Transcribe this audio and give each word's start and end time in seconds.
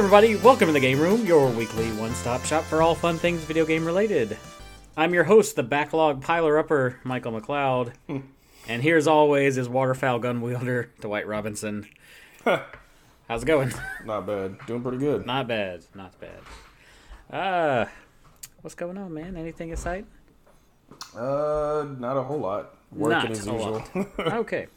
Everybody. 0.00 0.34
Welcome 0.36 0.68
to 0.68 0.72
the 0.72 0.80
Game 0.80 0.98
Room, 0.98 1.26
your 1.26 1.50
weekly 1.50 1.92
one 1.92 2.14
stop 2.14 2.42
shop 2.46 2.64
for 2.64 2.80
all 2.80 2.94
fun 2.94 3.18
things 3.18 3.44
video 3.44 3.66
game 3.66 3.84
related. 3.84 4.38
I'm 4.96 5.12
your 5.12 5.24
host, 5.24 5.56
the 5.56 5.62
backlog 5.62 6.22
piler 6.22 6.58
upper, 6.58 6.98
Michael 7.04 7.38
McLeod. 7.38 7.92
and 8.66 8.82
here, 8.82 8.96
as 8.96 9.06
always, 9.06 9.58
is 9.58 9.68
waterfowl 9.68 10.18
gun 10.18 10.40
wielder, 10.40 10.90
Dwight 11.02 11.28
Robinson. 11.28 11.86
How's 12.44 13.42
it 13.42 13.44
going? 13.44 13.74
Not 14.06 14.26
bad. 14.26 14.56
Doing 14.66 14.80
pretty 14.80 14.96
good. 14.96 15.26
Not 15.26 15.46
bad. 15.46 15.84
Not 15.94 16.14
bad. 16.18 16.40
Uh, 17.30 17.84
what's 18.62 18.74
going 18.74 18.96
on, 18.96 19.12
man? 19.12 19.36
Anything 19.36 19.68
in 19.68 19.76
sight? 19.76 20.06
Uh, 21.14 21.84
not 21.98 22.16
a 22.16 22.22
whole 22.22 22.40
lot. 22.40 22.74
Working 22.90 23.18
Not 23.18 23.30
as 23.32 23.46
usual. 23.46 23.84
okay. 24.18 24.68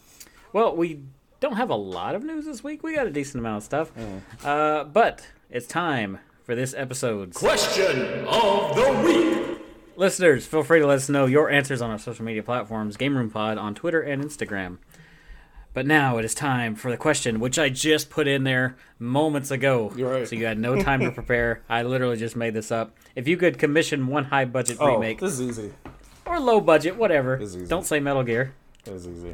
Well, 0.51 0.75
we 0.75 0.99
don't 1.43 1.57
have 1.57 1.69
a 1.69 1.75
lot 1.75 2.15
of 2.15 2.23
news 2.23 2.45
this 2.45 2.63
week. 2.63 2.83
We 2.83 2.95
got 2.95 3.05
a 3.05 3.11
decent 3.11 3.41
amount 3.41 3.57
of 3.57 3.63
stuff. 3.63 3.91
Uh, 4.45 4.85
but 4.85 5.27
it's 5.49 5.67
time 5.67 6.19
for 6.43 6.55
this 6.55 6.73
episode's 6.73 7.35
Question 7.35 8.25
of 8.25 8.75
the 8.77 9.01
week. 9.05 9.59
Listeners, 9.97 10.45
feel 10.45 10.63
free 10.63 10.79
to 10.79 10.87
let 10.87 10.95
us 10.95 11.09
know 11.09 11.25
your 11.25 11.49
answers 11.49 11.81
on 11.81 11.91
our 11.91 11.99
social 11.99 12.23
media 12.23 12.41
platforms, 12.43 12.95
Game 12.95 13.17
Room 13.17 13.29
Pod 13.29 13.57
on 13.57 13.75
Twitter 13.75 14.01
and 14.01 14.23
Instagram. 14.23 14.77
But 15.73 15.85
now 15.85 16.17
it 16.17 16.23
is 16.23 16.33
time 16.33 16.75
for 16.75 16.89
the 16.89 16.95
question, 16.97 17.41
which 17.41 17.59
I 17.59 17.67
just 17.67 18.09
put 18.09 18.25
in 18.25 18.45
there 18.45 18.77
moments 18.97 19.51
ago. 19.51 19.89
Right. 19.97 20.25
So 20.25 20.37
you 20.37 20.45
had 20.45 20.57
no 20.57 20.81
time 20.81 21.01
to 21.01 21.11
prepare. 21.19 21.61
I 21.67 21.83
literally 21.83 22.15
just 22.15 22.37
made 22.37 22.53
this 22.53 22.71
up. 22.71 22.95
If 23.17 23.27
you 23.27 23.35
could 23.35 23.59
commission 23.59 24.07
one 24.07 24.23
high 24.23 24.45
budget 24.45 24.77
oh, 24.79 24.93
remake 24.93 25.19
this 25.19 25.33
is 25.33 25.41
easy. 25.41 25.73
or 26.25 26.39
low 26.39 26.61
budget, 26.61 26.95
whatever. 26.95 27.37
This 27.37 27.49
is 27.49 27.57
easy. 27.57 27.67
Don't 27.67 27.85
say 27.85 27.99
Metal 27.99 28.23
Gear. 28.23 28.53
Is 28.85 29.07
easy. 29.07 29.33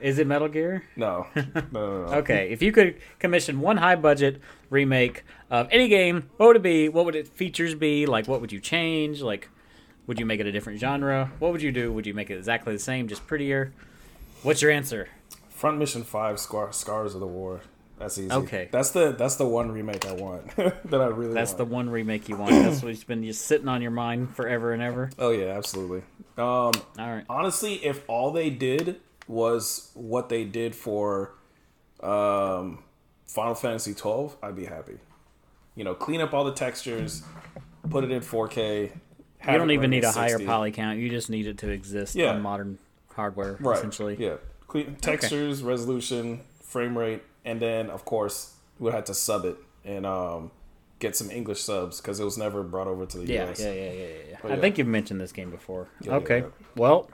Is 0.00 0.18
it 0.18 0.26
Metal 0.26 0.48
Gear? 0.48 0.82
no. 0.96 1.26
No, 1.36 1.44
no, 1.72 2.06
no. 2.06 2.12
Okay, 2.14 2.50
if 2.50 2.62
you 2.62 2.72
could 2.72 2.96
commission 3.18 3.60
one 3.60 3.76
high 3.76 3.96
budget 3.96 4.40
remake 4.70 5.24
of 5.50 5.68
any 5.70 5.88
game, 5.88 6.30
what 6.38 6.46
would 6.46 6.56
it 6.56 6.62
be? 6.62 6.88
What 6.88 7.04
would 7.04 7.14
its 7.14 7.28
features 7.28 7.74
be? 7.74 8.06
Like, 8.06 8.26
what 8.26 8.40
would 8.40 8.52
you 8.52 8.60
change? 8.60 9.20
Like, 9.20 9.50
would 10.06 10.18
you 10.18 10.24
make 10.24 10.40
it 10.40 10.46
a 10.46 10.52
different 10.52 10.80
genre? 10.80 11.30
What 11.38 11.52
would 11.52 11.60
you 11.60 11.70
do? 11.70 11.92
Would 11.92 12.06
you 12.06 12.14
make 12.14 12.30
it 12.30 12.38
exactly 12.38 12.72
the 12.72 12.78
same, 12.78 13.08
just 13.08 13.26
prettier? 13.26 13.74
What's 14.42 14.62
your 14.62 14.70
answer? 14.70 15.08
Front 15.50 15.76
Mission 15.78 16.02
5 16.02 16.38
Scars 16.38 17.14
of 17.14 17.20
the 17.20 17.26
War. 17.26 17.60
That's 17.98 18.18
easy. 18.18 18.30
Okay. 18.30 18.68
That's 18.70 18.90
the 18.90 19.12
that's 19.12 19.36
the 19.36 19.46
one 19.46 19.70
remake 19.72 20.06
I 20.06 20.12
want. 20.12 20.54
that 20.56 21.00
I 21.00 21.06
really 21.06 21.32
That's 21.34 21.54
the 21.54 21.64
one 21.64 21.88
remake 21.88 22.28
you 22.28 22.36
want. 22.36 22.50
That's 22.50 22.82
what's 22.82 23.04
been 23.04 23.24
just 23.24 23.46
sitting 23.46 23.68
on 23.68 23.80
your 23.80 23.90
mind 23.90 24.36
forever 24.36 24.72
and 24.72 24.82
ever. 24.82 25.10
Oh 25.18 25.30
yeah, 25.30 25.56
absolutely. 25.56 26.00
Um 26.36 26.44
All 26.44 26.72
right. 26.98 27.24
honestly, 27.28 27.74
if 27.84 28.02
all 28.08 28.32
they 28.32 28.50
did 28.50 29.00
was 29.28 29.90
what 29.94 30.28
they 30.28 30.44
did 30.44 30.74
for 30.74 31.34
um, 32.02 32.84
Final 33.26 33.54
Fantasy 33.54 33.94
12, 33.94 34.36
I'd 34.42 34.56
be 34.56 34.66
happy. 34.66 34.98
You 35.74 35.84
know, 35.84 35.94
clean 35.94 36.20
up 36.20 36.32
all 36.32 36.44
the 36.44 36.52
textures, 36.52 37.22
put 37.90 38.04
it 38.04 38.10
in 38.10 38.20
4K. 38.20 38.92
You 39.48 39.58
don't 39.58 39.70
even 39.70 39.90
need 39.90 40.04
a 40.04 40.12
higher 40.12 40.38
poly 40.38 40.72
count. 40.72 40.98
You 40.98 41.08
just 41.08 41.30
need 41.30 41.46
it 41.46 41.58
to 41.58 41.68
exist 41.70 42.14
Yeah. 42.14 42.32
on 42.32 42.42
modern 42.42 42.78
hardware, 43.14 43.56
right. 43.60 43.76
essentially. 43.76 44.16
Yeah, 44.18 44.36
clean 44.66 44.96
textures, 44.96 45.62
resolution, 45.62 46.40
frame 46.66 46.96
rate, 46.98 47.22
and 47.44 47.60
then 47.60 47.90
of 47.90 48.04
course 48.04 48.54
we 48.78 48.90
had 48.92 49.06
to 49.06 49.14
sub 49.14 49.44
it 49.44 49.56
and 49.84 50.04
um, 50.04 50.50
get 50.98 51.16
some 51.16 51.30
English 51.30 51.62
subs 51.62 52.00
because 52.00 52.20
it 52.20 52.24
was 52.24 52.36
never 52.36 52.62
brought 52.62 52.86
over 52.88 53.06
to 53.06 53.18
the 53.18 53.26
Yeah, 53.26 53.50
US. 53.50 53.60
yeah, 53.60 53.72
yeah, 53.72 53.92
yeah, 53.92 54.06
yeah. 54.30 54.36
I 54.44 54.48
yeah. 54.50 54.56
think 54.60 54.78
you've 54.78 54.86
mentioned 54.86 55.20
this 55.20 55.32
game 55.32 55.50
before. 55.50 55.88
yeah, 56.02 56.14
okay. 56.16 56.38
yeah. 56.40 56.46
Well, 56.76 57.08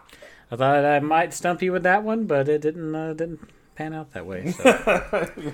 I 0.51 0.57
thought 0.57 0.85
I 0.85 1.01
might 1.01 1.33
stump 1.35 1.63
you 1.63 1.73
with 1.73 1.83
that 1.85 2.03
one, 2.03 2.27
but 2.27 2.49
it 2.49 2.61
didn't 2.63 2.95
uh, 2.95 3.13
didn't 3.15 3.41
pan 3.77 3.93
out 3.95 4.13
that 4.13 4.27
way. 4.27 4.51
So. 4.53 4.65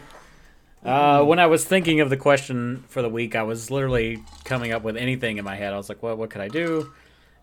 uh, 0.84 1.24
when 1.24 1.38
I 1.38 1.46
was 1.46 1.64
thinking 1.64 2.00
of 2.00 2.10
the 2.10 2.16
question 2.16 2.84
for 2.88 3.02
the 3.02 3.08
week, 3.08 3.34
I 3.36 3.42
was 3.42 3.70
literally 3.70 4.22
coming 4.44 4.72
up 4.72 4.82
with 4.82 4.96
anything 4.96 5.38
in 5.38 5.44
my 5.44 5.56
head. 5.56 5.72
I 5.72 5.76
was 5.76 5.88
like, 5.88 6.02
"What? 6.02 6.18
What 6.18 6.30
could 6.30 6.40
I 6.40 6.48
do?" 6.48 6.92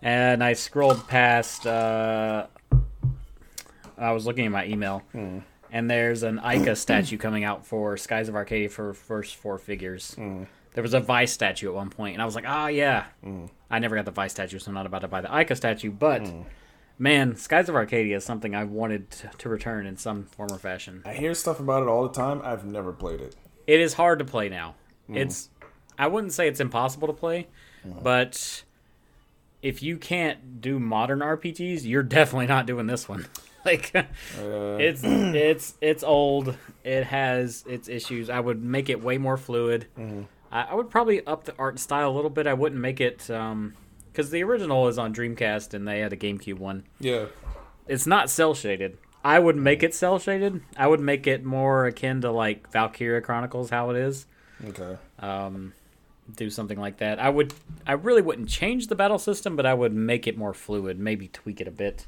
And 0.01 0.44
I 0.44 0.53
scrolled 0.53 1.07
past. 1.07 1.65
Uh, 1.65 2.47
I 3.97 4.11
was 4.11 4.25
looking 4.25 4.45
at 4.45 4.51
my 4.51 4.65
email, 4.65 4.99
Hmm. 5.13 5.39
And 5.71 5.89
there's 5.89 6.23
an 6.23 6.39
Aika 6.39 6.77
statue 6.77 7.17
coming 7.17 7.43
out 7.43 7.65
for 7.65 7.97
Skies 7.97 8.29
of 8.29 8.35
Arcadia 8.35 8.69
for 8.69 8.93
first 8.93 9.35
four 9.35 9.57
figures. 9.57 10.13
Hmm. 10.15 10.43
There 10.73 10.81
was 10.81 10.93
a 10.93 11.01
Vyse 11.01 11.29
statue 11.29 11.69
at 11.69 11.73
one 11.73 11.89
point, 11.89 12.13
and 12.15 12.21
I 12.21 12.25
was 12.25 12.35
like, 12.35 12.45
"Ah, 12.47 12.67
yeah." 12.67 13.05
Hmm. 13.23 13.45
I 13.69 13.79
never 13.79 13.95
got 13.95 14.05
the 14.05 14.11
Vyse 14.11 14.31
statue, 14.31 14.59
so 14.59 14.69
I'm 14.69 14.75
not 14.75 14.85
about 14.85 14.99
to 14.99 15.07
buy 15.07 15.21
the 15.21 15.29
Aika 15.29 15.55
statue. 15.55 15.91
But 15.91 16.29
man, 16.97 17.35
Skies 17.35 17.69
of 17.69 17.75
Arcadia 17.75 18.17
is 18.17 18.25
something 18.25 18.53
I 18.55 18.63
wanted 18.63 19.09
to 19.37 19.49
return 19.49 19.85
in 19.85 19.97
some 19.97 20.23
form 20.25 20.51
or 20.51 20.57
fashion. 20.57 21.01
I 21.05 21.13
hear 21.13 21.33
stuff 21.33 21.59
about 21.59 21.83
it 21.83 21.89
all 21.89 22.03
the 22.03 22.13
time. 22.13 22.41
I've 22.43 22.65
never 22.65 22.91
played 22.91 23.21
it. 23.21 23.35
It 23.67 23.79
is 23.79 23.93
hard 23.93 24.19
to 24.19 24.25
play 24.25 24.49
now. 24.49 24.75
It's 25.09 25.49
I 25.97 26.07
wouldn't 26.07 26.33
say 26.33 26.47
it's 26.47 26.59
impossible 26.59 27.07
to 27.07 27.13
play, 27.13 27.47
but 27.85 28.63
if 29.61 29.81
you 29.81 29.97
can't 29.97 30.61
do 30.61 30.77
modern 30.79 31.19
RPGs, 31.19 31.85
you're 31.85 32.03
definitely 32.03 32.47
not 32.47 32.65
doing 32.65 32.87
this 32.87 33.07
one. 33.07 33.25
like 33.65 33.91
Uh, 33.95 34.77
it's 34.79 35.01
it's 35.03 35.75
it's 35.81 36.03
old. 36.03 36.55
It 36.83 37.03
has 37.05 37.63
its 37.67 37.87
issues. 37.89 38.29
I 38.29 38.39
would 38.39 38.63
make 38.63 38.89
it 38.89 39.03
way 39.03 39.17
more 39.17 39.37
fluid. 39.37 39.87
I, 40.51 40.61
I 40.63 40.73
would 40.75 40.89
probably 40.89 41.25
up 41.25 41.45
the 41.45 41.55
art 41.57 41.79
style 41.79 42.09
a 42.11 42.13
little 42.15 42.29
bit. 42.29 42.47
I 42.47 42.53
wouldn't 42.53 42.79
make 42.81 43.01
it 43.01 43.29
um 43.29 43.73
because 44.11 44.29
the 44.31 44.43
original 44.43 44.87
is 44.87 44.97
on 44.97 45.13
Dreamcast 45.13 45.73
and 45.73 45.87
they 45.87 45.99
had 45.99 46.13
a 46.13 46.17
GameCube 46.17 46.57
one. 46.59 46.83
yeah. 46.99 47.25
It's 47.87 48.07
not 48.07 48.29
cell 48.31 48.55
shaded. 48.55 48.97
I 49.23 49.37
would 49.37 49.55
make 49.55 49.83
it 49.83 49.93
cell 49.93 50.17
shaded. 50.17 50.61
I 50.77 50.87
would 50.87 50.99
make 50.99 51.27
it 51.27 51.43
more 51.43 51.85
akin 51.85 52.21
to 52.21 52.31
like 52.31 52.71
Valkyria 52.71 53.21
Chronicles, 53.21 53.69
how 53.69 53.89
it 53.91 53.97
is. 53.97 54.25
Okay. 54.69 54.97
Um, 55.19 55.73
do 56.35 56.49
something 56.49 56.79
like 56.79 56.97
that. 56.97 57.19
I 57.19 57.29
would. 57.29 57.53
I 57.85 57.93
really 57.93 58.21
wouldn't 58.23 58.49
change 58.49 58.87
the 58.87 58.95
battle 58.95 59.19
system, 59.19 59.55
but 59.55 59.65
I 59.67 59.73
would 59.75 59.93
make 59.93 60.25
it 60.25 60.35
more 60.37 60.53
fluid. 60.53 60.97
Maybe 60.99 61.27
tweak 61.27 61.61
it 61.61 61.67
a 61.67 61.71
bit. 61.71 62.07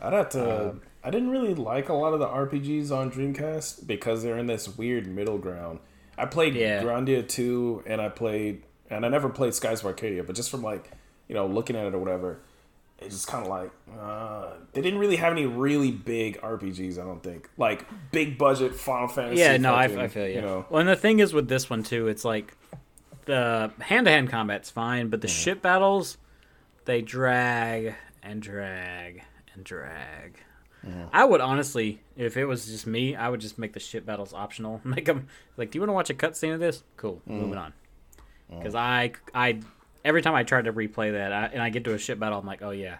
I'd 0.00 0.12
have 0.12 0.28
to. 0.30 0.68
Um, 0.70 0.82
I 1.02 1.10
didn't 1.10 1.30
really 1.30 1.54
like 1.54 1.88
a 1.88 1.94
lot 1.94 2.12
of 2.12 2.18
the 2.20 2.26
RPGs 2.26 2.90
on 2.90 3.10
Dreamcast 3.12 3.86
because 3.86 4.22
they're 4.22 4.38
in 4.38 4.46
this 4.46 4.76
weird 4.76 5.06
middle 5.06 5.38
ground. 5.38 5.78
I 6.18 6.26
played 6.26 6.54
Yeah. 6.54 6.82
Grandia 6.82 7.26
2 7.26 7.84
and 7.86 8.00
I 8.00 8.08
played, 8.08 8.62
and 8.90 9.06
I 9.06 9.08
never 9.08 9.28
played 9.28 9.54
Skies 9.54 9.80
of 9.80 9.86
Arcadia, 9.86 10.24
but 10.24 10.34
just 10.34 10.50
from 10.50 10.62
like, 10.62 10.90
you 11.28 11.34
know, 11.34 11.46
looking 11.46 11.76
at 11.76 11.86
it 11.86 11.94
or 11.94 11.98
whatever, 11.98 12.40
it's 12.98 13.14
just 13.14 13.26
kind 13.28 13.44
of 13.44 13.50
like, 13.50 13.70
uh, 14.00 14.54
they 14.72 14.80
didn't 14.80 14.98
really 14.98 15.16
have 15.16 15.32
any 15.32 15.46
really 15.46 15.90
big 15.92 16.40
RPGs, 16.40 16.98
I 16.98 17.04
don't 17.04 17.22
think. 17.22 17.48
Like, 17.58 17.84
big 18.10 18.38
budget 18.38 18.74
Final 18.74 19.06
Fantasy. 19.08 19.40
Yeah, 19.40 19.58
no, 19.58 19.74
I, 19.74 19.86
fucking, 19.88 20.02
I 20.02 20.08
feel 20.08 20.26
you. 20.26 20.34
You 20.36 20.40
know, 20.40 20.66
Well, 20.70 20.80
and 20.80 20.88
the 20.88 20.96
thing 20.96 21.18
is 21.20 21.32
with 21.34 21.48
this 21.48 21.68
one 21.70 21.82
too, 21.82 22.08
it's 22.08 22.24
like 22.24 22.56
the 23.26 23.70
hand-to-hand 23.80 24.30
combat's 24.30 24.70
fine, 24.70 25.08
but 25.08 25.20
the 25.20 25.28
ship 25.28 25.60
battles 25.62 26.16
they 26.86 27.02
drag 27.02 27.94
and 28.22 28.40
drag 28.40 29.22
and 29.56 29.64
drag. 29.64 30.38
I 31.12 31.24
would 31.24 31.40
honestly, 31.40 32.00
if 32.16 32.36
it 32.36 32.44
was 32.44 32.66
just 32.66 32.86
me, 32.86 33.16
I 33.16 33.28
would 33.28 33.40
just 33.40 33.58
make 33.58 33.72
the 33.72 33.80
ship 33.80 34.06
battles 34.06 34.32
optional. 34.32 34.80
Make 34.84 35.06
them 35.06 35.26
like, 35.56 35.70
do 35.70 35.78
you 35.78 35.80
want 35.80 35.88
to 35.88 35.94
watch 35.94 36.10
a 36.10 36.14
cutscene 36.14 36.54
of 36.54 36.60
this? 36.60 36.84
Cool, 36.96 37.20
mm. 37.28 37.40
moving 37.40 37.58
on. 37.58 37.72
Because 38.48 38.76
I, 38.76 39.12
I, 39.34 39.60
every 40.04 40.22
time 40.22 40.34
I 40.34 40.44
try 40.44 40.62
to 40.62 40.72
replay 40.72 41.12
that, 41.12 41.32
I, 41.32 41.46
and 41.46 41.60
I 41.60 41.70
get 41.70 41.82
to 41.84 41.94
a 41.94 41.98
ship 41.98 42.20
battle, 42.20 42.38
I'm 42.38 42.46
like, 42.46 42.62
oh 42.62 42.70
yeah, 42.70 42.98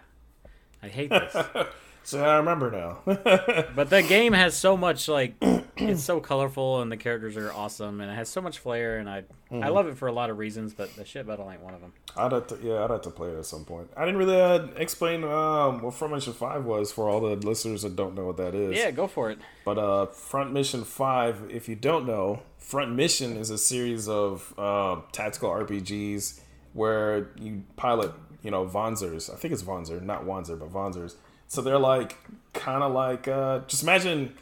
I 0.83 0.89
hate 0.89 1.09
this. 1.09 1.35
so 2.03 2.25
I 2.25 2.37
remember 2.37 2.71
now. 2.71 2.99
But 3.75 3.89
the 3.89 4.03
game 4.03 4.33
has 4.33 4.55
so 4.55 4.75
much 4.75 5.07
like 5.07 5.35
it's 5.79 6.03
so 6.03 6.19
colorful 6.19 6.81
and 6.81 6.91
the 6.91 6.97
characters 6.97 7.37
are 7.37 7.51
awesome 7.53 8.01
and 8.01 8.11
it 8.11 8.15
has 8.15 8.29
so 8.29 8.41
much 8.41 8.59
flair 8.59 8.97
and 8.97 9.09
I 9.09 9.23
I 9.51 9.69
love 9.69 9.87
it 9.87 9.97
for 9.97 10.07
a 10.07 10.11
lot 10.11 10.29
of 10.29 10.37
reasons, 10.37 10.73
but 10.73 10.93
the 10.95 11.05
shit 11.05 11.25
battle 11.25 11.49
ain't 11.49 11.61
one 11.61 11.73
of 11.73 11.79
them. 11.79 11.93
I'd 12.17 12.31
have 12.33 12.47
to, 12.47 12.59
yeah, 12.61 12.83
I'd 12.83 12.89
have 12.89 13.01
to 13.03 13.09
play 13.09 13.29
it 13.29 13.37
at 13.37 13.45
some 13.45 13.63
point. 13.63 13.89
I 13.95 14.03
didn't 14.03 14.17
really 14.17 14.39
uh, 14.39 14.67
explain 14.75 15.23
um, 15.23 15.81
what 15.81 15.93
Front 15.93 16.13
Mission 16.13 16.33
Five 16.33 16.65
was 16.65 16.91
for 16.91 17.07
all 17.07 17.21
the 17.21 17.35
listeners 17.47 17.83
that 17.83 17.95
don't 17.95 18.13
know 18.15 18.25
what 18.25 18.37
that 18.37 18.53
is. 18.53 18.75
Yeah, 18.75 18.91
go 18.91 19.07
for 19.07 19.31
it. 19.31 19.39
But 19.63 19.77
uh, 19.77 20.07
Front 20.07 20.51
Mission 20.51 20.83
Five, 20.83 21.43
if 21.49 21.69
you 21.69 21.75
don't 21.75 22.05
know, 22.05 22.41
Front 22.57 22.93
Mission 22.93 23.37
is 23.37 23.49
a 23.49 23.57
series 23.57 24.09
of 24.09 24.57
um, 24.59 25.03
tactical 25.13 25.49
RPGs 25.49 26.41
where 26.73 27.29
you 27.39 27.63
pilot, 27.77 28.11
you 28.43 28.51
know, 28.51 28.65
Vonzers. 28.65 29.33
I 29.33 29.37
think 29.37 29.53
it's 29.53 29.63
Vonzer, 29.63 30.01
not 30.01 30.25
Wanzer, 30.25 30.59
but 30.59 30.71
Vonzers. 30.71 31.15
So 31.47 31.61
they're 31.61 31.79
like 31.79 32.17
kind 32.53 32.83
of 32.83 32.91
like 32.91 33.27
uh, 33.27 33.59
just 33.67 33.83
imagine 33.83 34.35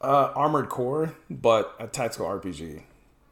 uh, 0.00 0.32
Armored 0.34 0.68
Core, 0.68 1.14
but 1.28 1.74
a 1.78 1.86
tactical 1.86 2.26
RPG. 2.26 2.82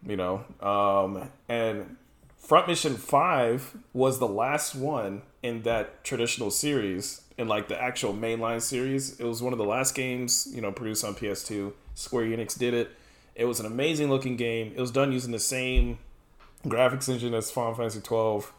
You 0.07 0.17
know, 0.17 0.45
um, 0.61 1.29
and 1.49 1.97
Front 2.37 2.69
Mission 2.69 2.97
Five 2.97 3.77
was 3.93 4.21
the 4.21 4.29
last 4.29 4.75
one 4.75 5.23
in 5.43 5.63
that 5.63 6.05
traditional 6.05 6.51
series, 6.51 7.23
in 7.37 7.49
like 7.49 7.69
the 7.69 7.81
actual 7.81 8.15
mainline 8.15 8.63
series. 8.63 9.19
It 9.19 9.25
was 9.25 9.43
one 9.43 9.53
of 9.53 9.59
the 9.59 9.65
last 9.65 9.95
games, 9.95 10.49
you 10.55 10.61
know, 10.61 10.71
produced 10.71 11.05
on 11.05 11.15
PS2. 11.15 11.73
Square 11.95 12.27
Enix 12.27 12.57
did 12.57 12.75
it. 12.75 12.91
It 13.35 13.45
was 13.47 13.61
an 13.61 13.67
amazing 13.67 14.09
looking 14.09 14.37
game. 14.37 14.73
It 14.77 14.81
was 14.81 14.91
done 14.91 15.13
using 15.13 15.33
the 15.33 15.39
same 15.39 15.99
graphics 16.65 17.09
engine 17.09 17.35
as 17.35 17.51
Final 17.51 17.75
Fantasy 17.75 18.01
12. 18.01 18.53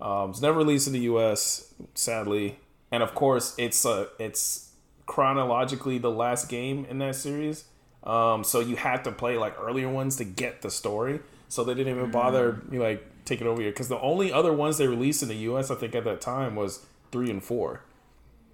Um, 0.00 0.30
it's 0.30 0.40
never 0.40 0.58
released 0.58 0.86
in 0.86 0.92
the 0.92 1.00
U.S. 1.00 1.72
Sadly, 1.94 2.58
and 2.90 3.02
of 3.02 3.14
course, 3.14 3.54
it's 3.58 3.84
uh, 3.84 4.06
it's 4.18 4.67
chronologically 5.08 5.98
the 5.98 6.10
last 6.10 6.48
game 6.48 6.86
in 6.88 6.98
that 6.98 7.16
series. 7.16 7.64
Um, 8.04 8.44
so 8.44 8.60
you 8.60 8.76
had 8.76 9.02
to 9.04 9.10
play 9.12 9.36
like 9.36 9.56
earlier 9.60 9.88
ones 9.88 10.14
to 10.16 10.24
get 10.24 10.62
the 10.62 10.70
story. 10.70 11.18
So 11.48 11.64
they 11.64 11.74
didn't 11.74 11.96
even 11.96 12.10
bother 12.12 12.52
Mm. 12.52 12.72
you 12.72 12.78
know, 12.78 12.84
like 12.84 13.04
taking 13.24 13.46
over 13.46 13.60
here 13.60 13.70
because 13.72 13.88
the 13.88 13.98
only 14.00 14.32
other 14.32 14.52
ones 14.52 14.78
they 14.78 14.86
released 14.86 15.22
in 15.22 15.28
the 15.28 15.36
U.S. 15.50 15.70
I 15.70 15.74
think 15.74 15.94
at 15.94 16.04
that 16.04 16.20
time 16.20 16.54
was 16.54 16.86
three 17.10 17.30
and 17.30 17.42
four, 17.42 17.82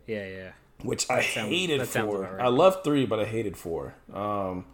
Yeah, 0.06 0.26
yeah. 0.26 0.50
which 0.82 1.10
I 1.10 1.22
sounds- 1.22 1.48
hated 1.50 1.80
that 1.80 1.86
four. 1.88 2.20
right. 2.22 2.40
I 2.40 2.48
loved 2.48 2.84
three, 2.84 3.04
but 3.04 3.18
I 3.20 3.24
hated 3.24 3.56
four. 3.56 3.94
Um, 4.12 4.64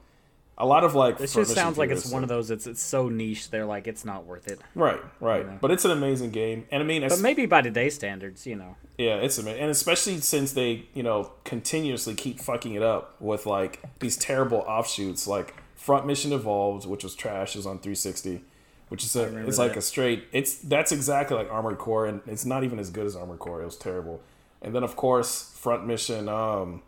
a 0.60 0.66
lot 0.66 0.84
of 0.84 0.94
like 0.94 1.14
It 1.14 1.30
front 1.30 1.48
just 1.48 1.54
sounds 1.54 1.78
like 1.78 1.90
it's 1.90 2.10
one 2.12 2.22
of 2.22 2.28
those. 2.28 2.50
It's 2.50 2.66
it's 2.66 2.82
so 2.82 3.08
niche. 3.08 3.50
They're 3.50 3.66
like 3.66 3.86
it's 3.86 4.04
not 4.04 4.26
worth 4.26 4.46
it. 4.46 4.60
right, 4.74 5.00
right. 5.18 5.60
But 5.60 5.70
it's 5.70 5.84
an 5.84 5.90
amazing 5.90 6.30
game, 6.30 6.66
and 6.70 6.82
I 6.82 6.86
mean, 6.86 7.08
But 7.08 7.20
maybe 7.20 7.46
by 7.46 7.62
today's 7.62 7.94
standards, 7.94 8.46
you 8.46 8.56
know. 8.56 8.76
Yeah, 8.98 9.16
it's 9.16 9.38
amazing, 9.38 9.62
and 9.62 9.70
especially 9.70 10.20
since 10.20 10.52
they, 10.52 10.84
you 10.94 11.02
know, 11.02 11.32
continuously 11.44 12.14
keep 12.14 12.38
fucking 12.38 12.74
it 12.74 12.82
up 12.82 13.16
with 13.20 13.46
like 13.46 13.82
these 13.98 14.16
terrible 14.16 14.58
offshoots, 14.58 15.26
like 15.26 15.54
Front 15.74 16.06
Mission 16.06 16.32
Evolved, 16.32 16.86
which 16.86 17.02
was 17.02 17.14
trash, 17.14 17.56
is 17.56 17.64
on 17.66 17.78
360, 17.78 18.44
which 18.88 19.02
is 19.02 19.16
a, 19.16 19.24
it's 19.46 19.56
like 19.56 19.72
that. 19.72 19.78
a 19.78 19.82
straight, 19.82 20.24
it's 20.32 20.56
that's 20.56 20.92
exactly 20.92 21.36
like 21.36 21.50
Armored 21.50 21.78
Core, 21.78 22.04
and 22.06 22.20
it's 22.26 22.44
not 22.44 22.62
even 22.64 22.78
as 22.78 22.90
good 22.90 23.06
as 23.06 23.16
Armored 23.16 23.38
Core. 23.38 23.62
It 23.62 23.64
was 23.64 23.76
terrible, 23.76 24.20
and 24.60 24.74
then 24.74 24.84
of 24.84 24.96
course 24.96 25.50
Front 25.56 25.86
Mission, 25.86 26.28
um, 26.28 26.82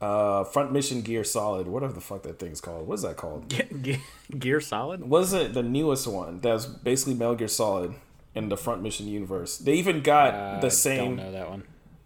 uh, 0.00 0.44
Front 0.44 0.72
Mission 0.72 1.02
Gear 1.02 1.24
Solid, 1.24 1.66
whatever 1.66 1.92
the 1.92 2.00
fuck 2.00 2.22
that 2.22 2.38
thing's 2.38 2.60
called. 2.60 2.86
What 2.86 2.94
is 2.94 3.02
that 3.02 3.16
called? 3.16 3.48
Ge- 3.50 3.98
Gear 4.38 4.60
Solid. 4.60 5.08
was 5.08 5.32
it 5.32 5.54
the 5.54 5.62
newest 5.62 6.06
one 6.06 6.40
that's 6.40 6.66
basically 6.66 7.14
Metal 7.14 7.34
Gear 7.34 7.48
Solid 7.48 7.94
in 8.34 8.48
the 8.48 8.56
Front 8.56 8.82
Mission 8.82 9.08
universe? 9.08 9.58
They 9.58 9.74
even 9.74 10.00
got 10.02 10.34
Uh, 10.34 10.60
the 10.60 10.70
same. 10.70 11.16
Don't 11.16 11.26
know 11.26 11.32
that 11.32 11.48
one. 11.50 11.62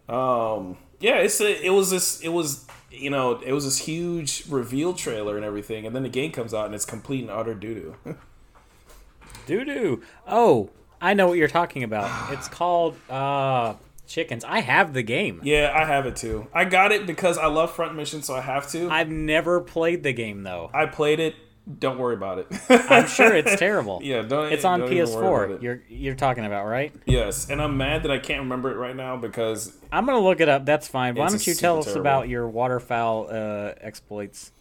Um, 0.09 0.77
yeah, 0.99 1.17
it's 1.17 1.39
a, 1.41 1.65
it 1.65 1.69
was 1.71 1.91
this 1.91 2.19
it 2.21 2.29
was 2.29 2.65
you 2.91 3.09
know 3.09 3.39
it 3.39 3.53
was 3.53 3.65
this 3.65 3.79
huge 3.79 4.45
reveal 4.49 4.93
trailer 4.93 5.35
and 5.37 5.45
everything, 5.45 5.85
and 5.85 5.95
then 5.95 6.03
the 6.03 6.09
game 6.09 6.31
comes 6.31 6.53
out 6.53 6.65
and 6.65 6.73
it's 6.75 6.85
complete 6.85 7.21
and 7.21 7.29
utter 7.29 7.53
doo 7.53 7.95
doo. 8.03 8.15
Doo 9.45 9.65
doo. 9.65 10.01
Oh, 10.27 10.69
I 11.01 11.13
know 11.13 11.27
what 11.27 11.37
you're 11.37 11.47
talking 11.49 11.83
about. 11.83 12.31
It's 12.33 12.47
called 12.47 12.95
uh 13.09 13.73
Chickens. 14.05 14.43
I 14.43 14.59
have 14.61 14.93
the 14.93 15.01
game. 15.03 15.39
yeah, 15.43 15.71
I 15.75 15.85
have 15.85 16.05
it 16.05 16.15
too. 16.15 16.47
I 16.53 16.65
got 16.65 16.91
it 16.91 17.07
because 17.07 17.37
I 17.37 17.47
love 17.47 17.71
Front 17.73 17.95
Mission, 17.95 18.21
so 18.21 18.35
I 18.35 18.41
have 18.41 18.69
to. 18.71 18.89
I've 18.89 19.09
never 19.09 19.61
played 19.61 20.03
the 20.03 20.13
game 20.13 20.43
though. 20.43 20.69
I 20.73 20.85
played 20.87 21.19
it. 21.19 21.35
Don't 21.79 21.97
worry 21.97 22.13
about 22.15 22.39
it. 22.39 22.47
I'm 22.91 23.07
sure 23.07 23.33
it's 23.33 23.55
terrible. 23.59 24.01
yeah, 24.03 24.21
don't. 24.21 24.51
It's 24.51 24.65
on 24.65 24.81
don't 24.81 24.91
even 24.91 25.09
worry 25.09 25.25
about 25.45 25.49
PS4. 25.49 25.55
it. 25.55 25.61
You're 25.63 25.81
you're 25.87 26.15
talking 26.15 26.45
about 26.45 26.65
right? 26.65 26.93
Yes, 27.05 27.49
and 27.49 27.61
I'm 27.61 27.77
mad 27.77 28.03
that 28.03 28.11
I 28.11 28.19
can't 28.19 28.41
remember 28.41 28.69
it 28.71 28.75
right 28.75 28.95
now 28.95 29.15
because 29.15 29.73
I'm 29.89 30.05
gonna 30.05 30.19
look 30.19 30.41
it 30.41 30.49
up. 30.49 30.65
That's 30.65 30.89
fine. 30.89 31.15
Why 31.15 31.29
don't 31.29 31.47
you 31.47 31.53
tell 31.53 31.79
us 31.79 31.85
terrible. 31.85 32.01
about 32.01 32.27
your 32.27 32.49
waterfowl 32.49 33.27
uh, 33.31 33.73
exploits? 33.79 34.51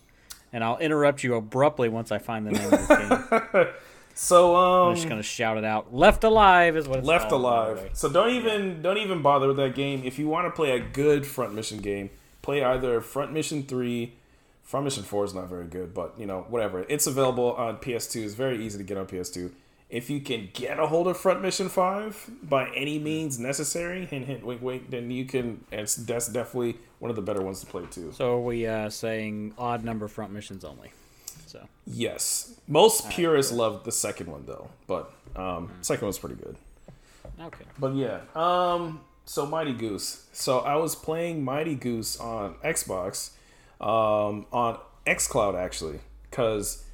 And 0.52 0.62
I'll 0.62 0.78
interrupt 0.78 1.24
you 1.24 1.34
abruptly 1.34 1.88
once 1.88 2.12
I 2.12 2.18
find 2.18 2.46
the 2.46 2.52
name 2.52 2.64
of 2.64 2.70
this 2.70 2.86
game. 2.86 3.66
so 4.14 4.56
um 4.56 4.88
I'm 4.91 4.94
just 4.94 5.09
gonna 5.09 5.23
shout 5.23 5.56
it 5.56 5.64
out. 5.64 5.94
Left 5.94 6.25
Alive 6.25 6.76
is 6.76 6.88
what 6.88 6.99
it's 7.00 7.09
Left 7.09 7.31
called, 7.31 7.43
Alive. 7.43 7.91
So 7.93 8.09
don't 8.09 8.31
even 8.31 8.82
don't 8.82 8.99
even 8.99 9.23
bother 9.23 9.49
with 9.49 9.56
that 9.56 9.75
game. 9.75 10.03
If 10.05 10.19
you 10.19 10.29
want 10.29 10.47
to 10.47 10.50
play 10.50 10.73
a 10.73 10.81
good 10.81 11.26
front 11.26 11.55
mission 11.55 11.79
game, 11.79 12.11
play 12.43 12.62
either 12.62 13.00
Front 13.00 13.32
Mission 13.32 13.62
Three. 13.62 14.14
Front 14.62 14.85
Mission 14.85 15.03
Four 15.03 15.25
is 15.25 15.35
not 15.35 15.49
very 15.49 15.67
good, 15.67 15.93
but 15.93 16.14
you 16.19 16.26
know 16.26 16.47
whatever. 16.49 16.85
It's 16.88 17.06
available 17.06 17.53
on 17.55 17.79
PS2. 17.79 18.25
It's 18.25 18.35
very 18.35 18.64
easy 18.64 18.79
to 18.79 18.85
get 18.85 18.97
on 18.97 19.06
PS2. 19.06 19.50
If 19.91 20.09
you 20.09 20.20
can 20.20 20.49
get 20.55 20.81
a 20.81 20.87
hold 20.87 21.06
of 21.09 21.19
Front 21.19 21.43
Mission 21.43 21.69
Five 21.69 22.31
by 22.43 22.70
any 22.75 22.99
means 22.99 23.38
necessary, 23.38 24.06
hint 24.06 24.26
hint 24.26 24.44
wink 24.44 24.62
wink, 24.62 24.91
then 24.91 25.11
you 25.11 25.25
can. 25.25 25.64
It's 25.70 25.97
that's 25.97 26.29
definitely 26.29 26.76
one 26.99 27.11
of 27.11 27.17
the 27.17 27.23
better 27.23 27.43
ones 27.43 27.61
to 27.61 27.67
play 27.67 27.85
too. 27.91 28.12
So 28.14 28.37
are 28.37 28.41
we 28.41 28.67
uh, 28.67 28.88
saying 28.88 29.55
odd 29.59 29.85
number 29.85 30.09
front 30.09 30.32
missions 30.32 30.64
only? 30.64 30.93
So 31.52 31.69
Yes, 31.87 32.54
most 32.66 33.10
purists 33.10 33.52
love 33.52 33.84
the 33.84 33.93
second 33.93 34.28
one 34.28 34.44
though, 34.46 34.69
but 34.87 35.12
um, 35.37 35.69
Hmm. 35.69 35.82
second 35.82 36.06
one's 36.06 36.19
pretty 36.19 36.37
good. 36.37 36.56
okay. 37.40 37.64
But 37.78 37.94
yeah, 37.94 38.20
um, 38.34 39.00
so 39.26 39.44
Mighty 39.46 39.72
Goose. 39.75 40.26
So 40.32 40.60
I 40.60 40.76
was 40.76 40.94
playing 40.94 41.44
Mighty 41.44 41.75
Goose 41.75 42.19
on 42.19 42.54
Xbox, 42.64 43.31
um, 43.81 44.46
on 44.52 44.78
XCloud 45.06 45.54
actually, 45.58 46.00
because 46.31 46.84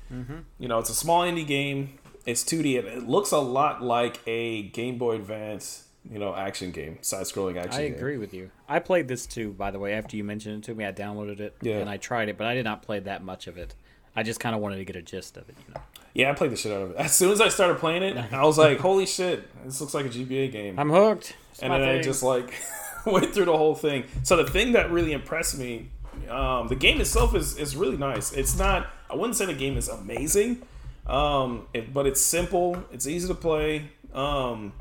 you 0.58 0.68
know 0.68 0.78
it's 0.78 0.90
a 0.90 0.94
small 0.94 1.22
indie 1.22 1.46
game. 1.46 1.98
It's 2.26 2.42
2D 2.44 2.78
and 2.78 2.88
it 2.88 3.08
looks 3.08 3.30
a 3.32 3.38
lot 3.38 3.82
like 3.82 4.20
a 4.26 4.62
Game 4.62 4.98
Boy 4.98 5.14
Advance, 5.14 5.84
you 6.10 6.18
know, 6.18 6.34
action 6.34 6.72
game, 6.72 6.98
side-scrolling 7.00 7.56
action. 7.56 7.80
I 7.80 7.88
game. 7.88 7.94
agree 7.94 8.18
with 8.18 8.34
you. 8.34 8.50
I 8.68 8.80
played 8.80 9.08
this 9.08 9.24
too, 9.24 9.52
by 9.52 9.70
the 9.70 9.78
way. 9.78 9.94
After 9.94 10.14
you 10.16 10.24
mentioned 10.24 10.62
it 10.62 10.66
to 10.66 10.74
me, 10.74 10.84
I 10.84 10.92
downloaded 10.92 11.40
it 11.40 11.56
Yeah. 11.62 11.78
and 11.78 11.88
I 11.88 11.96
tried 11.96 12.28
it, 12.28 12.36
but 12.36 12.46
I 12.46 12.52
did 12.54 12.64
not 12.64 12.82
play 12.82 12.98
that 13.00 13.22
much 13.24 13.46
of 13.46 13.56
it. 13.56 13.74
I 14.18 14.24
just 14.24 14.40
kind 14.40 14.52
of 14.52 14.60
wanted 14.60 14.78
to 14.78 14.84
get 14.84 14.96
a 14.96 15.02
gist 15.02 15.36
of 15.36 15.48
it, 15.48 15.54
you 15.64 15.72
know. 15.72 15.80
Yeah, 16.12 16.32
I 16.32 16.34
played 16.34 16.50
the 16.50 16.56
shit 16.56 16.72
out 16.72 16.82
of 16.82 16.90
it. 16.90 16.96
As 16.96 17.12
soon 17.12 17.30
as 17.30 17.40
I 17.40 17.48
started 17.50 17.78
playing 17.78 18.02
it, 18.02 18.16
I 18.32 18.42
was 18.42 18.58
like, 18.58 18.80
"Holy 18.80 19.06
shit! 19.06 19.48
This 19.64 19.80
looks 19.80 19.94
like 19.94 20.06
a 20.06 20.08
GBA 20.08 20.50
game." 20.50 20.76
I'm 20.76 20.90
hooked. 20.90 21.36
It's 21.52 21.62
and 21.62 21.72
then 21.72 21.82
I 21.82 22.02
just 22.02 22.24
like 22.24 22.52
went 23.06 23.32
through 23.32 23.44
the 23.44 23.56
whole 23.56 23.76
thing. 23.76 24.06
So 24.24 24.36
the 24.36 24.50
thing 24.50 24.72
that 24.72 24.90
really 24.90 25.12
impressed 25.12 25.56
me, 25.56 25.90
um, 26.28 26.66
the 26.66 26.74
game 26.74 27.00
itself 27.00 27.36
is 27.36 27.56
is 27.58 27.76
really 27.76 27.96
nice. 27.96 28.32
It's 28.32 28.58
not. 28.58 28.88
I 29.08 29.14
wouldn't 29.14 29.36
say 29.36 29.46
the 29.46 29.54
game 29.54 29.76
is 29.76 29.88
amazing, 29.88 30.62
um, 31.06 31.68
it, 31.72 31.94
but 31.94 32.04
it's 32.04 32.20
simple. 32.20 32.82
It's 32.90 33.06
easy 33.06 33.28
to 33.28 33.34
play. 33.34 33.90
Um, 34.12 34.72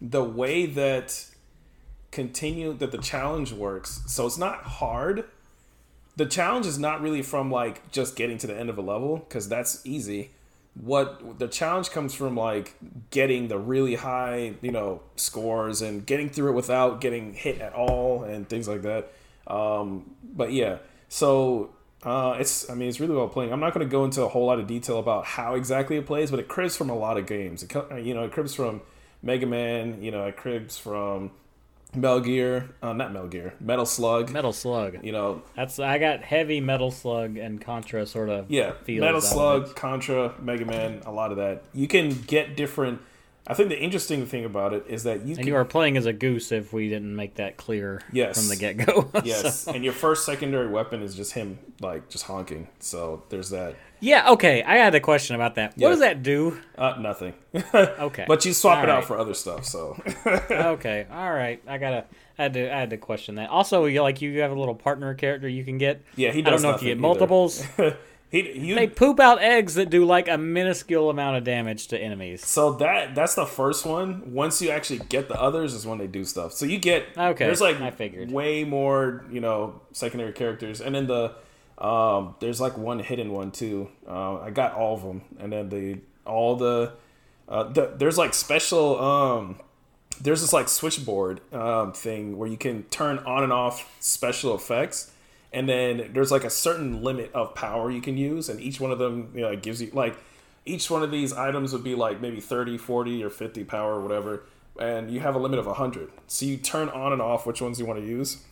the 0.00 0.24
way 0.24 0.64
that 0.64 1.26
continue 2.12 2.72
that 2.72 2.92
the 2.92 2.98
challenge 2.98 3.52
works. 3.52 4.00
So 4.06 4.24
it's 4.24 4.38
not 4.38 4.62
hard. 4.62 5.26
The 6.16 6.26
challenge 6.26 6.66
is 6.66 6.78
not 6.78 7.00
really 7.00 7.22
from 7.22 7.50
like 7.50 7.90
just 7.90 8.16
getting 8.16 8.38
to 8.38 8.46
the 8.46 8.56
end 8.56 8.68
of 8.68 8.78
a 8.78 8.82
level 8.82 9.18
because 9.18 9.48
that's 9.48 9.84
easy. 9.86 10.30
What 10.74 11.38
the 11.38 11.48
challenge 11.48 11.90
comes 11.90 12.14
from 12.14 12.36
like 12.36 12.74
getting 13.10 13.48
the 13.48 13.58
really 13.58 13.96
high 13.96 14.54
you 14.62 14.70
know 14.70 15.02
scores 15.16 15.82
and 15.82 16.04
getting 16.06 16.28
through 16.30 16.50
it 16.50 16.54
without 16.54 17.00
getting 17.00 17.34
hit 17.34 17.60
at 17.60 17.72
all 17.72 18.24
and 18.24 18.48
things 18.48 18.68
like 18.68 18.82
that. 18.82 19.12
Um 19.46 20.14
but 20.22 20.52
yeah 20.52 20.78
so 21.08 21.70
uh 22.04 22.36
it's 22.38 22.70
i 22.70 22.74
mean 22.74 22.88
it's 22.88 23.00
really 23.00 23.14
well 23.14 23.28
playing. 23.28 23.52
I'm 23.52 23.60
not 23.60 23.74
going 23.74 23.86
to 23.86 23.90
go 23.90 24.04
into 24.04 24.22
a 24.22 24.28
whole 24.28 24.46
lot 24.46 24.60
of 24.60 24.66
detail 24.66 24.98
about 24.98 25.24
how 25.24 25.54
exactly 25.54 25.96
it 25.96 26.06
plays 26.06 26.30
but 26.30 26.38
it 26.38 26.48
cribs 26.48 26.76
from 26.76 26.90
a 26.90 26.96
lot 26.96 27.16
of 27.18 27.26
games. 27.26 27.62
It, 27.62 27.72
you 28.04 28.14
know 28.14 28.24
it 28.24 28.32
cribs 28.32 28.54
from 28.54 28.82
mega 29.22 29.46
man 29.46 30.02
you 30.02 30.10
know 30.10 30.24
it 30.26 30.36
cribs 30.36 30.78
from 30.78 31.30
metal 31.94 32.20
gear 32.20 32.70
uh, 32.82 32.92
not 32.92 33.12
metal 33.12 33.28
gear 33.28 33.54
metal 33.60 33.86
slug 33.86 34.30
Metal 34.30 34.52
Slug. 34.52 34.98
you 35.02 35.12
know 35.12 35.42
That's 35.56 35.78
I 35.78 35.98
got 35.98 36.22
heavy 36.22 36.60
Metal 36.60 36.90
Slug 36.90 37.36
and 37.36 37.60
Contra 37.60 38.06
sort 38.06 38.28
of 38.28 38.50
Yeah, 38.50 38.72
Metal 38.86 39.20
Slug. 39.20 39.74
Contra, 39.74 40.34
Mega 40.40 40.64
Man, 40.64 41.02
a 41.06 41.12
lot 41.12 41.30
of 41.30 41.36
that. 41.38 41.62
You 41.72 41.88
can 41.88 42.10
get 42.22 42.56
different. 42.56 43.00
I 43.50 43.54
think 43.54 43.68
the 43.68 43.78
interesting 43.78 44.24
thing 44.26 44.44
about 44.44 44.72
it 44.72 44.84
is 44.88 45.02
that 45.02 45.22
you 45.26 45.30
And 45.30 45.38
can 45.38 45.46
you 45.48 45.56
are 45.56 45.64
playing 45.64 45.96
as 45.96 46.06
a 46.06 46.12
goose 46.12 46.52
if 46.52 46.72
we 46.72 46.88
didn't 46.88 47.14
make 47.16 47.34
that 47.34 47.56
clear 47.56 48.00
Yes. 48.12 48.38
from 48.38 48.48
the 48.48 48.56
get 48.56 48.76
go. 48.86 49.10
yes, 49.24 49.66
and 49.66 49.82
your 49.84 49.92
first 49.92 50.24
secondary 50.24 50.68
weapon 50.68 51.02
is 51.02 51.14
just 51.16 51.32
him 51.32 51.58
like 51.80 52.08
just 52.08 52.24
honking. 52.26 52.68
So 52.78 53.24
there's 53.28 53.50
that. 53.50 53.74
yeah, 53.98 54.30
okay. 54.30 54.62
I 54.62 54.76
had 54.76 54.94
a 54.94 55.00
question 55.00 55.34
about 55.34 55.56
that. 55.56 55.74
Yeah. 55.76 55.86
What 55.88 55.90
does 55.90 56.00
that 56.00 56.22
do? 56.22 56.58
Uh, 56.78 56.96
nothing. 57.00 57.34
Okay. 57.74 58.24
but 58.28 58.44
you 58.44 58.52
swap 58.52 58.84
it 58.84 58.88
All 58.88 58.98
out 58.98 59.04
for 59.04 59.18
other 59.18 59.34
stuff. 59.34 59.64
So 59.64 60.00
okay, 60.50 61.06
all 61.10 61.32
right. 61.32 61.60
I 61.66 61.78
gotta. 61.78 62.04
I 62.38 62.42
had 62.44 62.54
to. 62.54 62.72
I 62.74 62.78
had 62.78 62.90
to 62.90 62.96
question 62.96 63.34
that. 63.34 63.50
Also, 63.50 63.84
you 63.86 64.00
like 64.02 64.22
you 64.22 64.40
have 64.40 64.52
a 64.52 64.58
little 64.58 64.74
partner 64.76 65.12
character 65.14 65.48
you 65.48 65.64
can 65.64 65.76
get. 65.76 66.02
yeah, 66.16 66.30
he 66.30 66.38
I 66.38 66.50
don't 66.50 66.62
know 66.62 66.70
if 66.70 66.82
you 66.82 66.88
get 66.88 66.98
multiples. 66.98 67.62
He 68.30 68.58
you 68.58 68.74
they 68.76 68.86
poop 68.86 69.18
out 69.18 69.42
eggs 69.42 69.74
that 69.74 69.90
do 69.90 70.04
like 70.04 70.28
a 70.28 70.38
minuscule 70.38 71.10
amount 71.10 71.36
of 71.36 71.44
damage 71.44 71.88
to 71.88 71.98
enemies. 71.98 72.46
So 72.46 72.72
that 72.74 73.14
that's 73.14 73.34
the 73.34 73.46
first 73.46 73.84
one. 73.84 74.32
Once 74.32 74.62
you 74.62 74.70
actually 74.70 75.00
get 75.08 75.28
the 75.28 75.40
others, 75.40 75.74
is 75.74 75.84
when 75.84 75.98
they 75.98 76.06
do 76.06 76.24
stuff. 76.24 76.52
So 76.52 76.64
you 76.64 76.78
get 76.78 77.06
Okay, 77.18 77.44
There's 77.44 77.60
like 77.60 77.80
I 77.80 77.90
figured. 77.90 78.30
way 78.30 78.62
more 78.64 79.24
you 79.30 79.40
know 79.40 79.80
secondary 79.92 80.32
characters, 80.32 80.80
and 80.80 80.94
then 80.94 81.08
the 81.08 81.32
um, 81.78 82.36
there's 82.40 82.60
like 82.60 82.78
one 82.78 83.00
hidden 83.00 83.32
one 83.32 83.50
too. 83.50 83.88
Uh, 84.06 84.40
I 84.40 84.50
got 84.50 84.74
all 84.74 84.94
of 84.94 85.02
them, 85.02 85.22
and 85.38 85.52
then 85.52 85.68
the 85.68 85.98
all 86.24 86.54
the, 86.54 86.92
uh, 87.48 87.64
the 87.64 87.94
there's 87.96 88.16
like 88.16 88.34
special 88.34 89.00
um, 89.02 89.58
there's 90.20 90.40
this 90.42 90.52
like 90.52 90.68
switchboard 90.68 91.40
um, 91.52 91.92
thing 91.92 92.36
where 92.36 92.48
you 92.48 92.58
can 92.58 92.84
turn 92.84 93.18
on 93.20 93.42
and 93.42 93.52
off 93.52 93.90
special 94.00 94.54
effects 94.54 95.10
and 95.52 95.68
then 95.68 96.10
there's 96.12 96.30
like 96.30 96.44
a 96.44 96.50
certain 96.50 97.02
limit 97.02 97.30
of 97.34 97.54
power 97.54 97.90
you 97.90 98.00
can 98.00 98.16
use 98.16 98.48
and 98.48 98.60
each 98.60 98.80
one 98.80 98.90
of 98.90 98.98
them 98.98 99.32
you 99.34 99.40
know 99.40 99.54
gives 99.56 99.80
you 99.82 99.90
like 99.92 100.16
each 100.64 100.90
one 100.90 101.02
of 101.02 101.10
these 101.10 101.32
items 101.32 101.72
would 101.72 101.84
be 101.84 101.94
like 101.94 102.20
maybe 102.20 102.40
30 102.40 102.78
40 102.78 103.24
or 103.24 103.30
50 103.30 103.64
power 103.64 103.94
or 103.94 104.00
whatever 104.00 104.44
and 104.78 105.10
you 105.10 105.20
have 105.20 105.34
a 105.34 105.38
limit 105.38 105.58
of 105.58 105.66
100 105.66 106.10
so 106.26 106.46
you 106.46 106.56
turn 106.56 106.88
on 106.90 107.12
and 107.12 107.20
off 107.20 107.46
which 107.46 107.60
ones 107.60 107.78
you 107.78 107.86
want 107.86 107.98
to 107.98 108.06
use 108.06 108.44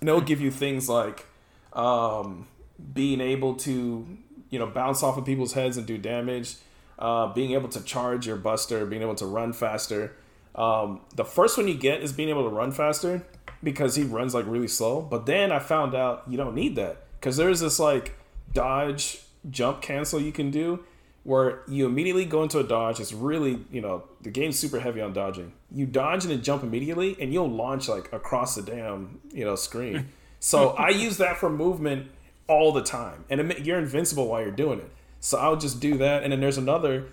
and 0.00 0.08
it'll 0.08 0.20
give 0.20 0.40
you 0.40 0.50
things 0.50 0.88
like 0.88 1.26
um, 1.72 2.48
being 2.94 3.20
able 3.20 3.54
to 3.54 4.18
you 4.48 4.58
know 4.58 4.66
bounce 4.66 5.02
off 5.02 5.16
of 5.16 5.24
people's 5.24 5.52
heads 5.52 5.76
and 5.76 5.86
do 5.86 5.98
damage 5.98 6.56
uh, 7.00 7.32
being 7.32 7.52
able 7.52 7.68
to 7.68 7.80
charge 7.82 8.26
your 8.26 8.36
buster 8.36 8.84
being 8.84 9.02
able 9.02 9.14
to 9.14 9.26
run 9.26 9.52
faster. 9.52 10.14
Um, 10.54 11.00
the 11.14 11.24
first 11.24 11.56
one 11.56 11.68
you 11.68 11.74
get 11.74 12.02
is 12.02 12.12
being 12.12 12.28
able 12.28 12.42
to 12.42 12.54
run 12.54 12.72
faster 12.72 13.24
because 13.62 13.96
he 13.96 14.02
runs 14.02 14.34
like 14.34 14.46
really 14.46 14.68
slow 14.68 15.00
but 15.00 15.26
then 15.26 15.52
i 15.52 15.58
found 15.58 15.94
out 15.94 16.22
you 16.28 16.36
don't 16.36 16.54
need 16.54 16.76
that 16.76 17.04
because 17.18 17.36
there's 17.36 17.60
this 17.60 17.78
like 17.78 18.16
dodge 18.52 19.20
jump 19.50 19.80
cancel 19.80 20.20
you 20.20 20.32
can 20.32 20.50
do 20.50 20.82
where 21.22 21.62
you 21.68 21.86
immediately 21.86 22.24
go 22.24 22.42
into 22.42 22.58
a 22.58 22.64
dodge. 22.64 22.98
It's 22.98 23.12
really, 23.12 23.60
you 23.70 23.80
know, 23.80 24.04
the 24.22 24.30
game's 24.30 24.58
super 24.58 24.80
heavy 24.80 25.00
on 25.00 25.12
dodging. 25.12 25.52
You 25.70 25.86
dodge 25.86 26.24
and 26.24 26.32
then 26.32 26.42
jump 26.42 26.62
immediately, 26.62 27.16
and 27.20 27.32
you'll 27.32 27.50
launch 27.50 27.88
like 27.88 28.12
across 28.12 28.54
the 28.54 28.62
damn, 28.62 29.20
you 29.32 29.44
know, 29.44 29.54
screen. 29.56 30.08
so 30.40 30.70
I 30.70 30.88
use 30.88 31.18
that 31.18 31.36
for 31.36 31.50
movement 31.50 32.10
all 32.46 32.72
the 32.72 32.82
time, 32.82 33.24
and 33.28 33.52
you're 33.64 33.78
invincible 33.78 34.26
while 34.26 34.40
you're 34.40 34.50
doing 34.50 34.80
it. 34.80 34.90
So 35.20 35.38
I'll 35.38 35.56
just 35.56 35.80
do 35.80 35.98
that, 35.98 36.22
and 36.22 36.32
then 36.32 36.40
there's 36.40 36.58
another, 36.58 37.06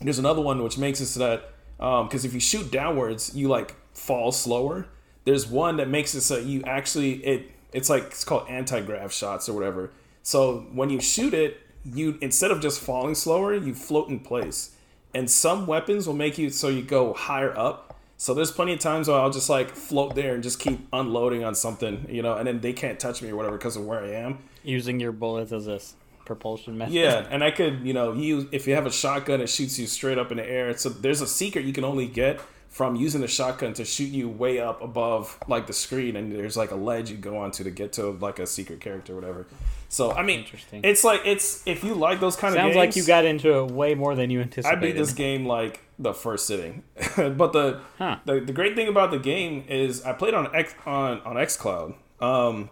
there's 0.00 0.18
another 0.18 0.42
one 0.42 0.62
which 0.62 0.76
makes 0.76 1.00
it 1.00 1.06
so 1.06 1.20
that 1.20 1.48
because 1.78 2.24
um, 2.24 2.28
if 2.28 2.34
you 2.34 2.40
shoot 2.40 2.70
downwards, 2.70 3.34
you 3.34 3.48
like 3.48 3.74
fall 3.94 4.30
slower. 4.30 4.86
There's 5.24 5.46
one 5.46 5.76
that 5.76 5.88
makes 5.88 6.14
it 6.14 6.22
so 6.22 6.38
you 6.38 6.62
actually 6.64 7.24
it 7.24 7.52
it's 7.72 7.88
like 7.88 8.04
it's 8.04 8.24
called 8.24 8.48
anti-grav 8.48 9.12
shots 9.12 9.48
or 9.48 9.52
whatever. 9.54 9.90
So 10.22 10.66
when 10.72 10.90
you 10.90 11.00
shoot 11.00 11.34
it, 11.34 11.60
you 11.84 12.18
instead 12.20 12.50
of 12.50 12.60
just 12.60 12.80
falling 12.80 13.14
slower, 13.14 13.54
you 13.54 13.74
float 13.74 14.08
in 14.08 14.20
place. 14.20 14.76
And 15.14 15.30
some 15.30 15.66
weapons 15.66 16.06
will 16.06 16.14
make 16.14 16.38
you 16.38 16.50
so 16.50 16.68
you 16.68 16.82
go 16.82 17.12
higher 17.12 17.56
up. 17.56 18.00
So 18.16 18.34
there's 18.34 18.52
plenty 18.52 18.72
of 18.72 18.78
times 18.78 19.08
where 19.08 19.18
I'll 19.18 19.30
just 19.30 19.50
like 19.50 19.70
float 19.70 20.14
there 20.14 20.34
and 20.34 20.42
just 20.42 20.60
keep 20.60 20.86
unloading 20.92 21.44
on 21.44 21.54
something, 21.54 22.06
you 22.08 22.22
know, 22.22 22.36
and 22.36 22.46
then 22.46 22.60
they 22.60 22.72
can't 22.72 22.98
touch 22.98 23.20
me 23.20 23.30
or 23.30 23.36
whatever 23.36 23.58
because 23.58 23.76
of 23.76 23.84
where 23.84 24.00
I 24.00 24.12
am. 24.12 24.38
Using 24.62 25.00
your 25.00 25.12
bullets 25.12 25.52
as 25.52 25.66
a 25.66 25.80
propulsion 26.24 26.78
method. 26.78 26.94
Yeah, 26.94 27.26
and 27.30 27.42
I 27.42 27.50
could, 27.50 27.80
you 27.80 27.92
know, 27.92 28.12
use 28.12 28.46
if 28.52 28.66
you 28.66 28.74
have 28.74 28.86
a 28.86 28.92
shotgun, 28.92 29.40
it 29.40 29.48
shoots 29.48 29.78
you 29.78 29.86
straight 29.86 30.18
up 30.18 30.30
in 30.30 30.36
the 30.36 30.48
air. 30.48 30.76
So 30.76 30.88
there's 30.88 31.20
a 31.20 31.26
secret 31.26 31.64
you 31.64 31.72
can 31.72 31.84
only 31.84 32.06
get 32.06 32.40
from 32.72 32.96
using 32.96 33.20
the 33.20 33.28
shotgun 33.28 33.74
to 33.74 33.84
shoot 33.84 34.08
you 34.10 34.28
way 34.28 34.58
up 34.58 34.80
above 34.82 35.38
like 35.46 35.66
the 35.68 35.72
screen, 35.74 36.16
and 36.16 36.32
there's 36.32 36.56
like 36.56 36.70
a 36.72 36.74
ledge 36.74 37.10
you 37.10 37.16
go 37.18 37.36
onto 37.38 37.62
to 37.62 37.70
get 37.70 37.92
to 37.94 38.10
like 38.10 38.38
a 38.38 38.46
secret 38.46 38.80
character 38.80 39.12
or 39.12 39.16
whatever. 39.16 39.46
So 39.90 40.10
I 40.12 40.22
mean, 40.22 40.40
Interesting. 40.40 40.80
it's 40.82 41.04
like 41.04 41.20
it's 41.26 41.62
if 41.66 41.84
you 41.84 41.94
like 41.94 42.18
those 42.18 42.34
kind 42.34 42.54
Sounds 42.54 42.68
of 42.68 42.72
Sounds 42.72 42.76
like 42.76 42.96
you 42.96 43.04
got 43.04 43.26
into 43.26 43.58
it 43.58 43.70
way 43.70 43.94
more 43.94 44.14
than 44.14 44.30
you 44.30 44.40
anticipated. 44.40 44.78
I 44.78 44.80
beat 44.80 44.96
this 44.96 45.12
game 45.12 45.44
like 45.44 45.80
the 45.98 46.14
first 46.14 46.46
sitting. 46.46 46.82
but 47.16 47.52
the, 47.52 47.80
Huh. 47.98 48.16
the 48.24 48.40
the 48.40 48.54
great 48.54 48.74
thing 48.74 48.88
about 48.88 49.10
the 49.10 49.18
game 49.18 49.64
is 49.68 50.02
I 50.02 50.14
played 50.14 50.32
on 50.32 50.48
X 50.56 50.74
on 50.86 51.20
on 51.20 51.36
XCloud, 51.36 51.94
um, 52.20 52.70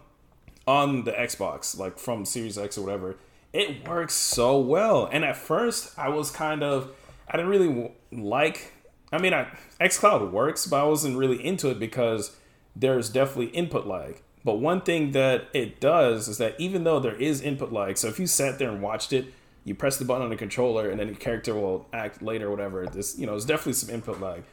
on 0.65 1.03
the 1.03 1.11
Xbox, 1.11 1.77
like 1.77 1.99
from 1.99 2.25
Series 2.25 2.57
X 2.57 2.75
or 2.75 2.81
whatever. 2.85 3.17
It 3.53 3.87
works 3.87 4.15
so 4.15 4.59
well. 4.59 5.07
And 5.11 5.23
at 5.23 5.37
first, 5.37 5.97
I 5.99 6.09
was 6.09 6.31
kind 6.31 6.63
of 6.63 6.91
I 7.27 7.37
didn't 7.37 7.51
really 7.51 7.91
like. 8.11 8.73
I 9.11 9.17
mean, 9.17 9.33
I, 9.33 9.47
XCloud 9.79 10.31
works, 10.31 10.65
but 10.65 10.81
I 10.81 10.83
wasn't 10.83 11.17
really 11.17 11.43
into 11.45 11.69
it 11.69 11.79
because 11.79 12.35
there's 12.75 13.09
definitely 13.09 13.47
input 13.47 13.85
lag. 13.85 14.21
But 14.43 14.59
one 14.59 14.81
thing 14.81 15.11
that 15.11 15.49
it 15.53 15.79
does 15.79 16.27
is 16.27 16.37
that 16.39 16.55
even 16.59 16.83
though 16.83 16.99
there 16.99 17.15
is 17.15 17.41
input 17.41 17.71
lag, 17.71 17.97
so 17.97 18.07
if 18.07 18.19
you 18.19 18.27
sat 18.27 18.57
there 18.57 18.69
and 18.69 18.81
watched 18.81 19.13
it, 19.13 19.33
you 19.63 19.75
press 19.75 19.97
the 19.97 20.05
button 20.05 20.23
on 20.23 20.29
the 20.29 20.35
controller 20.35 20.89
and 20.89 20.99
then 20.99 21.07
your 21.07 21.17
character 21.17 21.53
will 21.53 21.87
act 21.93 22.21
later 22.21 22.47
or 22.47 22.51
whatever. 22.51 22.87
This, 22.87 23.17
you 23.19 23.25
know, 23.25 23.33
there's 23.33 23.45
definitely 23.45 23.73
some 23.73 23.93
input 23.93 24.19
lag. 24.19 24.43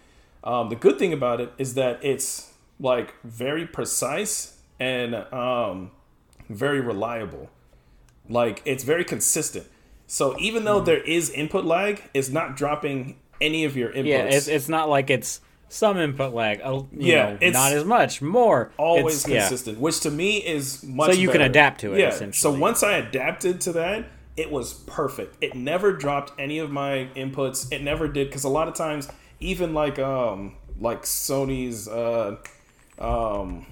Um, 0.44 0.68
the 0.68 0.76
good 0.76 0.98
thing 0.98 1.12
about 1.12 1.40
it 1.40 1.52
is 1.56 1.74
that 1.74 2.04
it's 2.04 2.52
like 2.78 3.14
very 3.24 3.66
precise 3.66 4.58
and 4.78 5.14
um, 5.32 5.90
very 6.50 6.80
reliable. 6.80 7.48
Like 8.28 8.62
it's 8.64 8.84
very 8.84 9.04
consistent. 9.04 9.66
So 10.06 10.38
even 10.38 10.64
though 10.64 10.80
there 10.80 11.02
is 11.02 11.30
input 11.30 11.64
lag, 11.64 12.02
it's 12.12 12.28
not 12.28 12.56
dropping 12.56 13.16
any 13.40 13.64
of 13.64 13.76
your 13.76 13.90
inputs. 13.92 14.06
yeah, 14.06 14.22
it's, 14.24 14.48
it's 14.48 14.68
not 14.68 14.88
like 14.88 15.10
it's 15.10 15.40
some 15.68 15.98
input 15.98 16.32
lag. 16.32 16.60
uh, 16.62 16.70
You 16.70 16.86
Yeah, 16.92 17.30
know, 17.32 17.38
it's 17.40 17.54
not 17.54 17.72
as 17.72 17.84
much, 17.84 18.22
more. 18.22 18.70
always 18.78 19.24
It's- 19.24 19.28
yeah. 19.28 19.40
consistent, 19.40 19.78
which 19.78 20.00
to 20.00 20.10
me 20.10 20.38
is 20.38 20.82
much. 20.84 21.12
So 21.14 21.20
you 21.20 21.28
can 21.30 21.42
adapt 21.42 21.80
to 21.82 21.94
it, 21.94 22.00
Yeah. 22.00 22.30
So 22.32 22.50
once 22.52 22.82
I 22.82 22.92
adapted 22.96 23.60
to 23.62 23.72
that, 23.72 24.06
it 24.36 24.50
was 24.50 24.72
perfect. 24.72 25.36
It 25.42 25.54
never 25.54 25.92
dropped 25.92 26.32
any 26.40 26.58
of 26.58 26.70
my 26.70 27.08
inputs. 27.16 27.70
It 27.72 27.82
never 27.82 28.08
did 28.08 28.28
because 28.28 28.44
a 28.44 28.48
lot 28.48 28.68
of 28.68 28.74
times, 28.74 29.08
even 29.40 29.74
like 29.74 29.98
um 29.98 30.54
like 30.80 31.02
Sony's 31.02 31.88
uh 31.88 32.36
um 32.98 33.66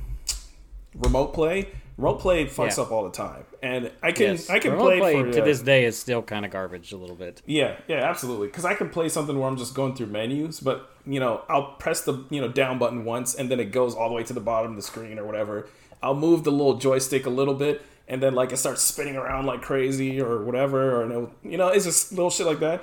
remote 0.94 1.34
play, 1.34 1.68
remote 1.96 2.20
play 2.20 2.46
fucks 2.46 2.76
Yeah. 2.76 2.82
up 2.84 2.92
all 2.92 3.04
the 3.04 3.10
time, 3.10 3.44
and 3.62 3.90
I 4.02 4.12
can 4.12 4.32
Yes. 4.32 4.50
I 4.50 4.58
can 4.58 4.72
Remote 4.72 4.98
play, 4.98 5.14
for 5.14 5.30
to 5.32 5.38
yeah. 5.38 5.44
this 5.44 5.60
uh, 5.62 5.64
day 5.64 5.84
is 5.84 5.98
still 5.98 6.22
kind 6.22 6.44
of 6.44 6.50
garbage 6.50 6.92
a 6.92 6.96
little 6.96 7.16
bit. 7.16 7.42
Yeah, 7.46 7.76
yeah, 7.88 8.08
absolutely. 8.08 8.48
Because 8.48 8.64
I 8.64 8.74
can 8.74 8.88
play 8.90 9.08
something 9.08 9.38
where 9.38 9.48
I'm 9.48 9.56
just 9.56 9.74
going 9.74 9.94
through 9.94 10.06
menus, 10.08 10.60
but 10.60 10.90
you 11.06 11.20
know, 11.20 11.42
I'll 11.48 11.72
press 11.78 12.02
the 12.02 12.24
you 12.30 12.40
know 12.40 12.48
down 12.48 12.78
button 12.78 13.04
once, 13.04 13.34
and 13.34 13.50
then 13.50 13.60
it 13.60 13.72
goes 13.72 13.94
all 13.94 14.08
the 14.08 14.14
way 14.14 14.24
to 14.24 14.32
the 14.32 14.40
bottom 14.40 14.72
of 14.72 14.76
the 14.76 14.82
screen 14.82 15.18
or 15.18 15.24
whatever. 15.24 15.68
I'll 16.02 16.14
move 16.14 16.44
the 16.44 16.52
little 16.52 16.74
joystick 16.76 17.24
a 17.26 17.30
little 17.30 17.54
bit, 17.54 17.82
and 18.08 18.22
then 18.22 18.34
like 18.34 18.52
it 18.52 18.58
starts 18.58 18.82
spinning 18.82 19.16
around 19.16 19.46
like 19.46 19.62
crazy 19.62 20.20
or 20.20 20.44
whatever, 20.44 21.00
or 21.00 21.06
it'll, 21.10 21.30
you 21.42 21.56
know, 21.56 21.68
it's 21.68 21.84
just 21.86 22.12
little 22.12 22.30
shit 22.30 22.46
like 22.46 22.60
that. 22.60 22.82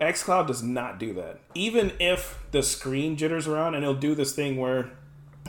XCloud 0.00 0.48
does 0.48 0.62
not 0.62 0.98
do 0.98 1.14
that. 1.14 1.38
Even 1.54 1.92
if 2.00 2.38
the 2.50 2.62
screen 2.62 3.16
jitters 3.16 3.46
around, 3.46 3.74
and 3.74 3.84
it'll 3.84 3.94
do 3.94 4.14
this 4.14 4.34
thing 4.34 4.56
where 4.58 4.90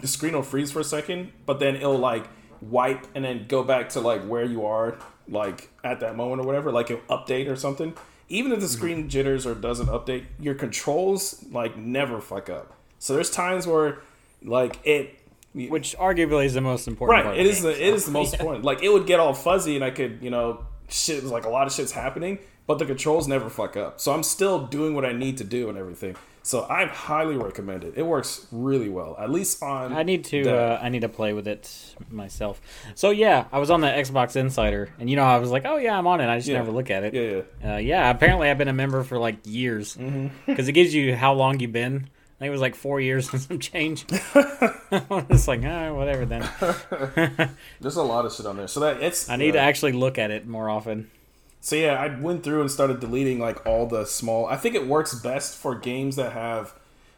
the 0.01 0.07
screen 0.07 0.33
will 0.33 0.43
freeze 0.43 0.71
for 0.71 0.79
a 0.79 0.83
second, 0.83 1.31
but 1.45 1.59
then 1.59 1.75
it'll 1.75 1.97
like 1.97 2.27
wipe 2.61 3.07
and 3.15 3.23
then 3.25 3.45
go 3.47 3.63
back 3.63 3.89
to 3.89 3.99
like 3.99 4.25
where 4.25 4.45
you 4.45 4.65
are, 4.65 4.97
like 5.27 5.69
at 5.83 5.99
that 5.99 6.15
moment 6.15 6.41
or 6.41 6.45
whatever, 6.45 6.71
like 6.71 6.91
it'll 6.91 7.17
update 7.17 7.49
or 7.49 7.55
something. 7.55 7.93
Even 8.27 8.51
if 8.51 8.59
the 8.59 8.65
mm-hmm. 8.65 8.75
screen 8.75 9.09
jitters 9.09 9.45
or 9.45 9.53
doesn't 9.53 9.87
update, 9.87 10.25
your 10.39 10.55
controls 10.55 11.43
like 11.51 11.77
never 11.77 12.19
fuck 12.19 12.49
up. 12.49 12.73
So 12.99 13.13
there's 13.13 13.29
times 13.29 13.67
where 13.67 13.99
like 14.43 14.79
it 14.83 15.19
Which 15.53 15.95
arguably 15.97 16.45
is 16.45 16.53
the 16.53 16.61
most 16.61 16.87
important 16.87 17.23
part. 17.23 17.37
right 17.37 17.39
it 17.39 17.45
is 17.45 17.61
the 17.61 17.71
it 17.71 17.93
is 17.93 18.05
the 18.05 18.11
most 18.11 18.33
important. 18.33 18.65
Like 18.65 18.83
it 18.83 18.89
would 18.89 19.05
get 19.05 19.19
all 19.19 19.33
fuzzy 19.33 19.75
and 19.75 19.83
I 19.83 19.91
could 19.91 20.19
you 20.21 20.29
know 20.29 20.65
shit 20.89 21.21
was 21.21 21.31
like 21.31 21.45
a 21.45 21.49
lot 21.49 21.67
of 21.67 21.73
shit's 21.73 21.91
happening, 21.91 22.39
but 22.67 22.79
the 22.79 22.85
controls 22.85 23.27
never 23.27 23.49
fuck 23.49 23.75
up. 23.77 23.99
So 23.99 24.13
I'm 24.13 24.23
still 24.23 24.65
doing 24.67 24.95
what 24.95 25.05
I 25.05 25.11
need 25.11 25.37
to 25.37 25.43
do 25.43 25.69
and 25.69 25.77
everything. 25.77 26.15
So 26.43 26.67
I 26.69 26.85
highly 26.85 27.37
recommend 27.37 27.83
it. 27.83 27.93
It 27.97 28.03
works 28.05 28.45
really 28.51 28.87
well, 28.87 29.15
at 29.19 29.31
least 29.31 29.63
on. 29.63 29.93
I 29.93 30.03
need 30.03 30.25
to 30.25 30.47
uh, 30.55 30.79
I 30.79 30.89
need 30.89 31.01
to 31.01 31.09
play 31.09 31.33
with 31.33 31.47
it 31.47 31.95
myself. 32.11 32.61
So 32.93 33.09
yeah, 33.09 33.45
I 33.51 33.57
was 33.57 33.71
on 33.71 33.81
the 33.81 33.87
Xbox 33.87 34.35
Insider, 34.35 34.89
and 34.99 35.09
you 35.09 35.15
know 35.15 35.23
I 35.23 35.39
was 35.39 35.49
like, 35.49 35.65
oh 35.65 35.77
yeah, 35.77 35.97
I'm 35.97 36.05
on 36.05 36.21
it. 36.21 36.27
I 36.29 36.37
just 36.37 36.47
Yeah. 36.47 36.57
never 36.59 36.71
look 36.71 36.91
at 36.91 37.03
it. 37.03 37.13
Yeah, 37.15 37.41
yeah. 37.63 37.73
Uh, 37.73 37.77
yeah, 37.77 38.09
apparently 38.11 38.47
I've 38.51 38.59
been 38.59 38.67
a 38.67 38.73
member 38.73 39.01
for 39.03 39.17
like 39.17 39.37
years 39.43 39.95
because 39.95 40.07
Mm-hmm. 40.11 40.49
it 40.69 40.71
gives 40.73 40.93
you 40.93 41.15
how 41.15 41.33
long 41.33 41.59
you've 41.59 41.71
been. 41.73 42.09
I 42.35 42.37
think 42.39 42.47
it 42.49 42.51
was 42.51 42.61
like 42.61 42.75
four 42.75 42.99
years 43.01 43.31
and 43.33 43.41
some 43.41 43.57
change. 43.59 44.05
it's 44.11 45.47
like, 45.47 45.61
ah, 45.63 45.93
whatever 45.93 46.25
then. 46.25 46.47
There's 47.81 47.95
a 47.95 48.03
lot 48.03 48.25
of 48.25 48.33
shit 48.33 48.45
on 48.45 48.57
there. 48.57 48.67
So 48.67 48.81
that 48.81 49.01
it's. 49.01 49.29
I 49.29 49.35
need 49.37 49.53
to 49.53 49.59
actually 49.59 49.93
look 49.93 50.17
at 50.19 50.29
it 50.31 50.45
more 50.45 50.69
often. 50.69 51.09
So 51.65 51.75
yeah, 51.75 51.95
I 51.99 52.15
went 52.19 52.43
through 52.43 52.61
and 52.61 52.69
started 52.69 52.99
deleting 52.99 53.39
like 53.39 53.65
all 53.65 53.87
the 53.87 54.05
small. 54.05 54.45
I 54.45 54.55
think 54.55 54.75
it 54.75 54.85
works 54.85 55.15
best 55.15 55.57
for 55.57 55.73
games 55.73 56.15
that 56.15 56.31
have 56.33 56.75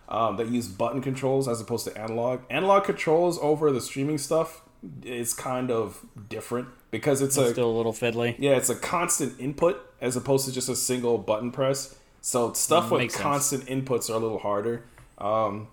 um, 0.08 0.38
that 0.38 0.48
use 0.48 0.70
button 0.70 1.02
controls 1.02 1.50
as 1.50 1.60
opposed 1.60 1.86
to 1.86 1.98
analog. 1.98 2.44
Analog 2.50 2.86
controls 2.86 3.38
over 3.42 3.74
the 3.74 3.82
streaming 3.82 4.18
stuff 4.18 4.62
is 5.04 5.34
kind 5.34 5.70
of 5.70 6.06
different 6.30 6.70
because 6.92 7.22
it's 7.22 7.36
a 7.36 7.50
Still 7.52 7.70
a 7.70 7.76
little 7.76 7.92
fiddly. 7.92 8.36
yeah, 8.40 8.52
it's 8.52 8.70
a 8.70 8.76
constant 8.76 9.38
input 9.38 9.82
as 10.00 10.16
opposed 10.16 10.46
to 10.46 10.54
just 10.54 10.70
a 10.70 10.78
single 10.78 11.18
button 11.18 11.52
press. 11.52 12.00
So 12.22 12.54
stuff 12.54 12.90
with 12.90 13.00
Makes 13.02 13.16
sense. 13.16 13.24
constant 13.24 13.66
inputs 13.66 14.10
are 14.10 14.14
a 14.14 14.18
little 14.18 14.40
harder. 14.40 14.86
Um, 15.18 15.68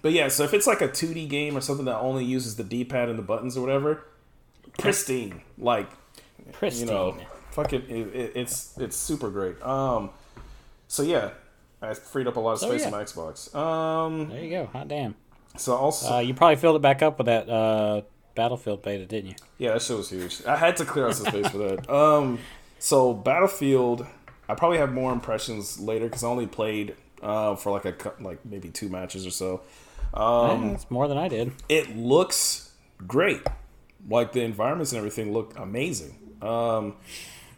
but 0.00 0.12
yeah, 0.12 0.28
so 0.28 0.44
if 0.44 0.54
it's 0.54 0.68
like 0.68 0.80
a 0.80 0.86
2D 0.86 1.28
game 1.28 1.56
or 1.56 1.60
something 1.60 1.86
that 1.86 1.98
only 1.98 2.24
uses 2.24 2.54
the 2.54 2.62
D-pad 2.62 3.08
and 3.08 3.18
the 3.18 3.22
buttons 3.24 3.56
or 3.56 3.62
whatever, 3.62 4.04
pristine, 4.78 5.40
like 5.58 5.88
Pristine. 6.52 6.86
you 6.86 6.94
know, 6.94 7.16
fucking, 7.52 7.82
it, 7.88 8.14
it, 8.14 8.32
it's 8.34 8.76
it's 8.78 8.96
super 8.96 9.30
great. 9.30 9.60
Um, 9.62 10.10
so 10.88 11.02
yeah, 11.02 11.30
I 11.80 11.94
freed 11.94 12.26
up 12.26 12.36
a 12.36 12.40
lot 12.40 12.52
of 12.54 12.58
So, 12.58 12.68
space 12.68 12.80
yeah. 12.82 12.86
on 12.86 12.92
my 12.92 13.02
Xbox. 13.04 13.54
Um, 13.54 14.28
there 14.28 14.42
you 14.44 14.50
go. 14.50 14.66
Hot 14.66 14.88
damn. 14.88 15.14
so 15.56 15.74
also, 15.76 16.14
Uh, 16.14 16.18
you 16.20 16.34
probably 16.34 16.56
filled 16.56 16.76
it 16.76 16.82
back 16.82 17.02
up 17.02 17.18
with 17.18 17.26
that 17.26 17.48
uh, 17.48 18.02
Battlefield 18.34 18.82
beta, 18.82 19.06
didn't 19.06 19.30
you? 19.30 19.36
Yeah, 19.58 19.72
that 19.74 19.82
shit 19.82 19.96
was 19.96 20.10
huge. 20.10 20.44
I 20.46 20.56
had 20.56 20.76
to 20.78 20.84
clear 20.84 21.06
out 21.08 21.14
some 21.16 21.26
space 21.26 21.48
for 21.48 21.58
that. 21.58 21.88
Um, 21.90 22.38
so 22.78 23.12
Battlefield, 23.14 24.06
I 24.48 24.54
probably 24.54 24.78
have 24.78 24.92
more 24.92 25.12
impressions 25.12 25.78
later 25.78 26.06
because 26.06 26.24
I 26.24 26.28
only 26.28 26.46
played 26.46 26.94
uh, 27.22 27.54
for 27.56 27.70
like 27.70 27.84
a 27.84 27.94
like 28.20 28.44
maybe 28.44 28.70
two 28.70 28.88
matches 28.88 29.26
or 29.26 29.30
so. 29.30 29.60
Um, 30.14 30.64
Yeah, 30.64 30.70
that's 30.72 30.90
more 30.90 31.08
than 31.08 31.16
I 31.18 31.28
did. 31.28 31.52
it 31.68 31.96
looks 31.96 32.72
great. 33.06 33.40
Like 34.08 34.32
the 34.32 34.40
environments 34.42 34.92
and 34.92 34.98
everything 34.98 35.32
look 35.32 35.56
amazing. 35.58 36.16
Um, 36.42 36.96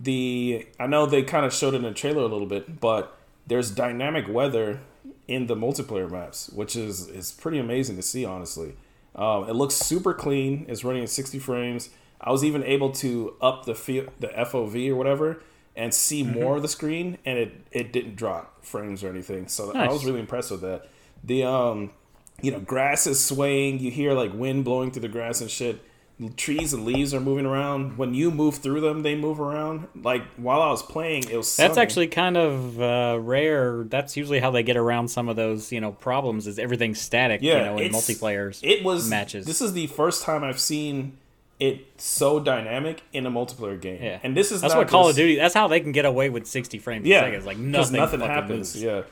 the 0.01 0.67
I 0.79 0.87
know 0.87 1.07
they 1.07 1.23
kind 1.23 1.45
of 1.47 1.53
showed 1.53 1.75
it 1.75 1.79
in 1.79 1.83
the 1.83 1.93
trailer 1.93 2.21
a 2.23 2.27
little 2.29 2.47
bit, 2.47 2.81
but 2.81 3.17
there's 3.47 3.71
dynamic 3.71 4.27
weather 4.29 4.81
in 5.29 5.47
the 5.47 5.55
multiplayer 5.57 6.11
maps, 6.11 6.51
which 6.51 6.77
is 6.77 7.09
is 7.09 7.33
pretty 7.33 7.59
amazing 7.59 7.97
to 7.97 8.03
see. 8.03 8.25
Honestly, 8.25 8.75
um, 9.15 9.49
it 9.49 9.55
looks 9.55 9.75
super 9.75 10.13
clean. 10.15 10.67
It's 10.69 10.85
running 10.85 11.03
at 11.03 11.11
60 11.11 11.39
frames. 11.39 11.91
I 12.21 12.31
was 12.31 12.43
even 12.45 12.63
able 12.65 12.91
to 12.93 13.35
up 13.41 13.65
the 13.67 13.75
fe- 13.75 14.09
the 14.21 14.29
FOV 14.29 14.89
or 14.91 14.97
whatever 14.97 15.43
and 15.77 15.93
see 15.93 16.23
Mm-hmm. 16.23 16.35
more 16.41 16.57
of 16.57 16.63
the 16.63 16.69
screen, 16.69 17.19
and 17.25 17.39
it 17.39 17.53
it 17.73 17.93
didn't 17.93 18.17
drop 18.17 18.65
frames 18.65 19.03
or 19.05 19.09
anything. 19.09 19.49
So 19.49 19.73
I 19.75 19.89
was 19.89 20.05
really 20.05 20.21
impressed 20.21 20.51
with 20.51 20.61
that. 20.63 20.89
The 21.23 21.45
um, 21.45 21.91
you 22.43 22.51
know, 22.51 22.61
grass 22.61 23.07
is 23.07 23.23
swaying. 23.25 23.79
You 23.81 23.91
hear 23.91 24.13
like 24.13 24.33
wind 24.35 24.65
blowing 24.65 24.91
through 24.91 25.03
the 25.03 25.09
grass 25.09 25.41
and 25.41 25.51
shit. 25.51 25.81
Trees 26.37 26.73
and 26.73 26.85
leaves 26.85 27.13
are 27.13 27.21
moving 27.21 27.45
around. 27.45 27.99
When 27.99 28.15
you 28.15 28.31
move 28.31 28.57
through 28.57 28.81
them, 28.81 29.03
they 29.03 29.15
move 29.15 29.41
around. 29.41 29.89
Like 30.01 30.23
while 30.37 30.63
I 30.63 30.71
was 30.71 30.83
playing, 30.83 31.29
it 31.29 31.37
was 31.37 31.57
That's 31.57 31.77
actually 31.77 32.07
kind 32.07 32.37
of 32.37 32.81
uh, 32.81 33.19
rare. 33.21 33.85
That's 33.85 34.17
usually 34.17 34.39
how 34.39 34.51
they 34.51 34.63
get 34.63 34.77
around 34.77 35.09
some 35.09 35.29
of 35.29 35.37
those, 35.37 35.73
you 35.73 35.81
know, 35.81 35.93
problems. 35.93 36.47
Is 36.47 36.59
everything's 36.59 37.01
static, 37.01 37.43
yeah, 37.43 37.59
you 37.59 37.65
know, 37.65 37.79
in 37.79 37.93
multiplayers. 37.93 38.61
It 38.63 38.85
was 38.85 39.09
matches. 39.09 39.47
This 39.47 39.61
is 39.61 39.73
the 39.73 39.89
first 39.89 40.23
time 40.23 40.45
I've 40.45 40.61
seen 40.61 41.19
it 41.61 41.87
so 41.99 42.41
dynamic 42.41 43.03
in 43.13 43.27
a 43.27 43.31
multiplayer 43.31 43.81
game. 43.81 44.03
yeah, 44.03 44.19
and 44.23 44.37
this 44.37 44.53
is 44.53 44.61
that's 44.61 44.75
what 44.75 44.89
Call 44.89 45.09
of 45.09 45.17
Duty. 45.17 45.37
That's 45.37 45.55
how 45.55 45.69
they 45.69 45.81
can 45.81 45.93
get 45.93 46.05
away 46.05 46.31
with 46.31 46.47
sixty 46.47 46.79
frames 46.79 47.07
yeah, 47.07 47.19
a 47.19 47.21
second. 47.23 47.35
It's 47.35 47.47
like 47.47 47.59
nothing, 47.59 48.01
fucking 48.01 48.21
happens. 48.21 48.75
moves. 48.75 48.83
Yeah. 48.83 49.03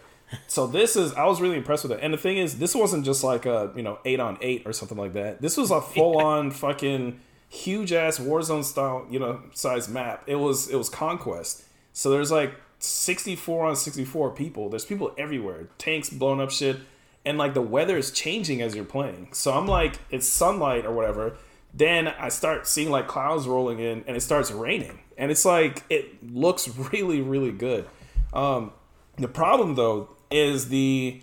So 0.46 0.66
this 0.66 0.96
is 0.96 1.12
I 1.14 1.24
was 1.26 1.40
really 1.40 1.56
impressed 1.56 1.84
with 1.84 1.92
it. 1.92 2.00
And 2.02 2.12
the 2.12 2.18
thing 2.18 2.38
is, 2.38 2.58
this 2.58 2.74
wasn't 2.74 3.04
just 3.04 3.24
like 3.24 3.46
a 3.46 3.72
you 3.76 3.82
know 3.82 3.98
eight 4.04 4.20
on 4.20 4.38
eight 4.40 4.62
or 4.66 4.72
something 4.72 4.98
like 4.98 5.12
that. 5.14 5.40
This 5.40 5.56
was 5.56 5.70
a 5.70 5.80
full 5.80 6.18
on 6.18 6.50
fucking 6.50 7.20
huge 7.48 7.92
ass 7.92 8.18
Warzone 8.18 8.64
style 8.64 9.06
you 9.10 9.18
know 9.18 9.42
size 9.54 9.88
map. 9.88 10.24
It 10.26 10.36
was 10.36 10.68
it 10.68 10.76
was 10.76 10.88
conquest. 10.88 11.64
So 11.92 12.10
there's 12.10 12.30
like 12.30 12.54
64 12.78 13.66
on 13.66 13.76
64 13.76 14.30
people. 14.30 14.68
There's 14.68 14.84
people 14.84 15.14
everywhere. 15.16 15.68
Tanks 15.78 16.10
blown 16.10 16.40
up 16.40 16.50
shit. 16.50 16.80
And 17.24 17.38
like 17.38 17.54
the 17.54 17.62
weather 17.62 17.96
is 17.96 18.10
changing 18.10 18.60
as 18.62 18.74
you're 18.74 18.84
playing. 18.84 19.28
So 19.32 19.52
I'm 19.52 19.66
like, 19.66 20.00
it's 20.10 20.26
sunlight 20.26 20.84
or 20.84 20.92
whatever. 20.92 21.36
Then 21.72 22.08
I 22.08 22.28
start 22.28 22.66
seeing 22.66 22.90
like 22.90 23.06
clouds 23.06 23.46
rolling 23.46 23.78
in 23.78 24.04
and 24.06 24.16
it 24.16 24.20
starts 24.20 24.50
raining. 24.50 25.00
And 25.16 25.30
it's 25.30 25.44
like, 25.44 25.84
it 25.88 26.32
looks 26.34 26.68
really, 26.92 27.20
really 27.20 27.52
good. 27.52 27.86
Um, 28.32 28.72
the 29.16 29.28
problem 29.28 29.74
though 29.74 30.10
is 30.32 30.68
the 30.68 31.22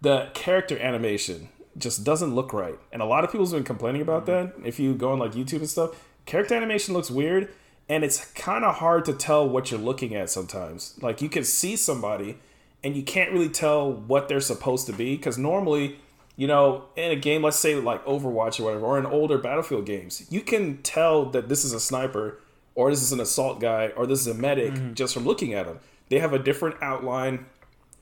the 0.00 0.28
character 0.34 0.78
animation 0.78 1.48
just 1.78 2.04
doesn't 2.04 2.34
look 2.34 2.52
right. 2.52 2.78
And 2.92 3.02
a 3.02 3.04
lot 3.04 3.24
of 3.24 3.32
people's 3.32 3.52
been 3.52 3.64
complaining 3.64 4.02
about 4.02 4.26
mm-hmm. 4.26 4.60
that. 4.60 4.68
If 4.68 4.78
you 4.78 4.94
go 4.94 5.12
on 5.12 5.18
like 5.18 5.32
YouTube 5.32 5.58
and 5.58 5.68
stuff, 5.68 5.90
character 6.24 6.54
animation 6.54 6.94
looks 6.94 7.10
weird 7.10 7.52
and 7.88 8.04
it's 8.04 8.24
kind 8.32 8.64
of 8.64 8.76
hard 8.76 9.04
to 9.06 9.12
tell 9.12 9.48
what 9.48 9.70
you're 9.70 9.80
looking 9.80 10.14
at 10.14 10.30
sometimes. 10.30 10.98
Like 11.00 11.22
you 11.22 11.28
can 11.28 11.44
see 11.44 11.76
somebody 11.76 12.38
and 12.82 12.96
you 12.96 13.02
can't 13.02 13.32
really 13.32 13.48
tell 13.48 13.92
what 13.92 14.28
they're 14.28 14.40
supposed 14.40 14.86
to 14.86 14.92
be 14.92 15.16
because 15.16 15.38
normally, 15.38 15.98
you 16.36 16.46
know, 16.46 16.84
in 16.96 17.10
a 17.10 17.16
game, 17.16 17.42
let's 17.42 17.58
say 17.58 17.74
like 17.76 18.04
Overwatch 18.04 18.60
or 18.60 18.64
whatever, 18.64 18.84
or 18.84 18.98
in 18.98 19.06
older 19.06 19.38
Battlefield 19.38 19.86
games, 19.86 20.26
you 20.30 20.40
can 20.40 20.82
tell 20.82 21.26
that 21.26 21.48
this 21.48 21.64
is 21.64 21.72
a 21.72 21.80
sniper 21.80 22.40
or 22.74 22.90
this 22.90 23.02
is 23.02 23.12
an 23.12 23.20
assault 23.20 23.60
guy 23.60 23.88
or 23.96 24.06
this 24.06 24.20
is 24.20 24.26
a 24.26 24.34
medic 24.34 24.74
mm-hmm. 24.74 24.94
just 24.94 25.14
from 25.14 25.24
looking 25.24 25.54
at 25.54 25.66
them. 25.66 25.78
They 26.08 26.18
have 26.18 26.32
a 26.32 26.38
different 26.38 26.76
outline. 26.80 27.46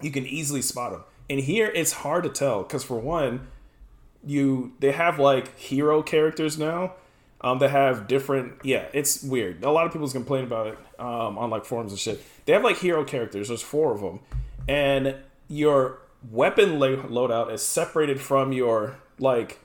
You 0.00 0.10
can 0.10 0.26
easily 0.26 0.62
spot 0.62 0.92
them. 0.92 1.04
And 1.30 1.40
here 1.40 1.70
it's 1.74 1.92
hard 1.92 2.24
to 2.24 2.30
tell 2.30 2.62
because 2.62 2.84
for 2.84 2.98
one, 2.98 3.48
you 4.26 4.72
they 4.80 4.92
have 4.92 5.18
like 5.18 5.58
hero 5.58 6.02
characters 6.02 6.58
now 6.58 6.94
um, 7.40 7.58
that 7.58 7.70
have 7.70 8.06
different 8.06 8.54
yeah 8.62 8.86
it's 8.92 9.22
weird. 9.22 9.62
A 9.64 9.70
lot 9.70 9.86
of 9.86 9.92
people's 9.92 10.12
complain 10.12 10.44
about 10.44 10.66
it 10.68 10.78
um, 10.98 11.38
on 11.38 11.50
like 11.50 11.64
forums 11.64 11.92
and 11.92 11.98
shit. 11.98 12.22
They 12.44 12.52
have 12.52 12.64
like 12.64 12.78
hero 12.78 13.04
characters 13.04 13.48
there's 13.48 13.62
four 13.62 13.94
of 13.94 14.00
them 14.00 14.20
and 14.68 15.16
your 15.48 15.98
weapon 16.30 16.78
lo- 16.78 16.96
loadout 17.02 17.52
is 17.52 17.62
separated 17.62 18.20
from 18.20 18.52
your 18.52 18.96
like 19.18 19.60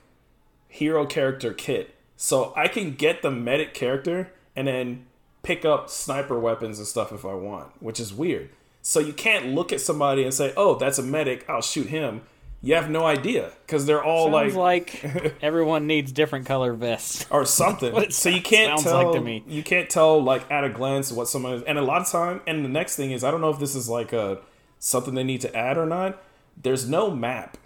hero 0.68 1.06
character 1.06 1.52
kit. 1.52 1.94
So 2.16 2.52
i 2.54 2.68
can 2.68 2.94
get 2.94 3.22
the 3.22 3.30
medic 3.30 3.72
character 3.72 4.32
and 4.54 4.68
then 4.68 5.06
pick 5.42 5.64
up 5.64 5.88
sniper 5.88 6.38
weapons 6.38 6.78
and 6.78 6.86
stuff 6.86 7.12
if 7.12 7.24
i 7.24 7.32
want 7.32 7.70
which 7.82 7.98
is 7.98 8.12
weird 8.12 8.50
so 8.82 9.00
you 9.00 9.12
can't 9.12 9.48
look 9.48 9.72
at 9.72 9.80
somebody 9.80 10.22
and 10.24 10.32
say 10.32 10.52
oh 10.56 10.74
that's 10.76 10.98
a 10.98 11.02
medic 11.02 11.44
i'll 11.48 11.62
shoot 11.62 11.86
him 11.88 12.22
you 12.62 12.74
have 12.74 12.90
no 12.90 13.06
idea 13.06 13.52
because 13.66 13.86
they're 13.86 14.02
all 14.04 14.30
Sounds 14.30 14.54
like 14.54 15.02
like 15.02 15.34
everyone 15.42 15.86
needs 15.86 16.12
different 16.12 16.46
color 16.46 16.74
vests. 16.74 17.26
or 17.30 17.44
something. 17.44 17.90
So 18.10 18.28
you 18.28 18.42
can't 18.42 18.78
sounds 18.78 18.84
tell. 18.84 19.04
like 19.04 19.14
to 19.14 19.20
me. 19.20 19.44
You 19.46 19.62
can't 19.62 19.88
tell 19.88 20.22
like 20.22 20.50
at 20.50 20.64
a 20.64 20.68
glance 20.68 21.10
what 21.10 21.28
someone 21.28 21.54
is. 21.54 21.62
And 21.62 21.78
a 21.78 21.82
lot 21.82 22.02
of 22.02 22.08
time, 22.08 22.42
and 22.46 22.64
the 22.64 22.68
next 22.68 22.96
thing 22.96 23.12
is, 23.12 23.24
I 23.24 23.30
don't 23.30 23.40
know 23.40 23.50
if 23.50 23.58
this 23.58 23.74
is 23.74 23.88
like 23.88 24.12
a 24.12 24.40
something 24.78 25.14
they 25.14 25.24
need 25.24 25.40
to 25.42 25.56
add 25.56 25.78
or 25.78 25.86
not. 25.86 26.22
There's 26.60 26.88
no 26.88 27.10
map. 27.10 27.56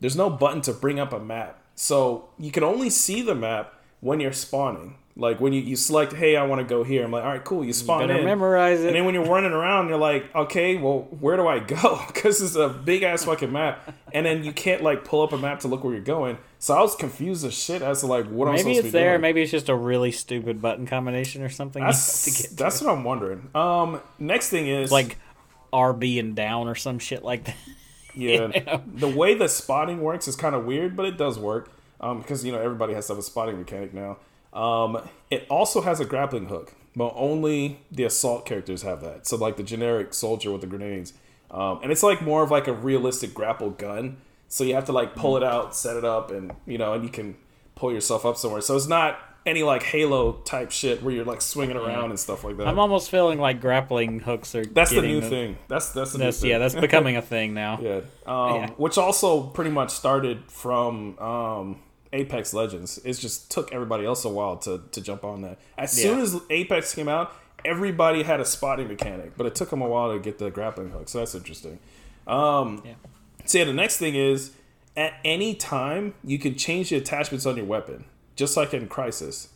There's 0.00 0.16
no 0.16 0.30
button 0.30 0.62
to 0.62 0.72
bring 0.72 0.98
up 0.98 1.12
a 1.12 1.20
map. 1.20 1.60
So 1.74 2.28
you 2.38 2.50
can 2.50 2.62
only 2.62 2.90
see 2.90 3.20
the 3.20 3.34
map 3.34 3.74
when 4.00 4.20
you're 4.20 4.32
spawning. 4.32 4.96
Like 5.20 5.40
when 5.40 5.52
you, 5.52 5.60
you 5.60 5.74
select, 5.74 6.12
hey, 6.12 6.36
I 6.36 6.44
want 6.46 6.60
to 6.60 6.64
go 6.64 6.84
here. 6.84 7.04
I'm 7.04 7.10
like, 7.10 7.24
all 7.24 7.30
right, 7.32 7.44
cool. 7.44 7.64
You 7.64 7.72
spawn 7.72 8.06
Better 8.06 8.20
in. 8.20 8.24
memorize 8.24 8.80
it, 8.82 8.86
And 8.86 8.94
then 8.94 9.04
when 9.04 9.14
you're 9.14 9.26
running 9.26 9.50
around, 9.50 9.88
you're 9.88 9.98
like, 9.98 10.32
okay, 10.32 10.76
well, 10.76 11.08
where 11.18 11.36
do 11.36 11.46
I 11.48 11.58
go? 11.58 12.00
Because 12.06 12.40
it's 12.40 12.54
a 12.54 12.68
big 12.68 13.02
ass 13.02 13.24
fucking 13.24 13.50
map, 13.52 13.92
and 14.12 14.24
then 14.24 14.44
you 14.44 14.52
can't 14.52 14.80
like 14.82 15.04
pull 15.04 15.22
up 15.22 15.32
a 15.32 15.38
map 15.38 15.58
to 15.60 15.68
look 15.68 15.82
where 15.82 15.92
you're 15.92 16.02
going. 16.02 16.38
So 16.60 16.72
I 16.76 16.80
was 16.82 16.94
confused 16.94 17.44
as 17.44 17.52
shit 17.52 17.82
as 17.82 18.00
to 18.00 18.06
like 18.06 18.26
what 18.26 18.46
I'm 18.46 18.52
Maybe 18.54 18.60
supposed 18.74 18.78
it's 18.78 18.78
to 18.80 18.84
be 18.84 18.90
there. 18.92 19.10
doing. 19.14 19.22
Maybe 19.22 19.42
it's 19.42 19.50
just 19.50 19.68
a 19.68 19.74
really 19.74 20.12
stupid 20.12 20.62
button 20.62 20.86
combination 20.86 21.42
or 21.42 21.48
something. 21.48 21.82
you 21.82 21.88
to 21.88 21.92
That's 21.92 22.42
get 22.42 22.50
to. 22.50 22.54
that's 22.56 22.80
what 22.80 22.92
I'm 22.92 23.02
wondering. 23.04 23.50
Um, 23.56 24.00
next 24.20 24.50
thing 24.50 24.68
is 24.68 24.92
like 24.92 25.18
RB 25.72 26.18
and 26.20 26.34
down 26.36 26.68
or 26.68 26.74
some 26.76 26.98
shit 27.00 27.24
like 27.24 27.44
that. 27.44 27.56
yeah, 28.14 28.50
you 28.54 28.64
know? 28.64 28.82
the 28.86 29.08
way 29.08 29.34
the 29.34 29.48
spotting 29.48 30.00
works 30.00 30.28
is 30.28 30.36
kind 30.36 30.54
of 30.54 30.64
weird, 30.64 30.96
but 30.96 31.06
it 31.06 31.16
does 31.18 31.38
work. 31.38 31.70
Um, 32.00 32.20
because 32.20 32.44
you 32.44 32.52
know 32.52 32.60
everybody 32.60 32.94
has 32.94 33.08
to 33.08 33.14
have 33.14 33.18
a 33.18 33.22
spotting 33.24 33.58
mechanic 33.58 33.92
now. 33.92 34.18
Um, 34.52 35.08
it 35.30 35.46
also 35.50 35.82
has 35.82 36.00
a 36.00 36.04
grappling 36.04 36.46
hook, 36.46 36.74
but 36.96 37.12
only 37.14 37.80
the 37.90 38.04
assault 38.04 38.46
characters 38.46 38.82
have 38.82 39.00
that. 39.02 39.26
So 39.26 39.36
like 39.36 39.56
the 39.56 39.62
generic 39.62 40.14
soldier 40.14 40.50
with 40.52 40.62
the 40.62 40.66
grenades, 40.66 41.12
um, 41.50 41.80
and 41.82 41.92
it's 41.92 42.02
like 42.02 42.22
more 42.22 42.42
of 42.42 42.50
like 42.50 42.66
a 42.66 42.72
realistic 42.72 43.34
grapple 43.34 43.70
gun. 43.70 44.18
So 44.48 44.64
you 44.64 44.74
have 44.74 44.86
to 44.86 44.92
like 44.92 45.14
pull 45.14 45.36
it 45.36 45.42
out, 45.44 45.76
set 45.76 45.96
it 45.96 46.04
up, 46.04 46.30
and 46.30 46.52
you 46.66 46.78
know, 46.78 46.94
and 46.94 47.04
you 47.04 47.10
can 47.10 47.36
pull 47.74 47.92
yourself 47.92 48.24
up 48.24 48.36
somewhere. 48.36 48.60
So 48.62 48.74
it's 48.76 48.86
not 48.88 49.18
any 49.46 49.62
like 49.62 49.82
Halo 49.82 50.32
type 50.44 50.70
shit 50.70 51.02
where 51.02 51.14
you're 51.14 51.24
like 51.24 51.40
swinging 51.40 51.76
around 51.76 52.10
and 52.10 52.18
stuff 52.18 52.44
like 52.44 52.56
that. 52.58 52.66
I'm 52.66 52.78
almost 52.78 53.10
feeling 53.10 53.38
like 53.38 53.60
grappling 53.60 54.20
hooks 54.20 54.54
are. 54.54 54.64
that's 54.64 54.90
the 54.90 55.02
new 55.02 55.20
thing. 55.20 55.58
That's 55.68 55.90
that's 55.90 56.12
the 56.12 56.18
That's 56.18 56.38
new 56.38 56.48
thing. 56.48 56.50
yeah, 56.50 56.58
that's 56.58 56.74
becoming 56.74 57.16
a 57.16 57.22
thing 57.34 57.54
now. 57.54 57.78
Yeah. 57.80 58.00
Um, 58.26 58.54
Yeah. 58.54 58.70
Which 58.76 58.96
also 58.98 59.42
pretty 59.42 59.70
much 59.70 59.90
started 59.90 60.50
from 60.50 61.18
um, 61.18 61.80
Apex 62.12 62.54
Legends. 62.54 62.98
It 63.04 63.14
just 63.14 63.50
took 63.50 63.72
everybody 63.72 64.04
else 64.04 64.24
a 64.24 64.28
while 64.28 64.56
to, 64.58 64.82
to 64.92 65.00
jump 65.00 65.24
on 65.24 65.42
that. 65.42 65.58
As 65.76 65.92
soon 65.92 66.20
as 66.20 66.40
Apex 66.50 66.94
came 66.94 67.08
out, 67.08 67.32
everybody 67.64 68.22
had 68.22 68.40
a 68.40 68.44
spotting 68.44 68.88
mechanic, 68.88 69.32
but 69.36 69.46
it 69.46 69.54
took 69.54 69.70
them 69.70 69.82
a 69.82 69.88
while 69.88 70.12
to 70.12 70.18
get 70.18 70.38
the 70.38 70.50
grappling 70.50 70.90
hook. 70.90 71.08
So 71.08 71.18
that's 71.18 71.34
interesting. 71.34 71.78
Um, 72.26 72.82
Yeah. 72.84 72.94
So 73.44 73.58
yeah, 73.58 73.64
the 73.64 73.72
next 73.72 73.96
thing 73.96 74.14
is 74.14 74.52
at 74.96 75.14
any 75.24 75.54
time 75.54 76.14
you 76.22 76.38
can 76.38 76.54
change 76.54 76.90
the 76.90 76.96
attachments 76.96 77.46
on 77.46 77.56
your 77.56 77.64
weapon, 77.64 78.04
just 78.36 78.56
like 78.56 78.74
in 78.74 78.88
Crysis. 78.88 79.48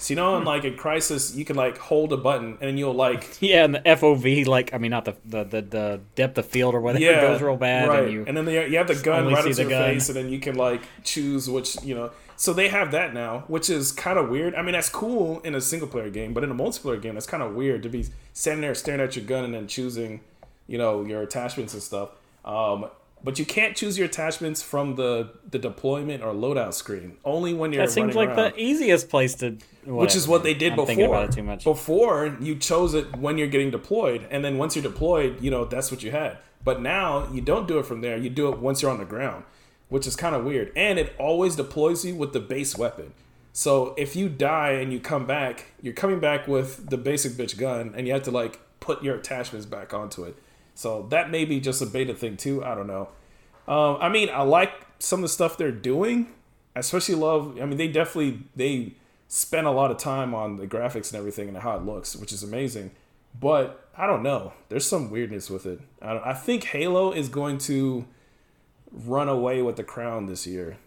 So 0.00 0.12
you 0.12 0.16
know, 0.16 0.34
Hmm. 0.36 0.40
in 0.40 0.44
like 0.46 0.64
a 0.64 0.70
Crysis, 0.70 1.36
you 1.36 1.44
can 1.44 1.56
like 1.56 1.76
hold 1.76 2.12
a 2.12 2.16
button 2.16 2.56
and 2.62 2.78
you'll 2.78 2.94
like 2.94 3.36
Yeah, 3.40 3.64
and 3.64 3.74
the 3.74 3.80
FOV, 3.80 4.46
like 4.46 4.72
I 4.72 4.78
mean, 4.78 4.90
not 4.90 5.04
the 5.04 5.14
the 5.26 5.44
the, 5.44 5.62
the 5.62 6.00
depth 6.14 6.38
of 6.38 6.46
field 6.46 6.74
or 6.74 6.80
whatever 6.80 7.04
yeah, 7.04 7.20
goes 7.20 7.42
real 7.42 7.56
bad, 7.56 7.88
right. 7.88 8.04
and 8.04 8.12
you 8.12 8.24
then 8.24 8.44
the, 8.46 8.52
you 8.68 8.78
have 8.78 8.88
the 8.88 8.94
gun 8.94 9.26
right 9.26 9.44
see 9.44 9.50
up 9.50 9.56
to 9.56 9.62
the 9.62 9.62
your 9.62 9.70
gun. 9.70 9.92
face, 9.94 10.08
and 10.08 10.16
then 10.16 10.28
you 10.30 10.40
can 10.40 10.56
like 10.56 10.80
choose 11.04 11.48
which 11.50 11.76
you 11.84 11.94
know. 11.94 12.10
So 12.36 12.54
they 12.54 12.68
have 12.68 12.90
that 12.92 13.12
now, 13.12 13.44
which 13.48 13.68
is 13.68 13.92
kind 13.92 14.18
of 14.18 14.30
weird. 14.30 14.54
I 14.54 14.62
mean, 14.62 14.72
that's 14.72 14.88
cool 14.88 15.40
in 15.40 15.54
a 15.54 15.60
single 15.60 15.86
player 15.86 16.08
game, 16.08 16.32
but 16.32 16.42
in 16.42 16.50
a 16.50 16.54
multiplayer 16.54 16.98
game, 17.00 17.12
that's 17.12 17.26
kind 17.26 17.42
of 17.42 17.54
weird 17.54 17.82
to 17.82 17.90
be 17.90 18.06
standing 18.32 18.62
there 18.62 18.74
staring 18.74 19.02
at 19.02 19.14
your 19.14 19.26
gun 19.26 19.44
and 19.44 19.52
then 19.52 19.66
choosing, 19.66 20.20
you 20.66 20.78
know, 20.78 21.04
your 21.04 21.20
attachments 21.20 21.74
and 21.74 21.82
stuff. 21.82 22.08
Um, 22.46 22.86
but 23.22 23.38
you 23.38 23.44
can't 23.44 23.76
choose 23.76 23.98
your 23.98 24.06
attachments 24.06 24.62
from 24.62 24.96
the 24.96 25.30
the 25.48 25.58
deployment 25.58 26.22
or 26.22 26.32
loadout 26.32 26.74
screen. 26.74 27.16
Only 27.24 27.54
when 27.54 27.72
you're 27.72 27.86
that 27.86 27.92
seems 27.92 28.14
like 28.14 28.30
around 28.30 28.54
the 28.54 28.60
easiest 28.60 29.08
place 29.08 29.34
to. 29.36 29.58
which 29.84 30.14
is 30.14 30.26
what 30.26 30.42
they 30.42 30.54
did 30.54 30.72
I'm 30.72 30.76
before. 30.76 30.86
Thinking 30.86 31.06
about 31.06 31.24
it 31.30 31.32
too 31.32 31.42
much. 31.42 31.64
Before 31.64 32.36
you 32.40 32.56
chose 32.56 32.94
it 32.94 33.16
when 33.16 33.38
you're 33.38 33.48
getting 33.48 33.70
deployed, 33.70 34.26
and 34.30 34.44
then 34.44 34.58
once 34.58 34.76
you're 34.76 34.82
deployed, 34.82 35.40
you 35.40 35.50
know 35.50 35.64
that's 35.64 35.90
what 35.90 36.02
you 36.02 36.10
had. 36.10 36.38
But 36.62 36.82
now 36.82 37.28
you 37.32 37.40
don't 37.40 37.66
do 37.66 37.78
it 37.78 37.86
from 37.86 38.00
there. 38.00 38.16
You 38.16 38.30
do 38.30 38.50
it 38.52 38.58
once 38.58 38.82
you're 38.82 38.90
on 38.90 38.98
the 38.98 39.04
ground, 39.04 39.44
which 39.88 40.06
is 40.06 40.16
kind 40.16 40.34
of 40.34 40.44
weird. 40.44 40.72
And 40.76 40.98
it 40.98 41.14
always 41.18 41.56
deploys 41.56 42.04
you 42.04 42.14
with 42.14 42.32
the 42.32 42.40
base 42.40 42.76
weapon. 42.76 43.14
So 43.52 43.94
if 43.98 44.14
you 44.14 44.28
die 44.28 44.72
and 44.72 44.92
you 44.92 45.00
come 45.00 45.26
back, 45.26 45.72
you're 45.82 45.94
coming 45.94 46.20
back 46.20 46.46
with 46.46 46.90
the 46.90 46.96
basic 46.96 47.32
bitch 47.32 47.58
gun, 47.58 47.94
and 47.96 48.06
you 48.06 48.12
have 48.12 48.22
to 48.24 48.30
like 48.30 48.60
put 48.78 49.02
your 49.02 49.16
attachments 49.16 49.66
back 49.66 49.92
onto 49.92 50.24
it. 50.24 50.36
So 50.80 51.06
that 51.10 51.30
may 51.30 51.44
be 51.44 51.60
just 51.60 51.82
a 51.82 51.86
beta 51.86 52.14
thing 52.14 52.38
too. 52.38 52.64
I 52.64 52.74
don't 52.74 52.86
know. 52.86 53.10
Um, 53.68 53.98
I 54.00 54.08
mean, 54.08 54.30
I 54.30 54.40
like 54.40 54.72
some 54.98 55.18
of 55.18 55.22
the 55.22 55.28
stuff 55.28 55.58
they're 55.58 55.70
doing. 55.70 56.32
I 56.74 56.78
especially 56.78 57.16
love. 57.16 57.58
I 57.60 57.66
mean, 57.66 57.76
they 57.76 57.86
definitely 57.88 58.44
they 58.56 58.94
spend 59.28 59.66
a 59.66 59.72
lot 59.72 59.90
of 59.90 59.98
time 59.98 60.34
on 60.34 60.56
the 60.56 60.66
graphics 60.66 61.10
and 61.10 61.18
everything 61.18 61.48
and 61.48 61.58
how 61.58 61.76
it 61.76 61.84
looks, 61.84 62.16
which 62.16 62.32
is 62.32 62.42
amazing. 62.42 62.92
But 63.38 63.90
I 63.94 64.06
don't 64.06 64.22
know. 64.22 64.54
There's 64.70 64.86
some 64.86 65.10
weirdness 65.10 65.50
with 65.50 65.66
it. 65.66 65.82
I, 66.00 66.14
don't, 66.14 66.24
I 66.24 66.32
think 66.32 66.64
Halo 66.64 67.12
is 67.12 67.28
going 67.28 67.58
to 67.58 68.06
run 68.90 69.28
away 69.28 69.60
with 69.60 69.76
the 69.76 69.84
crown 69.84 70.26
this 70.26 70.46
year 70.46 70.78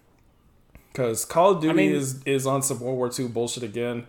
because 0.92 1.24
Call 1.24 1.52
of 1.52 1.62
Duty 1.62 1.76
mean- 1.76 1.94
is 1.94 2.24
is 2.24 2.48
on 2.48 2.64
some 2.64 2.80
World 2.80 2.98
War 2.98 3.12
II 3.16 3.28
bullshit 3.28 3.62
again. 3.62 4.08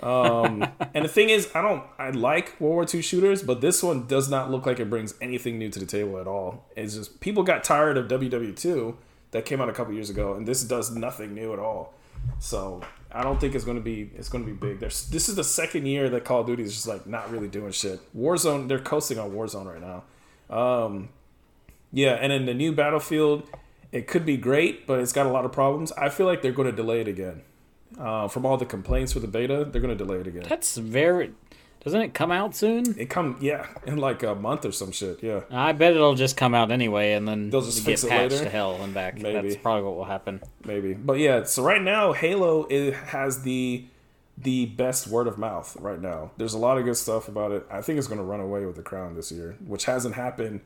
Um, 0.00 0.66
and 0.94 1.04
the 1.04 1.08
thing 1.08 1.28
is, 1.28 1.50
I 1.54 1.62
don't. 1.62 1.82
I 1.98 2.10
like 2.10 2.58
World 2.60 2.74
War 2.74 2.86
II 2.92 3.02
shooters, 3.02 3.42
but 3.42 3.60
this 3.60 3.82
one 3.82 4.06
does 4.06 4.30
not 4.30 4.50
look 4.50 4.64
like 4.64 4.80
it 4.80 4.88
brings 4.88 5.14
anything 5.20 5.58
new 5.58 5.68
to 5.70 5.78
the 5.78 5.86
table 5.86 6.18
at 6.18 6.26
all. 6.26 6.64
It's 6.76 6.94
just 6.94 7.20
people 7.20 7.42
got 7.42 7.64
tired 7.64 7.96
of 7.96 8.08
WW2 8.08 8.94
that 9.32 9.44
came 9.44 9.60
out 9.60 9.68
a 9.68 9.72
couple 9.72 9.92
years 9.92 10.10
ago, 10.10 10.34
and 10.34 10.46
this 10.46 10.62
does 10.62 10.94
nothing 10.94 11.34
new 11.34 11.52
at 11.52 11.58
all. 11.58 11.94
So 12.38 12.80
I 13.12 13.22
don't 13.22 13.40
think 13.40 13.54
it's 13.54 13.64
going 13.64 13.76
to 13.76 13.82
be 13.82 14.10
it's 14.16 14.28
going 14.28 14.44
to 14.44 14.50
be 14.50 14.56
big. 14.56 14.80
There's 14.80 15.08
this 15.08 15.28
is 15.28 15.34
the 15.34 15.44
second 15.44 15.86
year 15.86 16.08
that 16.10 16.24
Call 16.24 16.40
of 16.40 16.46
Duty 16.46 16.62
is 16.62 16.74
just 16.74 16.86
like 16.86 17.06
not 17.06 17.30
really 17.30 17.48
doing 17.48 17.72
shit. 17.72 18.00
Warzone, 18.16 18.68
they're 18.68 18.78
coasting 18.78 19.18
on 19.18 19.32
Warzone 19.32 19.66
right 19.66 19.80
now. 19.80 20.04
Um, 20.54 21.10
yeah, 21.92 22.12
and 22.14 22.32
in 22.32 22.46
the 22.46 22.54
new 22.54 22.72
Battlefield, 22.72 23.48
it 23.92 24.06
could 24.06 24.26
be 24.26 24.36
great, 24.36 24.86
but 24.86 25.00
it's 25.00 25.12
got 25.12 25.26
a 25.26 25.30
lot 25.30 25.44
of 25.44 25.52
problems. 25.52 25.92
I 25.92 26.08
feel 26.08 26.26
like 26.26 26.42
they're 26.42 26.52
going 26.52 26.70
to 26.70 26.76
delay 26.76 27.00
it 27.00 27.08
again. 27.08 27.42
Uh, 27.98 28.28
from 28.28 28.44
all 28.44 28.56
the 28.56 28.66
complaints 28.66 29.12
for 29.12 29.20
the 29.20 29.28
beta, 29.28 29.64
they're 29.70 29.80
going 29.80 29.96
to 29.96 30.04
delay 30.04 30.18
it 30.18 30.26
again. 30.26 30.42
That's 30.48 30.76
very. 30.76 31.32
Doesn't 31.84 32.00
it 32.02 32.12
come 32.12 32.32
out 32.32 32.56
soon? 32.56 32.98
It 32.98 33.08
come 33.08 33.38
yeah 33.40 33.66
in 33.86 33.98
like 33.98 34.22
a 34.24 34.34
month 34.34 34.64
or 34.64 34.72
some 34.72 34.90
shit. 34.90 35.22
Yeah, 35.22 35.42
I 35.50 35.72
bet 35.72 35.92
it'll 35.92 36.16
just 36.16 36.36
come 36.36 36.54
out 36.54 36.70
anyway, 36.70 37.12
and 37.12 37.26
then 37.26 37.50
They'll 37.50 37.62
just 37.62 37.86
get 37.86 38.00
patched 38.02 38.32
later? 38.32 38.44
to 38.44 38.50
hell 38.50 38.74
and 38.82 38.92
back. 38.92 39.16
Maybe. 39.18 39.48
That's 39.48 39.62
probably 39.62 39.84
what 39.84 39.96
will 39.96 40.04
happen. 40.04 40.42
maybe. 40.64 40.92
But 40.94 41.14
yeah, 41.18 41.44
so 41.44 41.62
right 41.62 41.80
now 41.80 42.12
Halo 42.12 42.64
it 42.64 42.94
has 42.94 43.42
the 43.42 43.86
the 44.36 44.66
best 44.66 45.06
word 45.06 45.26
of 45.28 45.38
mouth 45.38 45.76
right 45.80 46.00
now. 46.00 46.32
There's 46.36 46.54
a 46.54 46.58
lot 46.58 46.78
of 46.78 46.84
good 46.84 46.96
stuff 46.96 47.26
about 47.28 47.52
it. 47.52 47.64
I 47.70 47.80
think 47.80 47.98
it's 47.98 48.08
going 48.08 48.18
to 48.18 48.24
run 48.24 48.40
away 48.40 48.66
with 48.66 48.76
the 48.76 48.82
crown 48.82 49.14
this 49.14 49.32
year, 49.32 49.56
which 49.64 49.84
hasn't 49.86 50.14
happened 50.16 50.60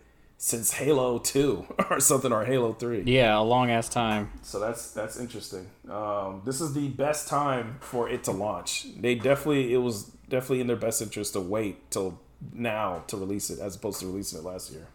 since 0.44 0.72
Halo 0.72 1.20
2 1.20 1.66
or 1.90 2.00
something 2.00 2.33
or 2.33 2.44
Halo 2.44 2.72
3. 2.72 3.02
Yeah, 3.02 3.38
a 3.38 3.42
long 3.42 3.70
ass 3.70 3.88
time. 3.88 4.33
So 4.42 4.59
that's 4.59 4.90
that's 4.90 5.16
interesting. 5.16 5.70
Um, 5.88 6.42
this 6.44 6.61
is 6.61 6.74
the 6.74 6.88
best 6.88 7.28
time 7.28 7.76
for 7.78 8.09
it 8.09 8.24
to 8.24 8.33
launch. 8.33 8.88
They 8.98 9.14
definitely 9.14 9.72
it 9.72 9.78
was 9.78 10.11
definitely 10.28 10.61
in 10.61 10.66
their 10.66 10.76
best 10.76 11.00
interest 11.00 11.35
to 11.35 11.40
wait 11.40 11.88
till 11.92 12.18
now 12.52 13.05
to 13.07 13.16
release 13.16 13.50
it 13.50 13.61
as 13.61 13.76
opposed 13.76 14.00
to 14.00 14.07
releasing 14.07 14.40
it 14.40 14.44
last 14.44 14.72
year. 14.72 14.88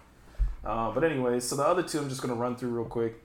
Uh, 0.65 0.91
but 0.91 1.05
anyways, 1.05 1.45
so 1.45 1.55
the 1.55 1.63
other 1.63 1.81
two 1.81 1.99
I'm 1.99 2.10
just 2.10 2.21
gonna 2.21 2.36
run 2.36 2.57
through 2.57 2.71
real 2.71 2.86
quick. 2.86 3.15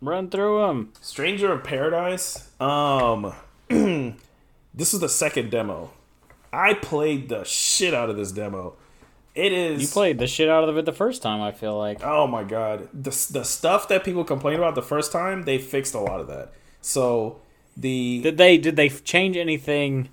Run 0.00 0.30
through 0.30 0.66
them. 0.66 0.94
Stranger 1.02 1.52
of 1.52 1.62
Paradise. 1.62 2.50
Um, 2.58 3.34
this 3.68 4.94
is 4.94 5.00
the 5.00 5.10
second 5.10 5.50
demo. 5.50 5.90
I 6.54 6.72
played 6.72 7.28
the 7.28 7.44
shit 7.44 7.92
out 7.92 8.08
of 8.08 8.16
this 8.16 8.32
demo. 8.32 8.76
It 9.36 9.52
is 9.52 9.82
You 9.82 9.88
played 9.88 10.18
the 10.18 10.26
shit 10.26 10.48
out 10.48 10.68
of 10.68 10.76
it 10.78 10.84
the 10.86 10.92
first 10.92 11.22
time. 11.22 11.40
I 11.42 11.52
feel 11.52 11.76
like. 11.76 12.02
Oh 12.02 12.26
my 12.26 12.42
god, 12.42 12.88
the 12.92 13.10
the 13.30 13.44
stuff 13.44 13.86
that 13.88 14.02
people 14.02 14.24
complained 14.24 14.58
about 14.58 14.74
the 14.74 14.82
first 14.82 15.12
time, 15.12 15.42
they 15.44 15.58
fixed 15.58 15.94
a 15.94 16.00
lot 16.00 16.20
of 16.20 16.26
that. 16.28 16.52
So 16.80 17.40
the 17.76 18.20
Did 18.22 18.38
they 18.38 18.56
did 18.58 18.76
they 18.76 18.88
change 18.88 19.36
anything 19.36 20.08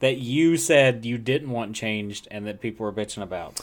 that 0.00 0.18
you 0.18 0.56
said 0.56 1.04
you 1.06 1.16
didn't 1.16 1.50
want 1.50 1.74
changed 1.76 2.28
and 2.30 2.46
that 2.46 2.60
people 2.60 2.84
were 2.84 2.92
bitching 2.92 3.22
about? 3.22 3.60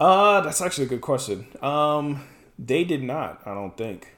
uh, 0.00 0.40
that's 0.42 0.60
actually 0.60 0.84
a 0.84 0.88
good 0.88 1.00
question. 1.00 1.46
Um, 1.60 2.24
they 2.58 2.84
did 2.84 3.02
not. 3.02 3.40
I 3.46 3.54
don't 3.54 3.76
think. 3.76 4.14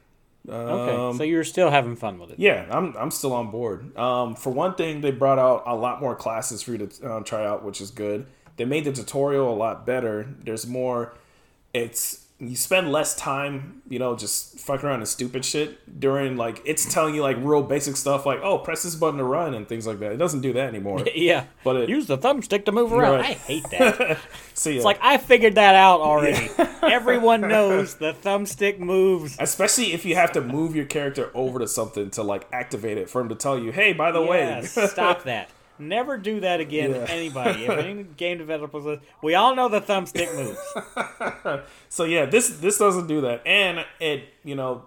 Okay, 0.48 0.96
Um, 0.96 1.16
so 1.16 1.22
you're 1.22 1.44
still 1.44 1.70
having 1.70 1.96
fun 1.96 2.18
with 2.18 2.30
it. 2.30 2.38
Yeah, 2.38 2.66
I'm 2.70 2.96
I'm 2.96 3.10
still 3.10 3.32
on 3.32 3.50
board. 3.50 3.96
Um, 3.96 4.34
for 4.34 4.50
one 4.50 4.74
thing, 4.74 5.00
they 5.02 5.10
brought 5.10 5.38
out 5.38 5.62
a 5.66 5.74
lot 5.76 6.00
more 6.00 6.16
classes 6.16 6.62
for 6.62 6.72
you 6.72 6.86
to 6.86 7.12
um, 7.12 7.24
try 7.24 7.46
out, 7.46 7.62
which 7.62 7.80
is 7.80 7.90
good. 7.90 8.26
They 8.60 8.66
made 8.66 8.84
the 8.84 8.92
tutorial 8.92 9.50
a 9.50 9.56
lot 9.56 9.86
better. 9.86 10.26
There's 10.44 10.66
more. 10.66 11.14
It's 11.72 12.26
you 12.38 12.56
spend 12.56 12.92
less 12.92 13.14
time, 13.16 13.80
you 13.88 13.98
know, 13.98 14.14
just 14.16 14.58
fucking 14.60 14.86
around 14.86 14.98
and 15.00 15.08
stupid 15.08 15.46
shit 15.46 15.98
during 16.00 16.36
like 16.36 16.60
it's 16.66 16.92
telling 16.92 17.14
you 17.14 17.22
like 17.22 17.38
real 17.40 17.62
basic 17.62 17.96
stuff 17.96 18.26
like 18.26 18.38
oh 18.42 18.58
press 18.58 18.82
this 18.82 18.94
button 18.94 19.16
to 19.16 19.24
run 19.24 19.54
and 19.54 19.66
things 19.66 19.86
like 19.86 19.98
that. 20.00 20.12
It 20.12 20.18
doesn't 20.18 20.42
do 20.42 20.52
that 20.52 20.68
anymore. 20.68 21.02
Yeah, 21.14 21.46
But 21.64 21.76
it- 21.76 21.88
use 21.88 22.06
the 22.06 22.18
thumbstick 22.18 22.66
to 22.66 22.72
move 22.72 22.92
around. 22.92 23.14
Right. 23.20 23.30
I 23.30 23.32
hate 23.32 23.64
that. 23.70 24.18
See, 24.54 24.76
It's 24.76 24.84
like 24.84 24.98
I 25.00 25.16
figured 25.16 25.54
that 25.54 25.74
out 25.74 26.00
already. 26.02 26.50
Everyone 26.82 27.40
knows 27.40 27.94
the 27.94 28.12
thumbstick 28.12 28.78
moves. 28.78 29.36
especially 29.38 29.94
if 29.94 30.04
you 30.04 30.16
have 30.16 30.32
to 30.32 30.42
move 30.42 30.76
your 30.76 30.84
character 30.84 31.30
over 31.32 31.60
to 31.60 31.66
something 31.66 32.10
to 32.10 32.22
like 32.22 32.46
activate 32.52 32.98
it 32.98 33.08
for 33.08 33.22
him 33.22 33.30
to 33.30 33.34
tell 33.34 33.58
you, 33.58 33.72
hey, 33.72 33.94
by 33.94 34.12
the 34.12 34.20
Yes, 34.22 34.76
way, 34.76 34.86
stop 34.86 35.22
that. 35.24 35.48
Never 35.80 36.18
do 36.18 36.40
that 36.40 36.60
again. 36.60 36.90
Yeah. 36.90 37.06
Anybody, 37.08 37.64
if 37.64 37.70
any 37.70 38.04
game 38.04 38.38
developers, 38.38 38.98
we 39.22 39.34
all 39.34 39.54
know 39.56 39.68
the 39.68 39.80
thumbstick 39.80 40.34
moves. 40.36 41.62
So 41.88 42.04
yeah, 42.04 42.26
this 42.26 42.48
this 42.58 42.78
doesn't 42.78 43.06
do 43.08 43.22
that, 43.22 43.42
and 43.46 43.84
it 43.98 44.28
you 44.44 44.54
know 44.54 44.84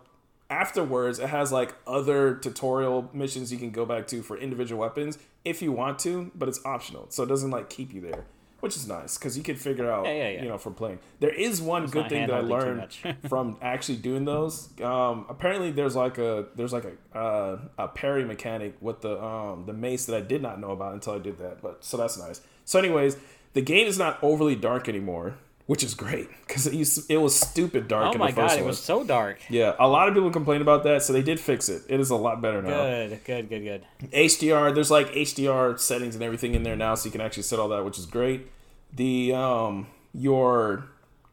afterwards 0.49 1.19
it 1.19 1.29
has 1.29 1.51
like 1.51 1.75
other 1.87 2.35
tutorial 2.35 3.09
missions 3.13 3.51
you 3.51 3.57
can 3.57 3.71
go 3.71 3.85
back 3.85 4.07
to 4.07 4.21
for 4.21 4.37
individual 4.37 4.79
weapons 4.81 5.17
if 5.43 5.61
you 5.61 5.71
want 5.71 5.99
to, 5.99 6.31
but 6.35 6.47
it's 6.47 6.63
optional, 6.65 7.07
so 7.09 7.23
it 7.23 7.27
doesn't 7.27 7.51
like 7.51 7.69
keep 7.69 7.93
you 7.93 7.99
there, 8.01 8.25
which 8.63 8.77
is 8.77 8.87
nice 8.87 9.17
because 9.17 9.37
you 9.37 9.43
can 9.43 9.57
figure 9.57 9.91
out 9.91 10.05
Yeah, 10.05 10.13
yeah, 10.13 10.29
yeah. 10.29 10.43
you 10.43 10.47
know 10.47 10.57
from 10.57 10.73
playing. 10.73 10.99
There 11.19 11.33
is 11.47 11.61
one 11.61 11.85
good 11.87 12.07
thing 12.07 12.27
that 12.27 12.33
I 12.33 12.39
learned 12.39 12.95
from 13.27 13.57
actually 13.61 13.97
doing 13.97 14.23
those. 14.23 14.69
Um, 14.81 15.25
apparently, 15.27 15.71
there's 15.71 15.97
like 15.97 16.17
a 16.17 16.45
there's 16.55 16.71
like 16.71 16.85
a 16.85 17.17
uh, 17.17 17.57
a 17.77 17.87
parry 17.89 18.23
mechanic 18.23 18.77
with 18.79 19.01
the 19.01 19.21
um, 19.21 19.65
the 19.65 19.73
mace 19.73 20.05
that 20.05 20.15
I 20.15 20.21
did 20.21 20.41
not 20.41 20.61
know 20.61 20.71
about 20.71 20.93
until 20.93 21.11
I 21.11 21.19
did 21.19 21.39
that. 21.39 21.61
But 21.61 21.83
so 21.83 21.97
that's 21.97 22.17
nice. 22.17 22.39
So, 22.63 22.79
anyways, 22.79 23.17
the 23.51 23.61
game 23.61 23.85
is 23.85 23.97
not 23.99 24.17
overly 24.23 24.55
dark 24.55 24.87
anymore, 24.87 25.35
which 25.65 25.83
is 25.83 25.93
great 25.93 26.27
because 26.45 26.67
it 26.67 27.05
it 27.09 27.17
was 27.17 27.33
stupid 27.39 27.87
dark. 27.87 28.07
Oh 28.07 28.11
in 28.13 28.19
my 28.19 28.31
the 28.31 28.35
first 28.35 28.55
god, 28.55 28.63
it 28.63 28.65
was 28.65 28.79
so 28.79 29.03
dark. 29.03 29.39
Yeah, 29.49 29.75
a 29.79 29.87
lot 29.87 30.07
of 30.09 30.13
people 30.13 30.29
complain 30.31 30.61
about 30.61 30.83
that, 30.83 31.03
so 31.03 31.13
they 31.13 31.21
did 31.21 31.39
fix 31.39 31.69
it. 31.69 31.83
It 31.87 31.99
is 31.99 32.09
a 32.09 32.15
lot 32.15 32.41
better 32.41 32.61
now. 32.61 32.83
Good, 32.83 33.23
good, 33.23 33.49
good, 33.49 33.63
good. 33.63 33.85
HDR, 34.11 34.73
there's 34.75 34.91
like 34.91 35.07
HDR 35.13 35.79
settings 35.79 36.15
and 36.15 36.23
everything 36.23 36.53
in 36.55 36.63
there 36.63 36.75
now, 36.75 36.95
so 36.95 37.05
you 37.05 37.11
can 37.11 37.21
actually 37.21 37.43
set 37.43 37.59
all 37.59 37.69
that, 37.69 37.83
which 37.85 37.97
is 37.97 38.05
great. 38.05 38.47
The 38.93 39.33
um 39.33 39.87
your 40.13 40.85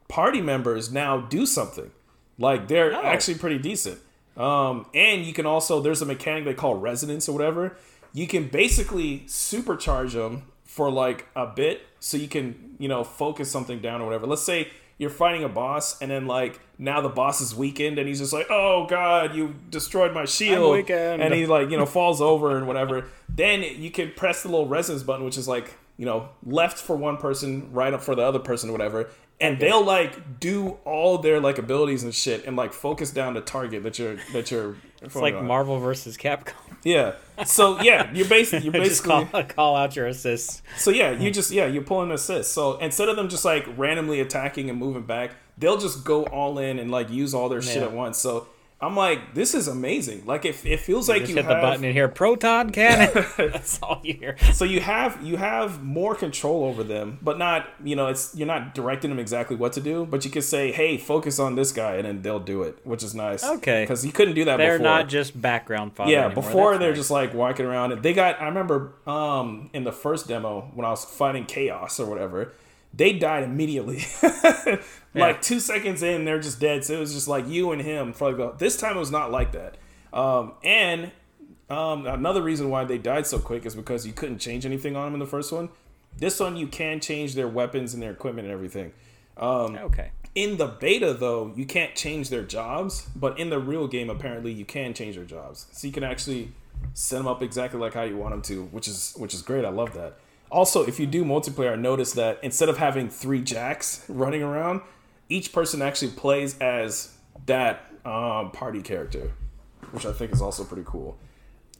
party 0.09 0.41
members 0.41 0.93
now 0.93 1.21
do 1.21 1.45
something. 1.47 1.91
Like 2.39 2.69
they're 2.69 2.95
Oh. 2.95 3.03
actually 3.03 3.39
pretty 3.39 3.59
decent. 3.59 3.99
Um 4.37 4.87
and 4.95 5.25
you 5.25 5.33
can 5.33 5.45
also 5.45 5.81
there's 5.81 6.01
a 6.03 6.07
mechanic 6.07 6.45
they 6.45 6.55
call 6.55 6.77
resonance 6.77 7.29
or 7.29 7.33
whatever. 7.33 7.77
You 8.13 8.27
can 8.27 8.49
basically 8.49 9.21
supercharge 9.27 10.13
them 10.13 10.45
for 10.65 10.91
like 10.91 11.27
a 11.37 11.47
bit 11.47 11.83
so 12.01 12.17
you 12.17 12.29
can, 12.29 12.70
you 12.81 12.89
know, 12.89 13.05
focus 13.05 13.51
something 13.51 13.81
down 13.81 14.01
or 14.01 14.07
whatever. 14.07 14.27
Let's 14.27 14.43
say 14.43 14.69
you're 14.99 15.11
fighting 15.11 15.45
a 15.45 15.49
boss 15.49 16.01
and 16.03 16.11
then 16.11 16.27
like 16.27 16.59
now 16.79 17.01
the 17.01 17.09
boss 17.11 17.41
is 17.41 17.55
weakened 17.55 17.99
and 17.99 18.09
he's 18.09 18.19
just 18.19 18.33
like, 18.33 18.47
"Oh 18.51 18.87
god, 18.89 19.35
you 19.35 19.55
destroyed 19.69 20.13
my 20.15 20.25
shield." 20.25 20.73
And 21.21 21.35
he 21.35 21.47
like, 21.47 21.71
you 21.71 21.77
know, 21.77 21.87
falls 21.99 22.21
over 22.21 22.57
and 22.57 22.67
whatever. 22.67 23.07
Then 23.29 23.63
you 23.63 23.91
can 23.91 24.13
press 24.17 24.43
the 24.43 24.49
little 24.49 24.67
resonance 24.67 25.03
button 25.03 25.25
which 25.25 25.39
is 25.39 25.47
like, 25.47 25.75
you 25.99 26.07
know, 26.07 26.31
left 26.45 26.79
for 26.79 26.97
one 26.97 27.19
person, 27.19 27.71
right 27.73 27.93
up 27.93 28.03
for 28.03 28.15
the 28.15 28.23
other 28.23 28.39
person 28.39 28.71
or 28.71 28.73
whatever. 28.73 29.11
And 29.41 29.59
they'll 29.59 29.85
like 29.85 30.39
do 30.39 30.79
all 30.85 31.19
their 31.19 31.41
like 31.41 31.59
abilities 31.59 32.03
and 32.03 32.15
shit 32.15 32.45
and 32.45 32.57
like 32.57 32.73
focus 32.73 33.11
down 33.11 33.35
the 33.35 33.41
target 33.41 33.83
that 33.85 33.99
you're 33.99 34.17
that 34.33 34.51
you're 34.51 34.77
It's 35.03 35.17
like 35.17 35.43
Marvel 35.43 35.79
versus 35.79 36.19
Capcom. 36.19 36.53
Yeah. 36.85 37.15
So 37.47 37.81
yeah, 37.81 38.13
you're 38.13 38.29
basically 38.29 38.65
you're 38.65 38.85
just 38.85 39.03
basically 39.03 39.25
call, 39.27 39.45
call 39.45 39.77
out 39.77 39.97
your 39.97 40.07
assists. 40.07 40.63
so 40.77 40.91
yeah, 40.91 41.13
you 41.13 41.31
just 41.31 41.51
yeah, 41.51 41.67
you're 41.67 41.83
pulling 41.83 42.11
assists. 42.11 42.53
So 42.53 42.77
instead 42.79 43.09
of 43.09 43.17
them 43.17 43.29
just 43.29 43.45
like 43.45 43.67
randomly 43.79 44.21
attacking 44.21 44.69
and 44.69 44.79
moving 44.79 45.03
back, 45.03 45.33
they'll 45.57 45.79
just 45.79 46.05
go 46.05 46.25
all 46.25 46.59
in 46.59 46.79
and 46.79 46.91
like 46.91 47.09
use 47.11 47.33
all 47.33 47.49
their 47.49 47.63
shit 47.63 47.83
at 47.83 47.93
once. 47.93 48.19
So 48.19 48.49
I'm 48.83 48.97
like, 48.97 49.35
this 49.35 49.55
is 49.55 49.69
amazing. 49.69 50.25
Like 50.25 50.47
it, 50.47 50.65
it 50.65 50.81
feels 50.81 51.07
like 51.07 51.21
Just 51.21 51.31
you 51.31 51.37
hit 51.37 51.45
have 51.45 51.57
the 51.57 51.61
button 51.61 51.85
in 51.85 51.93
here, 51.93 52.09
proton 52.09 52.71
cannon. 52.71 53.11
That's 53.37 53.79
all 53.83 54.01
you 54.03 54.15
hear. 54.15 54.37
so 54.55 54.65
you 54.65 54.81
have 54.81 55.23
you 55.23 55.37
have 55.37 55.83
more 55.83 56.15
control 56.15 56.65
over 56.65 56.83
them, 56.83 57.19
but 57.21 57.37
not 57.39 57.69
you 57.85 57.95
know 57.95 58.07
it's 58.07 58.35
you're 58.35 58.47
not 58.47 58.75
directing 58.75 59.11
them 59.11 59.19
exactly 59.19 59.55
what 59.55 59.75
to 59.75 59.81
do, 59.83 60.07
but 60.07 60.25
you 60.25 60.31
can 60.31 60.41
say, 60.43 60.73
hey, 60.73 60.97
focus 60.97 61.39
on 61.39 61.57
this 61.57 61.73
guy, 61.73 61.97
and 61.97 62.07
then 62.07 62.23
they'll 62.23 62.41
do 62.41 62.63
it, 62.63 62.79
which 62.85 63.03
is 63.03 63.15
nice. 63.15 63.45
Okay. 63.45 63.83
because 63.83 64.05
you 64.07 64.13
couldn't 64.13 64.35
do 64.35 64.47
that. 64.47 64.57
They're 64.57 64.79
before. 64.79 64.93
not 64.93 65.09
just 65.09 65.39
background 65.41 65.95
fodder. 65.95 66.11
Yeah, 66.11 66.27
anymore. 66.27 66.43
before 66.43 66.71
That's 66.73 66.81
they're 66.81 66.91
nice. 66.91 66.99
just 66.99 67.11
like 67.11 67.35
walking 67.35 67.67
around. 67.67 68.03
They 68.03 68.15
got. 68.15 68.41
I 68.41 68.47
remember 68.47 68.95
um 69.07 69.69
in 69.75 69.85
the 69.85 69.93
first 69.93 70.27
demo 70.27 70.71
when 70.75 70.87
I 70.87 70.91
was 70.91 71.05
fighting 71.05 71.45
chaos 71.45 72.01
or 72.01 72.07
whatever, 72.07 72.53
they 72.93 73.13
died 73.13 73.45
immediately. 73.45 74.05
like 75.15 75.43
two 75.43 75.61
seconds 75.61 76.03
in, 76.03 76.25
they're 76.25 76.41
just 76.41 76.61
dead. 76.61 76.85
So 76.85 76.95
it 76.95 77.01
was 77.01 77.15
just 77.15 77.29
like 77.29 77.49
you 77.49 77.73
and 77.73 77.81
him. 77.81 78.15
This 78.59 78.77
time, 78.77 78.97
it 78.97 79.01
was 79.01 79.11
not 79.11 79.31
like 79.31 79.53
that. 79.53 79.77
Um, 80.13 80.53
and 80.65 81.13
um, 81.69 82.07
another 82.07 82.43
reason 82.43 82.69
why 82.69 82.85
they 82.85 82.99
died 82.99 83.27
so 83.27 83.39
quick 83.39 83.65
is 83.65 83.75
because 83.75 84.07
you 84.07 84.13
couldn't 84.13 84.39
change 84.39 84.67
anything 84.67 84.97
on 84.97 85.07
them 85.07 85.15
in 85.15 85.21
the 85.21 85.27
first 85.27 85.53
one. 85.53 85.69
This 86.17 86.41
one, 86.41 86.57
you 86.57 86.67
can 86.67 87.01
change 87.01 87.35
their 87.35 87.49
weapons 87.49 87.95
and 87.95 88.03
their 88.03 88.11
equipment 88.11 88.47
and 88.47 88.53
everything. 88.53 88.93
okay. 89.79 90.11
In 90.35 90.57
the 90.59 90.67
beta, 90.67 91.15
though, 91.15 91.53
you 91.57 91.65
can't 91.65 91.95
change 91.95 92.29
their 92.29 92.43
jobs, 92.43 93.09
but 93.17 93.39
in 93.39 93.51
the 93.51 93.59
real 93.59 93.87
game, 93.87 94.11
apparently, 94.11 94.53
you 94.53 94.65
can 94.65 94.95
change 94.95 95.17
their 95.17 95.25
jobs. 95.25 95.67
So 95.73 95.87
you 95.87 95.93
can 95.93 96.05
actually 96.05 96.53
set 96.95 97.19
them 97.19 97.27
up 97.27 97.43
exactly 97.43 97.79
like 97.79 97.95
how 97.95 98.03
you 98.03 98.17
want 98.17 98.33
them 98.33 98.43
to, 98.43 98.65
which 98.67 98.89
is 98.89 99.15
which 99.17 99.35
is 99.35 99.43
great. 99.43 99.65
I 99.65 99.71
love 99.71 99.95
that. 99.95 100.19
Also, 100.51 100.85
if 100.85 100.99
you 100.99 101.07
do 101.07 101.25
multiplayer, 101.25 101.79
notice 101.79 102.13
that 102.15 102.39
instead 102.43 102.69
of 102.69 102.79
having 102.79 103.09
three 103.09 103.41
jacks 103.41 104.05
running 104.09 104.43
around, 104.43 104.81
each 105.29 105.53
person 105.53 105.81
actually 105.81 106.11
plays 106.11 106.59
as 106.59 107.17
that 107.47 107.87
um, 108.05 108.51
party 108.51 108.83
character, 108.83 109.33
which 109.93 110.05
I 110.07 110.13
think 110.13 110.33
is 110.33 110.43
also 110.43 110.65
pretty 110.65 110.83
cool. 110.85 111.19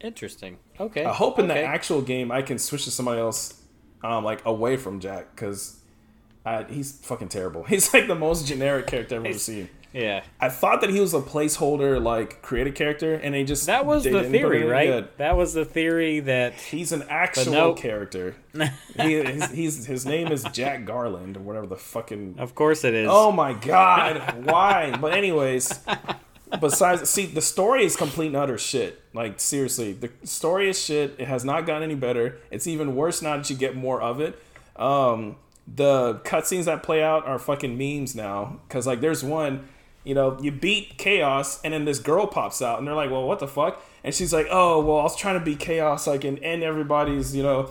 Interesting. 0.01 0.59
Okay. 0.79 1.05
I 1.05 1.13
hope 1.13 1.39
in 1.39 1.49
the 1.49 1.59
actual 1.59 2.01
game 2.01 2.31
I 2.31 2.43
can 2.43 2.59
switch 2.59 2.85
to 2.85 2.91
somebody 2.91 3.21
else, 3.21 3.61
um, 4.03 4.25
like 4.25 4.45
away 4.47 4.77
from 4.77 5.01
Jack, 5.01 5.35
because 5.35 5.81
he's 6.69 6.93
fucking 7.01 7.29
terrible. 7.29 7.65
He's 7.69 7.93
like 7.93 8.07
the 8.07 8.15
most 8.15 8.47
generic 8.47 8.87
character 8.87 9.17
I've 9.17 9.27
ever 9.27 9.39
seen. 9.39 9.69
Yeah. 9.93 10.23
I 10.41 10.49
thought 10.49 10.81
that 10.83 10.91
he 10.91 11.01
was 11.01 11.15
a 11.15 11.21
placeholder, 11.21 12.03
like 12.03 12.43
creative 12.43 12.75
character, 12.75 13.15
and 13.15 13.35
they 13.35 13.45
just 13.45 13.67
That 13.67 13.87
was 13.87 14.05
the 14.05 14.23
theory, 14.25 14.65
right? 14.65 15.17
That 15.19 15.37
was 15.37 15.55
the 15.55 15.65
theory 15.65 16.21
that 16.21 16.55
He's 16.55 16.93
an 16.93 17.05
actual 17.09 17.53
nope. 17.53 17.79
character. 17.79 18.37
he, 19.01 19.15
his, 19.15 19.51
he's, 19.51 19.87
his 19.87 20.07
name 20.07 20.29
is 20.29 20.45
Jack 20.53 20.85
Garland 20.85 21.37
or 21.37 21.41
whatever 21.41 21.67
the 21.67 21.77
fucking. 21.77 22.37
of 22.39 22.55
course 22.55 22.85
it 22.85 22.95
is. 22.95 23.09
Oh 23.11 23.33
my 23.33 23.53
god, 23.53 24.45
why? 24.45 24.97
But 24.97 25.13
anyways, 25.15 25.81
besides, 26.61 27.09
see, 27.09 27.27
the 27.27 27.43
story 27.43 27.85
is 27.85 27.97
complete 27.97 28.29
and 28.29 28.37
utter 28.37 28.59
shit. 28.59 29.03
Like 29.13 29.41
seriously, 29.41 29.93
the 29.93 30.11
story 30.25 30.69
is 30.69 30.81
shit. 30.83 31.17
It 31.19 31.29
has 31.29 31.45
not 31.45 31.67
gotten 31.67 31.83
any 31.83 31.95
better. 31.95 32.39
It's 32.51 32.67
even 32.67 32.95
worse 32.95 33.23
now 33.23 33.37
that 33.37 33.51
you 33.51 33.57
get 33.57 33.77
more 33.77 34.01
of 34.01 34.21
it. 34.21 34.41
Um, 34.77 35.37
the 35.73 36.15
cutscenes 36.25 36.65
that 36.65 36.83
play 36.83 37.03
out 37.03 37.27
are 37.27 37.39
fucking 37.39 37.77
memes 37.77 38.15
now. 38.15 38.61
Cause 38.69 38.87
like, 38.87 39.01
there's 39.01 39.23
one, 39.23 39.69
you 40.05 40.15
know, 40.15 40.39
you 40.41 40.51
beat 40.51 40.99
chaos, 40.99 41.61
and 41.63 41.75
then 41.75 41.85
this 41.85 41.99
girl 41.99 42.27
pops 42.27 42.63
out, 42.63 42.79
and 42.79 42.87
they're 42.89 42.95
like, 42.95 43.11
"Well, 43.11 43.27
what 43.27 43.39
the 43.39 43.49
fuck?" 43.49 43.83
And 44.03 44.15
she's 44.15 44.33
like, 44.33 44.47
"Oh, 44.51 44.81
well, 44.85 44.99
I 44.99 45.03
was 45.03 45.17
trying 45.17 45.39
to 45.39 45.45
be 45.45 45.57
chaos, 45.57 46.07
like, 46.07 46.25
and 46.25 46.39
end 46.43 46.63
everybody's, 46.63 47.35
you 47.35 47.43
know." 47.43 47.71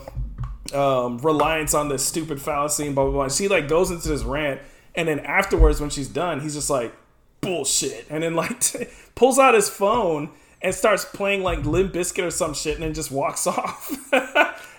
um, 0.74 1.18
reliance 1.18 1.74
on 1.74 1.88
this 1.88 2.04
stupid 2.04 2.40
fallacy 2.40 2.86
and 2.86 2.94
blah 2.94 3.04
blah 3.04 3.12
blah. 3.12 3.28
She 3.28 3.48
like 3.48 3.68
goes 3.68 3.90
into 3.90 4.08
this 4.08 4.22
rant, 4.22 4.60
and 4.94 5.08
then 5.08 5.20
afterwards, 5.20 5.80
when 5.80 5.90
she's 5.90 6.08
done, 6.08 6.40
he's 6.40 6.54
just 6.54 6.70
like 6.70 6.94
bullshit, 7.40 8.06
and 8.10 8.22
then 8.22 8.34
like 8.34 8.62
pulls 9.14 9.38
out 9.38 9.54
his 9.54 9.68
phone 9.68 10.30
and 10.62 10.74
starts 10.74 11.04
playing 11.04 11.42
like 11.42 11.64
Limp 11.64 11.92
Bizkit 11.92 12.24
or 12.24 12.30
some 12.30 12.54
shit, 12.54 12.74
and 12.74 12.84
then 12.84 12.94
just 12.94 13.10
walks 13.10 13.46
off. 13.46 13.90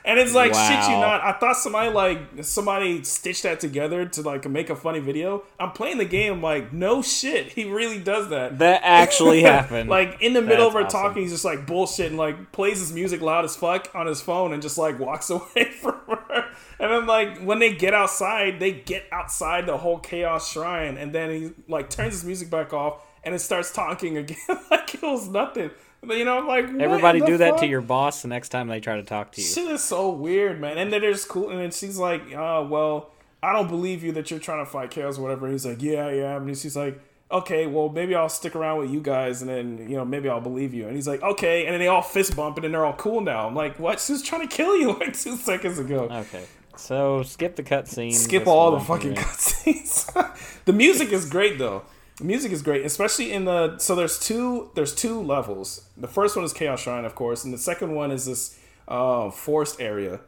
And 0.03 0.19
it's 0.19 0.33
like 0.33 0.53
shit, 0.53 0.89
you 0.89 0.97
not. 0.97 1.21
I 1.21 1.33
thought 1.33 1.57
somebody 1.57 1.91
like 1.91 2.19
somebody 2.43 3.03
stitched 3.03 3.43
that 3.43 3.59
together 3.59 4.05
to 4.05 4.21
like 4.21 4.49
make 4.49 4.69
a 4.69 4.75
funny 4.75 4.99
video. 4.99 5.43
I'm 5.59 5.71
playing 5.71 5.97
the 5.97 6.05
game, 6.05 6.41
like 6.41 6.73
no 6.73 7.01
shit, 7.01 7.47
he 7.53 7.65
really 7.65 7.99
does 7.99 8.29
that. 8.29 8.59
That 8.59 8.81
actually 8.83 9.41
happened. 9.43 9.89
Like 9.89 10.17
in 10.21 10.33
the 10.33 10.41
middle 10.41 10.67
of 10.67 10.73
her 10.73 10.81
That's 10.81 10.95
awesome. 10.95 11.09
talking, 11.09 11.23
he's 11.23 11.31
just 11.31 11.45
like 11.45 11.65
bullshit 11.65 12.07
and 12.07 12.17
like 12.17 12.51
plays 12.51 12.79
his 12.79 12.91
music 12.91 13.21
loud 13.21 13.45
as 13.45 13.55
fuck 13.55 13.89
on 13.93 14.07
his 14.07 14.21
phone 14.21 14.53
and 14.53 14.61
just 14.61 14.77
like 14.77 14.99
walks 14.99 15.29
away 15.29 15.71
from 15.81 15.99
her. 16.07 16.45
And 16.79 16.91
then 16.91 17.05
like 17.05 17.39
when 17.39 17.59
they 17.59 17.73
get 17.73 17.93
outside, 17.93 18.59
they 18.59 18.71
get 18.71 19.05
outside 19.11 19.65
the 19.65 19.77
whole 19.77 19.99
chaos 19.99 20.51
shrine, 20.51 20.97
and 20.97 21.13
then 21.13 21.29
he 21.29 21.51
like 21.67 21.89
turns 21.89 22.13
his 22.13 22.25
music 22.25 22.49
back 22.49 22.73
off 22.73 23.01
and 23.23 23.35
it 23.35 23.39
starts 23.39 23.71
talking 23.71 24.17
again 24.17 24.37
like 24.69 24.93
it 24.95 25.01
was 25.01 25.27
nothing. 25.27 25.71
But, 26.03 26.17
you 26.17 26.25
know, 26.25 26.39
like 26.39 26.65
Everybody 26.79 27.21
do 27.21 27.37
that 27.37 27.59
to 27.59 27.67
your 27.67 27.81
boss 27.81 28.23
the 28.23 28.27
next 28.27 28.49
time 28.49 28.67
they 28.67 28.79
try 28.79 28.95
to 28.95 29.03
talk 29.03 29.31
to 29.33 29.41
you. 29.41 29.47
Shit 29.47 29.69
is 29.69 29.83
so 29.83 30.09
weird, 30.09 30.59
man. 30.59 30.77
And 30.79 30.91
then 30.91 31.01
there's 31.01 31.25
cool, 31.25 31.49
and 31.51 31.59
then 31.59 31.69
she's 31.71 31.97
like, 31.97 32.33
"Oh, 32.33 32.65
well, 32.65 33.11
I 33.43 33.53
don't 33.53 33.67
believe 33.67 34.03
you 34.03 34.11
that 34.13 34.31
you're 34.31 34.39
trying 34.39 34.65
to 34.65 34.69
fight 34.69 34.89
chaos, 34.89 35.19
or 35.19 35.21
whatever." 35.21 35.45
And 35.45 35.53
he's 35.53 35.65
like, 35.65 35.81
"Yeah, 35.81 36.09
yeah." 36.09 36.37
And 36.37 36.57
she's 36.57 36.75
like, 36.75 36.99
"Okay, 37.31 37.67
well, 37.67 37.89
maybe 37.89 38.15
I'll 38.15 38.29
stick 38.29 38.55
around 38.55 38.79
with 38.79 38.89
you 38.89 38.99
guys, 38.99 39.41
and 39.43 39.49
then 39.49 39.77
you 39.89 39.95
know, 39.95 40.03
maybe 40.03 40.27
I'll 40.27 40.41
believe 40.41 40.73
you." 40.73 40.87
And 40.87 40.95
he's 40.95 41.07
like, 41.07 41.21
"Okay," 41.21 41.65
and 41.65 41.73
then 41.73 41.79
they 41.79 41.87
all 41.87 42.01
fist 42.01 42.35
bump, 42.35 42.57
and 42.57 42.63
then 42.63 42.71
they're 42.71 42.85
all 42.85 42.93
cool 42.93 43.21
now. 43.21 43.45
I'm 43.47 43.55
like, 43.55 43.77
"What? 43.77 43.99
She 43.99 44.13
was 44.13 44.23
trying 44.23 44.47
to 44.47 44.53
kill 44.55 44.75
you 44.75 44.93
like 44.99 45.13
two 45.17 45.35
seconds 45.37 45.77
ago." 45.77 46.07
Okay. 46.11 46.45
So 46.77 47.21
skip 47.21 47.55
the 47.55 47.63
cutscene. 47.63 48.13
Skip 48.13 48.47
all 48.47 48.71
the 48.71 48.79
fucking 48.79 49.13
cutscenes. 49.13 50.09
the 50.65 50.73
music 50.73 51.11
is 51.11 51.29
great 51.29 51.59
though. 51.59 51.83
The 52.21 52.27
music 52.27 52.51
is 52.51 52.61
great, 52.61 52.85
especially 52.85 53.31
in 53.33 53.45
the 53.45 53.79
so 53.79 53.95
there's 53.95 54.19
two 54.19 54.69
there's 54.75 54.93
two 54.93 55.19
levels. 55.19 55.85
The 55.97 56.07
first 56.07 56.35
one 56.35 56.45
is 56.45 56.53
Chaos 56.53 56.79
Shrine, 56.81 57.03
of 57.03 57.15
course, 57.15 57.43
and 57.43 57.51
the 57.51 57.57
second 57.57 57.95
one 57.95 58.11
is 58.11 58.27
this 58.27 58.59
uh, 58.87 59.31
forest 59.31 59.81
area. 59.81 60.19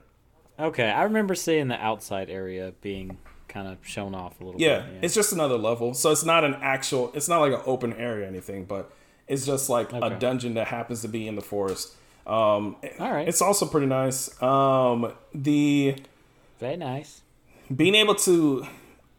Okay, 0.59 0.89
I 0.89 1.03
remember 1.03 1.35
seeing 1.35 1.67
the 1.67 1.79
outside 1.79 2.31
area 2.31 2.73
being 2.81 3.19
kind 3.47 3.67
of 3.67 3.77
shown 3.83 4.15
off 4.15 4.41
a 4.41 4.43
little 4.43 4.59
Yeah, 4.59 4.79
bit. 4.79 5.03
it's 5.03 5.13
just 5.13 5.33
another 5.33 5.55
level. 5.55 5.93
So 5.93 6.09
it's 6.09 6.25
not 6.25 6.43
an 6.43 6.55
actual. 6.63 7.11
It's 7.13 7.29
not 7.29 7.41
like 7.41 7.53
an 7.53 7.61
open 7.67 7.93
area 7.93 8.25
or 8.25 8.27
anything, 8.27 8.65
but 8.65 8.91
it's 9.27 9.45
just 9.45 9.69
like 9.69 9.93
a 9.93 10.17
dungeon 10.19 10.55
that 10.55 10.69
happens 10.69 11.03
to 11.03 11.07
be 11.07 11.27
in 11.27 11.35
the 11.35 11.41
forest. 11.43 11.93
Um, 12.25 12.75
All 12.99 13.11
right. 13.11 13.27
It's 13.27 13.41
also 13.41 13.67
pretty 13.67 13.85
nice. 13.87 14.41
Um, 14.41 15.13
the 15.35 15.95
very 16.59 16.77
nice. 16.77 17.21
being 17.75 17.93
able 17.93 18.15
to 18.15 18.65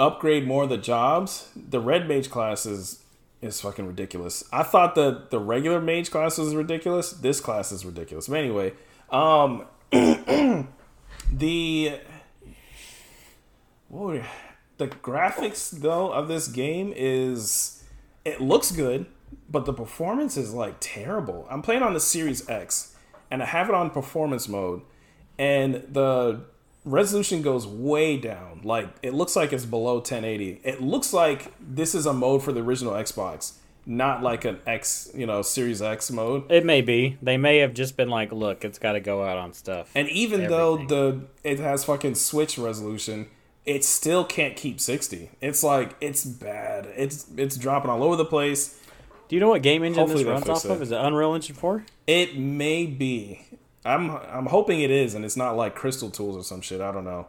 upgrade 0.06 0.46
more 0.46 0.64
of 0.64 0.68
the 0.68 0.78
jobs, 0.78 1.48
the 1.56 1.80
red 1.80 2.08
mage 2.08 2.30
class 2.30 2.66
is 2.66 3.00
is 3.40 3.60
fucking 3.60 3.86
ridiculous. 3.86 4.44
I 4.52 4.62
thought 4.62 4.94
the 4.94 5.26
the 5.30 5.38
regular 5.38 5.80
mage 5.80 6.10
class 6.10 6.38
was 6.38 6.54
ridiculous. 6.54 7.10
This 7.10 7.40
class 7.40 7.72
is 7.72 7.84
ridiculous. 7.84 8.28
But 8.28 8.38
anyway, 8.38 8.72
um, 9.10 9.66
the 11.32 11.98
what 13.88 14.04
were- 14.04 14.26
the 14.76 14.88
graphics 14.88 15.70
though 15.70 16.10
of 16.12 16.26
this 16.28 16.48
game 16.48 16.92
is 16.96 17.84
it 18.24 18.40
looks 18.40 18.72
good, 18.72 19.06
but 19.48 19.66
the 19.66 19.72
performance 19.72 20.36
is 20.36 20.52
like 20.52 20.76
terrible. 20.80 21.46
I'm 21.50 21.62
playing 21.62 21.82
on 21.82 21.94
the 21.94 22.00
Series 22.00 22.48
X 22.48 22.96
and 23.30 23.42
I 23.42 23.46
have 23.46 23.68
it 23.68 23.74
on 23.74 23.90
performance 23.90 24.48
mode 24.48 24.82
and 25.38 25.74
the 25.88 26.44
resolution 26.84 27.42
goes 27.42 27.66
way 27.66 28.16
down. 28.16 28.60
Like 28.62 28.88
it 29.02 29.14
looks 29.14 29.36
like 29.36 29.52
it's 29.52 29.64
below 29.64 29.96
1080. 29.96 30.60
It 30.64 30.80
looks 30.80 31.12
like 31.12 31.52
this 31.60 31.94
is 31.94 32.06
a 32.06 32.12
mode 32.12 32.42
for 32.42 32.52
the 32.52 32.60
original 32.60 32.92
Xbox, 32.94 33.54
not 33.86 34.22
like 34.22 34.44
an 34.44 34.60
X, 34.66 35.10
you 35.14 35.26
know, 35.26 35.42
Series 35.42 35.82
X 35.82 36.10
mode. 36.10 36.50
It 36.50 36.64
may 36.64 36.80
be. 36.80 37.18
They 37.22 37.36
may 37.36 37.58
have 37.58 37.74
just 37.74 37.96
been 37.96 38.08
like, 38.08 38.32
look, 38.32 38.64
it's 38.64 38.78
got 38.78 38.92
to 38.92 39.00
go 39.00 39.24
out 39.24 39.38
on 39.38 39.52
stuff. 39.52 39.90
And 39.94 40.08
even 40.08 40.48
though 40.48 40.76
the 40.76 41.22
it 41.42 41.58
has 41.58 41.84
fucking 41.84 42.14
Switch 42.16 42.58
resolution, 42.58 43.28
it 43.64 43.84
still 43.84 44.24
can't 44.24 44.56
keep 44.56 44.80
60. 44.80 45.30
It's 45.40 45.62
like 45.62 45.96
it's 46.00 46.24
bad. 46.24 46.86
It's 46.96 47.26
it's 47.36 47.56
dropping 47.56 47.90
all 47.90 48.02
over 48.02 48.16
the 48.16 48.24
place. 48.24 48.80
Do 49.26 49.36
you 49.36 49.40
know 49.40 49.48
what 49.48 49.62
game 49.62 49.82
engine 49.82 50.00
Hopefully 50.00 50.24
this 50.24 50.30
runs 50.30 50.48
off 50.48 50.64
of? 50.66 50.80
it. 50.80 50.82
Is 50.82 50.92
it 50.92 50.98
Unreal 51.00 51.34
Engine 51.34 51.56
4? 51.56 51.86
It 52.06 52.36
may 52.36 52.84
be. 52.84 53.46
I'm 53.84 54.10
I'm 54.10 54.46
hoping 54.46 54.80
it 54.80 54.90
is, 54.90 55.14
and 55.14 55.24
it's 55.24 55.36
not 55.36 55.56
like 55.56 55.74
Crystal 55.74 56.10
Tools 56.10 56.36
or 56.36 56.42
some 56.44 56.60
shit. 56.60 56.80
I 56.80 56.90
don't 56.92 57.04
know. 57.04 57.26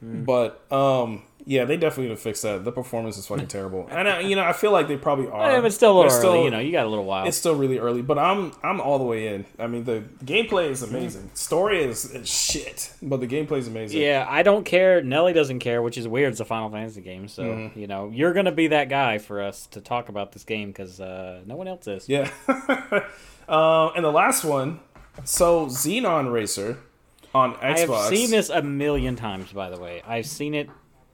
Hmm. 0.00 0.24
But 0.24 0.60
um, 0.72 1.22
yeah, 1.46 1.64
they 1.64 1.76
definitely 1.76 2.08
need 2.08 2.16
to 2.16 2.20
fix 2.20 2.42
that. 2.42 2.64
The 2.64 2.72
performance 2.72 3.16
is 3.18 3.26
fucking 3.28 3.46
terrible, 3.46 3.86
and 3.88 4.08
I, 4.08 4.18
you 4.20 4.34
know 4.34 4.42
I 4.42 4.52
feel 4.52 4.72
like 4.72 4.88
they 4.88 4.96
probably 4.96 5.28
are. 5.30 5.52
Yeah, 5.52 5.64
it's 5.64 5.76
still 5.76 5.96
a 5.96 6.02
little 6.02 6.18
early. 6.28 6.44
you 6.44 6.50
know, 6.50 6.58
you 6.58 6.72
got 6.72 6.86
a 6.86 6.88
little 6.88 7.04
while. 7.04 7.24
it's 7.28 7.36
still 7.36 7.54
really 7.54 7.78
early, 7.78 8.02
but 8.02 8.18
I'm 8.18 8.50
I'm 8.64 8.80
all 8.80 8.98
the 8.98 9.04
way 9.04 9.28
in. 9.32 9.44
I 9.60 9.68
mean, 9.68 9.84
the 9.84 10.02
gameplay 10.24 10.70
is 10.70 10.80
Hmm. 10.80 10.96
amazing. 10.96 11.30
Story 11.34 11.84
is, 11.84 12.04
is 12.12 12.28
shit, 12.28 12.92
but 13.00 13.20
the 13.20 13.28
gameplay 13.28 13.58
is 13.58 13.68
amazing. 13.68 14.00
Yeah, 14.00 14.26
I 14.28 14.42
don't 14.42 14.64
care. 14.64 15.02
Nelly 15.02 15.32
doesn't 15.32 15.60
care, 15.60 15.82
which 15.82 15.96
is 15.96 16.08
weird. 16.08 16.32
It's 16.32 16.40
a 16.40 16.44
Final 16.44 16.70
Fantasy 16.70 17.00
game, 17.00 17.28
so 17.28 17.44
Mm-hmm. 17.44 17.78
you 17.78 17.86
know 17.86 18.10
you're 18.12 18.32
gonna 18.32 18.50
be 18.50 18.66
that 18.68 18.88
guy 18.88 19.18
for 19.18 19.40
us 19.40 19.66
to 19.68 19.80
talk 19.80 20.08
about 20.08 20.32
this 20.32 20.42
game 20.42 20.70
because 20.70 21.00
uh, 21.00 21.42
no 21.46 21.54
one 21.54 21.68
else 21.68 21.86
is. 21.86 22.08
Yeah. 22.08 22.28
uh, 23.48 23.90
and 23.94 24.04
the 24.04 24.10
last 24.12 24.44
one, 24.44 24.80
so 25.24 25.66
Xenon 25.66 26.32
Racer 26.32 26.78
on 27.34 27.54
Xbox. 27.56 27.90
I've 28.06 28.08
seen 28.16 28.30
this 28.30 28.48
a 28.50 28.62
million 28.62 29.16
times. 29.16 29.52
By 29.52 29.70
the 29.70 29.78
way, 29.80 30.02
I've 30.06 30.26
seen 30.26 30.54
it 30.54 30.68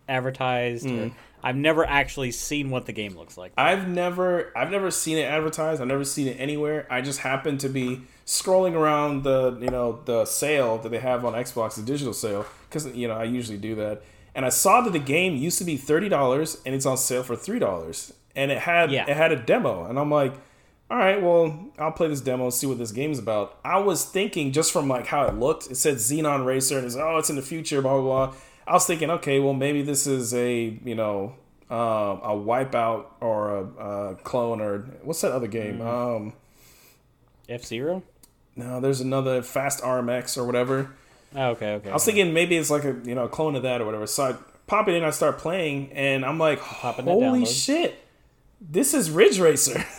advertised. 0.09 0.87
Or- 0.87 1.09
hmm. 1.09 1.09
I've 1.41 1.55
never 1.57 1.85
actually 1.85 2.33
seen 2.33 2.69
what 2.71 2.87
the 2.87 2.93
game 2.93 3.17
looks 3.17 3.39
like. 3.39 3.53
I've 3.57 3.87
never 3.87 4.53
I've 4.57 4.73
never 4.73 4.91
seen 4.91 5.19
it 5.19 5.23
advertised. 5.23 5.81
I've 5.81 5.87
never 5.87 6.05
seen 6.05 6.27
it 6.27 6.37
anywhere. 6.41 6.85
I 6.91 7.01
just 7.01 7.21
happened 7.21 7.61
to 7.61 7.69
be 7.69 8.01
scrolling 8.27 8.73
around 8.75 9.23
the 9.23 9.57
you 9.61 9.71
know 9.71 10.01
the 10.05 10.25
sale 10.25 10.79
that 10.79 10.89
they 10.89 10.99
have 10.99 11.25
on 11.25 11.35
Xbox, 11.35 11.77
the 11.77 11.83
digital 11.83 12.13
sale, 12.13 12.45
because 12.69 12.89
you 12.89 13.07
know 13.07 13.15
I 13.15 13.23
usually 13.25 13.57
do 13.59 13.77
that. 13.77 14.03
And 14.35 14.45
I 14.45 14.49
saw 14.49 14.81
that 14.81 14.93
the 14.93 14.99
game 14.99 15.37
used 15.37 15.59
to 15.59 15.65
be 15.65 15.77
thirty 15.77 16.09
dollars 16.09 16.61
and 16.67 16.75
it's 16.75 16.87
on 16.87 16.97
sale 16.97 17.23
for 17.23 17.37
three 17.37 17.61
dollars. 17.61 18.13
And 18.35 18.51
it 18.51 18.59
had 18.59 18.91
Yeah. 18.91 19.09
it 19.09 19.17
had 19.17 19.31
a 19.31 19.37
demo, 19.37 19.85
and 19.85 19.97
I'm 19.97 20.11
like, 20.11 20.33
all 20.90 20.96
right, 20.98 21.20
well 21.22 21.70
I'll 21.79 21.92
play 21.92 22.09
this 22.09 22.20
demo 22.20 22.44
and 22.44 22.55
see 22.55 22.66
what 22.66 22.79
this 22.79 22.92
game's 22.92 23.18
about. 23.18 23.59
I 23.64 23.79
was 23.79 24.05
thinking 24.05 24.53
just 24.53 24.72
from 24.72 24.88
like 24.88 25.07
how 25.07 25.24
it 25.24 25.35
looked, 25.35 25.70
it 25.70 25.77
said 25.77 25.96
Xenon 25.96 26.44
Racer, 26.46 26.79
and 26.79 26.87
it's 26.87 26.96
oh 26.96 27.18
it's 27.18 27.31
in 27.31 27.37
the 27.37 27.42
future, 27.42 27.83
blah 27.83 28.01
blah 28.01 28.27
blah. 28.27 28.37
I 28.66 28.72
was 28.72 28.87
thinking, 28.87 29.11
okay, 29.11 29.40
well 29.40 29.55
maybe 29.55 29.83
this 29.83 30.07
is 30.07 30.35
a 30.35 30.79
you 30.85 30.94
know 30.94 31.35
um, 31.70 31.77
a 32.22 32.35
wipeout 32.35 33.07
or 33.20 33.57
a, 33.59 33.64
a 34.12 34.14
clone 34.16 34.61
or 34.61 34.79
what's 35.03 35.20
that 35.20 35.33
other 35.33 35.46
game? 35.48 35.81
Um, 35.83 36.33
F 37.48 37.64
Zero. 37.64 38.03
no, 38.57 38.81
there's 38.81 39.01
another 39.01 39.42
Fast 39.42 39.83
RMX 39.83 40.37
or 40.38 40.44
whatever. 40.44 40.90
Oh, 41.35 41.51
okay, 41.51 41.74
okay. 41.74 41.90
I 41.90 41.92
was 41.92 42.05
thinking 42.07 42.33
maybe 42.33 42.57
it's 42.57 42.70
like 42.70 42.85
a 42.85 42.96
you 43.05 43.14
know 43.14 43.24
a 43.24 43.29
clone 43.29 43.55
of 43.57 43.62
that 43.64 43.83
or 43.83 43.85
whatever. 43.85 44.07
So 44.07 44.24
I 44.24 44.37
pop 44.66 44.88
it 44.88 44.94
in, 44.94 45.05
I 45.05 45.11
start 45.11 45.37
playing, 45.38 45.92
and 45.92 46.24
I'm 46.24 46.38
like, 46.38 46.59
holy 46.59 47.44
shit, 47.44 47.98
this 48.61 48.94
is 48.94 49.11
Ridge 49.11 49.38
Racer. 49.38 49.85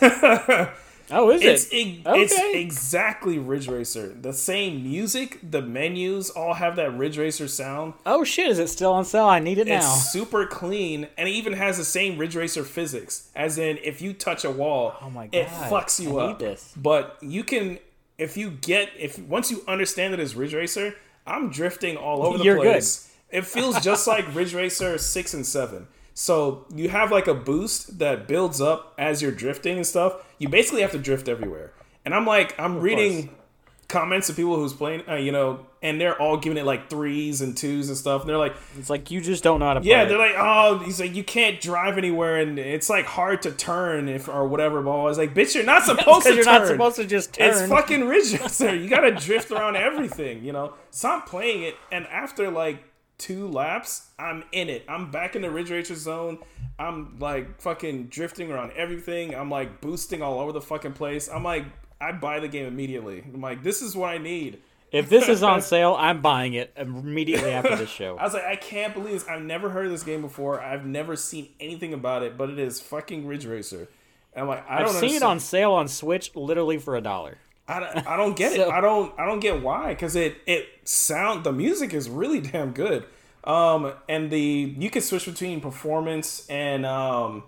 oh, 1.10 1.30
is 1.30 1.42
it's 1.42 1.66
it? 1.68 1.74
e- 1.74 2.02
it's 2.06 2.34
exactly 2.54 3.38
Ridge 3.38 3.68
Racer. 3.68 4.08
The 4.08 4.32
same 4.32 4.82
music, 4.82 5.38
the 5.48 5.62
menus 5.62 6.30
all 6.30 6.54
have 6.54 6.76
that 6.76 6.96
Ridge 6.96 7.18
Racer 7.18 7.48
sound. 7.48 7.94
oh 8.06 8.24
shit! 8.24 8.48
Is 8.50 8.58
it 8.58 8.68
still 8.68 8.92
on 8.92 9.04
sale? 9.04 9.24
I 9.26 9.38
need 9.38 9.58
it 9.58 9.66
now. 9.66 9.78
It's 9.78 10.10
super 10.12 10.46
clean, 10.46 11.08
and 11.16 11.28
it 11.28 11.32
even 11.32 11.54
has 11.54 11.78
the 11.78 11.84
same 11.84 12.18
Ridge 12.18 12.36
Racer 12.36 12.64
physics. 12.64 13.30
As 13.34 13.58
in, 13.58 13.78
if 13.82 14.00
you 14.02 14.12
touch 14.12 14.44
a 14.44 14.50
wall, 14.50 14.94
Oh 15.00 15.10
my 15.10 15.26
God. 15.26 15.34
it 15.38 15.48
fucks 15.48 16.00
you 16.00 16.18
I 16.20 16.26
need 16.26 16.32
up. 16.32 16.38
this. 16.38 16.72
But 16.76 17.16
you 17.22 17.44
can, 17.44 17.78
if 18.18 18.36
you 18.36 18.50
get, 18.50 18.90
if 18.98 19.18
once 19.18 19.50
you 19.50 19.62
understand 19.66 20.12
that 20.12 20.20
it's 20.20 20.34
Ridge 20.34 20.54
Racer, 20.54 20.94
I'm 21.26 21.50
drifting 21.50 21.96
all 21.96 22.24
over 22.24 22.38
the 22.38 22.44
You're 22.44 22.56
good. 22.56 22.64
place. 22.72 23.06
It 23.30 23.46
feels 23.46 23.80
just 23.80 24.06
like 24.08 24.34
Ridge 24.34 24.54
Racer 24.54 24.98
six 24.98 25.34
and 25.34 25.46
seven. 25.46 25.86
So 26.14 26.66
you 26.74 26.88
have 26.88 27.10
like 27.10 27.26
a 27.26 27.34
boost 27.34 27.98
that 27.98 28.28
builds 28.28 28.60
up 28.60 28.94
as 28.98 29.22
you're 29.22 29.32
drifting 29.32 29.76
and 29.76 29.86
stuff. 29.86 30.14
You 30.38 30.48
basically 30.48 30.82
have 30.82 30.92
to 30.92 30.98
drift 30.98 31.28
everywhere. 31.28 31.72
And 32.04 32.14
I'm 32.14 32.26
like, 32.26 32.58
I'm 32.58 32.80
reading 32.80 33.30
comments 33.88 34.28
of 34.28 34.36
people 34.36 34.54
who's 34.56 34.72
playing, 34.72 35.02
uh, 35.08 35.16
you 35.16 35.32
know, 35.32 35.66
and 35.82 36.00
they're 36.00 36.20
all 36.20 36.36
giving 36.36 36.56
it 36.58 36.64
like 36.64 36.88
threes 36.88 37.40
and 37.40 37.56
twos 37.56 37.88
and 37.88 37.96
stuff. 37.96 38.20
And 38.22 38.30
they're 38.30 38.38
like, 38.38 38.54
It's 38.78 38.88
like 38.90 39.10
you 39.10 39.20
just 39.20 39.42
don't 39.42 39.58
know 39.60 39.66
how 39.66 39.74
to 39.74 39.80
play. 39.80 39.90
yeah, 39.90 40.02
it. 40.02 40.08
they're 40.08 40.18
like, 40.18 40.34
oh, 40.38 40.78
he's 40.78 41.00
like, 41.00 41.14
you 41.14 41.24
can't 41.24 41.60
drive 41.60 41.98
anywhere, 41.98 42.36
and 42.36 42.58
it's 42.58 42.88
like 42.88 43.04
hard 43.06 43.42
to 43.42 43.50
turn 43.50 44.08
if 44.08 44.28
or 44.28 44.46
whatever. 44.46 44.80
But 44.82 45.00
I 45.00 45.02
was 45.04 45.18
like, 45.18 45.34
bitch, 45.34 45.54
you're 45.54 45.64
not 45.64 45.82
supposed 45.86 46.26
to 46.26 46.34
you're 46.34 46.44
turn. 46.44 46.60
not 46.60 46.66
supposed 46.68 46.96
to 46.96 47.04
just 47.06 47.34
turn. 47.34 47.48
It's 47.50 47.68
fucking 47.68 48.04
Ridge 48.06 48.32
Racer. 48.40 48.74
You 48.74 48.88
gotta 48.88 49.12
drift 49.12 49.50
around 49.50 49.76
everything, 49.76 50.44
you 50.44 50.52
know. 50.52 50.74
I'm 51.04 51.22
playing 51.22 51.62
it, 51.62 51.76
and 51.90 52.06
after 52.06 52.50
like 52.50 52.84
two 53.20 53.46
laps, 53.46 54.08
I'm 54.18 54.42
in 54.50 54.68
it. 54.68 54.84
I'm 54.88 55.10
back 55.10 55.36
in 55.36 55.42
the 55.42 55.50
Ridge 55.50 55.70
Racer 55.70 55.94
zone. 55.94 56.38
I'm 56.78 57.18
like 57.20 57.60
fucking 57.60 58.06
drifting 58.06 58.50
around 58.50 58.72
everything. 58.72 59.34
I'm 59.34 59.50
like 59.50 59.80
boosting 59.80 60.22
all 60.22 60.40
over 60.40 60.50
the 60.50 60.60
fucking 60.60 60.94
place. 60.94 61.28
I'm 61.28 61.44
like, 61.44 61.66
I 62.00 62.12
buy 62.12 62.40
the 62.40 62.48
game 62.48 62.66
immediately. 62.66 63.22
I'm 63.22 63.40
like, 63.40 63.62
this 63.62 63.82
is 63.82 63.94
what 63.94 64.08
I 64.08 64.18
need. 64.18 64.58
If 64.90 65.08
this 65.08 65.28
is 65.28 65.42
on 65.42 65.60
sale, 65.62 65.94
I'm 65.98 66.20
buying 66.22 66.54
it 66.54 66.72
immediately 66.76 67.52
after 67.52 67.76
this 67.76 67.90
show. 67.90 68.16
I 68.20 68.24
was 68.24 68.32
like, 68.32 68.44
I 68.44 68.56
can't 68.56 68.94
believe 68.94 69.12
this. 69.12 69.28
I've 69.28 69.42
never 69.42 69.68
heard 69.68 69.84
of 69.84 69.92
this 69.92 70.02
game 70.02 70.22
before. 70.22 70.60
I've 70.60 70.86
never 70.86 71.14
seen 71.14 71.50
anything 71.60 71.92
about 71.92 72.22
it, 72.22 72.36
but 72.36 72.50
it 72.50 72.58
is 72.58 72.80
fucking 72.80 73.26
Ridge 73.26 73.44
Racer. 73.44 73.88
And 74.32 74.42
I'm 74.42 74.48
like, 74.48 74.68
I 74.68 74.78
I've 74.78 74.86
don't 74.86 74.94
seen 74.94 75.14
it 75.14 75.22
on 75.22 75.38
sale 75.40 75.72
on 75.72 75.86
Switch 75.88 76.34
literally 76.34 76.78
for 76.78 76.96
a 76.96 77.00
dollar. 77.00 77.38
I 77.76 77.80
don't, 77.80 78.06
I 78.06 78.16
don't 78.16 78.36
get 78.36 78.54
So- 78.54 78.68
it. 78.68 78.72
I 78.72 78.80
don't 78.80 79.12
I 79.18 79.26
don't 79.26 79.40
get 79.40 79.62
why 79.62 79.88
because 79.94 80.16
it 80.16 80.38
it 80.46 80.66
sound 80.84 81.44
the 81.44 81.52
music 81.52 81.94
is 81.94 82.08
really 82.08 82.40
damn 82.40 82.72
good. 82.72 83.04
Um 83.44 83.92
and 84.08 84.30
the 84.30 84.74
you 84.78 84.90
can 84.90 85.02
switch 85.02 85.26
between 85.26 85.60
performance 85.60 86.46
and 86.48 86.84
um 86.84 87.44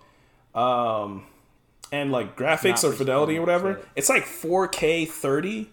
um 0.55 1.25
and 1.91 2.11
like 2.11 2.35
graphics 2.35 2.83
or 2.83 2.91
fidelity 2.91 3.37
or 3.37 3.41
whatever. 3.41 3.73
performance, 3.75 3.91
It's 3.95 4.09
like 4.09 4.23
4K 4.25 5.07
30, 5.07 5.69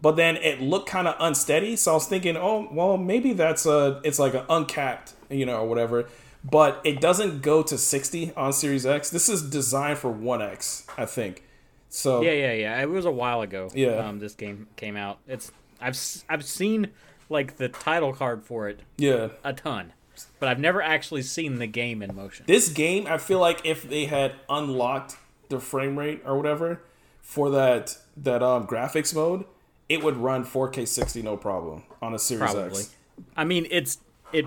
but 0.00 0.16
then 0.16 0.36
it 0.36 0.60
looked 0.62 0.88
kind 0.88 1.06
of 1.06 1.14
unsteady. 1.20 1.76
So 1.76 1.90
I 1.90 1.94
was 1.94 2.06
thinking, 2.06 2.36
oh 2.36 2.68
well, 2.72 2.96
maybe 2.96 3.32
that's 3.34 3.66
a 3.66 4.00
it's 4.04 4.18
like 4.18 4.34
an 4.34 4.44
uncapped, 4.48 5.12
you 5.28 5.44
know, 5.44 5.58
or 5.58 5.68
whatever. 5.68 6.06
But 6.44 6.80
it 6.84 7.00
doesn't 7.00 7.40
go 7.42 7.62
to 7.62 7.78
60 7.78 8.32
on 8.36 8.52
Series 8.52 8.84
X. 8.84 9.10
This 9.10 9.28
is 9.28 9.42
designed 9.42 9.98
for 9.98 10.10
One 10.10 10.42
X, 10.42 10.84
I 10.98 11.04
think. 11.04 11.44
So 11.92 12.22
Yeah, 12.22 12.32
yeah, 12.32 12.52
yeah. 12.52 12.82
It 12.82 12.88
was 12.88 13.04
a 13.04 13.10
while 13.10 13.42
ago. 13.42 13.68
Yeah. 13.74 13.96
Um, 13.96 14.18
this 14.18 14.34
game 14.34 14.66
came 14.76 14.96
out. 14.96 15.18
It's 15.28 15.52
I've 15.78 15.98
I've 16.28 16.44
seen 16.44 16.88
like 17.28 17.58
the 17.58 17.68
title 17.68 18.14
card 18.14 18.42
for 18.44 18.68
it 18.68 18.80
yeah. 18.96 19.28
a 19.44 19.52
ton, 19.52 19.92
but 20.40 20.48
I've 20.48 20.58
never 20.58 20.80
actually 20.80 21.20
seen 21.20 21.58
the 21.58 21.66
game 21.66 22.02
in 22.02 22.14
motion. 22.16 22.46
This 22.48 22.70
game, 22.70 23.06
I 23.06 23.18
feel 23.18 23.40
like 23.40 23.66
if 23.66 23.88
they 23.88 24.06
had 24.06 24.32
unlocked 24.48 25.16
the 25.50 25.60
frame 25.60 25.98
rate 25.98 26.22
or 26.24 26.36
whatever 26.36 26.80
for 27.20 27.50
that 27.50 27.98
that 28.16 28.42
um 28.42 28.66
graphics 28.66 29.14
mode, 29.14 29.44
it 29.90 30.02
would 30.02 30.16
run 30.16 30.46
4K 30.46 30.88
60 30.88 31.20
no 31.20 31.36
problem 31.36 31.82
on 32.00 32.14
a 32.14 32.18
Series 32.18 32.52
Probably. 32.52 32.80
X. 32.80 32.94
I 33.36 33.44
mean, 33.44 33.66
it's 33.70 33.98
it. 34.32 34.46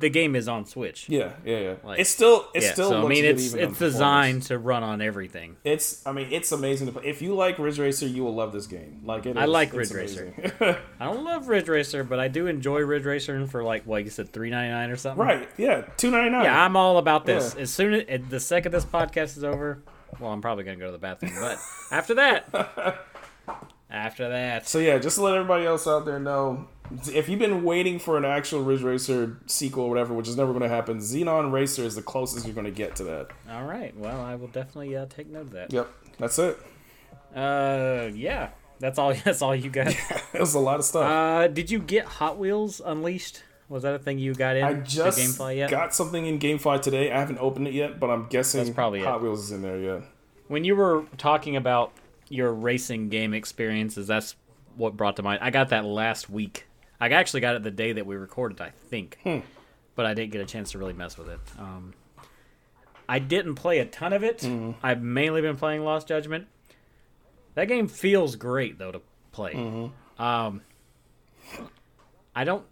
The 0.00 0.10
game 0.10 0.34
is 0.34 0.48
on 0.48 0.64
Switch. 0.64 1.08
Yeah, 1.08 1.34
yeah, 1.44 1.58
yeah. 1.58 1.74
Like- 1.84 2.00
it's 2.00 2.10
still 2.10 2.46
it 2.54 2.62
Yeah, 2.62 2.72
still 2.72 2.88
so 2.90 3.04
I 3.04 3.08
mean, 3.08 3.24
it's 3.24 3.54
it's 3.54 3.78
designed 3.78 4.42
to 4.44 4.58
run 4.58 4.82
on 4.82 5.00
everything. 5.00 5.56
It's 5.62 6.04
I 6.06 6.12
mean, 6.12 6.28
it's 6.32 6.50
amazing 6.52 6.86
to 6.88 6.92
play. 6.94 7.04
If 7.06 7.22
you 7.22 7.34
like 7.34 7.58
Ridge 7.58 7.78
Racer, 7.78 8.06
you 8.06 8.24
will 8.24 8.34
love 8.34 8.52
this 8.52 8.66
game. 8.66 9.02
Like 9.04 9.26
it 9.26 9.36
I 9.36 9.44
like 9.44 9.72
it's 9.74 9.92
Ridge 9.92 10.16
Racer. 10.16 10.78
I 11.00 11.04
don't 11.04 11.22
love 11.24 11.48
Ridge 11.48 11.68
Racer, 11.68 12.02
but 12.02 12.18
I 12.18 12.28
do 12.28 12.46
enjoy 12.46 12.80
Ridge 12.80 13.04
Racer 13.04 13.46
for 13.46 13.62
like 13.62 13.84
what 13.86 14.02
you 14.04 14.10
said, 14.10 14.32
three 14.32 14.50
ninety 14.50 14.72
nine 14.72 14.90
or 14.90 14.96
something. 14.96 15.24
right, 15.24 15.48
yeah, 15.56 15.82
299. 15.96 16.44
Yeah, 16.44 16.64
I'm 16.64 16.76
all 16.76 16.98
about 16.98 17.26
this. 17.26 17.54
Yeah. 17.54 17.62
As 17.62 17.70
soon 17.70 17.94
as 17.94 18.20
the 18.28 18.40
second 18.40 18.72
this 18.72 18.84
podcast 18.84 19.36
is 19.36 19.44
over, 19.44 19.82
well, 20.18 20.32
I'm 20.32 20.40
probably 20.40 20.64
gonna 20.64 20.76
go 20.78 20.86
to 20.86 20.92
the 20.92 20.98
bathroom. 20.98 21.32
But 21.38 21.58
after 21.92 22.14
that, 22.14 22.48
after 23.90 24.28
that, 24.28 24.68
So 24.68 24.78
yeah, 24.78 24.98
just 24.98 25.16
to 25.16 25.22
let 25.22 25.34
everybody 25.34 25.66
else 25.66 25.86
out 25.86 26.04
there 26.06 26.18
know, 26.18 26.68
if 27.12 27.28
you've 27.28 27.38
been 27.38 27.62
waiting 27.64 27.98
for 27.98 28.16
an 28.18 28.24
actual 28.24 28.62
Ridge 28.62 28.82
Racer 28.82 29.38
sequel 29.46 29.84
or 29.84 29.88
whatever, 29.88 30.12
which 30.14 30.28
is 30.28 30.36
never 30.36 30.52
going 30.52 30.62
to 30.62 30.68
happen, 30.68 30.98
Xenon 30.98 31.52
Racer 31.52 31.82
is 31.84 31.94
the 31.94 32.02
closest 32.02 32.46
you're 32.46 32.54
going 32.54 32.64
to 32.66 32.70
get 32.70 32.96
to 32.96 33.04
that. 33.04 33.28
all 33.50 33.64
right. 33.64 33.96
Well, 33.96 34.20
I 34.20 34.34
will 34.34 34.48
definitely 34.48 34.96
uh, 34.96 35.06
take 35.08 35.28
note 35.28 35.42
of 35.42 35.50
that. 35.52 35.72
Yep, 35.72 35.88
that's 36.18 36.38
it. 36.38 36.58
Uh, 37.34 38.10
yeah, 38.14 38.50
that's 38.80 38.98
all. 38.98 39.12
That's 39.24 39.42
all 39.42 39.54
you 39.54 39.70
got. 39.70 39.88
It 40.32 40.40
was 40.40 40.54
a 40.54 40.58
lot 40.60 40.78
of 40.78 40.84
stuff. 40.84 41.04
uh, 41.04 41.48
did 41.48 41.70
you 41.70 41.78
get 41.80 42.04
Hot 42.06 42.38
Wheels 42.38 42.80
Unleashed? 42.84 43.42
Was 43.68 43.82
that 43.84 43.94
a 43.94 43.98
thing 43.98 44.18
you 44.18 44.34
got 44.34 44.56
in 44.56 44.64
I 44.64 44.74
just 44.74 45.18
GameFly 45.18 45.56
yet? 45.58 45.70
got 45.70 45.94
something 45.94 46.26
in 46.26 46.38
GameFly 46.38 46.80
today. 46.82 47.12
I 47.12 47.18
haven't 47.20 47.38
opened 47.38 47.68
it 47.68 47.74
yet, 47.74 48.00
but 48.00 48.10
I'm 48.10 48.26
guessing 48.26 48.62
That's 48.64 48.74
probably 48.74 49.02
Hot 49.04 49.16
it. 49.20 49.22
Wheels 49.22 49.44
is 49.44 49.52
in 49.52 49.62
there. 49.62 49.78
Yeah. 49.78 50.00
when 50.48 50.64
you 50.64 50.74
were 50.74 51.04
talking 51.18 51.54
about 51.56 51.92
your 52.28 52.52
racing 52.52 53.10
game 53.10 53.32
experiences, 53.34 54.06
that's 54.08 54.34
what 54.76 54.96
brought 54.96 55.16
to 55.16 55.22
mind. 55.22 55.40
I 55.42 55.50
got 55.50 55.68
that 55.68 55.84
last 55.84 56.28
week. 56.30 56.66
I 57.00 57.08
actually 57.08 57.40
got 57.40 57.56
it 57.56 57.62
the 57.62 57.70
day 57.70 57.92
that 57.94 58.06
we 58.06 58.16
recorded, 58.16 58.60
I 58.60 58.70
think, 58.88 59.18
Hmm. 59.24 59.38
but 59.94 60.04
I 60.06 60.14
didn't 60.14 60.32
get 60.32 60.40
a 60.42 60.46
chance 60.46 60.72
to 60.72 60.78
really 60.78 60.92
mess 60.92 61.16
with 61.16 61.28
it. 61.28 61.40
Um, 61.58 61.94
I 63.08 63.18
didn't 63.18 63.54
play 63.56 63.78
a 63.78 63.86
ton 63.86 64.12
of 64.12 64.22
it. 64.22 64.42
Hmm. 64.42 64.72
I've 64.82 65.02
mainly 65.02 65.40
been 65.40 65.56
playing 65.56 65.82
Lost 65.84 66.06
Judgment. 66.08 66.46
That 67.54 67.66
game 67.68 67.88
feels 67.88 68.36
great 68.36 68.78
though 68.78 68.92
to 68.92 69.00
play. 69.32 69.54
Mm-hmm. 69.54 70.22
Um, 70.22 70.60
I 72.34 72.44
don't. 72.44 72.64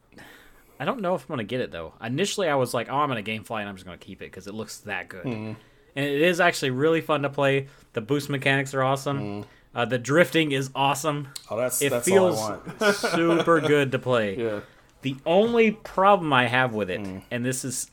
I 0.81 0.85
don't 0.85 1.01
know 1.01 1.17
if 1.17 1.23
I'm 1.23 1.29
gonna 1.29 1.43
get 1.45 1.61
it 1.61 1.73
though. 1.73 1.95
Initially, 2.01 2.49
I 2.49 2.55
was 2.55 2.73
like, 2.73 2.89
"Oh, 2.89 2.97
I'm 2.97 3.09
gonna 3.09 3.23
GameFly 3.23 3.61
and 3.61 3.69
I'm 3.69 3.75
just 3.75 3.85
gonna 3.85 3.99
keep 3.99 4.23
it 4.23 4.27
because 4.27 4.47
it 4.47 4.55
looks 4.55 4.79
that 4.81 5.09
good." 5.09 5.25
Mm-hmm. 5.25 5.53
And 5.97 6.05
it 6.05 6.23
is 6.23 6.39
actually 6.39 6.71
really 6.71 7.01
fun 7.01 7.23
to 7.23 7.29
play. 7.31 7.67
The 7.95 8.01
boost 8.01 8.29
mechanics 8.31 8.75
are 8.75 8.83
awesome. 8.85 9.45
Uh, 9.79 9.85
the 9.85 9.97
drifting 9.99 10.51
is 10.51 10.71
awesome. 10.75 11.29
Oh, 11.49 11.57
that's 11.57 11.81
It 11.81 11.91
that's 11.91 12.05
feels 12.09 12.37
all 12.37 12.61
I 12.81 12.85
want. 12.85 12.95
super 12.97 13.61
good 13.61 13.93
to 13.93 13.99
play. 14.01 14.37
yeah. 14.37 14.61
The 15.03 15.15
only 15.25 15.71
problem 15.71 16.33
I 16.33 16.49
have 16.49 16.75
with 16.75 16.91
it, 16.91 17.01
Mm. 17.01 17.23
and 17.31 17.45
this 17.47 17.65
is, 17.65 17.89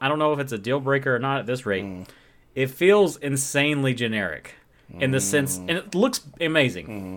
I 0.00 0.08
don't 0.08 0.18
know 0.18 0.32
if 0.32 0.38
it's 0.38 0.52
a 0.52 0.56
deal 0.58 0.80
breaker 0.80 1.14
or 1.14 1.18
not 1.18 1.40
at 1.40 1.46
this 1.46 1.66
rate, 1.66 1.84
Mm. 1.84 2.06
it 2.54 2.70
feels 2.70 3.18
insanely 3.18 3.92
generic 3.92 4.54
in 4.98 5.10
the 5.10 5.20
sense, 5.20 5.58
Mm. 5.58 5.68
and 5.68 5.70
it 5.78 5.94
looks 5.94 6.22
amazing. 6.40 6.86
Mm-hmm. 6.86 7.16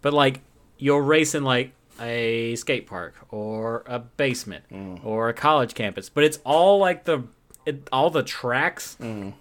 But 0.00 0.14
like, 0.14 0.40
you're 0.78 1.02
racing 1.02 1.42
like 1.42 1.72
a 2.00 2.54
skate 2.56 2.86
park 2.86 3.14
or 3.30 3.82
a 3.86 3.98
basement 3.98 4.64
Mm. 4.72 5.04
or 5.04 5.28
a 5.28 5.34
college 5.34 5.74
campus, 5.74 6.08
but 6.08 6.24
it's 6.24 6.38
all 6.44 6.78
like 6.78 7.04
the, 7.04 7.24
it, 7.66 7.86
all 7.92 8.08
the 8.08 8.22
tracks 8.22 8.96
Mm. 9.02 9.34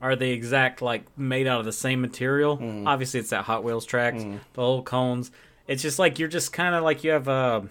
Are 0.00 0.14
the 0.16 0.30
exact 0.30 0.80
like 0.82 1.04
made 1.18 1.46
out 1.46 1.60
of 1.60 1.66
the 1.66 1.72
same 1.72 2.00
material. 2.00 2.58
Mm. 2.58 2.86
Obviously, 2.86 3.20
it's 3.20 3.30
that 3.30 3.44
Hot 3.44 3.64
Wheels 3.64 3.84
tracks, 3.84 4.22
the 4.22 4.60
little 4.60 4.82
cones. 4.82 5.30
It's 5.66 5.82
just 5.82 5.98
like 5.98 6.18
you're 6.18 6.28
just 6.28 6.52
kind 6.52 6.74
of 6.74 6.82
like 6.84 7.04
you 7.04 7.10
have 7.10 7.28
uh, 7.28 7.62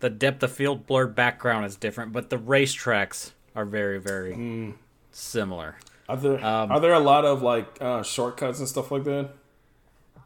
the 0.00 0.10
depth 0.10 0.42
of 0.42 0.52
field 0.52 0.86
blurred 0.86 1.14
background 1.14 1.66
is 1.66 1.76
different, 1.76 2.12
but 2.12 2.30
the 2.30 2.38
racetracks 2.38 3.32
are 3.54 3.64
very 3.64 3.98
very 3.98 4.34
Mm. 4.34 4.74
similar. 5.10 5.76
Are 6.08 6.16
there 6.16 6.44
Um, 6.44 6.72
are 6.72 6.80
there 6.80 6.94
a 6.94 7.00
lot 7.00 7.24
of 7.24 7.42
like 7.42 7.66
uh, 7.80 8.02
shortcuts 8.02 8.58
and 8.58 8.66
stuff 8.68 8.90
like 8.90 9.04
that? 9.04 9.30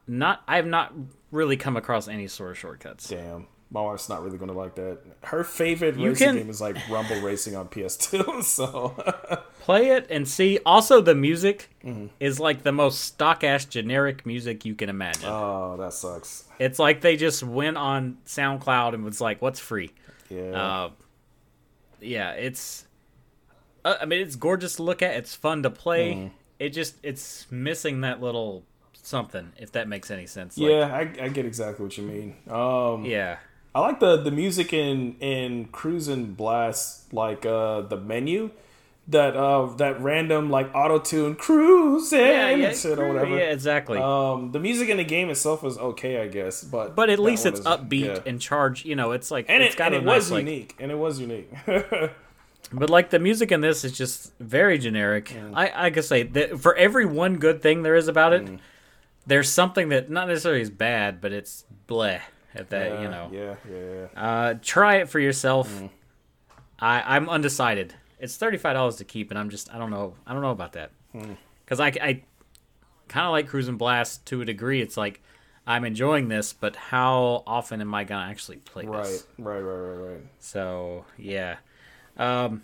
Not 0.07 0.43
I 0.47 0.57
have 0.57 0.67
not 0.67 0.93
really 1.31 1.57
come 1.57 1.77
across 1.77 2.09
any 2.09 2.27
sort 2.29 2.53
of 2.53 2.59
shortcuts. 2.59 3.09
Damn. 3.09 3.47
My 3.75 3.81
wife's 3.81 4.09
not 4.11 4.23
really 4.23 4.37
gonna 4.37 4.53
like 4.53 4.75
that. 4.75 4.99
Her 5.25 5.43
favorite 5.45 5.97
You 5.97 6.11
racing 6.11 6.27
can- 6.29 6.37
game 6.37 6.51
is 6.51 6.61
like 6.61 6.77
Rumble 6.91 7.21
Racing 7.23 7.57
on 7.57 7.69
PS2. 7.69 8.43
So 8.45 8.91
Play 9.61 9.91
it 9.91 10.07
and 10.11 10.29
see. 10.29 10.59
Also, 10.67 11.01
the 11.01 11.15
music 11.15 11.69
Mm-hmm. 11.85 12.07
is 12.21 12.39
like 12.39 12.63
the 12.65 12.71
most 12.73 13.01
stock 13.01 13.43
ass 13.43 13.65
generic 13.65 14.27
music 14.27 14.65
you 14.65 14.75
can 14.75 14.89
imagine. 14.89 15.25
oh, 15.27 15.77
that 15.79 15.93
sucks. 15.95 16.45
it's 16.59 16.79
like 16.79 17.01
they 17.01 17.17
just 17.17 17.43
went 17.43 17.77
on 17.77 18.19
SoundCloud 18.27 18.95
and 18.95 19.05
was 19.05 19.21
like, 19.21 19.41
"What's 19.43 19.59
free?" 19.59 19.91
Yeah. 20.29 20.51
Uh, 20.53 20.91
yeah, 22.01 22.33
it's. 22.33 22.87
Uh, 23.85 23.97
I 24.01 24.05
mean, 24.05 24.21
it's 24.21 24.37
gorgeous 24.37 24.77
to 24.77 24.83
look 24.83 25.03
at. 25.03 25.15
It's 25.17 25.35
fun 25.35 25.63
to 25.65 25.71
play. 25.71 26.13
Mm-hmm. 26.15 26.27
It 26.59 26.69
just 26.71 26.97
it's 27.03 27.47
missing 27.51 28.03
that 28.03 28.21
little 28.21 28.65
something, 28.93 29.53
if 29.57 29.73
that 29.73 29.89
makes 29.89 30.11
any 30.11 30.27
sense. 30.27 30.57
Like, 30.57 30.71
yeah, 30.71 30.95
I, 30.95 31.25
I 31.25 31.29
get 31.29 31.45
exactly 31.47 31.85
what 31.85 31.97
you 31.99 32.05
mean. 32.05 32.37
Um, 32.49 33.05
yeah, 33.05 33.39
I 33.75 33.81
like 33.81 34.01
the 34.01 34.17
the 34.17 34.31
music 34.31 34.73
in 34.73 35.17
in 35.21 35.69
Cruis'n 35.69 36.37
Blast, 36.37 37.13
like 37.13 37.47
uh 37.47 37.81
the 37.83 37.97
menu, 37.97 38.51
that 39.09 39.35
uh 39.37 39.67
that 39.77 40.01
random 40.01 40.51
like 40.51 40.75
auto 40.75 40.99
tune 40.99 41.35
cruising 41.37 42.19
yeah, 42.21 42.51
yeah, 42.51 42.73
shit 42.75 42.99
or 42.99 43.09
whatever. 43.09 43.37
yeah, 43.37 43.51
exactly. 43.51 43.99
Um, 43.99 44.53
the 44.53 44.61
music 44.61 44.89
in 44.91 44.99
the 44.99 45.05
game 45.05 45.31
itself 45.31 45.63
was 45.63 45.79
okay, 45.79 46.21
I 46.21 46.29
guess, 46.29 46.63
but 46.63 46.95
but 46.95 47.09
at 47.09 47.19
least 47.19 47.47
it's 47.47 47.61
upbeat 47.61 48.05
yeah. 48.17 48.19
and 48.27 48.39
charged. 48.41 48.85
You 48.85 48.95
know, 48.97 49.13
it's 49.13 49.31
like 49.31 49.47
and 49.49 49.63
it's 49.63 49.75
it, 49.75 49.79
got 49.79 49.95
and 49.95 49.97
a 49.97 49.99
it 49.99 50.05
nice 50.05 50.17
was 50.25 50.33
like. 50.33 50.45
unique, 50.45 50.77
and 50.79 50.91
it 50.91 50.99
was 50.99 51.19
unique. 51.21 51.51
But 52.75 52.89
like 52.89 53.11
the 53.11 53.19
music 53.19 53.53
in 53.53 53.61
this 53.61 53.85
is 53.85 53.93
just 53.93 54.33
very 54.39 54.79
generic. 54.79 55.35
I 55.53 55.87
I 55.89 55.91
could 55.91 56.05
say 56.05 56.23
that 56.23 56.59
for 56.59 56.75
every 56.77 57.05
one 57.05 57.37
good 57.37 57.61
thing 57.61 57.83
there 57.83 57.97
is 57.97 58.09
about 58.09 58.33
Mm. 58.33 58.55
it, 58.55 58.61
there's 59.27 59.51
something 59.53 59.91
that 59.91 60.09
not 60.09 60.27
necessarily 60.29 60.63
is 60.63 60.71
bad, 60.71 61.21
but 61.21 61.33
it's 61.33 61.65
bleh 61.87 62.21
at 62.55 62.71
that. 62.71 63.01
you 63.03 63.09
know, 63.09 63.31
yeah, 63.33 63.55
yeah, 63.71 64.07
yeah. 64.15 64.21
Uh, 64.23 64.55
try 64.63 64.97
it 64.97 65.09
for 65.09 65.19
yourself. 65.21 65.83
I, 66.79 67.17
I'm 67.17 67.29
undecided. 67.29 67.95
it's 68.19 68.37
thirty 68.37 68.57
five 68.59 68.75
dollars 68.75 68.97
to 68.97 69.05
keep, 69.05 69.31
and 69.31 69.39
I'm 69.39 69.51
just 69.51 69.73
I 69.73 69.79
don't 69.79 69.91
know 69.91 70.15
I 70.27 70.33
don't 70.33 70.43
know 70.43 70.51
about 70.51 70.73
that 70.73 70.91
because 71.65 71.81
I 71.81 71.87
I 71.89 72.23
kind 73.09 73.27
of 73.27 73.33
like 73.33 73.49
Cruis'n 73.49 73.79
Blast 73.79 74.25
to 74.27 74.41
a 74.41 74.45
degree. 74.45 74.81
It's 74.81 74.97
like 74.97 75.23
I'm 75.67 75.85
enjoying 75.85 76.29
this, 76.29 76.53
but 76.53 76.75
how 76.75 77.45
often 77.47 77.81
am 77.81 77.95
I 77.95 78.03
gonna 78.05 78.29
actually 78.29 78.57
play 78.59 78.85
Right, 78.85 79.05
this? 79.05 79.27
right, 79.39 79.61
right, 79.61 79.61
right, 79.61 80.11
right. 80.13 80.21
So 80.41 81.05
yeah, 81.19 81.57
um, 82.17 82.63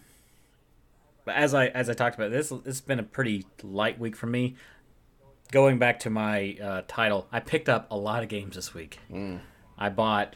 but 1.24 1.36
as 1.36 1.54
I 1.54 1.66
as 1.68 1.88
I 1.88 1.92
talked 1.94 2.16
about 2.16 2.30
this, 2.32 2.50
it's 2.64 2.80
been 2.80 2.98
a 2.98 3.04
pretty 3.04 3.46
light 3.62 3.98
week 4.00 4.16
for 4.16 4.26
me. 4.26 4.56
Going 5.52 5.78
back 5.78 6.00
to 6.00 6.10
my 6.10 6.58
uh, 6.62 6.82
title, 6.88 7.26
I 7.32 7.40
picked 7.40 7.68
up 7.70 7.86
a 7.90 7.96
lot 7.96 8.22
of 8.22 8.28
games 8.28 8.56
this 8.56 8.74
week. 8.74 8.98
I 9.78 9.88
bought 9.90 10.34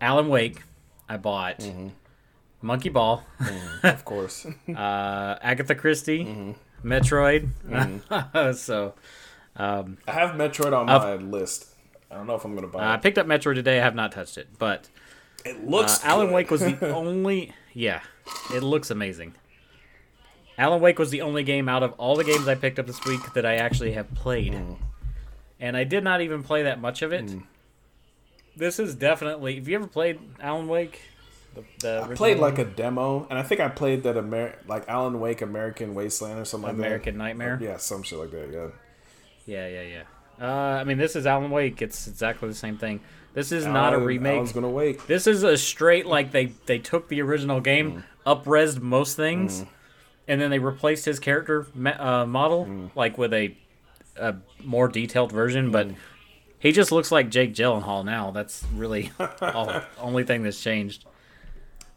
Alan 0.00 0.28
Wake. 0.28 0.62
I 1.08 1.16
bought 1.16 1.68
Monkey 2.62 2.88
Ball, 2.88 3.22
Of 3.82 4.04
course. 4.04 4.46
uh, 4.68 5.36
Agatha 5.42 5.74
Christie, 5.74 6.54
Metroid. 6.84 7.48
so 8.56 8.94
I 9.56 9.84
have 10.06 10.30
Metroid 10.36 10.72
on 10.76 10.86
my 10.86 11.14
list. 11.16 11.66
I 12.10 12.14
don't 12.16 12.26
know 12.26 12.34
if 12.34 12.44
I'm 12.44 12.54
gonna 12.54 12.66
buy 12.68 12.80
I 12.84 12.94
it. 12.94 13.02
picked 13.02 13.18
up 13.18 13.26
Metroid 13.26 13.54
today. 13.54 13.78
I 13.80 13.82
have 13.84 13.94
not 13.94 14.12
touched 14.12 14.36
it, 14.38 14.48
but 14.58 14.88
It 15.44 15.56
Uh, 15.56 15.70
looks. 15.70 16.04
Alan. 16.04 16.32
Wake 16.32 16.50
was 16.50 16.60
the 16.60 16.90
only. 16.92 17.52
Yeah, 17.72 18.00
it 18.54 18.62
looks 18.62 18.90
amazing. 18.90 19.34
Alan 20.58 20.80
Wake 20.80 20.98
was 20.98 21.10
the 21.10 21.22
only 21.22 21.42
game 21.42 21.68
out 21.68 21.82
of 21.82 21.92
all 21.92 22.16
the 22.16 22.24
games 22.24 22.46
I 22.48 22.54
picked 22.54 22.78
up 22.78 22.86
this 22.86 23.02
week 23.04 23.32
that 23.34 23.46
I 23.46 23.54
actually 23.56 23.92
have 23.92 24.12
played, 24.14 24.54
Hmm. 24.54 24.74
and 25.58 25.76
I 25.76 25.84
did 25.84 26.04
not 26.04 26.20
even 26.20 26.42
play 26.42 26.62
that 26.64 26.80
much 26.80 27.00
of 27.02 27.12
it. 27.12 27.30
This 28.60 28.78
is 28.78 28.94
definitely. 28.94 29.56
Have 29.56 29.66
you 29.68 29.74
ever 29.76 29.86
played 29.86 30.20
Alan 30.38 30.68
Wake? 30.68 31.00
The, 31.54 31.64
the 31.80 32.08
I 32.10 32.14
played 32.14 32.38
like 32.38 32.58
a 32.58 32.64
demo, 32.64 33.26
and 33.30 33.38
I 33.38 33.42
think 33.42 33.60
I 33.60 33.68
played 33.68 34.02
that 34.02 34.18
Amer- 34.18 34.54
like 34.68 34.86
Alan 34.86 35.18
Wake 35.18 35.40
American 35.40 35.94
Wasteland 35.94 36.38
or 36.38 36.44
something 36.44 36.68
American 36.68 37.14
like 37.18 37.32
that. 37.32 37.38
Nightmare. 37.38 37.58
Yeah, 37.60 37.78
some 37.78 38.02
shit 38.02 38.18
like 38.18 38.30
that. 38.32 38.52
Yeah. 38.52 38.66
Yeah, 39.46 39.66
yeah, 39.66 39.82
yeah. 39.82 40.02
Uh, 40.40 40.78
I 40.78 40.84
mean, 40.84 40.98
this 40.98 41.16
is 41.16 41.26
Alan 41.26 41.50
Wake. 41.50 41.80
It's 41.80 42.06
exactly 42.06 42.48
the 42.48 42.54
same 42.54 42.76
thing. 42.76 43.00
This 43.32 43.50
is 43.50 43.64
not 43.64 43.94
a 43.94 43.98
remake. 43.98 44.34
Alan's 44.34 44.52
gonna 44.52 44.68
wake. 44.68 45.06
This 45.06 45.26
is 45.26 45.42
a 45.42 45.56
straight 45.56 46.04
like 46.04 46.30
they 46.30 46.52
they 46.66 46.78
took 46.78 47.08
the 47.08 47.22
original 47.22 47.60
game, 47.60 48.04
upresed 48.26 48.80
most 48.80 49.16
things, 49.16 49.64
and 50.28 50.38
then 50.38 50.50
they 50.50 50.58
replaced 50.58 51.06
his 51.06 51.18
character 51.18 51.66
uh, 51.98 52.26
model 52.26 52.90
like 52.94 53.16
with 53.16 53.32
a, 53.32 53.56
a 54.16 54.36
more 54.62 54.86
detailed 54.88 55.32
version. 55.32 55.70
But 55.70 55.92
he 56.60 56.70
just 56.70 56.92
looks 56.92 57.10
like 57.10 57.28
Jake 57.30 57.52
Gyllenhaal 57.54 58.04
now. 58.04 58.30
That's 58.30 58.64
really 58.74 59.10
all 59.42 59.82
only 59.98 60.22
thing 60.22 60.44
that's 60.44 60.62
changed. 60.62 61.04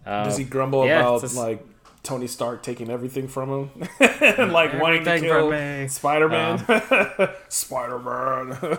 Uh, 0.06 0.24
Does 0.24 0.38
he 0.38 0.44
grumble 0.44 0.86
yeah, 0.88 1.02
about 1.02 1.24
it's 1.24 1.24
a 1.24 1.28
s- 1.28 1.36
like 1.38 1.66
Tony 2.02 2.28
Stark 2.28 2.64
taking 2.64 2.90
everything 2.90 3.28
from 3.28 3.50
him, 3.50 3.88
and 4.00 4.52
like 4.52 4.74
wanting 4.82 5.04
to 5.06 5.20
kill. 5.20 5.88
Spider 5.90 6.28
Man? 6.30 7.30
Spider 7.50 8.00
Man. 8.00 8.78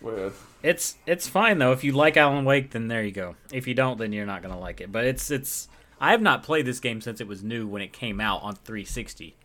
Weird. 0.00 0.32
It's 0.62 0.96
it's 1.06 1.26
fine 1.28 1.58
though. 1.58 1.72
If 1.72 1.84
you 1.84 1.92
like 1.92 2.16
Alan 2.16 2.44
Wake, 2.44 2.70
then 2.72 2.88
there 2.88 3.02
you 3.02 3.12
go. 3.12 3.36
If 3.52 3.66
you 3.66 3.74
don't, 3.74 3.98
then 3.98 4.12
you're 4.12 4.26
not 4.26 4.42
gonna 4.42 4.58
like 4.58 4.80
it. 4.80 4.90
But 4.92 5.04
it's 5.06 5.30
it's. 5.30 5.68
I 6.00 6.10
have 6.10 6.20
not 6.22 6.42
played 6.42 6.66
this 6.66 6.80
game 6.80 7.00
since 7.00 7.20
it 7.20 7.28
was 7.28 7.42
new 7.44 7.66
when 7.68 7.80
it 7.80 7.92
came 7.92 8.20
out 8.20 8.42
on 8.42 8.54
360. 8.56 9.36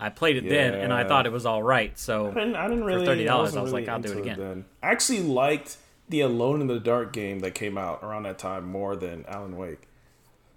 I 0.00 0.08
played 0.08 0.36
it 0.38 0.48
then, 0.48 0.74
and 0.74 0.92
I 0.92 1.06
thought 1.06 1.26
it 1.26 1.32
was 1.32 1.44
all 1.46 1.62
right. 1.62 1.96
So 1.98 2.30
I 2.30 2.34
didn't, 2.34 2.56
I 2.56 2.68
didn't 2.68 2.84
really. 2.84 3.06
$30, 3.06 3.28
I 3.28 3.36
wasn't 3.36 3.62
was 3.62 3.72
like, 3.72 3.88
I'll 3.88 4.00
do 4.00 4.12
it 4.12 4.18
again. 4.18 4.38
Then. 4.38 4.64
I 4.82 4.88
actually 4.90 5.22
liked 5.22 5.76
the 6.08 6.22
Alone 6.22 6.60
in 6.60 6.66
the 6.66 6.80
Dark 6.80 7.12
game 7.12 7.40
that 7.40 7.54
came 7.54 7.76
out 7.78 8.00
around 8.02 8.24
that 8.24 8.38
time 8.38 8.64
more 8.66 8.96
than 8.96 9.24
Alan 9.28 9.56
Wake. 9.56 9.86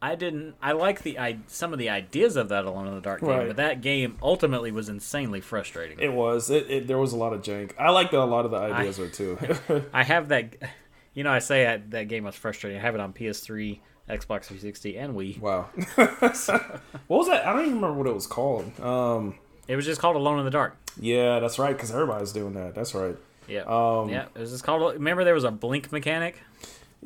I 0.02 0.16
didn't. 0.16 0.56
I 0.62 0.74
like 0.74 1.04
the 1.04 1.18
I, 1.18 1.38
some 1.48 1.72
of 1.72 1.80
the 1.80 1.90
ideas 1.90 2.36
of 2.36 2.50
that 2.50 2.66
Alone 2.66 2.88
in 2.88 2.96
the 2.96 3.02
Dark 3.02 3.22
game, 3.22 3.30
Right. 3.30 3.48
but 3.48 3.56
that 3.58 3.80
game 3.82 4.18
ultimately 4.22 4.70
was 4.72 4.90
insanely 4.90 5.40
frustrating. 5.40 5.98
It 6.00 6.12
was. 6.12 6.50
It, 6.50 6.70
it 6.70 6.88
there 6.88 6.98
was 6.98 7.14
a 7.14 7.18
lot 7.18 7.32
of 7.32 7.42
jank. 7.42 7.72
I 7.80 7.90
liked 7.90 8.12
that 8.12 8.20
a 8.20 8.26
lot 8.26 8.44
of 8.44 8.52
the 8.52 8.58
ideas 8.58 8.98
were 9.00 9.08
too. 9.08 9.38
I 9.94 10.04
have 10.04 10.30
that. 10.30 10.56
You 11.16 11.24
know, 11.24 11.32
I 11.32 11.38
say 11.38 11.68
I, 11.68 11.78
that 11.90 12.08
game 12.08 12.24
was 12.24 12.34
frustrating. 12.34 12.80
I 12.80 12.82
have 12.82 12.96
it 12.96 13.00
on 13.00 13.14
PS3, 13.14 13.80
Xbox 14.10 14.46
360, 14.46 14.98
and 14.98 15.16
Wii. 15.16 15.40
wow. 15.40 15.64
what 15.96 17.18
was 17.18 17.28
that? 17.28 17.46
I 17.48 17.54
don't 17.54 17.62
even 17.62 17.76
remember 17.76 17.94
what 17.94 18.08
it 18.08 18.14
was 18.14 18.28
called. 18.28 18.80
Um, 18.80 19.36
It 19.68 19.76
was 19.76 19.86
just 19.86 20.02
called 20.02 20.16
Alone 20.16 20.40
in 20.40 20.46
the 20.46 20.52
Dark. 20.52 20.76
yeah, 21.00 21.40
that's 21.40 21.58
right. 21.60 21.76
Because 21.76 21.92
everybody's 21.92 22.32
doing 22.34 22.54
that. 22.54 22.76
That's 22.76 22.94
right. 22.94 23.16
Yeah, 23.48 23.62
Um, 23.62 24.10
yeah. 24.10 24.26
It 24.36 24.40
was 24.40 24.52
just 24.52 24.64
called. 24.64 24.94
Remember, 24.94 25.24
there 25.24 25.34
was 25.34 25.44
a 25.44 25.52
blink 25.52 25.92
mechanic. 25.92 26.42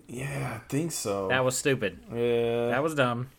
Yeah, 0.07 0.59
I 0.61 0.67
think 0.69 0.91
so. 0.91 1.27
That 1.29 1.43
was 1.43 1.57
stupid. 1.57 1.99
yeah. 2.13 2.67
That 2.69 2.83
was 2.83 2.93
dumb. 2.95 3.29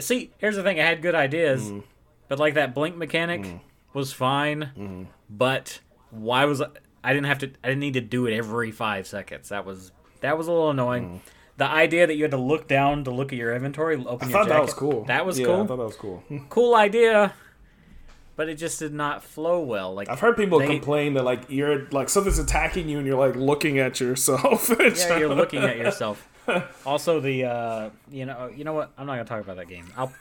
See, 0.00 0.32
here's 0.38 0.56
the 0.56 0.62
thing: 0.62 0.78
I 0.80 0.84
had 0.84 1.00
good 1.02 1.14
ideas, 1.14 1.62
Mm. 1.70 1.82
but 2.28 2.38
like 2.38 2.54
that 2.54 2.74
blink 2.74 2.96
mechanic 2.96 3.46
was 3.94 4.12
fine. 4.12 4.70
Mm-hmm. 4.76 5.02
But 5.30 5.78
why 6.10 6.44
was 6.44 6.60
I? 6.60 6.66
I 7.04 7.12
didn't 7.12 7.26
have 7.26 7.38
to. 7.38 7.46
I 7.62 7.68
didn't 7.68 7.80
need 7.80 7.94
to 7.94 8.00
do 8.00 8.26
it 8.26 8.36
every 8.36 8.72
five 8.72 9.06
seconds. 9.06 9.48
That 9.50 9.64
was 9.64 9.92
that 10.20 10.36
was 10.36 10.48
a 10.48 10.52
little 10.52 10.70
annoying. 10.70 11.20
The 11.58 11.66
idea 11.66 12.06
that 12.06 12.14
you 12.16 12.22
had 12.24 12.32
to 12.32 12.36
look 12.36 12.68
down 12.68 13.04
to 13.04 13.10
look 13.10 13.32
at 13.32 13.38
your 13.38 13.54
inventory, 13.54 13.96
open. 13.96 14.08
I 14.08 14.30
your 14.30 14.30
thought 14.30 14.48
that 14.48 14.54
jacket, 14.54 14.62
was 14.64 14.74
cool. 14.74 15.04
That 15.04 15.24
was 15.24 15.38
yeah, 15.38 15.46
cool. 15.46 15.62
I 15.62 15.66
thought 15.66 15.76
that 15.78 15.84
was 15.84 15.96
cool. 15.96 16.22
cool 16.50 16.74
idea, 16.74 17.32
but 18.36 18.48
it 18.50 18.56
just 18.56 18.78
did 18.78 18.92
not 18.92 19.22
flow 19.24 19.60
well. 19.60 19.94
Like 19.94 20.10
I've 20.10 20.20
heard 20.20 20.36
people 20.36 20.58
They- 20.58 20.66
complain 20.66 21.14
that 21.14 21.24
like 21.24 21.42
you're 21.48 21.86
like 21.92 22.08
something's 22.10 22.38
attacking 22.38 22.88
you 22.90 22.98
and 22.98 23.06
you're 23.06 23.18
like 23.18 23.36
looking 23.36 23.78
at 23.78 23.98
yourself. 24.00 24.70
yeah, 24.80 25.18
you're 25.18 25.34
looking 25.34 25.62
at 25.62 25.78
yourself. 25.78 26.28
Also, 26.84 27.18
the 27.18 27.44
uh, 27.44 27.90
you 28.10 28.24
know, 28.26 28.48
you 28.54 28.62
know 28.62 28.74
what? 28.74 28.92
I'm 28.98 29.06
not 29.06 29.14
gonna 29.14 29.24
talk 29.24 29.42
about 29.42 29.56
that 29.56 29.66
game. 29.68 29.86
I'll 29.96 30.12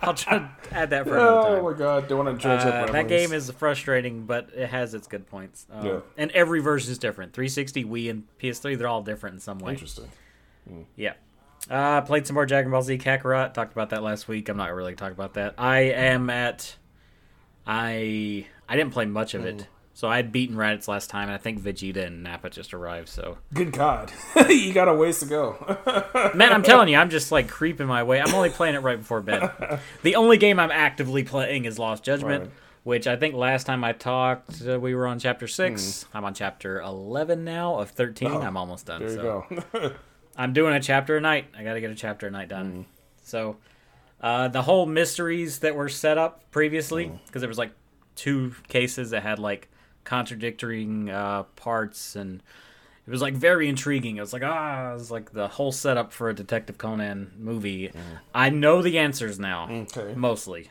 I'll 0.00 0.14
try 0.14 0.38
to 0.38 0.50
add 0.72 0.90
that 0.90 1.04
for 1.06 1.16
another 1.18 1.42
time. 1.56 1.58
Oh 1.64 1.70
my 1.72 1.76
god! 1.76 2.08
Don't 2.08 2.24
want 2.24 2.38
to 2.38 2.42
dredge 2.42 2.60
Uh, 2.64 2.86
that 2.92 3.08
game 3.08 3.32
is 3.32 3.50
frustrating, 3.50 4.24
but 4.24 4.48
it 4.54 4.68
has 4.68 4.94
its 4.94 5.06
good 5.08 5.26
points. 5.26 5.66
Um, 5.70 5.84
Yeah. 5.86 5.98
And 6.16 6.30
every 6.30 6.60
version 6.60 6.90
is 6.90 6.98
different. 6.98 7.34
360, 7.34 7.84
Wii, 7.84 8.08
and 8.10 8.22
PS3, 8.40 8.78
they're 8.78 8.88
all 8.88 9.02
different 9.02 9.34
in 9.34 9.40
some 9.40 9.58
way. 9.58 9.72
interesting. 9.72 10.08
Yeah. 10.96 11.14
Uh, 11.70 12.00
played 12.02 12.26
some 12.26 12.34
more 12.34 12.46
Dragon 12.46 12.70
Ball 12.70 12.82
Z 12.82 12.98
Kakarot. 12.98 13.52
Talked 13.54 13.72
about 13.72 13.90
that 13.90 14.02
last 14.02 14.28
week. 14.28 14.48
I'm 14.48 14.56
not 14.56 14.72
really 14.72 14.94
talking 14.94 15.14
about 15.14 15.34
that. 15.34 15.54
I 15.58 15.78
am 15.80 16.30
at. 16.30 16.76
I 17.66 18.46
I 18.68 18.76
didn't 18.76 18.92
play 18.92 19.04
much 19.06 19.34
of 19.34 19.42
Mm. 19.42 19.46
it, 19.46 19.68
so 19.92 20.08
I 20.08 20.16
had 20.16 20.30
beaten 20.32 20.56
Raditz 20.56 20.86
last 20.88 21.10
time, 21.10 21.24
and 21.28 21.32
I 21.32 21.38
think 21.38 21.60
Vegeta 21.60 22.06
and 22.06 22.22
Nappa 22.22 22.50
just 22.50 22.72
arrived. 22.74 23.08
So 23.08 23.38
Good 23.52 23.72
God, 23.72 24.12
you 24.48 24.72
got 24.72 24.88
a 24.88 24.94
ways 24.94 25.18
to 25.20 25.26
go. 25.26 26.30
man, 26.34 26.52
I'm 26.52 26.62
telling 26.62 26.88
you, 26.88 26.96
I'm 26.96 27.10
just 27.10 27.32
like 27.32 27.48
creeping 27.48 27.86
my 27.86 28.02
way. 28.04 28.20
I'm 28.20 28.34
only 28.34 28.50
playing 28.50 28.74
it 28.76 28.82
right 28.82 28.98
before 28.98 29.20
bed. 29.20 29.50
The 30.02 30.14
only 30.16 30.36
game 30.36 30.60
I'm 30.60 30.70
actively 30.70 31.24
playing 31.24 31.64
is 31.64 31.78
Lost 31.78 32.04
Judgment, 32.04 32.42
Right. 32.44 32.50
which 32.84 33.06
I 33.08 33.16
think 33.16 33.34
last 33.34 33.64
time 33.66 33.82
I 33.82 33.92
talked, 33.92 34.62
uh, 34.68 34.78
we 34.78 34.94
were 34.94 35.06
on 35.08 35.18
chapter 35.18 35.48
six. 35.48 36.04
Hmm. 36.04 36.18
I'm 36.18 36.24
on 36.26 36.34
chapter 36.34 36.80
11 36.80 37.42
now 37.44 37.78
of 37.80 37.90
13. 37.90 38.30
I'm 38.30 38.56
almost 38.56 38.86
done. 38.86 39.02
Oh, 39.02 39.08
there 39.08 39.16
you 39.16 39.62
so. 39.72 39.80
go. 39.80 39.92
I'm 40.36 40.52
doing 40.52 40.74
a 40.74 40.80
chapter 40.80 41.16
a 41.16 41.20
night. 41.20 41.46
I 41.56 41.62
got 41.64 41.74
to 41.74 41.80
get 41.80 41.90
a 41.90 41.94
chapter 41.94 42.26
a 42.26 42.30
night 42.30 42.48
done. 42.48 42.72
Mm. 42.72 42.84
So, 43.22 43.56
uh, 44.20 44.48
the 44.48 44.62
whole 44.62 44.86
mysteries 44.86 45.58
that 45.60 45.74
were 45.74 45.88
set 45.88 46.18
up 46.18 46.50
previously, 46.50 47.06
Mm. 47.06 47.18
because 47.26 47.40
there 47.42 47.48
was 47.48 47.58
like 47.58 47.72
two 48.14 48.54
cases 48.68 49.10
that 49.10 49.22
had 49.22 49.38
like 49.38 49.68
contradicting 50.04 51.10
uh, 51.10 51.44
parts, 51.56 52.16
and 52.16 52.42
it 53.06 53.10
was 53.10 53.22
like 53.22 53.34
very 53.34 53.68
intriguing. 53.68 54.16
It 54.16 54.20
was 54.20 54.32
like 54.32 54.42
ah, 54.44 54.90
it 54.90 54.94
was 54.94 55.10
like 55.10 55.32
the 55.32 55.48
whole 55.48 55.72
setup 55.72 56.12
for 56.12 56.28
a 56.28 56.34
Detective 56.34 56.78
Conan 56.78 57.32
movie. 57.38 57.90
I 58.34 58.50
know 58.50 58.82
the 58.82 58.98
answers 58.98 59.38
now, 59.38 59.66
Mm. 59.68 59.96
Okay. 59.96 60.14
mostly. 60.14 60.70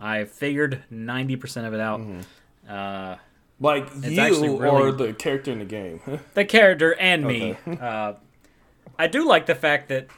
I 0.00 0.24
figured 0.24 0.82
ninety 0.90 1.36
percent 1.36 1.66
of 1.66 1.74
it 1.74 1.80
out. 1.80 2.00
Mm-hmm. 2.00 2.20
Uh, 2.68 3.16
like 3.60 3.88
you 4.02 4.20
really- 4.20 4.48
or 4.48 4.90
the 4.92 5.12
character 5.12 5.52
in 5.52 5.60
the 5.60 5.64
game. 5.64 6.00
the 6.34 6.44
character 6.44 6.94
and 6.98 7.24
me. 7.24 7.56
Okay. 7.68 8.16
I 8.98 9.06
do 9.06 9.26
like 9.26 9.46
the 9.46 9.54
fact 9.54 9.88
that 9.88 10.08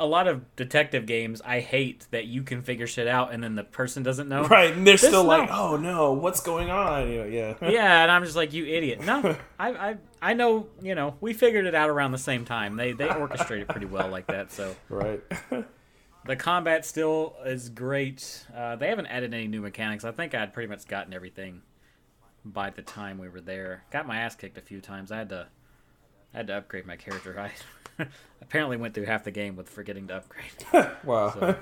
a 0.00 0.06
lot 0.06 0.28
of 0.28 0.54
detective 0.56 1.06
games, 1.06 1.42
I 1.44 1.60
hate 1.60 2.06
that 2.10 2.26
you 2.26 2.42
can 2.42 2.62
figure 2.62 2.86
shit 2.86 3.08
out 3.08 3.32
and 3.32 3.42
then 3.42 3.54
the 3.56 3.64
person 3.64 4.02
doesn't 4.02 4.28
know. 4.28 4.44
right, 4.44 4.72
and 4.72 4.86
they're 4.86 4.96
still 4.96 5.24
no. 5.24 5.28
like, 5.28 5.50
"Oh 5.50 5.76
no, 5.76 6.12
what's 6.12 6.40
going 6.40 6.70
on?" 6.70 7.10
You 7.10 7.18
know, 7.18 7.24
yeah. 7.26 7.54
Yeah, 7.68 8.02
and 8.02 8.10
I'm 8.10 8.24
just 8.24 8.36
like, 8.36 8.52
you 8.52 8.66
idiot. 8.66 9.04
No, 9.04 9.36
I, 9.58 9.70
I, 9.70 9.96
I 10.22 10.34
know. 10.34 10.68
You 10.82 10.94
know, 10.94 11.16
we 11.20 11.32
figured 11.32 11.66
it 11.66 11.74
out 11.74 11.90
around 11.90 12.12
the 12.12 12.18
same 12.18 12.44
time. 12.44 12.76
They, 12.76 12.92
they 12.92 13.08
orchestrate 13.08 13.62
it 13.62 13.68
pretty 13.68 13.86
well 13.86 14.08
like 14.08 14.26
that. 14.28 14.52
So 14.52 14.74
right. 14.88 15.20
the 16.26 16.36
combat 16.36 16.86
still 16.86 17.34
is 17.44 17.68
great. 17.68 18.46
Uh, 18.54 18.76
they 18.76 18.88
haven't 18.88 19.06
added 19.06 19.34
any 19.34 19.48
new 19.48 19.60
mechanics. 19.60 20.04
I 20.04 20.12
think 20.12 20.34
I'd 20.34 20.52
pretty 20.52 20.68
much 20.68 20.86
gotten 20.86 21.12
everything 21.12 21.62
by 22.44 22.70
the 22.70 22.82
time 22.82 23.18
we 23.18 23.28
were 23.28 23.40
there. 23.40 23.84
Got 23.90 24.06
my 24.06 24.18
ass 24.18 24.34
kicked 24.34 24.58
a 24.58 24.62
few 24.62 24.80
times. 24.80 25.10
I 25.10 25.18
had 25.18 25.28
to, 25.30 25.48
I 26.34 26.38
had 26.38 26.46
to 26.48 26.56
upgrade 26.58 26.86
my 26.86 26.96
character. 26.96 27.38
I 27.98 28.06
apparently 28.42 28.76
went 28.76 28.94
through 28.94 29.06
half 29.06 29.24
the 29.24 29.30
game 29.30 29.56
with 29.56 29.68
forgetting 29.68 30.06
to 30.08 30.16
upgrade. 30.16 30.90
wow. 31.04 31.30
So 31.32 31.56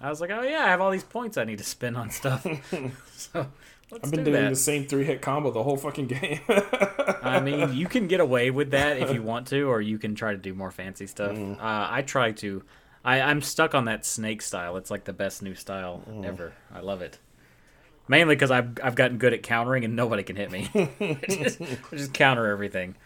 I 0.00 0.08
was 0.10 0.20
like, 0.20 0.30
oh 0.30 0.42
yeah, 0.42 0.64
I 0.64 0.68
have 0.68 0.80
all 0.80 0.90
these 0.90 1.04
points 1.04 1.36
I 1.36 1.44
need 1.44 1.58
to 1.58 1.64
spend 1.64 1.96
on 1.96 2.10
stuff. 2.10 2.42
so 3.16 3.46
let's 3.90 4.04
I've 4.04 4.10
been 4.10 4.24
do 4.24 4.30
doing 4.32 4.44
that. 4.44 4.50
the 4.50 4.56
same 4.56 4.86
three 4.86 5.04
hit 5.04 5.20
combo 5.20 5.50
the 5.50 5.62
whole 5.62 5.76
fucking 5.76 6.06
game. 6.06 6.40
I 6.48 7.40
mean, 7.40 7.74
you 7.74 7.86
can 7.86 8.06
get 8.08 8.20
away 8.20 8.50
with 8.50 8.70
that 8.70 8.98
if 8.98 9.12
you 9.12 9.22
want 9.22 9.46
to, 9.48 9.62
or 9.68 9.80
you 9.80 9.98
can 9.98 10.14
try 10.14 10.32
to 10.32 10.38
do 10.38 10.54
more 10.54 10.70
fancy 10.70 11.06
stuff. 11.06 11.36
Mm. 11.36 11.56
Uh, 11.58 11.88
I 11.90 12.02
try 12.02 12.32
to. 12.32 12.62
I, 13.04 13.20
I'm 13.20 13.42
stuck 13.42 13.74
on 13.74 13.84
that 13.84 14.06
snake 14.06 14.40
style. 14.40 14.76
It's 14.78 14.90
like 14.90 15.04
the 15.04 15.12
best 15.12 15.42
new 15.42 15.54
style 15.54 16.02
Mm. 16.08 16.24
ever. 16.24 16.52
I 16.74 16.80
love 16.80 17.02
it. 17.02 17.18
Mainly 18.08 18.34
because 18.34 18.50
I've 18.50 18.78
I've 18.82 18.94
gotten 18.94 19.18
good 19.18 19.32
at 19.32 19.42
countering 19.42 19.84
and 19.84 19.94
nobody 19.96 20.22
can 20.22 20.36
hit 20.36 20.50
me. 20.50 20.68
just, 21.28 21.60
just 21.90 22.12
counter 22.14 22.46
everything. 22.46 22.96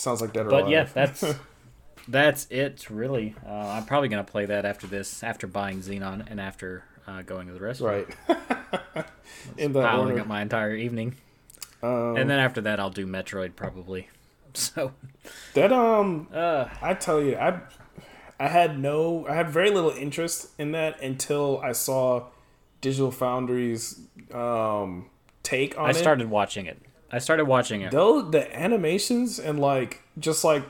Sounds 0.00 0.20
like 0.20 0.32
Dead 0.32 0.46
or 0.46 0.50
But 0.50 0.60
Alive. 0.62 0.70
yeah, 0.72 0.84
that's 0.84 1.24
that's 2.08 2.46
it 2.50 2.88
really. 2.90 3.34
Uh, 3.46 3.50
I'm 3.52 3.84
probably 3.86 4.08
gonna 4.08 4.24
play 4.24 4.46
that 4.46 4.64
after 4.64 4.86
this, 4.86 5.22
after 5.22 5.46
buying 5.46 5.80
Xenon, 5.80 6.26
and 6.30 6.40
after 6.40 6.84
uh, 7.06 7.22
going 7.22 7.46
to 7.48 7.52
the 7.52 7.60
restaurant, 7.60 8.08
right. 8.28 9.06
In 9.56 9.72
that 9.72 9.82
piling 9.82 10.10
order. 10.12 10.20
up 10.22 10.26
my 10.26 10.42
entire 10.42 10.74
evening. 10.74 11.16
Um, 11.82 12.16
and 12.16 12.28
then 12.28 12.38
after 12.38 12.60
that, 12.62 12.78
I'll 12.78 12.90
do 12.90 13.06
Metroid 13.06 13.56
probably. 13.56 14.08
So 14.52 14.92
That 15.54 15.72
um, 15.72 16.26
uh, 16.34 16.66
I 16.82 16.94
tell 16.94 17.22
you, 17.22 17.36
I 17.36 17.60
I 18.40 18.48
had 18.48 18.80
no, 18.80 19.24
I 19.28 19.34
had 19.34 19.48
very 19.48 19.70
little 19.70 19.90
interest 19.92 20.48
in 20.58 20.72
that 20.72 21.00
until 21.00 21.60
I 21.62 21.70
saw 21.70 22.24
Digital 22.80 23.12
Foundry's 23.12 24.00
um 24.34 25.08
take 25.44 25.78
on 25.78 25.86
I 25.86 25.90
it. 25.90 25.94
started 25.94 26.28
watching 26.30 26.66
it. 26.66 26.82
I 27.12 27.18
started 27.18 27.46
watching 27.46 27.82
it. 27.82 27.90
Though 27.90 28.22
the 28.22 28.56
animations 28.58 29.38
and 29.38 29.58
like 29.60 30.02
just 30.18 30.44
like 30.44 30.62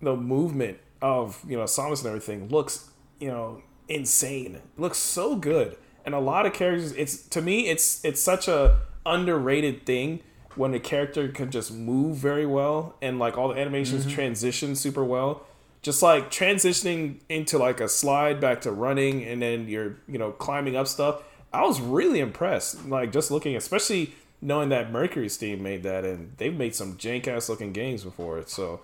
the 0.00 0.16
movement 0.16 0.78
of 1.00 1.42
you 1.46 1.56
know 1.56 1.64
Samus 1.64 1.98
and 1.98 2.08
everything 2.08 2.48
looks 2.48 2.90
you 3.20 3.28
know 3.28 3.62
insane. 3.88 4.56
It 4.56 4.80
looks 4.80 4.98
so 4.98 5.36
good, 5.36 5.76
and 6.04 6.14
a 6.14 6.20
lot 6.20 6.46
of 6.46 6.52
characters. 6.52 6.92
It's 6.92 7.22
to 7.28 7.40
me, 7.40 7.68
it's 7.68 8.04
it's 8.04 8.20
such 8.20 8.48
a 8.48 8.80
underrated 9.04 9.86
thing 9.86 10.20
when 10.56 10.74
a 10.74 10.80
character 10.80 11.28
can 11.28 11.50
just 11.50 11.72
move 11.72 12.16
very 12.16 12.46
well 12.46 12.96
and 13.02 13.18
like 13.18 13.36
all 13.36 13.48
the 13.48 13.60
animations 13.60 14.04
mm-hmm. 14.04 14.14
transition 14.14 14.74
super 14.74 15.04
well. 15.04 15.46
Just 15.82 16.02
like 16.02 16.30
transitioning 16.30 17.20
into 17.28 17.58
like 17.58 17.80
a 17.80 17.88
slide 17.88 18.40
back 18.40 18.62
to 18.62 18.72
running 18.72 19.22
and 19.22 19.40
then 19.40 19.68
you're 19.68 19.96
you 20.08 20.18
know 20.18 20.32
climbing 20.32 20.76
up 20.76 20.88
stuff. 20.88 21.22
I 21.52 21.62
was 21.62 21.80
really 21.80 22.20
impressed. 22.20 22.86
Like 22.86 23.12
just 23.12 23.30
looking, 23.30 23.54
especially 23.54 24.14
knowing 24.46 24.68
that 24.68 24.92
MercurySteam 24.92 25.60
made 25.60 25.82
that, 25.82 26.04
and 26.04 26.32
they've 26.36 26.54
made 26.54 26.72
some 26.72 26.96
jank 26.96 27.26
ass 27.26 27.48
looking 27.48 27.72
games 27.72 28.04
before 28.04 28.38
it. 28.38 28.48
So 28.48 28.80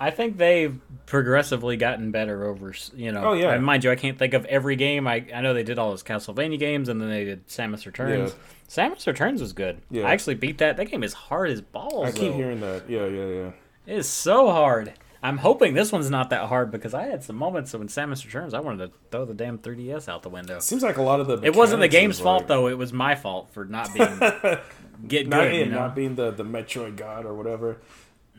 I 0.00 0.10
think 0.10 0.36
they've 0.36 0.76
progressively 1.06 1.76
gotten 1.76 2.10
better 2.10 2.44
over, 2.44 2.74
you 2.94 3.12
know. 3.12 3.24
Oh, 3.24 3.32
yeah. 3.34 3.52
and 3.52 3.64
mind 3.64 3.84
you, 3.84 3.92
I 3.92 3.94
can't 3.94 4.18
think 4.18 4.34
of 4.34 4.44
every 4.46 4.74
game. 4.74 5.06
I 5.06 5.24
I 5.32 5.42
know 5.42 5.54
they 5.54 5.62
did 5.62 5.78
all 5.78 5.90
those 5.90 6.02
Castlevania 6.02 6.58
games, 6.58 6.88
and 6.88 7.00
then 7.00 7.08
they 7.08 7.24
did 7.24 7.46
Samus 7.46 7.86
Returns. 7.86 8.34
Samus 8.68 9.06
Returns 9.06 9.40
was 9.40 9.52
good. 9.52 9.80
Yeah. 9.90 10.08
I 10.08 10.12
actually 10.12 10.34
beat 10.34 10.58
that. 10.58 10.76
That 10.76 10.90
game 10.90 11.04
is 11.04 11.12
hard 11.12 11.50
as 11.50 11.60
balls. 11.60 12.08
I 12.08 12.10
keep 12.10 12.32
though. 12.32 12.36
hearing 12.36 12.60
that. 12.60 12.90
Yeah, 12.90 13.06
yeah, 13.06 13.26
yeah. 13.26 13.50
It 13.86 13.98
is 13.98 14.08
so 14.08 14.50
hard. 14.50 14.92
I'm 15.22 15.38
hoping 15.38 15.74
this 15.74 15.90
one's 15.90 16.10
not 16.10 16.30
that 16.30 16.46
hard 16.48 16.70
because 16.70 16.94
I 16.94 17.04
had 17.04 17.24
some 17.24 17.36
moments 17.36 17.72
when 17.74 17.88
Samus 17.88 18.24
Returns, 18.24 18.54
I 18.54 18.60
wanted 18.60 18.86
to 18.86 18.92
throw 19.10 19.24
the 19.24 19.34
damn 19.34 19.58
3DS 19.58 20.08
out 20.08 20.22
the 20.22 20.28
window. 20.28 20.60
Seems 20.60 20.82
like 20.82 20.96
a 20.96 21.02
lot 21.02 21.18
of 21.20 21.26
the 21.26 21.40
It 21.42 21.56
wasn't 21.56 21.80
the 21.80 21.88
game's 21.88 22.20
fault 22.20 22.42
like, 22.42 22.48
though. 22.48 22.68
It 22.68 22.78
was 22.78 22.92
my 22.92 23.14
fault 23.16 23.50
for 23.52 23.64
not 23.64 23.92
being 23.94 24.06
get 25.08 25.26
Not, 25.28 25.42
good. 25.44 25.52
yeah, 25.54 25.58
you 25.60 25.66
know? 25.66 25.78
not 25.80 25.94
being 25.96 26.14
the 26.14 26.30
the 26.30 26.44
Metroid 26.44 26.96
god 26.96 27.24
or 27.26 27.34
whatever. 27.34 27.78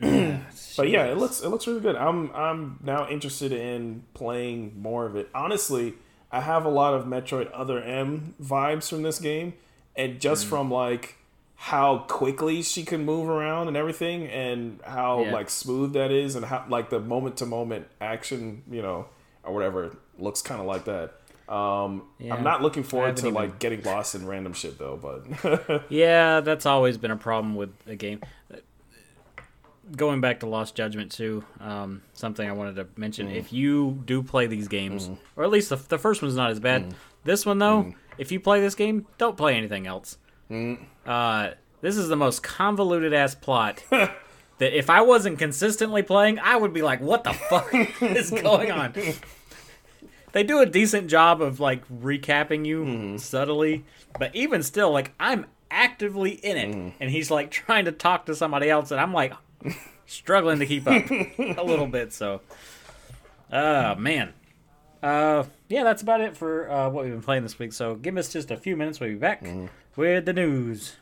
But 0.76 0.88
yeah, 0.88 1.04
it 1.06 1.18
looks 1.18 1.42
it 1.42 1.48
looks 1.48 1.66
really 1.66 1.80
good. 1.80 1.96
I'm 1.96 2.30
I'm 2.34 2.78
now 2.82 3.08
interested 3.08 3.52
in 3.52 4.04
playing 4.14 4.80
more 4.80 5.04
of 5.04 5.16
it. 5.16 5.28
Honestly, 5.34 5.94
I 6.32 6.40
have 6.40 6.64
a 6.64 6.70
lot 6.70 6.94
of 6.94 7.04
Metroid 7.04 7.50
Other 7.52 7.82
M 7.82 8.34
vibes 8.42 8.88
from 8.88 9.02
this 9.02 9.18
game, 9.18 9.54
and 9.96 10.18
just 10.20 10.46
Mm. 10.46 10.48
from 10.48 10.70
like 10.70 11.16
how 11.64 11.98
quickly 12.08 12.62
she 12.62 12.84
can 12.84 13.04
move 13.04 13.28
around 13.28 13.68
and 13.68 13.76
everything, 13.76 14.26
and 14.28 14.80
how 14.82 15.22
Yeah. 15.24 15.32
like 15.32 15.50
smooth 15.50 15.92
that 15.92 16.10
is, 16.10 16.34
and 16.34 16.44
how 16.46 16.64
like 16.68 16.88
the 16.88 17.00
moment 17.00 17.36
to 17.38 17.46
moment 17.46 17.86
action, 18.00 18.62
you 18.70 18.80
know, 18.80 19.06
or 19.44 19.52
whatever 19.52 19.94
looks 20.18 20.40
kind 20.40 20.60
of 20.60 20.66
like 20.66 20.84
that. 20.86 21.12
Um, 21.52 22.04
Yeah. 22.18 22.34
I'm 22.34 22.42
not 22.44 22.62
looking 22.62 22.82
forward 22.82 23.16
to 23.18 23.22
even- 23.24 23.34
like 23.34 23.58
getting 23.58 23.82
lost 23.82 24.14
in 24.14 24.26
random 24.26 24.52
shit 24.54 24.78
though, 24.78 24.96
but 24.96 25.82
Yeah, 25.90 26.40
that's 26.40 26.64
always 26.64 26.96
been 26.96 27.10
a 27.10 27.16
problem 27.16 27.54
with 27.56 27.70
a 27.86 27.94
game. 27.96 28.20
Going 29.96 30.20
back 30.20 30.40
to 30.40 30.46
Lost 30.46 30.76
Judgment 30.76 31.10
too, 31.10 31.42
um, 31.58 32.02
something 32.12 32.48
I 32.48 32.52
wanted 32.52 32.76
to 32.76 32.86
mention. 32.96 33.26
Mm. 33.28 33.34
If 33.34 33.52
you 33.52 34.00
do 34.06 34.22
play 34.22 34.46
these 34.46 34.68
games, 34.68 35.08
Mm-hmm. 35.08 35.14
or 35.40 35.42
at 35.44 35.50
least 35.50 35.68
the, 35.70 35.76
the 35.76 35.98
first 35.98 36.22
one's 36.22 36.36
not 36.36 36.50
as 36.52 36.60
bad. 36.60 36.94
This 37.24 37.44
one 37.44 37.58
though, 37.58 37.92
if 38.16 38.30
you 38.30 38.38
play 38.38 38.60
this 38.60 38.76
game, 38.76 39.06
don't 39.18 39.36
play 39.36 39.56
anything 39.56 39.86
else. 39.88 40.16
Mm. 40.50 40.78
Uh, 41.06 41.50
this 41.80 41.96
is 41.96 42.08
the 42.08 42.16
most 42.16 42.42
convoluted 42.42 43.12
ass 43.12 43.34
plot. 43.34 43.82
That 44.58 44.76
if 44.76 44.90
I 44.90 45.00
wasn't 45.00 45.38
consistently 45.38 46.02
playing, 46.02 46.38
I 46.38 46.54
would 46.54 46.74
be 46.74 46.82
like, 46.82 47.00
"What 47.00 47.24
the 47.24 47.32
fuck 47.32 47.70
is 48.02 48.30
going 48.30 48.70
on?" 48.70 48.92
They 50.32 50.42
do 50.42 50.58
a 50.60 50.66
decent 50.66 51.08
job 51.08 51.40
of 51.40 51.60
like 51.60 51.88
recapping 51.88 52.66
you 52.66 52.84
Mm-hmm. 52.84 53.16
subtly, 53.16 53.86
but 54.18 54.36
even 54.36 54.62
still, 54.62 54.90
like 54.92 55.12
I'm 55.18 55.46
actively 55.70 56.32
in 56.32 56.58
it, 56.58 56.68
Mm-hmm. 56.76 56.88
and 57.00 57.10
he's 57.10 57.30
like 57.30 57.50
trying 57.50 57.86
to 57.86 57.92
talk 57.92 58.26
to 58.26 58.34
somebody 58.34 58.68
else, 58.68 58.90
and 58.90 59.00
I'm 59.00 59.14
like 59.14 59.32
struggling 60.04 60.58
to 60.58 60.66
keep 60.66 60.86
up 60.86 61.08
a 61.58 61.62
little 61.64 61.86
bit. 61.86 62.12
So, 62.12 62.42
oh 63.50 63.94
man, 63.94 64.34
uh, 65.02 65.44
yeah, 65.68 65.84
that's 65.84 66.02
about 66.02 66.20
it 66.20 66.36
for 66.36 66.70
uh, 66.70 66.88
what 66.90 67.04
we've 67.04 67.12
been 67.12 67.22
playing 67.22 67.42
this 67.42 67.58
week. 67.58 67.72
So, 67.72 67.94
give 67.94 68.16
us 68.16 68.32
just 68.32 68.50
a 68.50 68.56
few 68.56 68.76
minutes. 68.76 69.00
We'll 69.00 69.10
be 69.10 69.16
back 69.16 69.42
Mm-hmm. 69.42 69.66
with 69.96 70.24
the 70.26 70.32
news. 70.32 70.96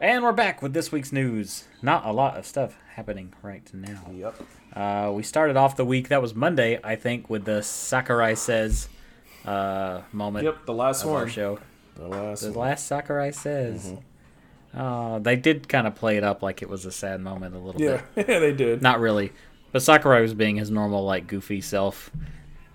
And 0.00 0.22
we're 0.22 0.32
back 0.32 0.62
with 0.62 0.72
this 0.74 0.92
week's 0.92 1.12
news. 1.12 1.64
Not 1.82 2.06
a 2.06 2.12
lot 2.12 2.36
of 2.36 2.46
stuff 2.46 2.76
happening 2.94 3.32
right 3.42 3.68
now. 3.74 4.00
yep. 4.12 4.40
Uh, 4.74 5.10
we 5.12 5.22
started 5.24 5.56
off 5.56 5.76
the 5.76 5.84
week, 5.84 6.08
that 6.08 6.22
was 6.22 6.34
Monday, 6.34 6.78
I 6.84 6.94
think, 6.94 7.28
with 7.28 7.44
the 7.44 7.62
Sakurai 7.62 8.34
Says 8.36 8.88
uh, 9.44 10.02
moment 10.12 10.44
Yep, 10.44 10.66
the 10.66 10.74
last 10.74 11.02
of 11.04 11.10
one. 11.10 11.22
our 11.22 11.28
show. 11.28 11.58
The 11.96 12.06
last 12.06 12.42
The 12.42 12.52
one. 12.52 12.68
last 12.68 12.86
Sakurai 12.86 13.32
Says. 13.32 13.86
Mm-hmm. 13.86 14.80
Uh, 14.80 15.18
they 15.18 15.34
did 15.34 15.68
kind 15.68 15.86
of 15.86 15.94
play 15.96 16.16
it 16.16 16.22
up 16.22 16.42
like 16.42 16.62
it 16.62 16.68
was 16.68 16.84
a 16.84 16.92
sad 16.92 17.20
moment 17.20 17.56
a 17.56 17.58
little 17.58 17.80
Yeah, 17.80 18.02
bit. 18.14 18.26
yeah, 18.28 18.38
they 18.38 18.52
did. 18.52 18.82
Not 18.82 19.00
really. 19.00 19.32
But 19.72 19.82
Sakurai 19.82 20.20
was 20.22 20.34
being 20.34 20.56
his 20.56 20.70
normal, 20.70 21.04
like, 21.04 21.26
goofy 21.26 21.60
self. 21.60 22.10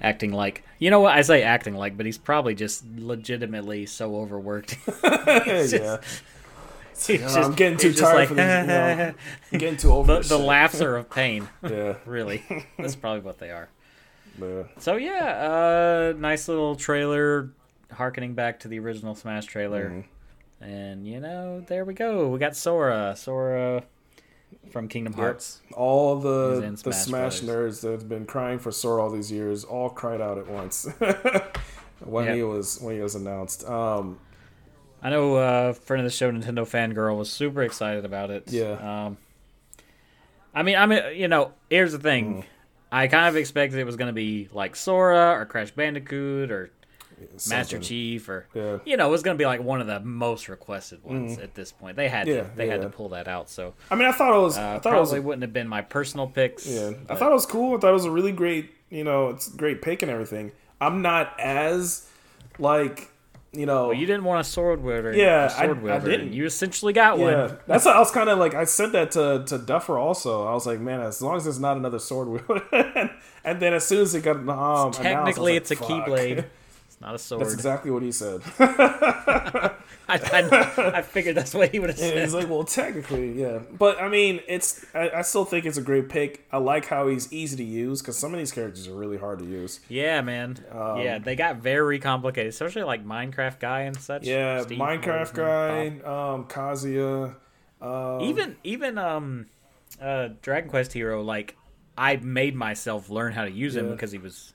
Acting 0.01 0.33
like, 0.33 0.65
you 0.79 0.89
know 0.89 0.99
what? 0.99 1.15
I 1.15 1.21
say 1.21 1.43
acting 1.43 1.75
like, 1.75 1.95
but 1.95 2.05
he's 2.05 2.17
probably 2.17 2.55
just 2.55 2.83
legitimately 2.97 3.85
so 3.85 4.17
overworked. 4.17 4.77
yeah. 5.03 6.01
He's 7.07 7.21
know, 7.21 7.41
I'm 7.41 7.53
getting 7.53 7.77
too 7.77 7.87
he's 7.89 7.97
just 7.99 8.11
tired 8.11 8.27
for 8.29 8.33
this, 8.35 8.61
you 8.61 8.67
know. 8.67 9.13
Getting 9.59 9.77
too 9.77 9.91
over 9.91 10.13
the, 10.13 10.19
this 10.19 10.29
the 10.29 10.37
shit. 10.37 10.45
laughs 10.45 10.81
are 10.81 10.95
of 10.97 11.09
pain, 11.09 11.47
Yeah, 11.63 11.95
really. 12.05 12.43
That's 12.77 12.95
probably 12.95 13.21
what 13.21 13.39
they 13.39 13.51
are. 13.51 13.69
yeah. 14.41 14.63
So 14.79 14.95
yeah, 14.95 16.11
uh, 16.13 16.13
nice 16.17 16.47
little 16.47 16.75
trailer, 16.75 17.49
harkening 17.91 18.33
back 18.33 18.59
to 18.61 18.67
the 18.67 18.79
original 18.79 19.15
Smash 19.15 19.45
trailer, 19.45 19.89
Mm-hmm. 19.89 20.63
and 20.63 21.07
you 21.07 21.19
know, 21.19 21.61
there 21.67 21.85
we 21.85 21.93
go. 21.93 22.29
We 22.29 22.39
got 22.39 22.55
Sora, 22.55 23.15
Sora 23.17 23.83
from 24.71 24.87
Kingdom 24.87 25.13
Hearts. 25.13 25.61
All 25.73 26.15
the 26.19 26.61
in 26.63 26.75
the 26.75 26.93
Smash 26.93 27.37
Smash 27.37 27.41
nerds 27.41 27.81
that 27.81 27.91
have 27.91 28.07
been 28.07 28.25
crying 28.25 28.59
for 28.59 28.71
Sora 28.71 29.03
all 29.03 29.09
these 29.09 29.31
years 29.31 29.63
all 29.63 29.89
cried 29.89 30.21
out 30.21 30.37
at 30.37 30.47
once 30.47 30.87
when 32.05 32.25
Yep. 32.25 32.35
he 32.35 32.43
was 32.43 32.79
when 32.81 32.95
he 32.95 33.01
was 33.01 33.15
announced. 33.15 33.65
Um, 33.67 34.19
I 35.03 35.09
know 35.09 35.35
uh, 35.35 35.73
friend 35.73 35.99
of 35.99 36.05
the 36.05 36.15
show, 36.15 36.31
Nintendo 36.31 36.59
fangirl, 36.65 37.17
was 37.17 37.29
super 37.29 37.61
excited 37.61 38.05
about 38.05 38.31
it. 38.31 38.51
Yeah. 38.51 39.05
Um, 39.05 39.17
I 40.55 40.63
mean, 40.63 40.75
I 40.77 40.85
mean, 40.85 41.01
you 41.15 41.27
know, 41.27 41.51
here's 41.69 41.91
the 41.91 41.97
Mm. 41.97 42.01
thing. 42.03 42.45
I 42.91 43.07
kind 43.07 43.27
of 43.27 43.35
expected 43.35 43.79
it 43.79 43.85
was 43.85 43.95
going 43.95 44.07
to 44.09 44.13
be 44.13 44.49
like 44.53 44.75
Sora 44.75 45.31
or 45.39 45.45
Crash 45.45 45.71
Bandicoot 45.71 46.51
or 46.51 46.69
Master. 47.49 47.79
Chief 47.79 48.29
or 48.29 48.45
Yeah. 48.53 48.77
you 48.85 48.97
know, 48.97 49.07
it 49.07 49.11
was 49.11 49.23
going 49.23 49.35
to 49.35 49.41
be 49.41 49.45
like 49.47 49.61
one 49.63 49.81
of 49.81 49.87
the 49.87 49.99
most 50.01 50.47
requested 50.47 51.03
ones 51.03 51.37
at 51.39 51.55
this 51.55 51.71
point. 51.71 51.95
They 51.95 52.07
had 52.07 52.27
Mm. 52.27 52.35
Yeah, 52.35 52.41
to, 52.43 52.49
they 52.55 52.67
had 52.67 52.81
to 52.81 52.89
pull 52.89 53.09
that 53.09 53.27
out. 53.27 53.49
So 53.49 53.73
I 53.89 53.95
mean, 53.95 54.07
I 54.07 54.11
thought 54.11 54.37
it 54.37 54.41
was. 54.41 54.57
uh, 54.57 54.61
I 54.75 54.79
thought 54.79 54.93
it 54.95 54.99
was. 54.99 55.09
probably 55.09 55.19
wouldn't 55.21 55.41
have 55.41 55.53
been 55.53 55.67
my 55.67 55.81
personal 55.81 56.27
picks. 56.27 56.67
Yeah, 56.67 56.91
I 57.09 57.15
thought 57.15 57.31
it 57.31 57.35
was 57.35 57.45
cool. 57.47 57.75
I 57.75 57.79
thought 57.79 57.89
it 57.89 57.93
was 57.93 58.05
a 58.05 58.11
really 58.11 58.31
great, 58.31 58.71
you 58.89 59.03
know, 59.03 59.29
it's 59.29 59.49
great 59.49 59.81
pick 59.81 60.01
and 60.03 60.11
everything. 60.11 60.51
I'm 60.79 61.01
not 61.01 61.39
as 61.39 62.07
like, 62.59 63.09
you 63.53 63.65
know, 63.67 63.89
Well, 63.89 63.93
you 63.93 64.07
didn't 64.07 64.23
want 64.23 64.41
a 64.41 64.43
sword 64.43 64.81
wielder. 64.81 65.13
Yeah, 65.13 65.47
sword 65.47 65.87
I- 65.87 65.95
I 65.95 65.99
didn't. 65.99 66.33
You 66.33 66.45
essentially 66.45 66.91
got 66.91 67.19
yeah. 67.19 67.47
one. 67.47 67.57
That's 67.67 67.85
what 67.85 67.95
I 67.95 67.99
was 67.99 68.11
kind 68.11 68.29
of 68.29 68.39
like. 68.39 68.55
I 68.55 68.65
said 68.65 68.91
that 68.93 69.11
to 69.11 69.43
to 69.45 69.57
Duffer 69.59 69.97
also. 69.97 70.47
I 70.47 70.53
was 70.53 70.65
like, 70.65 70.79
man, 70.79 71.01
as 71.01 71.21
long 71.21 71.37
as 71.37 71.45
it's 71.45 71.59
not 71.59 71.77
another 71.77 71.99
sword 71.99 72.27
wielder. 72.29 73.11
and 73.43 73.59
then 73.59 73.73
as 73.73 73.85
soon 73.85 74.01
as 74.01 74.15
it 74.15 74.23
got 74.23 74.37
um, 74.37 74.49
announced, 74.49 75.01
Technically, 75.01 75.53
like, 75.53 75.61
it's 75.61 75.71
a 75.71 75.75
keyblade. 75.75 76.45
not 77.03 77.15
a 77.15 77.19
sword. 77.19 77.41
That's 77.41 77.53
exactly 77.53 77.91
what 77.91 78.01
he 78.01 78.11
said. 78.11 78.41
I, 78.59 79.73
I, 80.07 80.91
I 80.97 81.01
figured 81.01 81.35
that's 81.35 81.53
what 81.53 81.69
he 81.71 81.79
would 81.79 81.89
have 81.89 81.99
said. 81.99 82.21
he's 82.23 82.33
like, 82.33 82.49
well, 82.49 82.63
technically, 82.63 83.33
yeah. 83.39 83.59
But 83.77 84.01
I 84.01 84.07
mean, 84.09 84.39
it's. 84.47 84.85
I, 84.93 85.09
I 85.09 85.21
still 85.21 85.45
think 85.45 85.65
it's 85.65 85.77
a 85.77 85.81
great 85.81 86.09
pick. 86.09 86.45
I 86.51 86.57
like 86.57 86.85
how 86.85 87.07
he's 87.07 87.31
easy 87.31 87.57
to 87.57 87.63
use 87.63 88.01
because 88.01 88.17
some 88.17 88.33
of 88.33 88.39
these 88.39 88.51
characters 88.51 88.87
are 88.87 88.95
really 88.95 89.17
hard 89.17 89.39
to 89.39 89.45
use. 89.45 89.79
Yeah, 89.89 90.21
man. 90.21 90.63
Um, 90.71 90.99
yeah, 90.99 91.19
they 91.19 91.35
got 91.35 91.57
very 91.57 91.99
complicated, 91.99 92.49
especially 92.49 92.83
like 92.83 93.05
Minecraft 93.05 93.59
guy 93.59 93.81
and 93.81 93.97
such. 93.99 94.25
Yeah, 94.25 94.61
Steve, 94.61 94.79
Minecraft 94.79 95.19
his 95.19 95.31
guy, 95.31 95.87
um, 96.05 96.45
Kazuya. 96.45 97.35
Bob. 97.79 98.21
Even 98.23 98.55
even 98.63 98.97
um, 98.97 99.47
uh, 100.01 100.29
Dragon 100.41 100.69
Quest 100.69 100.93
hero. 100.93 101.21
Like, 101.21 101.57
I 101.97 102.15
made 102.17 102.55
myself 102.55 103.09
learn 103.09 103.33
how 103.33 103.43
to 103.43 103.51
use 103.51 103.75
him 103.75 103.87
Yeah. 103.87 103.91
because 103.91 104.11
he 104.11 104.17
was 104.19 104.53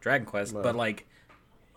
Dragon 0.00 0.26
Quest, 0.26 0.54
but 0.54 0.76
like. 0.76 1.06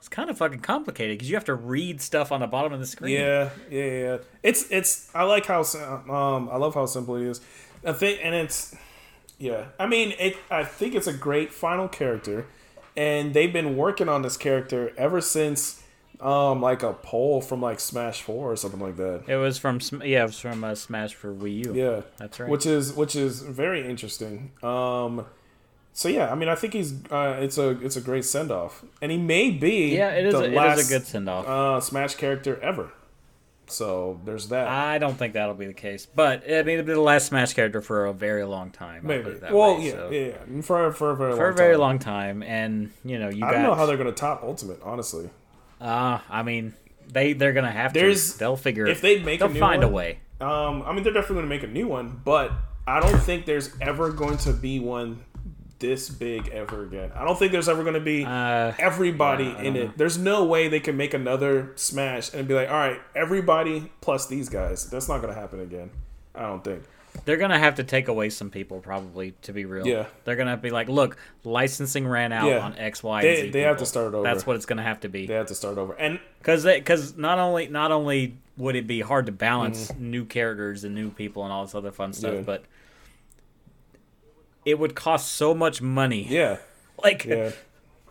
It's 0.04 0.10
kind 0.10 0.30
of 0.30 0.38
fucking 0.38 0.60
complicated 0.60 1.18
because 1.18 1.30
you 1.30 1.38
have 1.38 1.46
to 1.46 1.56
read 1.56 2.02
stuff 2.02 2.34
on 2.34 2.42
the 2.42 2.48
bottom 2.48 2.74
of 2.74 2.82
the 2.82 2.86
screen. 2.86 3.16
Yeah, 3.16 3.52
yeah, 3.72 3.84
yeah. 3.86 4.18
It's 4.44 4.70
it's. 4.70 5.10
I 5.16 5.24
like 5.24 5.46
how 5.46 5.62
um. 5.62 6.50
I 6.52 6.58
love 6.58 6.74
how 6.74 6.86
simple 6.88 7.16
it 7.16 7.24
is. 7.26 7.40
I 7.86 7.94
think, 7.94 8.20
and 8.22 8.36
it's. 8.36 8.76
Yeah, 9.38 9.68
I 9.80 9.88
mean, 9.88 10.14
it. 10.20 10.36
I 10.52 10.66
think 10.66 10.94
it's 10.94 11.08
a 11.08 11.14
great 11.14 11.54
final 11.54 11.88
character, 11.88 12.48
and 12.98 13.34
they've 13.34 13.54
been 13.54 13.78
working 13.78 14.10
on 14.10 14.24
this 14.24 14.36
character 14.36 14.92
ever 14.98 15.22
since, 15.22 15.82
um, 16.20 16.62
like 16.62 16.84
a 16.84 16.92
poll 16.92 17.40
from 17.40 17.62
like 17.62 17.80
Smash 17.80 18.24
Four 18.24 18.52
or 18.52 18.58
something 18.58 18.82
like 18.82 18.98
that. 18.98 19.24
It 19.30 19.38
was 19.38 19.58
from 19.58 19.80
yeah, 20.04 20.24
it 20.24 20.26
was 20.26 20.40
from 20.42 20.66
uh, 20.66 20.76
Smash 20.76 21.16
for 21.16 21.34
Wii 21.34 21.68
U. 21.68 21.74
Yeah, 21.74 22.02
That's 22.18 22.42
right. 22.42 22.50
Which 22.50 22.66
is 22.66 22.92
which 22.92 23.16
is 23.16 23.42
very 23.42 23.90
interesting. 23.90 24.52
Um, 24.64 25.28
so 25.94 26.10
yeah, 26.10 26.32
I 26.32 26.36
mean, 26.36 26.50
I 26.50 26.56
think 26.56 26.74
he's 26.74 26.94
uh, 27.12 27.38
it's 27.40 27.58
a 27.58 27.70
it's 27.82 27.96
a 27.96 28.02
great 28.02 28.26
send 28.26 28.52
off, 28.52 28.84
and 29.02 29.12
he 29.12 29.18
may 29.18 29.52
be 29.52 29.96
yeah, 29.96 30.10
it 30.12 30.26
is. 30.26 30.34
the 30.34 30.40
A, 30.42 30.44
it 30.46 30.54
last 30.54 30.80
is 30.80 30.90
a 30.92 30.94
good 30.98 31.08
send 31.08 31.30
off. 31.30 31.48
uh, 31.48 31.80
Smash 31.80 32.16
character 32.16 32.60
ever. 32.62 32.92
So 33.68 34.20
there's 34.26 34.50
that. 34.50 34.68
I 34.68 34.98
don't 34.98 35.16
think 35.16 35.34
that'll 35.34 35.56
be 35.56 35.66
the 35.68 35.74
case, 35.74 36.06
but 36.06 36.44
I 36.44 36.64
mean, 36.64 36.80
it'll 36.80 36.86
be 36.86 36.94
the 36.94 37.00
last 37.00 37.28
Smash 37.28 37.54
character 37.54 37.82
for 37.82 38.06
a 38.08 38.14
very 38.14 38.44
long 38.44 38.72
time. 38.72 39.08
Maybe. 39.08 39.30
it 39.32 39.42
that 39.42 39.54
Well, 39.54 39.78
way, 39.78 39.86
yeah, 39.86 39.92
so- 39.92 40.10
yeah, 40.12 40.20
yeah, 40.54 40.62
for 40.62 40.92
for 40.92 41.12
a 41.12 41.16
very 41.16 41.32
for 41.36 41.44
long 41.44 41.54
a 41.54 41.56
very 41.56 41.74
time. 41.74 41.80
long 41.80 42.00
time, 42.00 42.44
and 42.44 42.92
you 43.06 43.18
know, 43.20 43.30
you 43.30 43.38
I 43.46 43.48
got. 43.48 43.52
don't 43.54 43.64
know 43.64 43.76
how 43.76 43.86
they're 43.86 43.98
gonna 43.98 44.12
top 44.12 44.44
Ultimate. 44.44 44.80
Honestly, 44.84 45.30
Uh, 45.80 46.20
I 46.30 46.44
mean, 46.44 46.74
they 47.12 47.34
they're 47.34 47.54
gonna 47.54 47.72
have 47.72 47.94
There's- 47.94 48.34
to. 48.34 48.40
They'll 48.40 48.58
figure. 48.58 48.86
if 48.86 49.00
they 49.02 49.20
make 49.20 49.40
a 49.40 49.46
they'll 49.46 49.54
new 49.54 49.60
find 49.60 49.82
one- 49.84 49.92
a 49.92 49.94
way. 49.94 50.20
um, 50.42 50.84
I 50.86 50.92
mean 50.94 51.04
they're 51.04 51.14
definitely 51.14 51.38
gonna 51.38 51.48
make 51.48 51.64
a 51.64 51.68
new 51.68 51.88
one, 51.88 52.20
but 52.26 52.52
I 52.86 53.00
don't 53.00 53.18
think 53.20 53.46
there's 53.46 53.70
ever 53.80 54.12
going 54.12 54.38
to 54.40 54.52
be 54.52 54.80
one 54.82 55.24
this 55.84 56.10
big 56.10 56.48
ever 56.50 56.84
again. 56.84 57.12
I 57.14 57.26
don't 57.26 57.38
think 57.38 57.52
there's 57.52 57.68
ever 57.70 57.84
going 57.84 57.94
to 57.96 58.00
be 58.00 58.24
Uh, 58.26 58.72
everybody 58.80 59.44
yeah, 59.46 59.62
in 59.62 59.76
it. 59.76 59.98
There's 59.98 60.18
no 60.18 60.46
way 60.46 60.70
they 60.70 60.80
can 60.80 60.96
make 60.96 61.14
another 61.14 61.74
Smash 61.76 62.34
and 62.34 62.48
be 62.48 62.54
like, 62.54 62.70
all 62.70 62.76
right, 62.78 63.00
everybody 63.16 63.92
plus 64.02 64.28
these 64.28 64.48
guys. 64.50 64.90
That's 64.90 65.10
not 65.10 65.22
going 65.22 65.34
to 65.34 65.40
happen 65.40 65.60
again. 65.60 65.90
I 66.34 66.44
don't 66.44 66.64
think. 66.64 66.84
They're 67.26 67.38
gonna 67.38 67.60
have 67.60 67.76
to 67.76 67.84
take 67.84 68.08
away 68.08 68.32
some 68.32 68.50
people, 68.50 68.80
probably. 68.80 69.36
To 69.44 69.54
be 69.54 69.66
real, 69.66 69.86
Yeah. 69.86 70.08
They're 70.26 70.36
gonna 70.36 70.58
be 70.58 70.72
like, 70.72 70.90
look, 70.90 71.16
licensing 71.44 72.08
ran 72.08 72.32
out 72.34 72.50
Yeah. 72.50 72.58
on 72.66 72.76
X, 72.76 73.04
Y, 73.04 73.22
They- 73.22 73.30
and 73.36 73.42
Z. 73.44 73.50
they 73.52 73.62
have 73.62 73.78
to 73.78 73.86
start 73.86 74.16
over. 74.16 74.24
That's 74.24 74.48
what 74.48 74.56
it's 74.56 74.66
gonna 74.66 74.82
have 74.82 75.00
to 75.02 75.10
be. 75.10 75.28
They 75.28 75.36
have 75.36 75.46
to 75.46 75.54
start 75.56 75.78
over. 75.78 75.94
And 75.94 76.20
because 76.40 76.64
because 76.66 77.16
not 77.16 77.38
only 77.38 77.68
not 77.68 77.92
only 77.92 78.38
would 78.58 78.76
it 78.76 78.88
be 78.88 79.02
hard 79.02 79.28
to 79.28 79.32
balance 79.32 79.92
Mm-hmm. 79.92 80.10
new 80.10 80.26
characters 80.26 80.84
and 80.84 80.96
new 80.96 81.12
people 81.12 81.44
and 81.44 81.54
all 81.54 81.64
this 81.66 81.76
other 81.76 81.92
fun 81.92 82.14
stuff, 82.14 82.34
Yeah. 82.34 82.42
but 82.42 82.64
it 84.66 84.80
would 84.80 84.96
cost 84.96 85.34
so 85.34 85.54
much 85.54 85.82
money, 85.82 86.26
yeah, 86.30 86.58
like 87.04 87.26
yeah. 87.26 87.52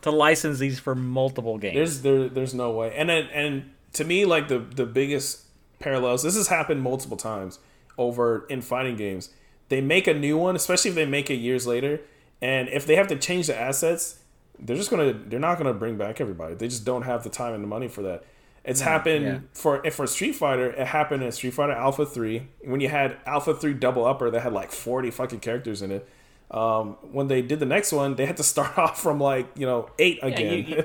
to 0.03 0.11
license 0.11 0.59
these 0.59 0.79
for 0.79 0.95
multiple 0.95 1.59
games. 1.59 1.75
There's 1.75 2.03
there 2.03 2.29
there's 2.29 2.55
no 2.55 2.71
way. 2.73 2.95
And 2.97 3.09
then, 3.09 3.29
and 3.33 3.71
to 3.95 4.05
me, 4.05 4.25
like 4.25 4.49
the 4.49 4.59
the 4.59 4.87
biggest 4.87 5.43
parallels. 5.79 6.23
This 6.23 6.37
has 6.37 6.49
happened 6.49 6.83
multiple 6.83 7.17
times 7.17 7.59
over 7.99 8.47
in 8.49 8.63
fighting 8.63 8.97
games. 8.97 9.31
They 9.69 9.81
make 9.81 10.07
a 10.07 10.15
new 10.15 10.37
one, 10.37 10.57
especially 10.57 10.91
if 10.91 10.95
they 10.95 11.07
make 11.07 11.31
it 11.31 11.37
years 11.37 11.67
later, 11.67 12.01
and 12.41 12.69
if 12.69 12.87
they 12.87 12.97
have 12.97 13.09
to 13.09 13.17
change 13.17 13.47
the 13.47 13.59
assets, 13.59 14.19
they're 14.59 14.77
just 14.77 14.91
gonna 14.91 15.13
they're 15.13 15.41
not 15.41 15.59
gonna 15.59 15.75
bring 15.75 15.97
back 15.97 16.21
everybody. 16.21 16.55
They 16.55 16.69
just 16.69 16.85
don't 16.85 17.03
have 17.03 17.25
the 17.25 17.31
time 17.31 17.55
and 17.55 17.63
the 17.63 17.69
money 17.69 17.89
for 17.89 18.03
that. 18.03 18.25
It's 18.65 18.81
mm, 18.81 18.85
happened 18.85 19.25
yeah. 19.25 19.39
for 19.53 19.85
if 19.85 19.95
for 19.95 20.07
Street 20.07 20.33
Fighter. 20.33 20.71
It 20.71 20.87
happened 20.87 21.23
in 21.23 21.33
Street 21.33 21.55
Fighter 21.55 21.73
Alpha 21.73 22.07
Three 22.07 22.49
when 22.63 22.81
you 22.81 22.89
had 22.89 23.17
Alpha 23.27 23.55
Three 23.55 23.75
Double 23.75 24.05
Upper 24.05 24.31
that 24.31 24.41
had 24.41 24.53
like 24.53 24.71
forty 24.71 25.11
fucking 25.11 25.41
characters 25.41 25.83
in 25.83 25.91
it. 25.91 26.09
Um, 26.53 26.97
when 27.13 27.29
they 27.29 27.41
did 27.43 27.61
the 27.61 27.67
next 27.67 27.93
one, 27.93 28.15
they 28.15 28.27
had 28.27 28.37
to 28.37 28.43
start 28.43 28.77
off 28.79 29.01
from 29.01 29.19
like 29.21 29.47
you 29.57 29.67
know 29.67 29.89
eight 29.99 30.19
Yeah, 30.23 30.27
again. 30.29 30.53
you, 30.53 30.77
you, 30.77 30.85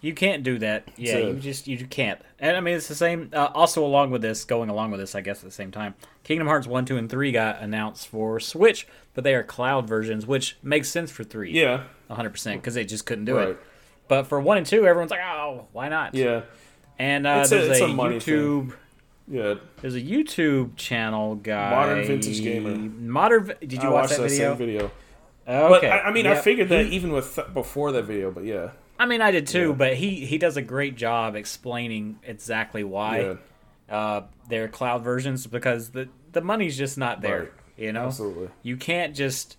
you 0.00 0.12
can't 0.14 0.42
do 0.42 0.58
that. 0.58 0.88
Yeah, 0.96 1.12
So- 1.12 1.18
you 1.28 1.34
just 1.34 1.66
you 1.68 1.86
can't. 1.86 2.20
And 2.40 2.56
I 2.56 2.60
mean, 2.60 2.74
it's 2.76 2.88
the 2.88 2.94
same. 2.94 3.30
Uh, 3.32 3.48
also, 3.54 3.84
along 3.84 4.10
with 4.10 4.20
this, 4.22 4.44
going 4.44 4.68
along 4.68 4.90
with 4.90 5.00
this, 5.00 5.14
I 5.14 5.20
guess 5.22 5.38
at 5.38 5.44
the 5.44 5.50
same 5.50 5.70
time, 5.70 5.94
Kingdom 6.24 6.46
Hearts 6.48 6.66
one, 6.66 6.84
two, 6.84 6.96
and 6.98 7.08
three 7.08 7.32
got 7.32 7.60
announced 7.62 8.08
for 8.08 8.38
Switch, 8.40 8.86
but 9.14 9.24
they 9.24 9.34
are 9.34 9.42
cloud 9.42 9.88
versions, 9.88 10.26
which 10.26 10.56
makes 10.62 10.88
sense 10.88 11.10
for 11.10 11.24
three. 11.24 11.52
yeah, 11.52 11.84
100 12.08 12.30
percent 12.30 12.60
because 12.60 12.74
they 12.74 12.84
just 12.84 13.06
couldn't 13.06 13.24
do 13.24 13.36
Right. 13.36 13.48
it. 13.50 13.60
But 14.08 14.24
for 14.26 14.38
one 14.40 14.58
and 14.58 14.66
two, 14.66 14.86
everyone's 14.86 15.10
like, 15.10 15.20
oh, 15.20 15.68
why 15.72 15.88
not? 15.88 16.14
yeah. 16.14 16.42
And 16.98 17.26
uh, 17.26 17.42
a- 17.44 17.48
there's 17.48 17.80
a, 17.80 17.84
a 17.84 17.88
money 17.88 18.16
YouTube. 18.18 18.74
Yeah, 19.26 19.54
There's 19.80 19.94
a 19.94 20.02
YouTube 20.02 20.76
channel 20.76 21.36
guy. 21.36 21.70
Modern 21.70 22.04
Vintage 22.04 22.42
Gamer. 22.42 22.76
Modern. 22.76 23.54
Did 23.60 23.72
you 23.72 23.88
I 23.88 23.88
watch 23.88 24.10
watched 24.10 24.16
that 24.18 24.28
video? 24.28 24.48
same 24.50 24.58
video. 24.58 24.90
Okay. 25.46 25.68
But 25.68 25.84
I, 25.84 26.00
I 26.00 26.12
mean, 26.12 26.26
I 26.26 26.36
figured 26.36 26.68
that 26.70 26.86
even 26.86 27.12
with 27.12 27.38
before 27.52 27.92
that 27.92 28.04
video. 28.04 28.30
But 28.30 28.44
yeah, 28.44 28.70
I 28.98 29.06
mean, 29.06 29.20
I 29.20 29.30
did 29.30 29.46
too, 29.46 29.68
Yeah. 29.68 29.74
but 29.74 29.94
he 29.96 30.24
he 30.24 30.38
does 30.38 30.56
a 30.56 30.62
great 30.62 30.96
job 30.96 31.36
explaining 31.36 32.18
exactly 32.22 32.82
why 32.84 33.36
yeah, 33.88 33.94
uh, 33.94 34.22
they're 34.48 34.68
cloud 34.68 35.02
versions 35.04 35.46
because 35.46 35.90
the 35.90 36.08
the 36.32 36.40
money's 36.40 36.76
just 36.78 36.96
not 36.96 37.20
there. 37.20 37.40
Right. 37.40 37.52
You 37.76 37.92
know, 37.92 38.06
absolutely. 38.06 38.48
you 38.62 38.76
can't 38.76 39.14
just. 39.14 39.56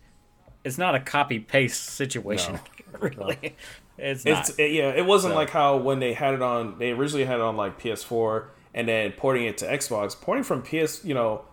It's 0.63 0.77
not 0.79 0.95
a 0.95 0.99
copy 0.99 1.39
paste 1.39 1.83
situation. 1.83 2.59
really, 2.99 3.55
it's 3.97 4.25
not. 4.25 4.49
It's 4.49 4.57
it, 4.57 4.71
yeah. 4.71 4.89
It 4.89 5.05
wasn't 5.05 5.33
So- 5.33 5.37
like 5.37 5.49
how 5.51 5.77
when 5.77 5.99
they 5.99 6.13
had 6.13 6.33
it 6.33 6.41
on. 6.41 6.79
They 6.79 6.91
originally 6.91 7.25
had 7.25 7.35
it 7.35 7.41
on 7.41 7.55
like 7.57 7.79
PS4 7.79 8.45
and 8.73 8.87
then 8.87 9.11
porting 9.11 9.45
it 9.45 9.57
to 9.59 9.65
Xbox. 9.67 10.19
Porting 10.19 10.43
from 10.43 10.61
PS, 10.63 11.05
you 11.05 11.13
know, 11.13 11.45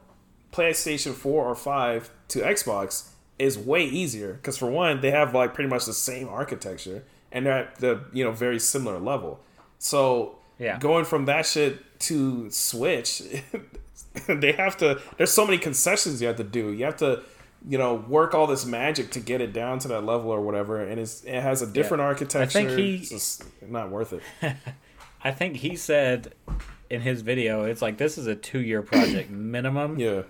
PlayStation 0.52 1.12
4 1.12 1.44
or 1.44 1.54
5 1.54 2.10
to 2.28 2.40
Xbox 2.40 3.08
is 3.38 3.58
way 3.58 3.84
easier 3.84 4.34
because 4.34 4.56
for 4.58 4.70
one, 4.70 5.00
they 5.00 5.10
have 5.10 5.34
like 5.34 5.54
pretty 5.54 5.68
much 5.70 5.84
the 5.86 5.92
same 5.94 6.28
architecture 6.28 7.02
and 7.32 7.46
they're 7.46 7.58
at 7.58 7.76
the 7.76 8.00
you 8.12 8.22
know 8.24 8.30
very 8.32 8.58
similar 8.58 8.98
level. 8.98 9.40
So 9.78 10.36
Yeah. 10.58 10.78
going 10.78 11.04
from 11.04 11.24
that 11.26 11.46
shit 11.46 11.98
to 12.00 12.50
Switch, 12.50 13.22
they 14.26 14.52
have 14.52 14.76
to. 14.78 15.00
There's 15.16 15.32
so 15.32 15.44
many 15.44 15.58
concessions 15.58 16.20
you 16.20 16.28
have 16.28 16.36
to 16.36 16.44
do. 16.44 16.72
You 16.72 16.84
have 16.84 16.96
to. 16.98 17.22
You 17.68 17.78
know, 17.78 17.94
work 17.94 18.34
all 18.34 18.48
this 18.48 18.64
magic 18.66 19.12
to 19.12 19.20
get 19.20 19.40
it 19.40 19.52
down 19.52 19.78
to 19.78 19.88
that 19.88 20.02
level 20.04 20.32
or 20.32 20.40
whatever, 20.40 20.82
and 20.82 20.98
it's, 20.98 21.22
it 21.22 21.40
has 21.40 21.62
a 21.62 21.66
different 21.68 22.00
architecture. 22.00 22.76
he- 22.76 22.96
It's 22.96 23.10
just 23.10 23.44
not 23.62 23.88
worth 23.88 24.12
it. 24.12 24.22
I 25.22 25.30
think 25.30 25.58
he 25.58 25.76
said 25.76 26.34
in 26.90 27.02
his 27.02 27.22
video, 27.22 27.62
it's 27.62 27.80
like 27.80 27.98
this 27.98 28.18
is 28.18 28.26
a 28.26 28.34
two 28.34 28.58
year 28.58 28.82
project 28.82 29.30
minimum. 29.54 29.96
Yeah, 30.00 30.22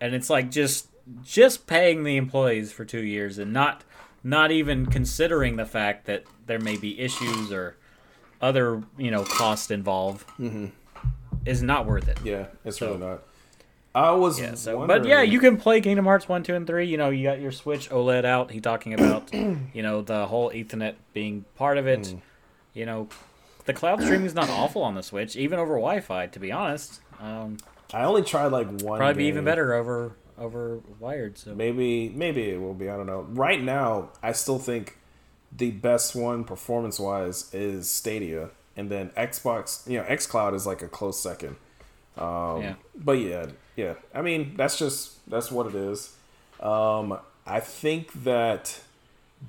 and 0.00 0.14
it's 0.14 0.30
like 0.30 0.50
just 0.50 0.86
just 1.22 1.66
paying 1.66 2.04
the 2.04 2.16
employees 2.16 2.72
for 2.72 2.84
two 2.84 3.02
years 3.02 3.38
and 3.38 3.52
not 3.52 3.84
not 4.24 4.50
even 4.50 4.86
considering 4.86 5.56
the 5.56 5.64
fact 5.66 6.06
that 6.06 6.24
there 6.46 6.58
may 6.58 6.76
be 6.76 6.98
issues 7.00 7.52
or 7.52 7.76
other 8.40 8.82
you 8.96 9.10
know 9.10 9.24
costs 9.24 9.70
involved 9.70 10.24
is 11.46 11.62
not 11.62 11.86
worth 11.86 12.08
it. 12.08 12.18
yeah, 12.24 12.46
it's 12.64 12.78
So- 12.78 12.86
really 12.88 12.98
not. 12.98 13.22
I 13.94 14.12
was, 14.12 14.38
Yeah, 14.38 14.54
so 14.54 14.78
wondering, 14.78 15.00
but 15.02 15.08
yeah, 15.08 15.22
you 15.22 15.40
can 15.40 15.56
play 15.56 15.80
Kingdom 15.80 16.04
Hearts 16.04 16.28
one, 16.28 16.44
two, 16.44 16.54
and 16.54 16.66
three. 16.66 16.86
You 16.86 16.96
know, 16.98 17.08
you 17.08 17.24
got 17.24 17.40
your 17.40 17.50
Switch 17.50 17.88
OLED 17.90 18.24
out. 18.24 18.50
He 18.52 18.60
talking 18.60 18.94
about 18.94 19.32
you 19.34 19.82
know 19.82 20.02
the 20.02 20.26
whole 20.26 20.50
Ethernet 20.50 20.94
being 21.14 21.46
part 21.56 21.78
of 21.78 21.86
it. 21.88 22.00
Mm. 22.02 22.20
You 22.74 22.86
know, 22.86 23.08
the 23.64 23.72
cloud 23.72 24.00
streaming 24.02 24.26
is 24.26 24.34
not 24.34 24.48
awful 24.50 24.82
on 24.82 24.94
the 24.94 25.02
Switch, 25.02 25.34
even 25.36 25.58
over 25.58 25.74
Wi-Fi. 25.74 26.26
To 26.28 26.38
be 26.38 26.52
honest, 26.52 27.00
um, 27.18 27.56
I 27.92 28.04
only 28.04 28.22
tried 28.22 28.48
like 28.48 28.68
one. 28.82 28.98
probably 28.98 29.26
even 29.26 29.44
better 29.44 29.74
over 29.74 30.12
over 30.38 30.80
wired. 30.98 31.38
So 31.38 31.54
Maybe, 31.54 32.08
maybe 32.10 32.50
it 32.50 32.60
will 32.60 32.74
be. 32.74 32.88
I 32.88 32.96
don't 32.96 33.06
know. 33.06 33.22
Right 33.30 33.62
now, 33.62 34.10
I 34.22 34.32
still 34.32 34.58
think 34.58 34.96
the 35.56 35.70
best 35.70 36.14
one 36.14 36.44
performance 36.44 36.98
wise 37.00 37.52
is 37.54 37.88
Stadia, 37.90 38.50
and 38.76 38.90
then 38.90 39.10
Xbox. 39.10 39.88
You 39.88 39.98
know, 39.98 40.04
XCloud 40.04 40.54
is 40.54 40.66
like 40.66 40.82
a 40.82 40.88
close 40.88 41.18
second. 41.20 41.56
Um, 42.16 42.62
Yeah. 42.62 42.74
But 42.94 43.12
yeah, 43.12 43.46
yeah. 43.76 43.94
I 44.14 44.22
mean, 44.22 44.54
that's 44.56 44.78
just 44.78 45.28
that's 45.28 45.50
what 45.50 45.66
it 45.66 45.74
is. 45.74 46.14
Um, 46.60 47.18
I 47.46 47.60
think 47.60 48.24
that 48.24 48.80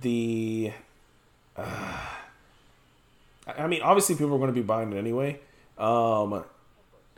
the. 0.02 0.72
Uh, 1.58 1.98
I 3.58 3.68
mean, 3.68 3.82
obviously, 3.82 4.16
people 4.16 4.36
are 4.36 4.38
going 4.38 4.54
to 4.54 4.60
be 4.60 4.62
buying 4.62 4.94
it 4.94 4.98
anyway. 4.98 5.40
Um, 5.78 6.44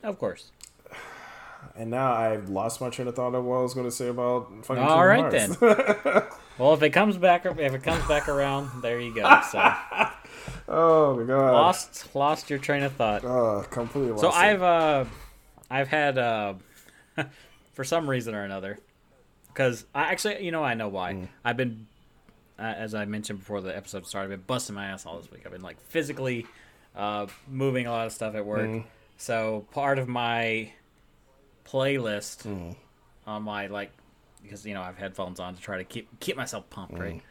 of 0.04 0.18
course. 0.18 0.52
And 1.76 1.90
now 1.90 2.14
I've 2.14 2.50
lost 2.50 2.82
my 2.82 2.90
train 2.90 3.08
of 3.08 3.16
thought 3.16 3.34
of 3.36 3.44
what 3.44 3.58
I 3.58 3.62
was 3.62 3.74
going 3.74 3.88
to 3.88 3.92
say 3.92 4.08
about 4.08 4.66
fucking. 4.66 4.84
All 4.84 5.06
right 5.06 5.56
Hearts. 5.58 6.36
Well, 6.58 6.76
if 6.76 6.84
it 6.84 6.92
comes 6.92 7.18
back, 7.18 7.48
if 7.48 7.58
it 7.58 7.82
comes 7.82 8.06
back 8.08 8.30
around, 8.30 8.84
there 8.84 9.00
you 9.00 9.16
go. 9.16 9.42
So, 9.52 9.58
Oh 10.68 11.18
my 11.18 11.24
god. 11.24 11.54
lost 11.54 12.14
lost 12.16 12.52
your 12.52 12.60
train 12.60 12.84
of 12.84 12.94
thought. 12.94 13.26
Uh, 13.26 13.64
completely 13.70 14.12
lost. 14.12 14.22
So. 14.22 14.30
I've 14.30 14.62
uh, 14.62 15.06
I've 15.72 15.88
had 15.88 16.20
uh, 16.20 16.54
for 17.74 17.84
some 17.84 18.08
reason 18.08 18.36
or 18.36 18.44
another, 18.44 18.78
because 19.48 19.86
I 19.96 20.12
actually, 20.12 20.46
you 20.46 20.52
know, 20.52 20.64
I 20.64 20.76
know 20.76 20.88
why. 20.88 21.14
Mm. 21.14 21.28
I've 21.44 21.58
been, 21.58 21.88
uh, 22.60 22.74
as 22.78 22.94
I 22.94 23.06
mentioned 23.06 23.40
before 23.40 23.62
the 23.62 23.76
episode 23.76 24.06
started, 24.06 24.26
I've 24.26 24.38
been 24.38 24.46
busting 24.46 24.76
my 24.76 24.86
ass 24.86 25.06
all 25.08 25.18
this 25.18 25.32
week. 25.32 25.42
I've 25.46 25.52
been 25.52 25.64
like 25.64 25.82
physically 25.82 26.46
uh, 26.96 27.26
moving 27.48 27.88
a 27.88 27.92
lot 27.92 28.06
of 28.06 28.14
stuff 28.14 28.36
at 28.36 28.46
work. 28.46 28.70
Mm. 28.70 28.84
So 29.18 29.66
part 29.72 29.98
of 29.98 30.08
my 30.08 30.72
playlist 31.72 32.44
Mm. 32.48 32.76
on 33.28 33.44
my 33.44 33.68
like, 33.68 33.92
because 34.44 34.66
you 34.66 34.74
know 34.74 34.82
I 34.82 34.86
have 34.88 34.98
headphones 34.98 35.40
on 35.40 35.56
to 35.56 35.62
try 35.62 35.78
to 35.78 35.84
keep 35.84 36.20
keep 36.20 36.36
myself 36.38 36.70
pumped, 36.70 36.96
Mm. 36.96 37.00
right? 37.00 37.22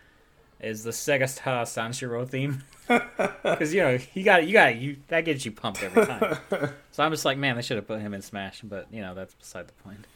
Is 0.60 0.84
the 0.84 0.90
Segata 0.90 1.62
Sanshiro 1.64 2.28
theme? 2.28 2.62
Because 3.42 3.72
you 3.72 3.80
know 3.82 3.98
you 4.14 4.24
got 4.24 4.46
you 4.46 4.52
got 4.52 4.76
you 4.76 4.96
that 5.08 5.24
gets 5.24 5.44
you 5.44 5.52
pumped 5.52 5.82
every 5.82 6.04
time. 6.06 6.38
so 6.90 7.02
I'm 7.04 7.10
just 7.12 7.24
like, 7.24 7.38
man, 7.38 7.56
they 7.56 7.62
should 7.62 7.76
have 7.76 7.86
put 7.86 8.00
him 8.00 8.12
in 8.14 8.20
Smash, 8.22 8.60
but 8.62 8.86
you 8.92 9.00
know 9.00 9.14
that's 9.14 9.34
beside 9.34 9.68
the 9.68 9.72
point. 9.84 10.06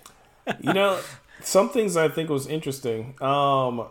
you 0.61 0.73
know, 0.75 1.01
some 1.41 1.71
things 1.71 1.97
I 1.97 2.09
think 2.09 2.29
was 2.29 2.47
interesting. 2.47 3.15
Um, 3.23 3.87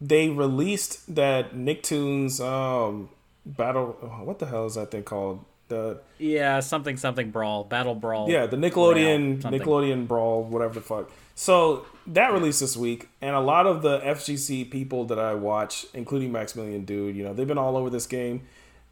they 0.00 0.28
released 0.28 1.14
that 1.14 1.54
Nicktoons 1.54 2.40
um 2.40 3.08
battle. 3.46 3.92
What 4.24 4.38
the 4.40 4.46
hell 4.46 4.66
is 4.66 4.74
that 4.74 4.90
thing 4.90 5.04
called? 5.04 5.44
The 5.68 6.00
Yeah, 6.18 6.60
something 6.60 6.96
something 6.96 7.30
brawl, 7.30 7.64
battle 7.64 7.94
brawl. 7.94 8.28
yeah, 8.30 8.46
the 8.46 8.56
Nickelodeon 8.56 9.42
something. 9.42 9.60
Nickelodeon 9.60 10.08
Brawl, 10.08 10.42
whatever 10.44 10.74
the 10.74 10.80
fuck. 10.80 11.10
So 11.34 11.86
that 12.06 12.32
released 12.32 12.60
this 12.60 12.76
week, 12.76 13.08
and 13.20 13.36
a 13.36 13.40
lot 13.40 13.66
of 13.66 13.82
the 13.82 14.00
FGC 14.00 14.70
people 14.70 15.04
that 15.04 15.18
I 15.18 15.34
watch, 15.34 15.86
including 15.94 16.32
Maximilian 16.32 16.84
Dood, 16.84 17.14
you 17.14 17.22
know, 17.22 17.32
they've 17.34 17.46
been 17.46 17.58
all 17.58 17.76
over 17.76 17.90
this 17.90 18.06
game. 18.06 18.42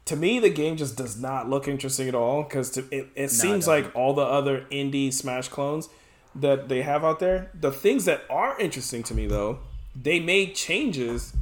To 0.05 0.15
me, 0.15 0.39
the 0.39 0.49
game 0.49 0.77
just 0.77 0.95
does 0.95 1.19
not 1.19 1.49
look 1.49 1.67
interesting 1.67 2.07
at 2.07 2.15
all 2.15 2.43
because 2.43 2.77
it, 2.77 3.07
it 3.15 3.29
seems 3.29 3.65
doesn't. 3.65 3.85
like 3.85 3.95
all 3.95 4.13
the 4.13 4.21
other 4.21 4.65
indie 4.71 5.11
Smash 5.11 5.49
clones 5.49 5.89
that 6.33 6.69
they 6.69 6.83
have 6.83 7.03
out 7.03 7.19
there. 7.19 7.49
The 7.59 7.71
things 7.71 8.05
that 8.05 8.21
are 8.29 8.57
interesting 8.59 9.03
to 9.03 9.13
me, 9.13 9.27
though, 9.27 9.59
they 9.93 10.19
made 10.21 10.55
changes 10.55 11.33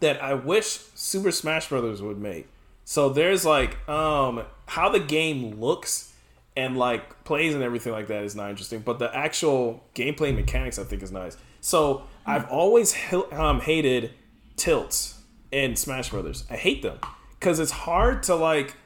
that 0.00 0.22
I 0.22 0.34
wish 0.34 0.80
Super 0.94 1.30
Smash 1.30 1.70
Brothers 1.70 2.02
would 2.02 2.18
make. 2.18 2.48
So 2.84 3.08
there's 3.08 3.46
like 3.46 3.88
um 3.88 4.44
how 4.66 4.88
the 4.88 5.00
game 5.00 5.60
looks 5.60 6.12
and 6.56 6.76
like 6.76 7.24
plays 7.24 7.54
and 7.54 7.62
everything 7.62 7.92
like 7.92 8.06
that 8.08 8.24
is 8.24 8.36
not 8.36 8.50
interesting, 8.50 8.80
but 8.80 8.98
the 8.98 9.14
actual 9.14 9.82
gameplay 9.94 10.34
mechanics 10.34 10.78
I 10.78 10.84
think 10.84 11.02
is 11.02 11.12
nice. 11.12 11.36
So 11.60 12.04
I've 12.26 12.48
always 12.48 12.96
um, 13.32 13.60
hated 13.60 14.12
tilts 14.56 15.20
in 15.50 15.76
Smash 15.76 16.10
Brothers. 16.10 16.44
I 16.50 16.56
hate 16.56 16.82
them 16.82 16.98
because 17.38 17.58
it's 17.58 17.72
hard 17.72 18.22
to 18.24 18.34
like 18.34 18.76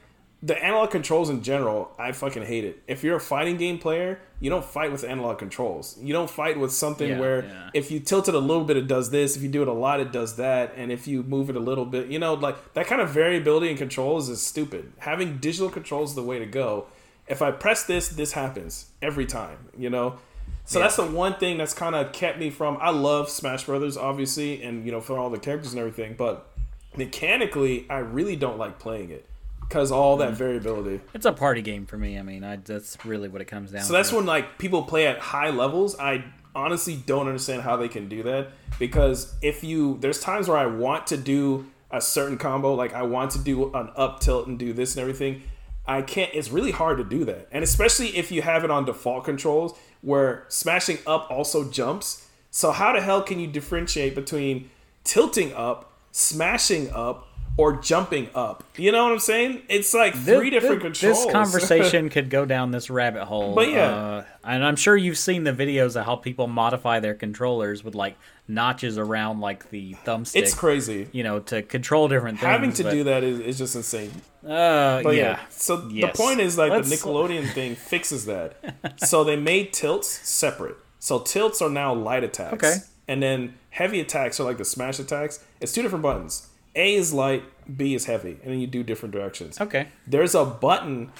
the 0.41 0.61
analog 0.63 0.89
controls 0.89 1.29
in 1.29 1.43
general. 1.43 1.91
I 1.99 2.13
fucking 2.13 2.45
hate 2.45 2.63
it. 2.63 2.81
If 2.87 3.03
you're 3.03 3.17
a 3.17 3.21
fighting 3.21 3.57
game 3.57 3.77
player, 3.77 4.21
you 4.39 4.49
don't 4.49 4.63
fight 4.63 4.91
with 4.91 5.03
analog 5.03 5.37
controls. 5.37 5.97
You 6.01 6.13
don't 6.13 6.29
fight 6.29 6.57
with 6.57 6.71
something 6.71 7.09
Yeah, 7.09 7.19
where 7.19 7.43
yeah. 7.43 7.69
if 7.73 7.91
you 7.91 7.99
tilt 7.99 8.29
it 8.29 8.35
a 8.35 8.39
little 8.39 8.63
bit, 8.63 8.77
it 8.77 8.87
does 8.87 9.09
this. 9.11 9.35
If 9.35 9.43
you 9.43 9.49
do 9.49 9.61
it 9.61 9.67
a 9.67 9.73
lot, 9.73 9.99
it 9.99 10.13
does 10.13 10.37
that. 10.37 10.73
And 10.77 10.93
if 10.93 11.07
you 11.07 11.23
move 11.23 11.49
it 11.49 11.57
a 11.57 11.59
little 11.59 11.85
bit, 11.85 12.07
you 12.07 12.19
know, 12.19 12.35
like 12.35 12.73
that 12.73 12.87
kind 12.87 13.01
of 13.01 13.09
variability 13.09 13.69
in 13.69 13.75
controls 13.75 14.29
is 14.29 14.41
stupid. 14.41 14.93
Having 14.99 15.39
digital 15.39 15.69
controls 15.69 16.11
is 16.11 16.15
the 16.15 16.23
way 16.23 16.39
to 16.39 16.45
go. 16.45 16.87
If 17.27 17.41
I 17.41 17.51
press 17.51 17.83
this, 17.83 18.07
this 18.07 18.31
happens 18.31 18.91
every 19.01 19.25
time, 19.25 19.57
you 19.77 19.89
know? 19.89 20.19
So 20.63 20.79
that's 20.79 20.95
the 20.95 21.05
one 21.05 21.35
thing 21.35 21.57
that's 21.57 21.73
kind 21.73 21.95
of 21.95 22.13
kept 22.13 22.39
me 22.39 22.49
from. 22.49 22.77
I 22.79 22.91
love 22.91 23.29
Smash 23.29 23.65
Brothers, 23.65 23.97
obviously, 23.97 24.63
and, 24.63 24.85
you 24.85 24.91
know, 24.91 25.01
for 25.01 25.17
all 25.17 25.29
the 25.29 25.39
characters 25.39 25.73
and 25.73 25.79
everything, 25.79 26.15
but 26.17 26.47
mechanically, 26.95 27.85
I 27.89 27.99
really 27.99 28.35
don't 28.35 28.57
like 28.57 28.79
playing 28.79 29.09
it 29.09 29.25
because 29.69 29.91
all 29.91 30.17
Mm. 30.17 30.19
that 30.21 30.33
variability. 30.33 30.99
it's 31.13 31.25
a 31.25 31.31
party 31.31 31.61
game 31.61 31.85
for 31.85 31.97
me. 31.97 32.17
I 32.19 32.23
mean, 32.23 32.43
I, 32.43 32.57
that's 32.57 32.97
really 33.05 33.29
what 33.29 33.41
it 33.41 33.45
comes 33.45 33.71
down. 33.71 33.81
To. 33.81 33.87
So 33.87 33.93
that's 33.93 34.09
to. 34.09 34.15
when 34.17 34.25
like 34.25 34.57
people 34.57 34.83
play 34.83 35.07
at 35.07 35.19
high 35.19 35.51
levels. 35.51 35.97
I 35.97 36.25
honestly 36.55 36.95
don't 37.05 37.27
understand 37.27 37.61
how 37.61 37.77
they 37.77 37.87
can 37.87 38.09
do 38.09 38.23
that 38.23 38.49
because 38.79 39.35
if 39.41 39.63
you 39.63 39.97
there's 40.01 40.19
times 40.19 40.47
where 40.49 40.57
I 40.57 40.65
want 40.65 41.07
to 41.07 41.17
do 41.17 41.67
a 41.91 42.01
certain 42.01 42.37
combo, 42.37 42.73
like 42.73 42.93
I 42.93 43.03
want 43.03 43.31
to 43.31 43.39
do 43.39 43.71
an 43.73 43.89
up 43.95 44.19
tilt 44.19 44.47
and 44.47 44.57
do 44.59 44.73
this 44.73 44.95
and 44.95 45.01
everything. 45.01 45.43
I 45.87 46.01
can't. 46.03 46.29
It's 46.33 46.49
really 46.49 46.71
hard 46.71 46.97
to 46.99 47.03
do 47.03 47.25
that, 47.25 47.47
and 47.51 47.63
especially 47.63 48.15
if 48.17 48.31
you 48.31 48.41
have 48.43 48.63
it 48.63 48.69
on 48.71 48.85
default 48.85 49.23
controls 49.23 49.73
where 50.01 50.45
smashing 50.47 50.97
up 51.07 51.29
also 51.31 51.69
jumps. 51.69 52.27
So 52.51 52.71
how 52.71 52.93
the 52.93 53.01
hell 53.01 53.21
can 53.23 53.39
you 53.39 53.47
differentiate 53.47 54.13
between 54.15 54.69
tilting 55.03 55.51
up, 55.53 55.91
smashing 56.11 56.91
up, 56.91 57.27
or 57.59 57.73
jumping 57.73 58.29
up? 58.33 58.63
You 58.77 58.91
know 58.93 59.03
what 59.03 59.11
I'm 59.11 59.19
saying? 59.19 59.63
It's 59.67 59.93
like 59.93 60.15
three 60.15 60.49
different 60.49 60.77
thi- 60.77 60.81
controls. 60.87 61.25
This 61.25 61.31
conversation 61.33 62.09
could 62.09 62.29
go 62.29 62.45
down 62.45 62.71
this 62.71 62.89
rabbit 62.89 63.25
hole. 63.25 63.53
But 63.53 63.69
yeah. 63.69 63.89
uh, 63.93 64.25
and 64.45 64.63
I'm 64.63 64.77
sure 64.77 64.95
you've 64.95 65.17
seen 65.17 65.43
the 65.43 65.51
videos 65.51 65.99
of 65.99 66.05
how 66.05 66.15
people 66.15 66.47
modify 66.47 67.01
their 67.01 67.13
controllers 67.15 67.83
with 67.83 67.95
like 67.95 68.15
notches 68.47 68.97
around 68.97 69.41
like 69.41 69.69
the 69.71 69.93
thumbstick. 70.05 70.37
it's 70.37 70.53
crazy. 70.53 71.09
You 71.11 71.23
know, 71.23 71.39
to 71.41 71.61
control 71.61 72.07
different 72.07 72.39
things. 72.39 72.49
Having 72.49 72.73
to 72.73 72.83
but, 72.83 72.91
do 72.91 73.03
that 73.03 73.23
is, 73.23 73.39
is 73.41 73.57
just 73.57 73.75
insane. 73.75 74.11
Uh, 74.43 75.03
But 75.03 75.15
yeah. 75.15 75.21
yeah. 75.21 75.39
So 75.49 75.87
Yes. 75.91 76.11
the 76.17 76.23
point 76.23 76.39
is 76.39 76.57
like 76.57 76.71
Let's- 76.71 76.89
the 76.89 76.95
Nickelodeon 76.95 77.49
thing 77.53 77.75
fixes 77.75 78.25
that. 78.25 78.55
so 78.97 79.23
they 79.25 79.35
made 79.35 79.73
tilts 79.73 80.07
separate. 80.07 80.77
So 80.99 81.19
tilts 81.19 81.61
are 81.61 81.69
now 81.69 81.93
light 81.93 82.23
attacks. 82.23 82.53
Okay. 82.53 82.75
And 83.07 83.21
then 83.21 83.55
heavy 83.71 83.99
attacks 83.99 84.39
are 84.39 84.43
like 84.43 84.57
the 84.57 84.65
smash 84.65 84.99
attacks. 84.99 85.43
It's 85.59 85.71
two 85.73 85.81
different 85.81 86.03
buttons. 86.03 86.47
A 86.79 86.95
is 86.95 87.13
light, 87.13 87.43
B 87.77 87.93
is 87.93 88.05
heavy, 88.05 88.39
and 88.41 88.51
then 88.51 88.59
you 88.59 88.67
do 88.67 88.83
different 88.83 89.13
directions. 89.13 89.59
Okay. 89.59 89.89
There's 90.07 90.33
a 90.33 90.45
button 90.45 91.11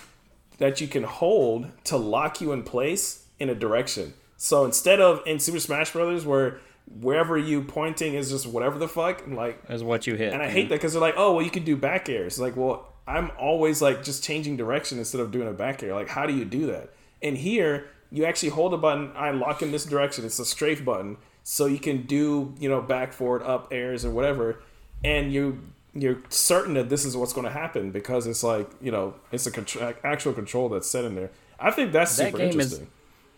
that 0.57 0.81
you 0.81 0.87
can 0.87 1.03
hold 1.03 1.67
to 1.85 1.97
lock 1.97 2.41
you 2.41 2.51
in 2.51 2.63
place 2.63 3.25
in 3.39 3.49
a 3.49 3.55
direction. 3.55 4.13
So 4.37 4.65
instead 4.65 4.99
of 4.99 5.21
in 5.25 5.39
Super 5.39 5.59
Smash 5.59 5.91
Brothers 5.91 6.25
where 6.25 6.59
wherever 7.01 7.37
you 7.37 7.61
pointing 7.61 8.13
is 8.15 8.29
just 8.29 8.47
whatever 8.47 8.79
the 8.79 8.87
fuck, 8.87 9.23
like 9.27 9.61
Is 9.69 9.83
what 9.83 10.07
you 10.07 10.15
hit. 10.15 10.33
and 10.33 10.41
I 10.41 10.49
hate 10.49 10.69
that 10.69 10.75
because 10.75 10.93
they're 10.93 11.01
like, 11.01 11.15
oh, 11.17 11.33
well, 11.35 11.43
you 11.43 11.51
can 11.51 11.63
do 11.63 11.75
back 11.77 12.09
airs. 12.09 12.39
Like, 12.39 12.55
well, 12.55 12.93
I'm 13.07 13.31
always 13.39 13.81
like 13.81 14.03
just 14.03 14.23
changing 14.23 14.57
direction 14.57 14.97
instead 14.97 15.21
of 15.21 15.31
doing 15.31 15.47
a 15.47 15.53
back 15.53 15.83
air. 15.83 15.93
Like, 15.93 16.09
how 16.09 16.25
do 16.25 16.33
you 16.33 16.45
do 16.45 16.67
that? 16.67 16.93
And 17.21 17.37
here, 17.37 17.89
you 18.11 18.25
actually 18.25 18.49
hold 18.49 18.73
a 18.73 18.77
button. 18.77 19.11
I 19.15 19.31
lock 19.31 19.61
in 19.61 19.71
this 19.71 19.85
direction. 19.85 20.25
It's 20.25 20.39
a 20.39 20.45
strafe 20.45 20.83
button, 20.83 21.17
so 21.43 21.65
you 21.67 21.79
can 21.79 22.03
do 22.03 22.55
you 22.59 22.69
know 22.69 22.81
back, 22.81 23.13
forward, 23.13 23.43
up 23.43 23.67
airs 23.71 24.03
or 24.03 24.11
whatever, 24.11 24.61
and 25.03 25.31
you 25.33 25.59
you're 25.93 26.17
certain 26.29 26.75
that 26.75 26.87
this 26.89 27.03
is 27.03 27.17
what's 27.17 27.33
going 27.33 27.45
to 27.47 27.51
happen 27.51 27.91
because 27.91 28.27
it's 28.27 28.43
like 28.43 28.69
you 28.81 28.91
know 28.91 29.15
it's 29.31 29.47
a 29.47 29.51
contra- 29.51 29.95
actual 30.03 30.33
control 30.33 30.69
that's 30.69 30.89
set 30.89 31.03
in 31.05 31.15
there. 31.15 31.31
I 31.59 31.71
think 31.71 31.91
that's 31.91 32.15
That 32.17 32.27
super 32.27 32.37
game 32.37 32.47
interesting. 32.51 32.87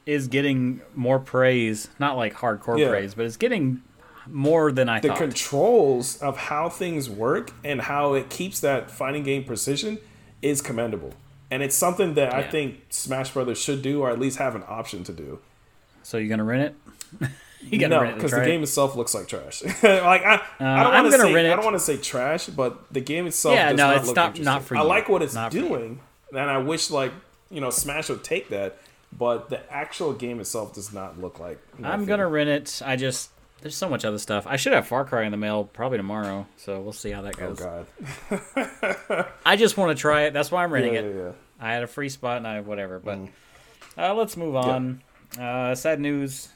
is 0.06 0.28
getting 0.28 0.82
more 0.96 1.20
praise, 1.20 1.90
not 2.00 2.18
like 2.18 2.34
hardcore 2.36 2.78
Yeah. 2.78 2.90
praise, 2.90 3.14
but 3.16 3.26
it's 3.26 3.38
getting 3.38 3.82
more 4.28 4.72
than 4.72 4.88
I 4.90 5.00
the 5.00 5.08
thought. 5.10 5.18
controls 5.18 6.18
of 6.22 6.38
how 6.38 6.70
things 6.70 7.10
work 7.10 7.52
and 7.64 7.82
how 7.82 8.14
it 8.14 8.30
keeps 8.30 8.60
that 8.60 8.92
fighting 8.92 9.24
game 9.24 9.44
precision 9.44 9.98
is 10.42 10.62
commendable. 10.62 11.14
And 11.50 11.64
it's 11.64 11.76
something 11.76 12.14
that 12.14 12.34
I 12.34 12.44
think 12.44 12.82
Smash 12.90 13.32
Brothers 13.34 13.58
should 13.60 13.82
do, 13.82 14.02
or 14.02 14.10
at 14.12 14.20
least 14.20 14.38
have 14.38 14.56
an 14.56 14.64
option 14.68 15.04
to 15.06 15.14
do. 15.14 15.40
so 16.04 16.18
you're 16.18 16.30
gonna 16.30 16.44
rent 16.44 16.76
it? 17.22 17.30
you 17.70 17.88
No, 17.88 18.02
rent 18.02 18.12
it 18.12 18.16
because 18.16 18.32
the 18.32 18.44
game 18.46 18.64
itself 18.64 18.96
looks 18.96 19.14
like 19.14 19.28
trash. 19.28 19.64
like 19.84 19.84
I, 19.84 20.42
I 20.60 20.66
I'm 20.66 20.84
don't 20.84 20.94
want 20.94 21.06
to 21.06 21.12
gonna 21.18 21.24
say 21.24 21.34
rent 21.34 21.48
I 21.48 21.56
don't 21.56 21.66
want 21.66 21.76
to 21.76 21.80
say 21.80 21.98
trash, 21.98 22.48
but 22.48 22.92
the 22.94 23.02
game 23.02 23.28
itself. 23.28 23.56
Yeah, 23.56 23.72
no, 23.72 23.88
not 23.92 23.98
it's 23.98 24.14
not- 24.16 24.40
not 24.40 24.64
for 24.64 24.76
I 24.78 24.82
like 24.82 25.10
what 25.10 25.22
it's 25.22 25.34
Not 25.34 25.52
doing, 25.52 26.00
and 26.32 26.40
I 26.40 26.58
wish 26.58 26.90
like 26.92 27.12
you 27.50 27.62
know 27.62 27.70
Smash 27.70 28.10
would 28.10 28.24
take 28.24 28.50
that, 28.50 28.78
but 29.18 29.50
the 29.50 29.60
actual 29.72 30.14
game 30.14 30.40
itself 30.40 30.74
does 30.74 30.94
not 30.94 31.20
look 31.20 31.40
like. 31.40 31.60
I'm 31.84 32.06
gonna 32.06 32.28
rent 32.28 32.50
it. 32.50 32.82
I 32.86 32.96
just 32.96 33.30
there's 33.62 33.76
so 33.76 33.88
much 33.90 34.06
other 34.06 34.18
stuff. 34.18 34.48
I 34.48 34.56
should 34.56 34.74
have 34.74 34.88
Far 34.88 35.06
Cry 35.06 35.24
in 35.24 35.32
the 35.32 35.38
mail 35.38 35.66
probably 35.66 35.98
tomorrow, 35.98 36.48
so 36.58 36.80
we'll 36.82 36.94
see 36.94 37.12
how 37.12 37.22
that 37.22 37.36
Oh 37.42 37.54
goes. 37.54 37.60
God. 37.60 39.26
I 39.46 39.56
just 39.56 39.78
want 39.78 39.96
to 39.96 40.02
try 40.02 40.24
it. 40.24 40.34
That's 40.34 40.50
why 40.52 40.64
I'm 40.64 40.72
renting 40.74 40.94
Yeah, 40.96 41.00
it. 41.02 41.16
yeah, 41.16 41.22
yeah. 41.24 41.32
I 41.60 41.74
had 41.74 41.84
a 41.84 41.88
free 41.88 42.10
spot 42.10 42.38
and 42.38 42.48
I 42.48 42.62
whatever. 42.62 43.00
But 43.00 43.20
Mm. 43.20 43.30
uh, 43.98 44.14
let's 44.16 44.36
move 44.36 44.56
on. 44.56 45.02
Uh, 45.40 45.76
sad 45.76 46.00
news: 46.00 46.50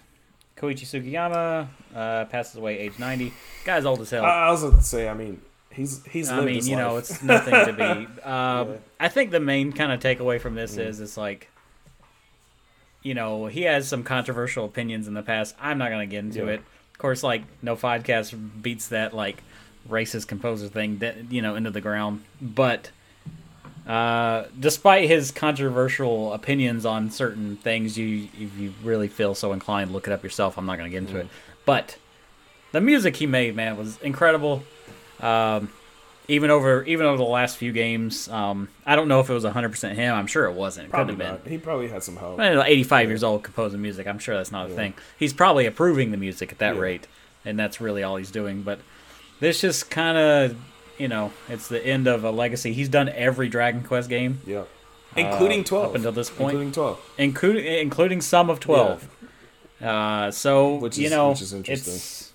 Koichi 0.57 0.85
Sugiyama 0.85 1.67
uh, 1.95 2.25
passes 2.25 2.55
away, 2.55 2.77
age 2.79 2.97
90. 2.97 3.33
Guy's 3.65 3.85
old 3.85 4.01
as 4.01 4.09
hell. 4.09 4.23
I, 4.25 4.49
was 4.51 4.61
going 4.61 4.77
to 4.77 4.81
say. 4.83 5.09
I 5.09 5.13
mean, 5.13 5.41
he's 5.69 6.03
he's. 6.05 6.29
I 6.29 6.43
mean, 6.45 6.65
you 6.65 6.75
know, 6.77 6.97
it's 6.97 7.21
nothing 7.21 7.53
to 7.53 7.73
be. 7.73 8.07
Um, 8.25 8.69
Yeah. 8.69 8.75
I 8.99 9.09
think 9.09 9.31
the 9.31 9.39
main 9.39 9.71
kind 9.73 9.91
of 9.91 9.99
takeaway 9.99 10.39
from 10.39 10.53
Mm. 10.53 10.57
this 10.57 10.77
is 10.77 10.99
it's 11.01 11.17
like, 11.17 11.49
you 13.03 13.13
know, 13.13 13.47
he 13.47 13.63
has 13.63 13.87
some 13.87 14.03
controversial 14.03 14.65
opinions 14.65 15.07
in 15.07 15.13
the 15.13 15.21
past. 15.21 15.55
I'm 15.59 15.77
not 15.77 15.89
gonna 15.89 16.05
get 16.07 16.19
into 16.23 16.45
Yeah. 16.45 16.53
it. 16.53 16.59
Of 16.93 16.97
course, 16.99 17.21
like 17.21 17.43
no 17.61 17.75
podcast 17.75 18.61
beats 18.61 18.87
that 18.87 19.13
like 19.13 19.43
racist 19.89 20.27
composer 20.27 20.69
thing 20.69 20.99
that 20.99 21.31
you 21.31 21.41
know 21.41 21.55
into 21.55 21.69
the 21.71 21.81
ground. 21.81 22.23
But 22.41 22.91
uh, 23.87 24.45
despite 24.59 25.07
his 25.07 25.31
controversial 25.31 26.33
opinions 26.33 26.85
on 26.85 27.11
certain 27.11 27.55
things, 27.57 27.97
you 27.97 28.27
if 28.39 28.57
you 28.57 28.73
really 28.83 29.07
feel 29.07 29.35
so 29.35 29.53
inclined, 29.53 29.91
look 29.91 30.07
it 30.07 30.13
up 30.13 30.23
yourself. 30.23 30.57
I'm 30.57 30.65
not 30.65 30.77
gonna 30.77 30.89
get 30.89 30.97
into 30.99 31.15
Mm. 31.15 31.19
it. 31.21 31.27
But 31.65 31.97
the 32.71 32.81
music 32.81 33.15
he 33.17 33.25
made, 33.27 33.55
man, 33.55 33.77
was 33.77 33.99
incredible. 34.01 34.63
Um, 35.19 35.69
even 36.27 36.49
over 36.49 36.83
even 36.85 37.05
over 37.05 37.17
the 37.17 37.23
last 37.23 37.57
few 37.57 37.71
games. 37.71 38.27
Um, 38.29 38.69
I 38.85 38.95
don't 38.95 39.07
know 39.07 39.19
if 39.19 39.29
it 39.29 39.33
was 39.33 39.43
100 39.43 39.69
percent 39.69 39.95
him. 39.95 40.15
I'm 40.15 40.25
sure 40.25 40.45
it 40.45 40.53
wasn't. 40.53 40.87
It 40.87 40.89
Probably 40.89 41.13
couldn't 41.13 41.27
have 41.27 41.43
not. 41.45 41.51
He 41.51 41.57
probably 41.59 41.87
had 41.87 42.01
some 42.01 42.15
help. 42.17 42.37
been. 42.37 42.55
Well, 42.57 42.63
85 42.65 43.09
years 43.09 43.23
old 43.23 43.43
composing 43.43 43.81
music. 43.81 44.07
I'm 44.07 44.17
sure 44.17 44.35
that's 44.35 44.51
not 44.51 44.71
a 44.71 44.73
thing. 44.73 44.95
He's 45.19 45.33
probably 45.33 45.67
approving 45.67 46.09
the 46.09 46.17
music 46.17 46.51
at 46.51 46.57
that 46.57 46.73
Yeah. 46.75 46.81
rate, 46.81 47.07
and 47.45 47.59
that's 47.59 47.79
really 47.79 48.01
all 48.01 48.15
he's 48.15 48.31
doing. 48.31 48.63
But 48.63 48.79
this 49.39 49.61
just 49.61 49.91
kind 49.91 50.17
of, 50.17 50.55
you 50.97 51.07
know, 51.07 51.31
it's 51.49 51.67
the 51.67 51.85
end 51.85 52.07
of 52.07 52.23
a 52.23 52.31
legacy. 52.31 52.73
He's 52.73 52.89
done 52.89 53.09
every 53.09 53.49
Dragon 53.49 53.81
Quest 53.83 54.09
game, 54.09 54.39
Yeah. 54.45 54.63
Including 55.15 55.63
12. 55.63 55.85
Uh, 55.85 55.89
up 55.89 55.95
until 55.95 56.11
this 56.11 56.29
point. 56.29 56.51
Including 56.51 56.71
12. 56.73 56.99
including 57.17 57.65
including 57.65 58.21
some 58.21 58.49
of 58.49 58.59
12. 58.59 59.07
Uh, 59.81 60.31
so 60.31 60.75
Which 60.75 60.97
you 60.97 61.05
is- 61.05 61.11
know, 61.11 61.29
which 61.29 61.41
is 61.41 61.53
interesting. 61.53 61.93
it's 61.93 62.33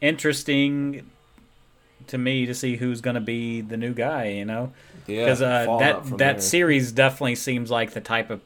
interesting 0.00 1.10
to 2.06 2.18
me 2.18 2.46
to 2.46 2.54
see 2.54 2.76
who's 2.76 3.00
going 3.00 3.14
to 3.14 3.20
be 3.20 3.60
the 3.60 3.76
new 3.76 3.92
guy. 3.92 4.28
You 4.28 4.44
know, 4.44 4.72
Yeah. 5.06 5.24
because 5.24 5.42
uh, 5.42 5.76
that 5.78 6.04
that 6.04 6.18
there. 6.18 6.40
series 6.40 6.92
definitely 6.92 7.34
seems 7.36 7.70
like 7.70 7.92
the 7.92 8.00
type 8.00 8.30
of 8.30 8.40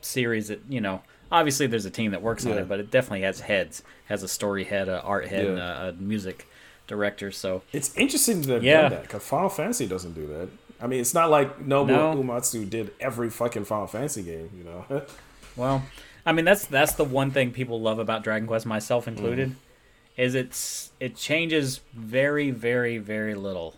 series 0.00 0.48
that 0.48 0.60
you 0.68 0.80
know. 0.80 1.02
Obviously, 1.30 1.66
there's 1.66 1.86
a 1.86 1.90
team 1.90 2.10
that 2.10 2.20
works 2.20 2.44
on 2.44 2.52
it, 2.58 2.68
but 2.68 2.78
it 2.78 2.90
definitely 2.90 3.22
has 3.22 3.40
heads, 3.40 3.82
has 4.06 4.22
a 4.22 4.28
story 4.28 4.64
head, 4.64 4.86
a 4.90 5.00
art 5.00 5.28
head, 5.28 5.46
and 5.46 5.58
a, 5.58 5.88
a 5.88 5.92
music 5.94 6.46
director. 6.86 7.30
So 7.30 7.62
It's 7.72 7.94
interesting 7.96 8.42
that 8.42 8.62
Yeah. 8.62 8.82
done 8.82 8.90
that 8.92 9.02
because 9.02 9.22
Final 9.24 9.48
Fantasy 9.48 9.86
doesn't 9.86 10.12
do 10.14 10.26
that. 10.28 10.48
I 10.80 10.86
mean, 10.88 11.00
it's 11.00 11.14
not 11.14 11.30
like 11.30 11.60
Nobuo 11.60 11.86
No. 11.86 12.14
Uematsu 12.22 12.68
did 12.68 12.92
every 13.00 13.30
fucking 13.30 13.64
Final 13.64 13.86
Fantasy 13.86 14.22
game, 14.22 14.50
you 14.56 14.64
know? 14.64 15.02
Well, 15.56 15.82
I 16.24 16.32
mean 16.32 16.44
that's 16.46 16.64
that's 16.66 16.94
the 16.94 17.04
one 17.04 17.30
thing 17.30 17.50
people 17.52 17.80
love 17.80 17.98
about 17.98 18.24
Dragon 18.24 18.46
Quest, 18.48 18.64
myself 18.66 19.06
included, 19.06 19.50
Mm-hmm. 19.50 20.20
is 20.22 20.34
it's 20.34 20.90
it 20.98 21.14
changes 21.16 21.80
very 21.94 22.50
very 22.50 22.96
very 22.98 23.34
little. 23.34 23.74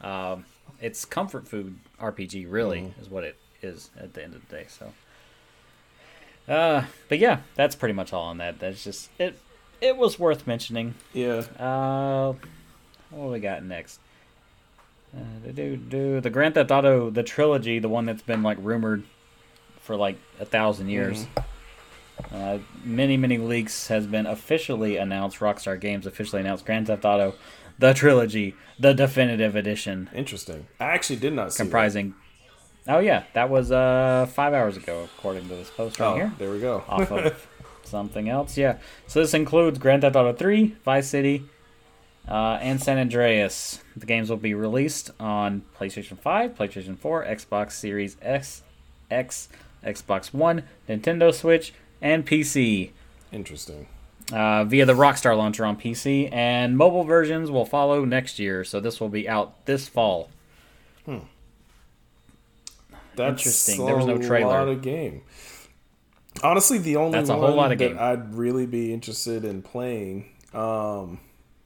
Um, 0.00 0.46
it's 0.80 1.04
comfort 1.04 1.46
food 1.46 1.78
RPG, 2.00 2.46
really, 2.48 2.80
Mm-hmm. 2.80 3.00
is 3.02 3.08
what 3.10 3.24
it 3.24 3.36
is 3.62 3.90
at 3.98 4.14
the 4.14 4.22
end 4.24 4.34
of 4.34 4.48
the 4.48 4.56
day. 4.56 4.66
So, 4.68 4.92
uh, 6.52 6.84
but 7.08 7.18
yeah, 7.18 7.40
that's 7.56 7.74
pretty 7.76 7.92
much 7.94 8.12
all 8.12 8.24
on 8.24 8.38
that. 8.38 8.58
That's 8.58 8.82
just 8.82 9.10
it. 9.18 9.38
It 9.80 9.96
was 9.96 10.18
worth 10.18 10.46
mentioning. 10.46 10.94
yeah. 11.12 11.42
Uh, 11.58 12.34
what 13.10 13.30
we 13.30 13.40
got 13.40 13.62
next? 13.64 14.00
Uh, 15.16 15.50
do 15.54 15.76
do 15.76 16.20
the 16.20 16.30
Grand 16.30 16.54
Theft 16.54 16.70
Auto 16.70 17.08
the 17.10 17.22
trilogy, 17.22 17.78
the 17.78 17.88
one 17.88 18.04
that's 18.04 18.22
been 18.22 18.42
like 18.42 18.58
rumored 18.60 19.04
for 19.80 19.96
like 19.96 20.18
a 20.40 20.44
thousand 20.44 20.88
years. 20.88 21.26
Uh, 22.32 22.58
many 22.84 23.16
many 23.16 23.38
leaks 23.38 23.86
has 23.88 24.06
been 24.06 24.26
officially 24.26 24.96
announced. 24.96 25.38
Rockstar 25.38 25.80
Games 25.80 26.06
officially 26.06 26.40
announced 26.40 26.66
Grand 26.66 26.88
Theft 26.88 27.04
Auto, 27.06 27.34
the 27.78 27.94
trilogy, 27.94 28.54
the 28.78 28.92
definitive 28.92 29.56
edition, 29.56 30.10
Interesting. 30.14 30.66
I 30.78 30.86
actually 30.86 31.16
did 31.20 31.32
not 31.32 31.52
see 31.54 31.62
comprising. 31.62 32.14
Oh 32.86 32.98
yeah, 32.98 33.22
that 33.34 33.48
was 33.48 33.70
uh 33.72 34.26
five 34.34 34.52
hours 34.52 34.76
ago, 34.76 35.08
according 35.16 35.48
to 35.48 35.54
this 35.54 35.70
post 35.70 35.98
right 36.00 36.06
Oh, 36.08 36.14
here 36.16 36.32
there 36.38 36.50
we 36.50 36.60
go. 36.60 36.82
off 36.88 37.10
of 37.10 37.48
something 37.88 38.28
else. 38.28 38.56
Yeah. 38.56 38.78
So 39.06 39.20
this 39.20 39.34
includes 39.34 39.78
Grand 39.78 40.02
Theft 40.02 40.16
Auto 40.16 40.32
3, 40.32 40.76
Vice 40.84 41.08
City, 41.08 41.44
uh, 42.28 42.58
and 42.60 42.80
San 42.82 42.98
Andreas. 42.98 43.82
The 43.96 44.06
games 44.06 44.30
will 44.30 44.36
be 44.36 44.54
released 44.54 45.10
on 45.18 45.62
PlayStation 45.78 46.18
5, 46.18 46.54
PlayStation 46.54 46.98
4, 46.98 47.24
Xbox 47.24 47.72
Series 47.72 48.16
X, 48.22 48.62
X, 49.10 49.48
Xbox 49.84 50.32
One, 50.32 50.64
Nintendo 50.88 51.32
Switch, 51.32 51.72
and 52.00 52.26
PC. 52.26 52.90
Interesting. 53.32 53.86
Uh, 54.32 54.64
via 54.64 54.84
the 54.84 54.92
Rockstar 54.92 55.36
launcher 55.36 55.64
on 55.64 55.76
PC, 55.76 56.30
and 56.32 56.76
mobile 56.76 57.04
versions 57.04 57.50
will 57.50 57.64
follow 57.64 58.04
next 58.04 58.38
year. 58.38 58.62
So 58.62 58.78
this 58.78 59.00
will 59.00 59.08
be 59.08 59.26
out 59.26 59.64
this 59.64 59.88
fall. 59.88 60.28
Hmm. 61.06 61.20
That's 63.16 63.40
Interesting. 63.40 63.86
There 63.86 63.96
was 63.96 64.06
no 64.06 64.18
trailer. 64.18 64.54
A 64.54 64.58
lot 64.60 64.68
of 64.68 64.82
game. 64.82 65.22
Honestly, 66.42 66.78
the 66.78 66.96
only 66.96 67.12
That's 67.18 67.30
a 67.30 67.36
one 67.36 67.48
whole 67.48 67.56
lot 67.56 67.72
of 67.72 67.78
that 67.78 67.88
game. 67.88 67.96
I'd 67.98 68.34
really 68.34 68.66
be 68.66 68.92
interested 68.92 69.44
in 69.44 69.62
playing 69.62 70.26
um, 70.54 71.20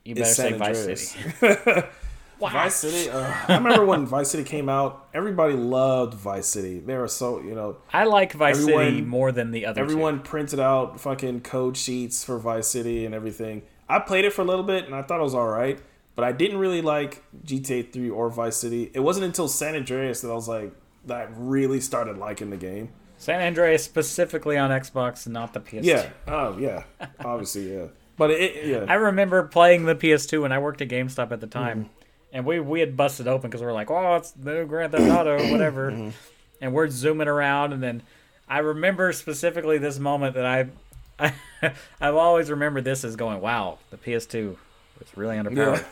You 0.05 0.15
is 0.15 0.21
better 0.21 0.35
San 0.35 0.53
say 0.53 0.59
Vice 0.59 0.79
Andreas. 0.81 1.09
City. 1.11 1.87
Vice 2.41 2.75
City. 2.75 3.09
Uh, 3.11 3.33
I 3.49 3.57
remember 3.57 3.85
when 3.87 4.05
Vice 4.05 4.31
City 4.31 4.43
came 4.43 4.69
out. 4.69 5.09
Everybody 5.15 5.55
loved 5.55 6.15
Vice 6.15 6.47
City. 6.47 6.81
They 6.81 6.97
were 6.97 7.07
so 7.09 7.41
you 7.41 7.55
know 7.55 7.77
I 7.93 8.05
like 8.05 8.33
Vice 8.33 8.65
City 8.65 9.01
more 9.01 9.31
than 9.31 9.53
the 9.53 9.67
other 9.67 9.81
two. 9.81 9.85
everyone 9.85 10.21
printed 10.21 10.59
out 10.59 11.01
fucking 11.01 11.43
code 11.43 11.77
sheets 11.77 12.25
for 12.25 12.39
Vice 12.39 12.67
City 12.69 13.07
and 13.07 13.15
everything. 13.15 13.63
I 13.89 14.01
played 14.01 14.25
it 14.25 14.33
for 14.33 14.43
a 14.43 14.45
little 14.45 14.65
bit 14.65 14.87
and 14.87 14.95
I 14.95 15.03
thought 15.03 15.21
it 15.21 15.23
was 15.23 15.35
all 15.35 15.47
right, 15.49 15.79
but 16.17 16.25
I 16.25 16.33
didn't 16.33 16.59
really 16.59 16.83
like 16.83 17.23
GTA 17.45 17.93
3 17.93 18.11
or 18.11 18.29
Vice 18.31 18.57
City. 18.57 18.91
It 18.93 19.01
wasn't 19.01 19.27
until 19.27 19.47
San 19.49 19.77
Andreas 19.77 20.23
that 20.23 20.31
I 20.31 20.35
was 20.35 20.49
like 20.49 20.73
that 21.07 21.17
I 21.17 21.29
really 21.37 21.81
started 21.81 22.19
liking 22.19 22.51
the 22.51 22.57
game. 22.57 22.89
San 23.23 23.41
Andreas 23.41 23.85
specifically 23.85 24.59
on 24.59 24.71
Xbox, 24.71 25.29
not 25.29 25.53
the 25.53 25.61
PS2. 25.61 25.85
Yeah. 25.85 26.09
Oh 26.27 26.59
yeah. 26.59 26.83
Obviously 27.25 27.73
yeah. 27.73 27.87
But 28.17 28.33
it 28.33 28.67
yeah. 28.67 28.85
I 28.89 28.95
remember 28.95 29.45
playing 29.45 29.85
the 29.85 29.95
PS2 29.95 30.43
when 30.43 30.51
I 30.51 30.59
worked 30.59 30.83
at 30.83 30.89
GameStop 30.89 31.31
at 31.31 31.41
the 31.41 31.47
time, 31.47 31.85
Mm-hmm. 31.85 31.93
and 32.33 32.45
we 32.47 32.59
we 32.59 32.81
had 32.81 32.97
busted 32.97 33.29
open 33.29 33.49
because 33.49 33.61
we 33.61 33.67
were 33.69 33.73
like, 33.73 33.93
"Oh, 33.93 34.17
it's 34.17 34.33
the 34.33 34.55
new 34.55 34.67
Grand 34.67 34.91
Theft 34.91 35.09
Auto, 35.09 35.37
whatever," 35.53 35.93
Mm-hmm. 35.93 36.11
and 36.61 36.75
we're 36.75 36.89
zooming 36.89 37.29
around, 37.29 37.73
and 37.73 37.81
then 37.81 38.03
I 38.49 38.59
remember 38.59 39.13
specifically 39.13 39.79
this 39.79 40.01
moment 40.01 40.35
that 40.35 40.45
I, 40.45 40.67
I 41.21 41.33
I've 42.01 42.17
always 42.17 42.51
remembered 42.51 42.83
this 42.85 43.05
as 43.05 43.15
going, 43.15 43.41
"Wow, 43.41 43.79
the 43.91 43.99
PS2 43.99 44.57
was 44.99 45.09
really 45.17 45.37
underpowered." 45.37 45.85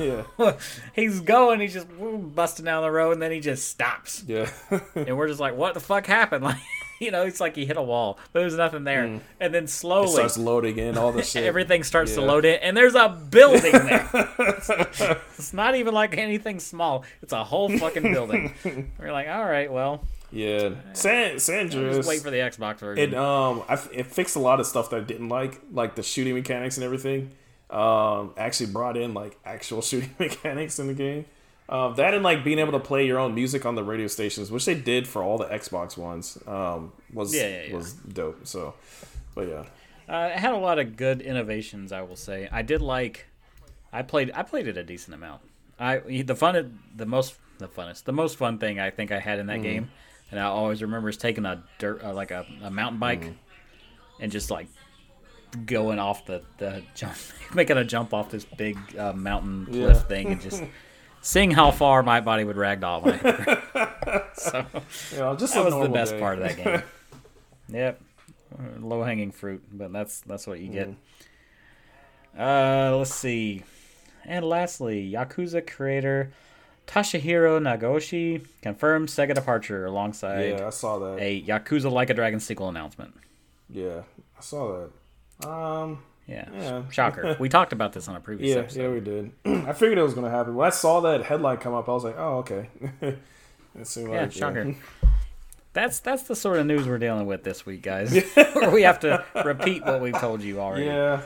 yeah. 0.00 0.22
yeah. 0.38 0.52
he's 0.94 1.20
going, 1.20 1.60
he's 1.60 1.74
just 1.74 1.86
busting 2.34 2.64
down 2.64 2.82
the 2.82 2.90
road, 2.90 3.12
and 3.12 3.20
then 3.22 3.30
he 3.30 3.40
just 3.40 3.68
stops, 3.68 4.24
Yeah. 4.26 4.48
and 4.96 5.16
we're 5.18 5.28
just 5.28 5.38
like, 5.40 5.54
"What 5.54 5.74
the 5.74 5.80
fuck 5.80 6.06
happened?" 6.06 6.44
Like. 6.44 6.56
You 7.00 7.10
know, 7.12 7.22
it's 7.24 7.38
like 7.40 7.54
he 7.54 7.64
hit 7.64 7.76
a 7.76 7.82
wall, 7.82 8.18
but 8.32 8.40
there's 8.40 8.56
nothing 8.56 8.84
there. 8.84 9.04
And 9.04 9.20
then 9.38 9.52
Mm. 9.52 9.64
It 9.64 9.70
slowly, 9.70 10.08
starts 10.08 10.36
loading 10.36 10.78
in 10.78 10.98
all 10.98 11.12
the 11.12 11.22
shit. 11.24 11.44
everything 11.44 11.84
starts 11.84 12.14
to 12.14 12.20
load 12.20 12.44
in, 12.44 12.56
and 12.60 12.76
there's 12.76 12.94
a 12.96 13.08
building 13.08 13.70
there. 13.72 14.08
it's 15.38 15.52
not 15.52 15.74
even 15.76 15.94
like 15.94 16.16
anything 16.18 16.58
small; 16.60 17.04
it's 17.22 17.32
a 17.32 17.44
whole 17.44 17.68
fucking 17.78 18.02
building. 18.12 18.52
We're 18.98 19.12
like, 19.12 19.28
all 19.28 19.44
right, 19.44 19.70
well, 19.72 20.02
Yeah. 20.32 20.70
San 20.92 21.38
San 21.38 21.66
Andreas. 21.66 21.96
just 21.98 22.08
wait 22.08 22.20
for 22.20 22.30
the 22.30 22.38
Xbox 22.38 22.78
version. 22.80 23.12
It 23.12 23.14
um, 23.16 23.62
I, 23.68 23.78
it 23.92 24.06
fixed 24.06 24.36
a 24.36 24.40
lot 24.40 24.58
of 24.60 24.66
stuff 24.66 24.90
that 24.90 24.96
I 24.96 25.04
didn't 25.04 25.28
like, 25.28 25.60
like 25.72 25.94
the 25.94 26.02
shooting 26.02 26.34
mechanics 26.34 26.76
and 26.76 26.84
everything. 26.84 27.30
Um, 27.70 28.32
actually 28.38 28.72
brought 28.72 28.96
in 28.96 29.12
like 29.14 29.38
actual 29.44 29.82
shooting 29.82 30.14
mechanics 30.18 30.78
in 30.78 30.86
the 30.88 30.94
game. 30.94 31.26
Um, 31.70 31.94
that 31.96 32.14
and 32.14 32.22
like 32.24 32.44
being 32.44 32.58
able 32.58 32.72
to 32.72 32.80
play 32.80 33.06
your 33.06 33.18
own 33.18 33.34
music 33.34 33.66
on 33.66 33.74
the 33.74 33.84
radio 33.84 34.06
stations, 34.06 34.50
which 34.50 34.64
they 34.64 34.74
did 34.74 35.06
for 35.06 35.22
all 35.22 35.36
the 35.36 35.44
Xbox 35.46 35.96
ones, 35.98 36.38
um, 36.46 36.92
was 37.12 37.34
Yeah, 37.34 37.46
yeah, 37.48 37.62
yeah. 37.68 37.74
was 37.76 37.92
dope. 37.92 38.46
So, 38.46 38.74
but 39.34 39.48
yeah, 39.48 39.64
Uh, 40.08 40.28
it 40.32 40.38
had 40.38 40.54
a 40.54 40.56
lot 40.58 40.78
of 40.78 40.96
good 40.96 41.20
innovations, 41.20 41.92
I 41.92 42.00
will 42.02 42.16
say. 42.16 42.48
I 42.50 42.62
did 42.62 42.80
like. 42.80 43.26
I 43.92 44.00
played. 44.02 44.30
I 44.34 44.42
played 44.44 44.66
it 44.66 44.76
a 44.78 44.82
decent 44.82 45.14
amount. 45.14 45.42
I 45.78 45.98
the 46.22 46.34
fun, 46.34 46.78
the 46.96 47.06
most, 47.06 47.34
the 47.58 47.68
funnest, 47.68 48.04
the 48.04 48.12
most 48.12 48.36
fun 48.38 48.58
thing 48.58 48.80
I 48.80 48.88
think 48.90 49.12
I 49.12 49.18
had 49.18 49.38
in 49.38 49.46
Mm-hmm. 49.46 49.56
that 49.56 49.62
game, 49.62 49.90
and 50.30 50.40
I 50.40 50.44
always 50.44 50.80
remember 50.82 51.08
is 51.10 51.16
taking 51.18 51.44
a 51.44 51.62
dirt, 51.78 52.02
uh, 52.02 52.14
like 52.14 52.30
a, 52.30 52.46
a 52.62 52.70
mountain 52.70 52.98
bike, 52.98 53.20
Mm-hmm. 53.20 54.22
and 54.22 54.32
just 54.32 54.50
like 54.50 54.68
going 55.66 55.98
off 55.98 56.24
the 56.26 56.42
the 56.56 56.82
jump, 56.94 57.14
making 57.54 57.76
a 57.76 57.84
jump 57.84 58.12
off 58.14 58.30
this 58.30 58.44
big 58.46 58.78
uh, 58.98 59.12
mountain 59.12 59.66
cliff 59.66 60.02
thing, 60.08 60.28
and 60.32 60.40
just 60.40 60.62
seeing 61.28 61.50
how 61.50 61.70
far 61.70 62.02
my 62.02 62.20
body 62.20 62.44
would 62.44 62.56
ragdoll. 62.56 63.02
When 63.02 63.20
I, 63.24 64.22
so 64.34 64.64
you 65.12 65.18
know, 65.18 65.36
just 65.36 65.54
that 65.54 65.60
a 65.60 65.64
was 65.64 65.74
the 65.86 65.92
best 65.92 66.12
day. 66.12 66.20
part 66.20 66.38
of 66.38 66.44
that 66.44 66.56
game. 66.56 66.82
yep, 67.68 68.00
low 68.80 69.02
hanging 69.02 69.30
fruit, 69.30 69.62
but 69.72 69.92
that's 69.92 70.20
that's 70.22 70.46
what 70.46 70.60
you 70.60 70.68
get. 70.68 70.88
Uh, 72.38 72.96
let's 72.96 73.14
see, 73.14 73.62
and 74.24 74.44
lastly, 74.44 75.10
Yakuza 75.12 75.66
creator 75.66 76.30
Toshihiro 76.86 77.60
Nagoshi 77.60 78.46
confirmed 78.62 79.08
Sega 79.08 79.34
departure 79.34 79.84
alongside 79.86 80.50
Yeah, 80.58 80.66
I 80.66 80.70
saw 80.70 80.98
that. 80.98 81.18
a 81.20 81.42
Yakuza 81.42 81.90
Like 81.92 82.08
a 82.10 82.14
Dragon 82.14 82.40
sequel 82.40 82.68
announcement. 82.68 83.14
Yeah, 83.68 84.02
I 84.36 84.40
saw 84.40 84.86
that. 85.40 85.48
Um, 85.48 86.02
Yeah, 86.28 86.48
Yeah. 86.52 86.82
shocker. 86.90 87.36
we 87.40 87.48
talked 87.48 87.72
about 87.72 87.92
this 87.94 88.06
on 88.06 88.14
a 88.16 88.20
previous 88.20 88.54
yeah, 88.54 88.60
episode. 88.62 88.82
yeah, 88.82 88.88
we 88.90 89.00
did. 89.00 89.32
I 89.68 89.72
figured 89.72 89.98
it 89.98 90.02
was 90.02 90.14
gonna 90.14 90.30
happen 90.30 90.54
when 90.54 90.66
I 90.66 90.70
saw 90.70 91.00
that 91.00 91.22
headline 91.24 91.56
come 91.56 91.74
up. 91.74 91.88
I 91.88 91.92
was 91.92 92.04
like, 92.04 92.16
oh, 92.18 92.38
okay. 92.38 92.68
Yeah, 93.96 94.04
like 94.22 94.32
shocker. 94.32 94.74
That's 95.72 96.00
that's 96.00 96.24
the 96.24 96.34
sort 96.34 96.58
of 96.58 96.66
news 96.66 96.88
we're 96.88 96.98
dealing 96.98 97.26
with 97.26 97.44
this 97.44 97.64
week, 97.64 97.82
guys. 97.82 98.12
Where 98.34 98.70
we 98.70 98.82
have 98.82 98.98
to 99.00 99.24
repeat 99.44 99.84
what 99.84 100.00
we've 100.00 100.18
told 100.18 100.42
you 100.42 100.58
already. 100.60 100.86
Yeah, 100.86 101.20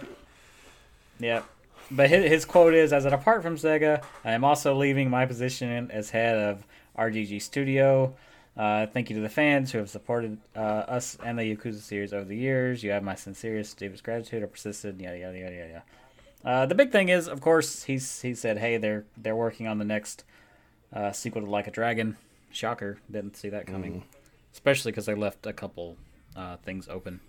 Yep. 1.21 1.45
But 1.91 2.11
his, 2.11 2.31
his 2.31 2.45
quote 2.45 2.75
is 2.75 2.93
As 2.93 3.07
I 3.07 3.11
depart 3.11 3.43
from 3.43 3.57
Sega, 3.57 4.03
I 4.25 4.33
am 4.33 4.45
also 4.45 4.75
leaving 4.75 5.09
my 5.09 5.25
position 5.25 5.91
as 5.91 6.11
head 6.11 6.37
of 6.37 6.67
RGG 6.99 7.41
Studio. 7.41 8.15
Uh, 8.57 8.87
thank 8.87 9.09
you 9.09 9.17
to 9.17 9.23
the 9.23 9.29
fans 9.31 9.73
who 9.73 9.79
have 9.79 9.89
supported 9.89 10.37
uh, 10.55 10.59
us 10.61 11.17
and 11.25 11.39
the 11.39 11.43
Yakuza 11.57 11.81
series 11.81 12.13
over 12.13 12.25
the 12.25 12.37
years. 12.37 12.83
You 12.83 12.91
have 12.91 13.03
my 13.03 13.15
sincerest, 13.15 13.79
deepest 13.79 14.05
gratitude. 14.05 14.43
I 14.43 14.47
persisted. 14.47 15.01
Yada 15.01 15.19
yada 15.19 15.39
yada 15.39 15.55
yada. 15.57 15.83
Uh, 16.45 16.67
the 16.67 16.75
big 16.75 16.91
thing 16.93 17.09
is, 17.09 17.29
of 17.29 17.41
course, 17.41 17.85
he's 17.85 18.21
he 18.21 18.35
said, 18.35 18.59
"Hey, 18.59 18.77
they're 18.77 19.05
they're 19.17 19.37
working 19.37 19.67
on 19.69 19.79
the 19.79 19.85
next 19.87 20.25
uh, 20.93 21.13
sequel 21.13 21.43
to 21.43 21.51
Like 21.51 21.67
a 21.67 21.71
Dragon. 21.71 22.17
Shocker, 22.51 22.99
didn't 23.11 23.37
see 23.37 23.49
that 23.49 23.67
Mm. 23.67 23.73
coming. 23.73 24.05
Especially 24.53 24.93
because 24.93 25.07
they 25.07 25.15
left 25.15 25.47
a 25.47 25.53
couple 25.55 25.97
uh, 26.37 26.57
things 26.59 26.89
open. 26.91 27.21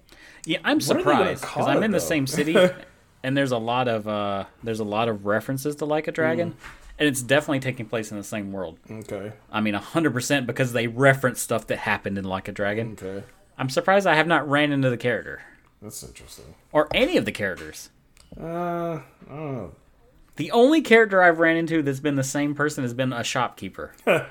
Yeah, 0.46 0.58
I'm 0.66 0.80
What 0.80 0.84
are 0.92 0.94
they 0.98 1.04
gonna 1.04 1.04
surprised 1.38 1.42
because 1.44 1.68
I'm 1.68 1.84
in 1.84 1.92
the 1.92 2.02
same 2.02 2.28
city, 2.28 2.58
and 3.24 3.38
there's 3.38 3.54
a 3.54 3.58
lot 3.58 3.88
of 3.88 4.06
uh, 4.10 4.44
there's 4.62 4.82
a 4.82 4.84
lot 4.84 5.08
of 5.08 5.26
references 5.26 5.78
to 5.78 5.86
Like 5.86 6.10
a 6.10 6.12
Dragon, 6.12 6.52
Mm. 6.52 6.56
And 7.00 7.08
it's 7.08 7.22
definitely 7.22 7.60
taking 7.60 7.86
place 7.88 8.12
in 8.12 8.18
the 8.18 8.24
same 8.24 8.52
world. 8.52 8.80
Okay. 8.90 9.34
I 9.52 9.62
mean, 9.62 9.74
hundred 9.74 10.14
percent 10.14 10.46
because 10.48 10.74
they 10.74 10.88
reference 10.88 11.40
stuff 11.42 11.68
that 11.68 11.80
happened 11.80 12.18
in 12.18 12.24
Like 12.26 12.48
a 12.48 12.52
Dragon. 12.52 12.98
Okay. 13.02 13.24
I'm 13.58 13.70
surprised 13.70 14.08
I 14.08 14.16
have 14.16 14.28
not 14.28 14.48
ran 14.50 14.72
into 14.72 14.90
the 14.90 14.98
character 14.98 15.42
That's 15.82 16.02
interesting. 16.04 16.56
or 16.72 16.88
any 16.94 17.18
of 17.18 17.26
the 17.26 17.32
characters. 17.32 17.90
Uh, 18.40 18.44
I 18.46 19.02
don't 19.30 19.54
know. 19.54 19.72
The 20.38 20.50
only 20.52 20.82
character 20.82 21.22
I've 21.22 21.38
ran 21.40 21.58
into 21.58 21.84
that's 21.84 22.00
been 22.00 22.16
the 22.16 22.24
same 22.24 22.56
person 22.56 22.84
has 22.84 22.94
been 22.96 23.14
a 23.14 23.24
shopkeeper. 23.24 23.94
oh. 24.08 24.26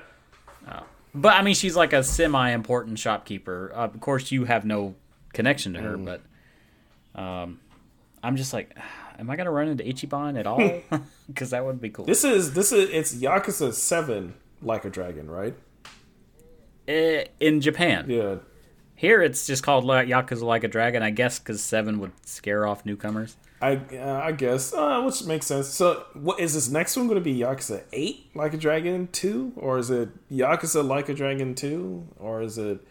But 1.15 1.35
I 1.35 1.43
mean, 1.43 1.55
she's 1.55 1.77
like 1.77 1.93
a 1.93 2.03
semi-important 2.03 2.99
shopkeeper. 2.99 3.71
Uh, 3.75 3.85
of 3.85 4.01
course, 4.01 4.33
you 4.33 4.45
have 4.47 4.65
no 4.65 4.95
connection 5.33 5.75
to 5.75 5.81
her, 5.81 5.97
Mm. 5.97 6.05
but 7.15 7.21
um, 7.21 7.61
I'm 8.23 8.37
just 8.37 8.53
like, 8.53 8.77
am 9.23 9.31
I 9.31 9.37
gonna 9.37 9.51
run 9.53 9.69
into 9.69 9.85
Ichiban 9.85 10.39
at 10.39 10.47
all? 10.47 10.61
Because 11.29 11.51
that 11.51 11.65
would 11.65 11.81
be 11.81 11.89
cool. 11.89 12.05
This 12.05 12.25
is 12.25 12.53
this 12.53 12.73
is 12.73 12.91
it's 12.91 13.15
Yakuza 13.15 13.73
Seven, 13.73 14.35
like 14.61 14.85
a 14.85 14.91
dragon, 14.91 15.31
right? 15.31 15.55
Eh, 16.89 17.25
in 17.41 17.61
Japan, 17.61 18.07
Yeah. 18.09 18.37
here 18.97 19.23
it's 19.23 19.47
just 19.47 19.63
called 19.63 19.85
like 19.85 20.09
Yakuza 20.09 20.43
Like 20.43 20.65
a 20.65 20.69
Dragon. 20.69 21.03
I 21.03 21.11
guess 21.11 21.39
because 21.39 21.63
seven 21.63 22.01
would 22.01 22.13
scare 22.27 22.67
off 22.67 22.85
newcomers. 22.85 23.37
I 23.63 23.77
uh, 23.97 24.21
I 24.25 24.33
guess, 24.33 24.75
uh, 24.75 25.01
which 25.03 25.25
makes 25.25 25.47
sense. 25.47 25.69
So, 25.69 26.05
what 26.15 26.41
is 26.41 26.55
this 26.55 26.69
next 26.69 26.97
one 26.97 27.07
going 27.07 27.15
to 27.21 27.25
be? 27.25 27.39
Yakuza 27.39 27.85
Eight, 27.93 28.27
Like 28.35 28.53
a 28.55 28.57
Dragon 28.57 29.09
Two, 29.13 29.53
or 29.57 29.79
is 29.79 29.89
it 29.91 30.09
Yakuza 30.31 30.85
Like 30.87 31.09
a 31.09 31.15
Dragon 31.15 31.55
Two, 31.55 32.05
or 32.19 32.43
is 32.43 32.59
it? 32.59 32.85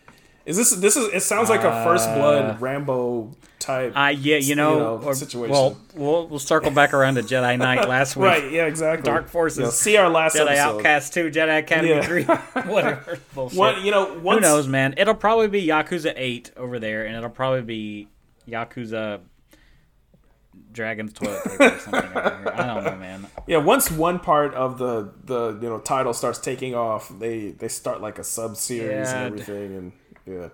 Is 0.46 0.56
this 0.56 0.72
this 0.72 0.96
is? 0.96 1.14
It 1.14 1.24
sounds 1.24 1.50
like 1.50 1.64
a 1.66 1.84
First 1.84 2.08
Blood 2.16 2.62
Rambo 2.62 3.32
type. 3.62 3.94
Uh, 3.96 4.08
yeah, 4.18 4.38
you 4.38 4.56
know, 4.56 4.74
you 4.74 4.80
know, 4.80 4.98
or- 5.04 5.14
situation. 5.16 5.52
Well, 5.54 5.78
we'll 5.96 6.28
we'll 6.28 6.40
circle 6.40 6.72
back 6.72 6.94
around 6.94 7.16
to 7.16 7.22
Jedi 7.24 7.58
Knight 7.58 7.88
last 7.88 8.16
week. 8.18 8.26
right? 8.26 8.52
Yeah, 8.52 8.66
exactly. 8.66 9.06
Dark 9.10 9.30
Forces. 9.30 9.60
Know, 9.60 9.70
see 9.70 9.96
our 9.98 10.10
last 10.10 10.36
Jedi 10.36 10.48
episode. 10.48 10.78
Outcast 10.78 11.14
2, 11.14 11.30
Jedi 11.32 11.60
Academy 11.60 11.90
Yeah. 11.94 12.02
3, 12.02 12.24
whatever. 12.72 13.20
Bullshit. 13.34 13.58
What 13.58 13.82
you 13.82 13.92
know? 13.92 14.20
Who 14.20 14.40
knows, 14.42 14.68
man? 14.68 14.96
It'll 14.98 15.14
probably 15.16 15.48
be 15.48 15.66
Yakuza 15.66 16.14
8 16.16 16.52
over 16.58 16.80
there, 16.80 17.06
and 17.06 17.16
it'll 17.16 17.30
probably 17.30 17.62
be 17.62 18.08
Yakuza 18.50 19.22
Dragon's 20.72 21.14
Toilet 21.14 21.44
Paper 21.44 21.64
or 21.64 21.80
something 21.80 22.04
over 22.10 22.38
here. 22.38 22.54
I 22.56 22.66
don't 22.68 22.84
know, 22.84 22.96
man. 22.96 23.28
Yeah, 23.48 23.58
once 23.58 23.92
one 23.92 24.20
part 24.20 24.54
of 24.54 24.78
the 24.78 25.12
the 25.26 25.60
you 25.62 25.70
know 25.70 25.80
title 25.80 26.14
starts 26.14 26.40
taking 26.40 26.76
off, 26.76 27.12
they 27.20 27.52
they 27.52 27.68
start 27.68 28.02
like 28.02 28.20
a 28.20 28.24
sub 28.24 28.56
series 28.56 29.10
Yeah, 29.10 29.18
and 29.24 29.34
everything, 29.40 29.76
and 29.76 29.92
yeah. 30.26 30.48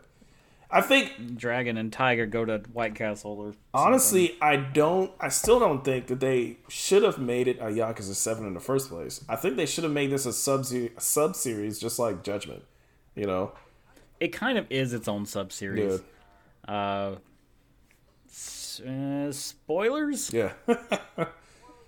I 0.69 0.81
think 0.81 1.37
Dragon 1.37 1.77
and 1.77 1.93
Tiger 1.93 2.25
go 2.25 2.43
to 2.43 2.57
White 2.73 2.93
Castle 2.93 3.31
or 3.39 3.53
honestly, 3.73 4.35
I 4.41 4.57
don't. 4.57 5.11
I 5.19 5.29
still 5.29 5.59
don't 5.59 5.83
think 5.83 6.07
that 6.07 6.19
they 6.19 6.57
should 6.67 7.03
have 7.03 7.17
made 7.17 7.47
it 7.47 7.57
a 7.59 7.65
Yakuza 7.67 8.13
Seven 8.15 8.45
in 8.45 8.53
the 8.53 8.59
first 8.59 8.89
place. 8.89 9.23
I 9.29 9.37
think 9.37 9.55
they 9.55 9.65
should 9.65 9.85
have 9.85 9.93
made 9.93 10.09
this 10.11 10.25
a 10.25 10.33
sub 10.33 10.65
sub 10.97 11.35
series, 11.37 11.79
just 11.79 11.99
like 11.99 12.21
Judgment. 12.23 12.63
You 13.15 13.27
know, 13.27 13.53
It 14.19 14.33
kind 14.33 14.57
of 14.57 14.65
is 14.69 14.91
its 14.93 15.07
own 15.07 15.25
sub 15.25 15.53
series. 15.53 16.01
yeah, 16.67 16.73
Uh, 16.73 17.15
s- 18.29 18.81
uh, 18.81 19.31
spoilers? 19.31 20.31
yeah, 20.33 20.51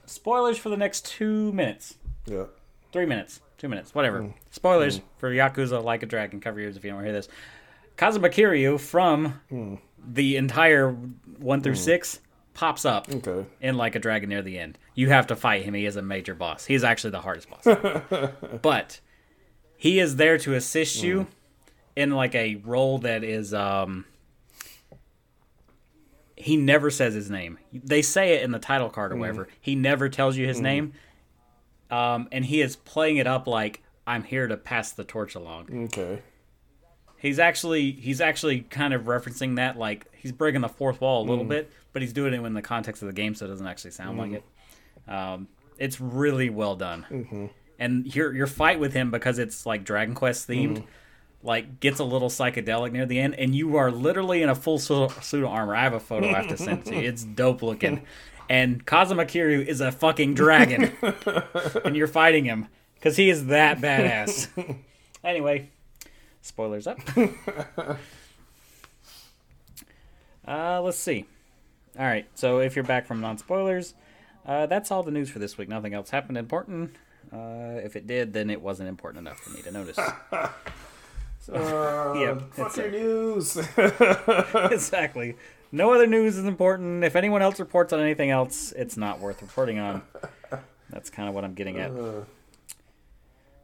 Spoilers 0.05 0.57
for 0.57 0.69
the 0.69 0.77
next 0.77 1.05
two 1.05 1.51
minutes. 1.53 1.95
yeah. 2.25 2.45
three 2.91 3.05
minutes, 3.05 3.41
two 3.57 3.67
minutes, 3.69 3.93
whatever. 3.93 4.21
Mm. 4.21 4.33
Spoilers 4.51 5.01
for 5.17 5.29
Yakuza 5.31 5.83
Like 5.83 6.01
a 6.01 6.05
Dragon. 6.07 6.39
Cover 6.39 6.59
your 6.59 6.69
ears 6.69 6.77
if 6.77 6.83
you 6.83 6.91
don't 6.91 7.03
hear 7.03 7.13
this. 7.13 7.27
Kazuma 7.99 8.29
Kiryu 8.29 8.79
from 8.79 9.41
Mm. 9.51 9.79
the 10.07 10.37
entire 10.37 10.91
one 11.37 11.61
through 11.61 11.75
six 11.75 12.21
pops 12.53 12.85
up 12.85 13.09
Okay, 13.11 13.45
in 13.59 13.75
Like 13.75 13.95
a 13.95 13.99
Dragon 13.99 14.29
near 14.29 14.41
the 14.41 14.57
end. 14.57 14.77
You 14.95 15.09
have 15.09 15.27
to 15.27 15.35
fight 15.35 15.63
him. 15.63 15.73
He 15.73 15.85
is 15.85 15.97
a 15.97 16.01
major 16.01 16.33
boss. 16.33 16.65
He 16.65 16.75
is 16.75 16.83
actually 16.85 17.11
the 17.11 17.19
hardest 17.21 17.49
boss. 17.49 17.65
but 18.61 19.01
he 19.75 19.99
is 19.99 20.15
there 20.15 20.37
to 20.39 20.53
assist 20.53 20.99
Mm. 20.99 21.03
you 21.03 21.27
in 21.97 22.11
like 22.11 22.33
a 22.35 22.55
role 22.55 22.99
that 22.99 23.23
is 23.25 23.53
um 23.53 24.05
he 26.37 26.55
never 26.55 26.89
says 26.89 27.13
his 27.13 27.29
name. 27.29 27.59
They 27.73 28.01
say 28.01 28.35
it 28.35 28.43
in 28.43 28.51
the 28.51 28.59
title 28.59 28.89
card 28.89 29.11
or 29.11 29.17
whatever. 29.17 29.49
He 29.59 29.75
never 29.75 30.07
tells 30.07 30.37
you 30.37 30.47
his 30.47 30.61
name. 30.61 30.93
Um 31.91 32.29
and 32.31 32.45
he 32.45 32.61
is 32.61 32.77
playing 32.77 33.17
it 33.17 33.27
up 33.27 33.45
like 33.45 33.83
I'm 34.07 34.23
here 34.23 34.47
to 34.47 34.55
pass 34.55 34.93
the 34.93 35.03
torch 35.03 35.35
along. 35.35 35.67
okay, 35.85 36.21
He's 37.19 37.37
actually 37.37 37.91
he's 37.91 38.21
actually 38.21 38.61
kind 38.61 38.93
of 38.93 39.03
referencing 39.03 39.57
that 39.57 39.77
like 39.77 40.07
he's 40.15 40.31
breaking 40.31 40.61
the 40.61 40.69
fourth 40.69 41.01
wall 41.01 41.23
a 41.23 41.27
little 41.29 41.45
mm. 41.45 41.49
bit, 41.49 41.71
but 41.91 42.01
he's 42.01 42.13
doing 42.13 42.33
it 42.33 42.45
in 42.45 42.53
the 42.53 42.61
context 42.61 43.01
of 43.01 43.07
the 43.07 43.13
game, 43.13 43.35
so 43.35 43.45
it 43.45 43.49
doesn't 43.49 43.67
actually 43.67 43.91
sound 43.91 44.17
like 44.17 44.31
mm. 44.31 44.35
it. 44.35 45.11
Um, 45.11 45.47
it's 45.77 45.99
really 45.99 46.49
well 46.49 46.75
done, 46.75 47.05
mm-hmm. 47.09 47.45
and 47.77 48.15
your 48.15 48.33
your 48.33 48.47
fight 48.47 48.79
with 48.79 48.93
him 48.93 49.11
because 49.11 49.37
it's 49.37 49.65
like 49.65 49.83
Dragon 49.83 50.15
Quest 50.15 50.47
themed, 50.47 50.77
mm. 50.77 50.85
like 51.43 51.81
gets 51.81 51.99
a 51.99 52.05
little 52.05 52.29
psychedelic 52.29 52.93
near 52.93 53.05
the 53.05 53.19
end, 53.19 53.35
and 53.35 53.53
you 53.53 53.75
are 53.75 53.91
literally 53.91 54.41
in 54.41 54.49
a 54.49 54.55
full 54.55 54.79
suit 54.79 55.11
suit 55.21 55.43
of 55.43 55.49
armor. 55.49 55.75
I 55.75 55.83
have 55.83 55.93
a 55.93 55.99
photo 55.99 56.27
I 56.27 56.41
have 56.41 56.47
to 56.47 56.57
send 56.57 56.85
to 56.85 56.95
you. 56.95 57.01
It's 57.01 57.23
dope 57.35 57.61
looking, 57.61 58.03
and 58.49 58.85
Kazuma 58.85 59.25
Kiryu 59.25 59.65
is 59.65 59.81
a 59.81 59.91
fucking 59.91 60.35
dragon, 60.35 60.95
and 61.83 61.97
you're 61.97 62.07
fighting 62.07 62.45
him 62.45 62.67
because 62.95 63.17
he 63.17 63.29
is 63.29 63.47
that 63.47 63.79
badass. 63.79 64.77
anyway. 65.23 65.69
Spoilers 66.41 66.87
up. 66.87 66.99
uh, 70.47 70.81
let's 70.81 70.97
see. 70.97 71.25
All 71.97 72.05
right, 72.05 72.27
so 72.35 72.59
if 72.59 72.75
you're 72.75 72.85
back 72.85 73.05
from 73.05 73.19
non 73.21 73.37
spoilers, 73.37 73.93
uh, 74.45 74.65
that's 74.67 74.91
all 74.91 75.03
the 75.03 75.11
news 75.11 75.29
for 75.29 75.39
this 75.39 75.57
week. 75.57 75.67
Nothing 75.67 75.93
else 75.93 76.09
happened 76.11 76.37
important. 76.37 76.95
Uh, 77.31 77.79
if 77.83 77.95
it 77.95 78.07
did, 78.07 78.33
then 78.33 78.49
it 78.49 78.61
wasn't 78.61 78.87
important 78.89 79.27
enough 79.27 79.39
for 79.39 79.49
me 79.51 79.61
to 79.61 79.71
notice. 79.71 79.97
uh, 80.31 80.49
yeah, 81.53 82.39
fuck 82.51 82.75
your 82.77 82.91
news. 82.91 83.57
exactly. 84.71 85.35
No 85.71 85.93
other 85.93 86.07
news 86.07 86.37
is 86.37 86.45
important. 86.45 87.03
If 87.03 87.15
anyone 87.15 87.41
else 87.41 87.59
reports 87.59 87.93
on 87.93 87.99
anything 87.99 88.31
else, 88.31 88.71
it's 88.71 88.97
not 88.97 89.19
worth 89.19 89.41
reporting 89.41 89.77
on. 89.77 90.01
That's 90.89 91.09
kind 91.09 91.29
of 91.29 91.35
what 91.35 91.43
I'm 91.43 91.53
getting 91.53 91.79
at. 91.79 91.91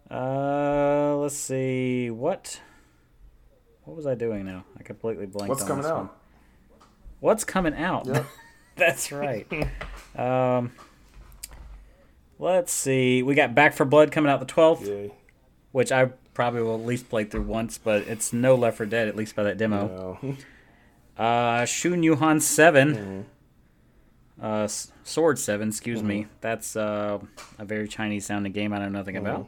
Uh, 0.10 1.16
let's 1.18 1.36
see. 1.36 2.10
What? 2.10 2.60
What 3.84 3.98
was 3.98 4.08
I 4.08 4.16
doing 4.16 4.46
now? 4.46 4.66
I 4.78 4.84
completely 4.84 5.26
blanked. 5.26 5.50
What's 5.50 5.62
on 5.64 5.68
coming 5.68 5.84
this 5.84 5.92
out? 5.92 5.98
one. 5.98 6.10
What's 7.20 7.44
coming 7.44 7.74
out? 7.76 8.06
Yep. 8.08 8.26
That's 8.76 9.12
right. 9.12 9.48
um, 10.16 10.72
let's 12.40 12.74
see. 12.74 13.24
We 13.24 13.36
got 13.36 13.56
Back 13.56 13.74
4 13.74 13.86
Blood 13.86 14.12
coming 14.12 14.32
out 14.32 14.40
the 14.40 14.46
12th, 14.46 15.12
which 15.72 15.92
I 15.92 16.06
probably 16.34 16.62
will 16.62 16.76
at 16.76 16.86
least 16.86 17.10
play 17.10 17.24
through 17.24 17.44
once, 17.44 17.78
but 17.78 18.04
it's 18.04 18.34
no 18.34 18.56
Left 18.56 18.78
4 18.78 18.86
Dead, 18.86 19.08
at 19.08 19.16
least 19.16 19.36
by 19.36 19.44
that 19.44 19.58
demo. 19.58 20.20
No. 20.22 20.36
Uh, 21.18 21.62
Xuan 21.62 22.04
Yuan 22.04 22.42
7. 22.42 23.26
Uh, 24.42 24.68
Sword 25.06 25.40
7, 25.40 25.70
excuse 25.70 26.04
me. 26.04 26.28
That's 26.42 26.76
uh, 26.76 27.20
a 27.58 27.64
very 27.64 27.88
Chinese 27.88 28.26
sounding 28.26 28.52
game 28.52 28.74
I 28.74 28.80
know 28.80 28.90
nothing 28.90 29.16
about. 29.16 29.48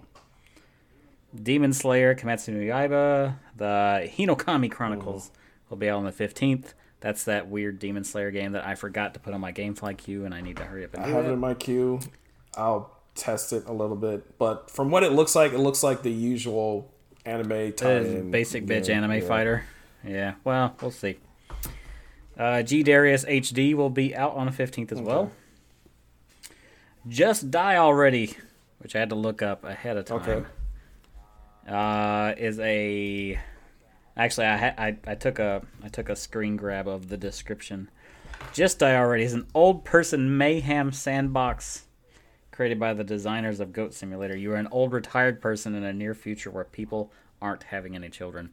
Demon 1.43 1.73
Slayer, 1.73 2.15
Kimetsu 2.15 2.49
no 2.53 2.59
Yaiba, 2.59 3.35
the 3.55 4.09
Hinokami 4.17 4.71
Chronicles 4.71 5.31
will 5.69 5.77
be 5.77 5.89
out 5.89 5.97
on 5.97 6.05
the 6.05 6.11
15th. 6.11 6.73
That's 6.99 7.23
that 7.25 7.47
weird 7.47 7.79
Demon 7.79 8.03
Slayer 8.03 8.31
game 8.31 8.53
that 8.53 8.65
I 8.65 8.75
forgot 8.75 9.13
to 9.13 9.19
put 9.19 9.33
on 9.33 9.41
my 9.41 9.51
Gamefly 9.53 9.97
queue, 9.97 10.25
and 10.25 10.33
I 10.33 10.41
need 10.41 10.57
to 10.57 10.63
hurry 10.63 10.83
up 10.83 10.93
and 10.95 11.03
I 11.03 11.09
have 11.09 11.25
it 11.25 11.29
it. 11.29 11.33
in 11.33 11.39
my 11.39 11.53
queue. 11.53 11.99
I'll 12.55 12.91
test 13.13 13.53
it 13.53 13.65
a 13.67 13.73
little 13.73 13.95
bit, 13.95 14.37
but 14.39 14.71
from 14.71 14.89
what 14.89 15.03
it 15.03 15.11
looks 15.11 15.35
like, 15.35 15.53
it 15.53 15.59
looks 15.59 15.83
like 15.83 16.01
the 16.01 16.11
usual 16.11 16.91
anime 17.25 17.51
Uh, 17.51 17.71
tie-in. 17.71 18.31
basic 18.31 18.65
bitch 18.65 18.87
game. 18.87 18.97
anime 19.03 19.21
Yeah. 19.21 19.27
fighter. 19.27 19.63
Yeah, 20.03 20.33
well, 20.43 20.75
we'll 20.81 20.91
see. 20.91 21.17
Uh, 22.37 22.61
G 22.63 22.83
Darius 22.83 23.25
HD 23.25 23.73
will 23.73 23.89
be 23.89 24.15
out 24.15 24.33
on 24.35 24.45
the 24.45 24.51
15th 24.51 24.91
as 24.91 25.01
well. 25.01 25.31
Just 27.07 27.51
Die 27.51 27.75
Already, 27.77 28.35
which 28.79 28.95
I 28.95 28.99
had 28.99 29.09
to 29.09 29.15
look 29.15 29.41
up 29.41 29.63
ahead 29.63 29.97
of 29.97 30.05
time, 30.05 30.17
Okay. 30.21 30.45
Uh, 31.67 32.33
is 32.37 32.59
a. 32.59 33.39
Actually, 34.15 34.47
I, 34.47 34.57
ha- 34.57 34.75
I 34.77 34.97
I 35.05 35.15
took 35.15 35.39
a 35.39 35.61
I 35.83 35.89
took 35.89 36.09
a 36.09 36.15
screen 36.15 36.55
grab 36.55 36.87
of 36.87 37.09
the 37.09 37.17
description. 37.17 37.89
Just 38.53 38.79
Die 38.79 38.95
Already 38.95 39.23
is 39.23 39.33
an 39.33 39.47
old 39.53 39.83
person 39.85 40.37
mayhem 40.37 40.91
sandbox 40.91 41.83
created 42.51 42.79
by 42.79 42.93
the 42.93 43.03
designers 43.03 43.59
of 43.59 43.71
Goat 43.71 43.93
Simulator. 43.93 44.35
You 44.35 44.53
are 44.53 44.55
an 44.55 44.67
old 44.71 44.91
retired 44.91 45.41
person 45.41 45.75
in 45.75 45.83
a 45.83 45.93
near 45.93 46.15
future 46.15 46.49
where 46.49 46.63
people 46.63 47.11
aren't 47.39 47.63
having 47.63 47.95
any 47.95 48.09
children. 48.09 48.49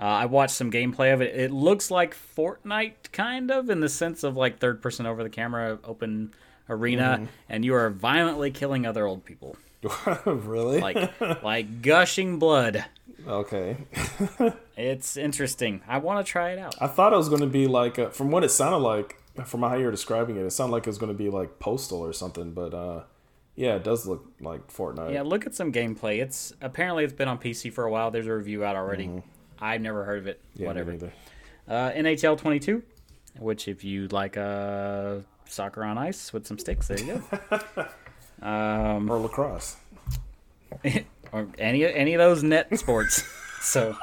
Uh, 0.00 0.04
I 0.04 0.26
watched 0.26 0.54
some 0.54 0.70
gameplay 0.70 1.12
of 1.14 1.20
it. 1.20 1.34
It 1.38 1.52
looks 1.52 1.90
like 1.90 2.16
Fortnite, 2.16 3.12
kind 3.12 3.50
of, 3.50 3.70
in 3.70 3.80
the 3.80 3.88
sense 3.88 4.24
of 4.24 4.36
like 4.36 4.58
third 4.58 4.82
person 4.82 5.06
over 5.06 5.22
the 5.22 5.30
camera, 5.30 5.78
open 5.84 6.34
arena, 6.68 7.28
and 7.48 7.64
you 7.64 7.74
are 7.74 7.90
violently 7.90 8.50
killing 8.50 8.86
other 8.86 9.06
old 9.06 9.24
people. 9.24 9.56
really? 10.24 10.80
like 10.80 11.42
like 11.42 11.82
gushing 11.82 12.38
blood. 12.38 12.84
okay. 13.26 13.76
It's 14.80 15.16
interesting. 15.16 15.82
I 15.88 15.98
want 15.98 16.24
to 16.24 16.30
try 16.30 16.50
it 16.52 16.58
out. 16.60 16.76
I 16.80 16.86
thought 16.86 17.12
it 17.12 17.16
was 17.16 17.28
going 17.28 17.40
to 17.40 17.48
be 17.48 17.66
like, 17.66 17.98
uh, 17.98 18.10
from 18.10 18.30
what 18.30 18.44
it 18.44 18.50
sounded 18.50 18.78
like, 18.78 19.20
from 19.44 19.62
how 19.62 19.74
you 19.74 19.86
were 19.86 19.90
describing 19.90 20.36
it, 20.36 20.42
it 20.46 20.52
sounded 20.52 20.72
like 20.72 20.84
it 20.86 20.90
was 20.90 20.98
going 20.98 21.10
to 21.10 21.18
be 21.18 21.30
like 21.30 21.58
Postal 21.58 21.98
or 21.98 22.12
something. 22.12 22.52
But 22.52 22.74
uh, 22.74 23.02
yeah, 23.56 23.74
it 23.74 23.82
does 23.82 24.06
look 24.06 24.24
like 24.40 24.68
Fortnite. 24.72 25.12
Yeah, 25.12 25.22
look 25.22 25.46
at 25.46 25.54
some 25.56 25.72
gameplay. 25.72 26.22
It's 26.22 26.52
apparently 26.60 27.02
it's 27.02 27.12
been 27.12 27.26
on 27.26 27.38
PC 27.38 27.72
for 27.72 27.84
a 27.84 27.90
while. 27.90 28.12
There's 28.12 28.28
a 28.28 28.32
review 28.34 28.62
out 28.64 28.76
already. 28.76 29.10
I've 29.60 29.80
never 29.80 30.04
heard 30.04 30.18
of 30.20 30.26
it. 30.28 30.40
Mm-hmm. 30.52 30.62
Yeah, 30.62 30.68
Whatever. 30.68 31.12
Uh, 31.66 31.90
NHL 31.90 32.38
22, 32.38 32.82
which 33.40 33.66
if 33.66 33.82
you 33.82 34.06
like 34.08 34.36
uh, 34.36 35.16
soccer 35.46 35.82
on 35.82 35.98
ice 35.98 36.32
with 36.32 36.46
some 36.46 36.58
sticks, 36.60 36.86
there 36.86 37.00
you 37.00 37.22
go. 37.50 37.58
um, 38.42 39.10
Or 39.10 39.18
lacrosse. 39.18 39.76
or 41.32 41.48
any 41.58 41.84
any 41.84 42.14
of 42.14 42.18
those 42.18 42.42
net 42.42 42.76
sports. 42.78 43.22
so 43.60 43.96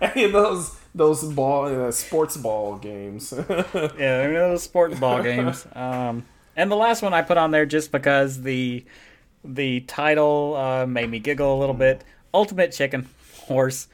Any 0.00 0.24
of 0.24 0.32
those 0.32 0.76
those 0.94 1.24
ball 1.24 1.66
uh, 1.86 1.90
sports 1.90 2.36
ball 2.36 2.76
games. 2.78 3.32
yeah, 3.48 3.64
any 3.98 4.34
of 4.36 4.50
those 4.50 4.62
sports 4.62 4.98
ball 4.98 5.22
games. 5.22 5.66
Um, 5.74 6.24
and 6.56 6.70
the 6.70 6.76
last 6.76 7.02
one 7.02 7.14
I 7.14 7.22
put 7.22 7.36
on 7.36 7.50
there 7.50 7.66
just 7.66 7.92
because 7.92 8.42
the 8.42 8.84
the 9.44 9.80
title 9.80 10.56
uh, 10.56 10.86
made 10.86 11.10
me 11.10 11.18
giggle 11.18 11.56
a 11.56 11.58
little 11.58 11.74
bit. 11.74 12.04
Ultimate 12.34 12.72
Chicken 12.72 13.08
Horse, 13.46 13.88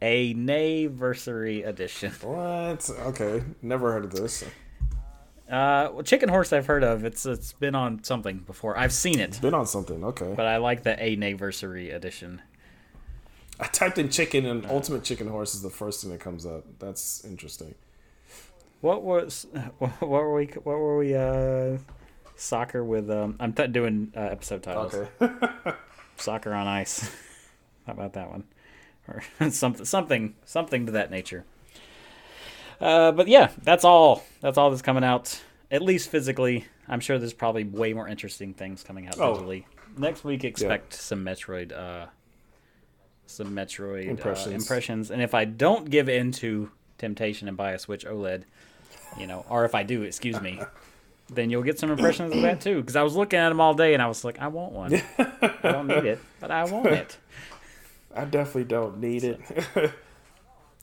a 0.00 0.34
Nayversary 0.34 1.66
edition. 1.66 2.12
what? 2.22 2.88
Okay, 3.06 3.42
never 3.62 3.92
heard 3.92 4.04
of 4.04 4.10
this. 4.12 4.44
Uh, 5.52 5.90
well, 5.92 6.02
Chicken 6.02 6.30
Horse 6.30 6.50
I've 6.52 6.64
heard 6.64 6.82
of. 6.82 7.04
It's 7.04 7.26
it's 7.26 7.52
been 7.52 7.74
on 7.74 8.02
something 8.04 8.38
before. 8.38 8.76
I've 8.78 8.92
seen 8.92 9.20
it, 9.20 9.28
It's 9.28 9.38
Been 9.38 9.52
on 9.52 9.66
something. 9.66 10.02
Okay. 10.02 10.32
but 10.34 10.46
I 10.46 10.56
like 10.56 10.82
the 10.82 11.00
a 11.02 11.14
Nayversary 11.16 11.94
edition. 11.94 12.40
I 13.60 13.66
typed 13.66 13.98
in 13.98 14.08
chicken 14.08 14.46
and 14.46 14.64
Ultimate 14.66 15.04
Chicken 15.04 15.28
Horse 15.28 15.54
is 15.54 15.60
the 15.60 15.68
first 15.70 16.00
thing 16.00 16.10
that 16.10 16.20
comes 16.20 16.46
up. 16.46 16.64
That's 16.78 17.22
interesting. 17.24 17.74
What 18.80 19.02
was 19.02 19.46
what 19.78 20.00
were 20.08 20.34
we 20.34 20.46
what 20.46 20.78
were 20.78 20.96
we 20.96 21.14
uh 21.14 21.76
soccer 22.34 22.82
with 22.82 23.10
um 23.10 23.36
I'm 23.38 23.52
t- 23.52 23.66
doing 23.66 24.10
uh, 24.16 24.20
episode 24.20 24.62
titles. 24.62 24.94
Okay. 24.94 25.36
Soccer 26.16 26.54
on 26.54 26.66
ice. 26.66 27.10
How 27.86 27.92
about 27.92 28.14
that 28.14 28.30
one? 28.30 28.44
Or 29.06 29.22
something 29.50 29.84
something 29.84 30.34
something 30.46 30.86
to 30.86 30.92
that 30.92 31.10
nature. 31.10 31.44
Uh 32.82 33.12
but 33.12 33.28
yeah, 33.28 33.50
that's 33.62 33.84
all. 33.84 34.24
That's 34.40 34.58
all 34.58 34.70
that's 34.70 34.82
coming 34.82 35.04
out 35.04 35.40
at 35.70 35.80
least 35.82 36.10
physically. 36.10 36.66
I'm 36.88 37.00
sure 37.00 37.18
there's 37.18 37.32
probably 37.32 37.64
way 37.64 37.92
more 37.94 38.08
interesting 38.08 38.52
things 38.54 38.82
coming 38.82 39.06
out 39.06 39.18
Oh. 39.18 39.34
digitally. 39.36 39.64
Next 39.96 40.24
week 40.24 40.44
expect 40.44 40.92
some 40.94 41.24
Metroid 41.24 41.72
uh 41.72 42.06
some 43.26 43.48
Metroid 43.54 44.06
impressions. 44.08 44.08
Impressions. 44.08 44.54
impressions 44.54 45.10
and 45.10 45.22
if 45.22 45.32
I 45.34 45.44
don't 45.44 45.88
give 45.88 46.08
in 46.08 46.32
to 46.32 46.70
temptation 46.98 47.48
and 47.48 47.56
buy 47.56 47.72
a 47.72 47.78
Switch 47.78 48.04
OLED, 48.04 48.42
you 49.18 49.26
know, 49.26 49.44
or 49.48 49.64
if 49.64 49.74
I 49.74 49.82
do, 49.84 50.02
excuse 50.02 50.40
me, 50.40 50.60
then 51.32 51.50
you'll 51.50 51.62
get 51.62 51.78
some 51.78 51.90
impressions 51.90 52.34
of 52.34 52.42
that 52.42 52.60
too. 52.60 52.80
Because 52.80 52.96
I 52.96 53.02
was 53.02 53.14
looking 53.16 53.38
at 53.38 53.48
them 53.48 53.60
all 53.60 53.74
day 53.74 53.94
and 53.94 54.02
I 54.02 54.06
was 54.06 54.24
like, 54.24 54.38
I 54.40 54.48
want 54.48 54.72
one. 54.72 55.00
I 55.18 55.58
don't 55.62 55.86
need 55.86 56.04
it, 56.04 56.18
but 56.40 56.50
I 56.50 56.64
want 56.64 56.86
it. 56.86 57.16
I 58.14 58.24
definitely 58.24 58.64
don't 58.64 58.98
need 59.00 59.24
it. 59.24 59.40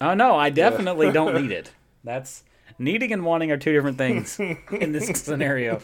Oh 0.02 0.14
no, 0.14 0.38
I 0.38 0.50
definitely 0.50 1.12
don't 1.12 1.36
need 1.42 1.52
it. 1.52 1.72
That's 2.04 2.44
needing 2.78 3.12
and 3.12 3.26
wanting 3.26 3.52
are 3.52 3.58
two 3.58 3.74
different 3.74 3.98
things 3.98 4.40
in 4.72 4.92
this 4.92 5.08
scenario. 5.22 5.82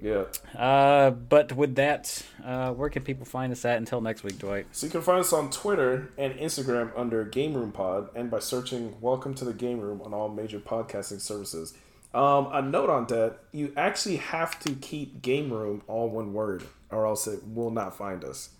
yeah. 0.00 0.24
Uh, 0.56 1.10
but 1.10 1.52
with 1.52 1.74
that, 1.76 2.24
uh, 2.44 2.72
where 2.72 2.88
can 2.90 3.02
people 3.02 3.24
find 3.26 3.52
us 3.52 3.64
at 3.64 3.78
until 3.78 4.00
next 4.00 4.24
week, 4.24 4.38
Dwight? 4.38 4.66
So 4.72 4.86
you 4.86 4.92
can 4.92 5.02
find 5.02 5.20
us 5.20 5.32
on 5.32 5.50
Twitter 5.50 6.10
and 6.16 6.34
Instagram 6.34 6.90
under 6.96 7.24
Game 7.24 7.54
Room 7.54 7.72
Pod 7.72 8.08
and 8.14 8.30
by 8.30 8.38
searching 8.38 8.96
Welcome 9.00 9.34
to 9.34 9.44
the 9.44 9.52
Game 9.52 9.80
Room 9.80 10.00
on 10.02 10.14
all 10.14 10.28
major 10.28 10.58
podcasting 10.58 11.20
services. 11.20 11.74
Um, 12.12 12.48
a 12.52 12.62
note 12.62 12.90
on 12.90 13.06
that, 13.06 13.38
you 13.50 13.72
actually 13.76 14.16
have 14.16 14.58
to 14.60 14.72
keep 14.74 15.20
Game 15.20 15.52
Room 15.52 15.82
all 15.88 16.08
one 16.08 16.32
word 16.32 16.62
or 16.90 17.06
else 17.06 17.26
it 17.26 17.40
will 17.46 17.70
not 17.70 17.96
find 17.96 18.24
us. 18.24 18.50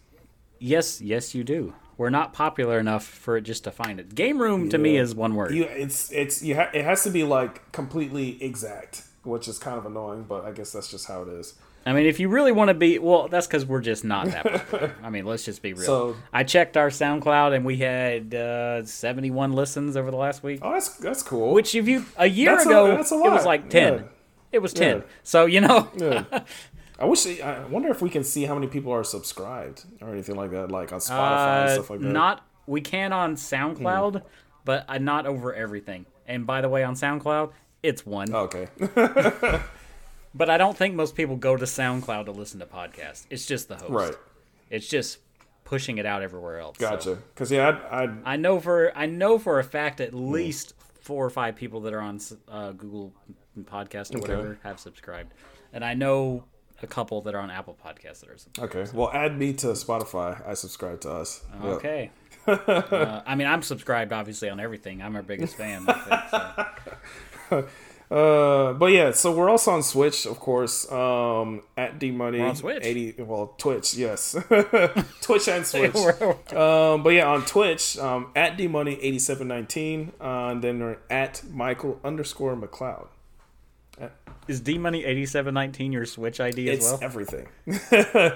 Yes, 0.59 1.01
yes, 1.01 1.34
you 1.34 1.45
do. 1.45 1.74
We're 1.97 2.11
not 2.11 2.32
popular 2.32 2.78
enough 2.78 3.05
for 3.05 3.36
it 3.36 3.42
just 3.42 3.64
to 3.64 3.70
find 3.70 4.01
it. 4.01 4.14
Game 4.14 4.38
room 4.38 4.68
to 4.70 4.78
me 4.78 4.97
is 4.97 5.14
one 5.14 5.34
word. 5.34 5.55
You, 5.55 5.64
it's 5.64 6.11
it's 6.12 6.42
you 6.42 6.57
ha- 6.57 6.70
it 6.74 6.84
has 6.84 7.05
to 7.05 7.11
be 7.11 7.22
like 7.24 7.70
completely 7.72 8.42
exact, 8.42 9.03
which 9.22 9.47
is 9.49 9.59
kind 9.59 9.78
of 9.78 9.86
annoying, 9.86 10.24
but 10.28 10.45
I 10.45 10.53
guess 10.53 10.72
that's 10.72 10.90
just 10.90 11.07
how 11.07 11.22
it 11.22 11.28
is. 11.28 11.55
I 11.86 11.92
mean, 11.92 12.07
if 12.07 12.18
you 12.18 12.30
really 12.30 12.51
want 12.51 12.68
to 12.68 12.74
be, 12.74 12.99
well, 12.99 13.28
that's 13.28 13.47
because 13.47 13.66
we're 13.66 13.82
just 13.82 14.05
not 14.05 14.26
that 14.28 14.45
popular. 14.45 14.95
I 15.03 15.11
mean, 15.11 15.26
let's 15.26 15.45
just 15.45 15.61
be 15.61 15.74
real. 15.74 15.84
So- 15.84 16.16
I 16.32 16.42
checked 16.42 16.78
our 16.78 16.88
SoundCloud 16.88 17.55
and 17.55 17.64
we 17.64 17.76
had 17.76 18.34
uh, 18.34 18.86
71 18.86 19.53
listens 19.53 19.95
over 19.95 20.11
the 20.11 20.16
last 20.16 20.42
week. 20.42 20.61
Oh, 20.62 20.72
that's 20.72 20.97
that's 20.97 21.22
cool. 21.22 21.53
Which, 21.53 21.74
if 21.74 21.86
you 21.86 22.07
a 22.16 22.26
year 22.26 22.53
That's 22.53 22.64
ago, 22.66 22.97
that's 22.97 23.12
a 23.12 23.16
it 23.16 23.30
was 23.30 23.45
like 23.45 23.68
10. 23.68 23.92
Yeah. 23.92 24.03
It 24.53 24.62
was 24.62 24.72
10. 24.72 24.99
Yeah. 24.99 25.03
So, 25.24 25.45
you 25.47 25.61
know. 25.61 25.90
I 26.99 27.05
wish. 27.07 27.26
I 27.40 27.64
wonder 27.66 27.88
if 27.90 28.01
we 28.03 28.11
can 28.11 28.22
see 28.24 28.45
how 28.45 28.55
many 28.55 28.66
people 28.68 28.92
are 28.92 29.03
subscribed 29.05 29.84
or 30.01 30.11
anything 30.11 30.36
like 30.36 30.51
that, 30.53 30.70
like 30.70 30.92
on 30.92 31.01
Spotify 31.01 31.61
and 31.62 31.68
uh, 31.70 31.74
stuff 31.74 31.90
like 31.90 32.01
that. 32.01 32.07
Hmm. 32.07 32.12
not, 32.12 32.47
we 32.66 32.80
can 32.80 33.12
on 33.12 33.34
SoundCloud, 33.36 34.22
but 34.64 34.84
uh, 34.88 34.99
not 34.99 35.26
over 35.26 35.53
everything. 35.55 36.07
And 36.26 36.47
by 36.47 36.61
the 36.61 36.68
way, 36.68 36.84
on 36.84 36.95
SoundCloud, 36.95 37.53
it's 37.82 38.07
one. 38.07 38.32
okay. 38.34 38.68
But 40.36 40.51
I 40.51 40.59
don't 40.59 40.76
think 40.76 40.97
most 40.97 41.14
people 41.14 41.36
go 41.36 41.57
to 41.57 41.64
SoundCloud 41.64 42.24
to 42.24 42.32
listen 42.32 42.59
to 42.59 42.66
podcasts. 42.66 43.24
It's 43.30 43.47
just 43.47 43.68
the 43.68 43.76
host. 43.76 43.90
right. 43.90 44.14
It's 44.68 44.88
just 44.88 45.18
pushing 45.62 45.99
it 45.99 46.07
out 46.07 46.22
everywhere 46.22 46.59
else. 46.59 46.76
Gotcha. 46.76 47.14
Because 47.32 47.53
yeah, 47.53 47.68
I'd, 47.68 48.01
I'd 48.09 48.18
I 48.24 48.36
know 48.36 48.59
for 48.59 48.90
I 48.97 49.07
know 49.07 49.38
for 49.38 49.61
a 49.61 49.64
fact 49.64 49.99
Hmm. 49.99 50.05
at 50.05 50.12
least 50.14 50.74
four 51.01 51.24
or 51.24 51.30
five 51.30 51.55
people 51.55 51.82
that 51.82 51.92
are 51.95 52.01
on 52.01 52.18
uh, 52.49 52.72
Google 52.72 53.12
Podcast 53.62 54.12
or 54.12 54.18
Okay. 54.18 54.34
whatever 54.34 54.59
have 54.64 54.80
subscribed, 54.80 55.32
and 55.72 55.84
I 55.84 55.95
know 55.95 56.45
a 56.85 56.87
couple 56.87 57.20
that 57.22 57.35
are 57.35 57.41
on 57.41 57.51
Apple 57.51 57.76
Podcasts 57.85 58.20
that 58.20 58.30
are 58.30 58.39
subscribed. 58.39 58.76
okay. 58.76 58.91
Well, 58.97 59.11
add 59.12 59.37
me 59.37 59.53
to 59.55 59.68
Spotify. 59.68 60.47
I 60.47 60.55
subscribe 60.55 61.01
to 61.01 61.11
us. 61.11 61.43
Okay. 61.62 62.11
uh, 62.47 63.22
I 63.26 63.35
mean, 63.35 63.49
I'm 63.49 63.62
subscribed 63.62 64.12
obviously 64.12 64.51
on 64.51 64.61
everything. 64.61 65.03
I'm 65.03 65.16
our 65.16 65.22
biggest 65.22 65.57
fan. 65.57 65.87
It, 65.89 66.67
so. 67.50 67.68
Uh, 68.11 68.75
but 68.75 68.92
yeah, 68.92 69.11
so 69.11 69.33
we're 69.33 69.49
also 69.49 69.71
on 69.72 69.83
Switch, 69.83 70.26
of 70.26 70.38
course. 70.38 70.91
Um, 70.92 71.63
at 71.76 71.99
D 71.99 72.11
Money 72.11 72.38
on 72.38 72.54
Switch. 72.54 72.84
eighty. 72.84 73.14
Well, 73.21 73.54
Twitch, 73.59 73.95
yes, 73.95 74.37
Twitch 75.22 75.49
and 75.49 75.67
Switch. 75.67 75.96
Um, 76.53 77.03
but 77.03 77.09
yeah, 77.11 77.26
on 77.26 77.45
Twitch, 77.46 77.99
um, 77.99 78.30
at 78.37 78.59
D 78.59 78.68
Money 78.68 78.99
eighty 79.00 79.18
seven 79.18 79.49
nineteen, 79.49 80.13
uh, 80.21 80.49
and 80.49 80.63
then 80.63 80.80
we're 80.80 80.99
at 81.09 81.42
Michael 81.50 81.99
underscore 82.04 82.54
McLeod. 82.54 83.09
Uh, 84.00 84.08
is 84.49 84.61
D 84.61 84.79
Money 84.79 85.04
eighty 85.04 85.26
seven 85.26 85.54
nineteen 85.54 85.92
your 85.92 86.04
Switch 86.07 86.41
ID 86.41 86.68
as 86.71 86.79
It's 86.79 86.91
well? 86.91 86.99
everything. 87.03 87.46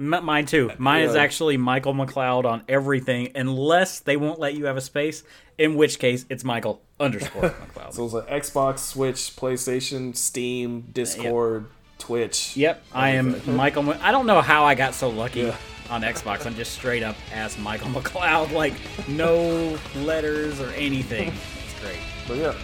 M- 0.00 0.24
mine 0.24 0.46
too. 0.46 0.70
Mine 0.78 1.02
is 1.02 1.14
actually 1.14 1.56
Michael 1.58 1.92
McLeod 1.94 2.44
on 2.44 2.62
everything, 2.68 3.32
unless 3.34 4.00
they 4.00 4.16
won't 4.16 4.38
let 4.40 4.54
you 4.54 4.64
have 4.66 4.76
a 4.76 4.80
space. 4.80 5.22
In 5.58 5.74
which 5.76 5.98
case, 5.98 6.24
it's 6.30 6.44
Michael 6.44 6.80
underscore 6.98 7.42
McLeod. 7.76 7.92
So 7.92 8.04
it's 8.06 8.14
like 8.14 8.26
Xbox, 8.28 8.78
Switch, 8.78 9.16
PlayStation, 9.36 10.16
Steam, 10.16 10.88
Discord, 10.92 11.66
Twitch. 11.98 12.56
Yep, 12.56 12.82
I 12.92 13.10
am 13.10 13.54
Michael. 13.54 13.82
Mc- 13.82 14.02
I 14.02 14.10
don't 14.12 14.26
know 14.26 14.40
how 14.40 14.64
I 14.64 14.74
got 14.74 14.94
so 14.94 15.10
lucky 15.10 15.40
Yeah. 15.42 15.56
on 15.90 16.00
Xbox. 16.02 16.46
I'm 16.46 16.54
just 16.54 16.72
straight 16.72 17.02
up 17.02 17.16
as 17.32 17.58
Michael 17.58 17.88
McLeod, 17.90 18.50
like 18.52 18.72
no 19.08 19.78
letters 19.96 20.58
or 20.58 20.70
anything. 20.70 21.28
It's 21.64 21.80
great. 21.80 21.98
But 22.26 22.38
yeah, 22.38 22.54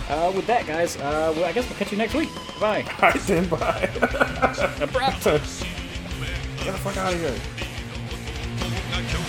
Uh, 0.08 0.32
with 0.34 0.46
that, 0.46 0.66
guys, 0.66 0.96
uh, 0.96 1.30
well, 1.36 1.44
I 1.44 1.52
guess 1.52 1.68
we'll 1.68 1.78
catch 1.78 1.92
you 1.92 1.98
next 1.98 2.14
week. 2.14 2.30
Bye. 2.58 2.82
all 3.02 3.10
right 3.10 3.20
then, 3.20 3.46
bye. 3.46 3.90
Abrupt. 4.80 5.22
Get 5.24 6.72
the 6.72 6.78
fuck 6.78 6.96
out 6.96 7.12
of 7.12 7.20
here. 7.20 7.36
Got 8.90 9.12
your 9.12 9.20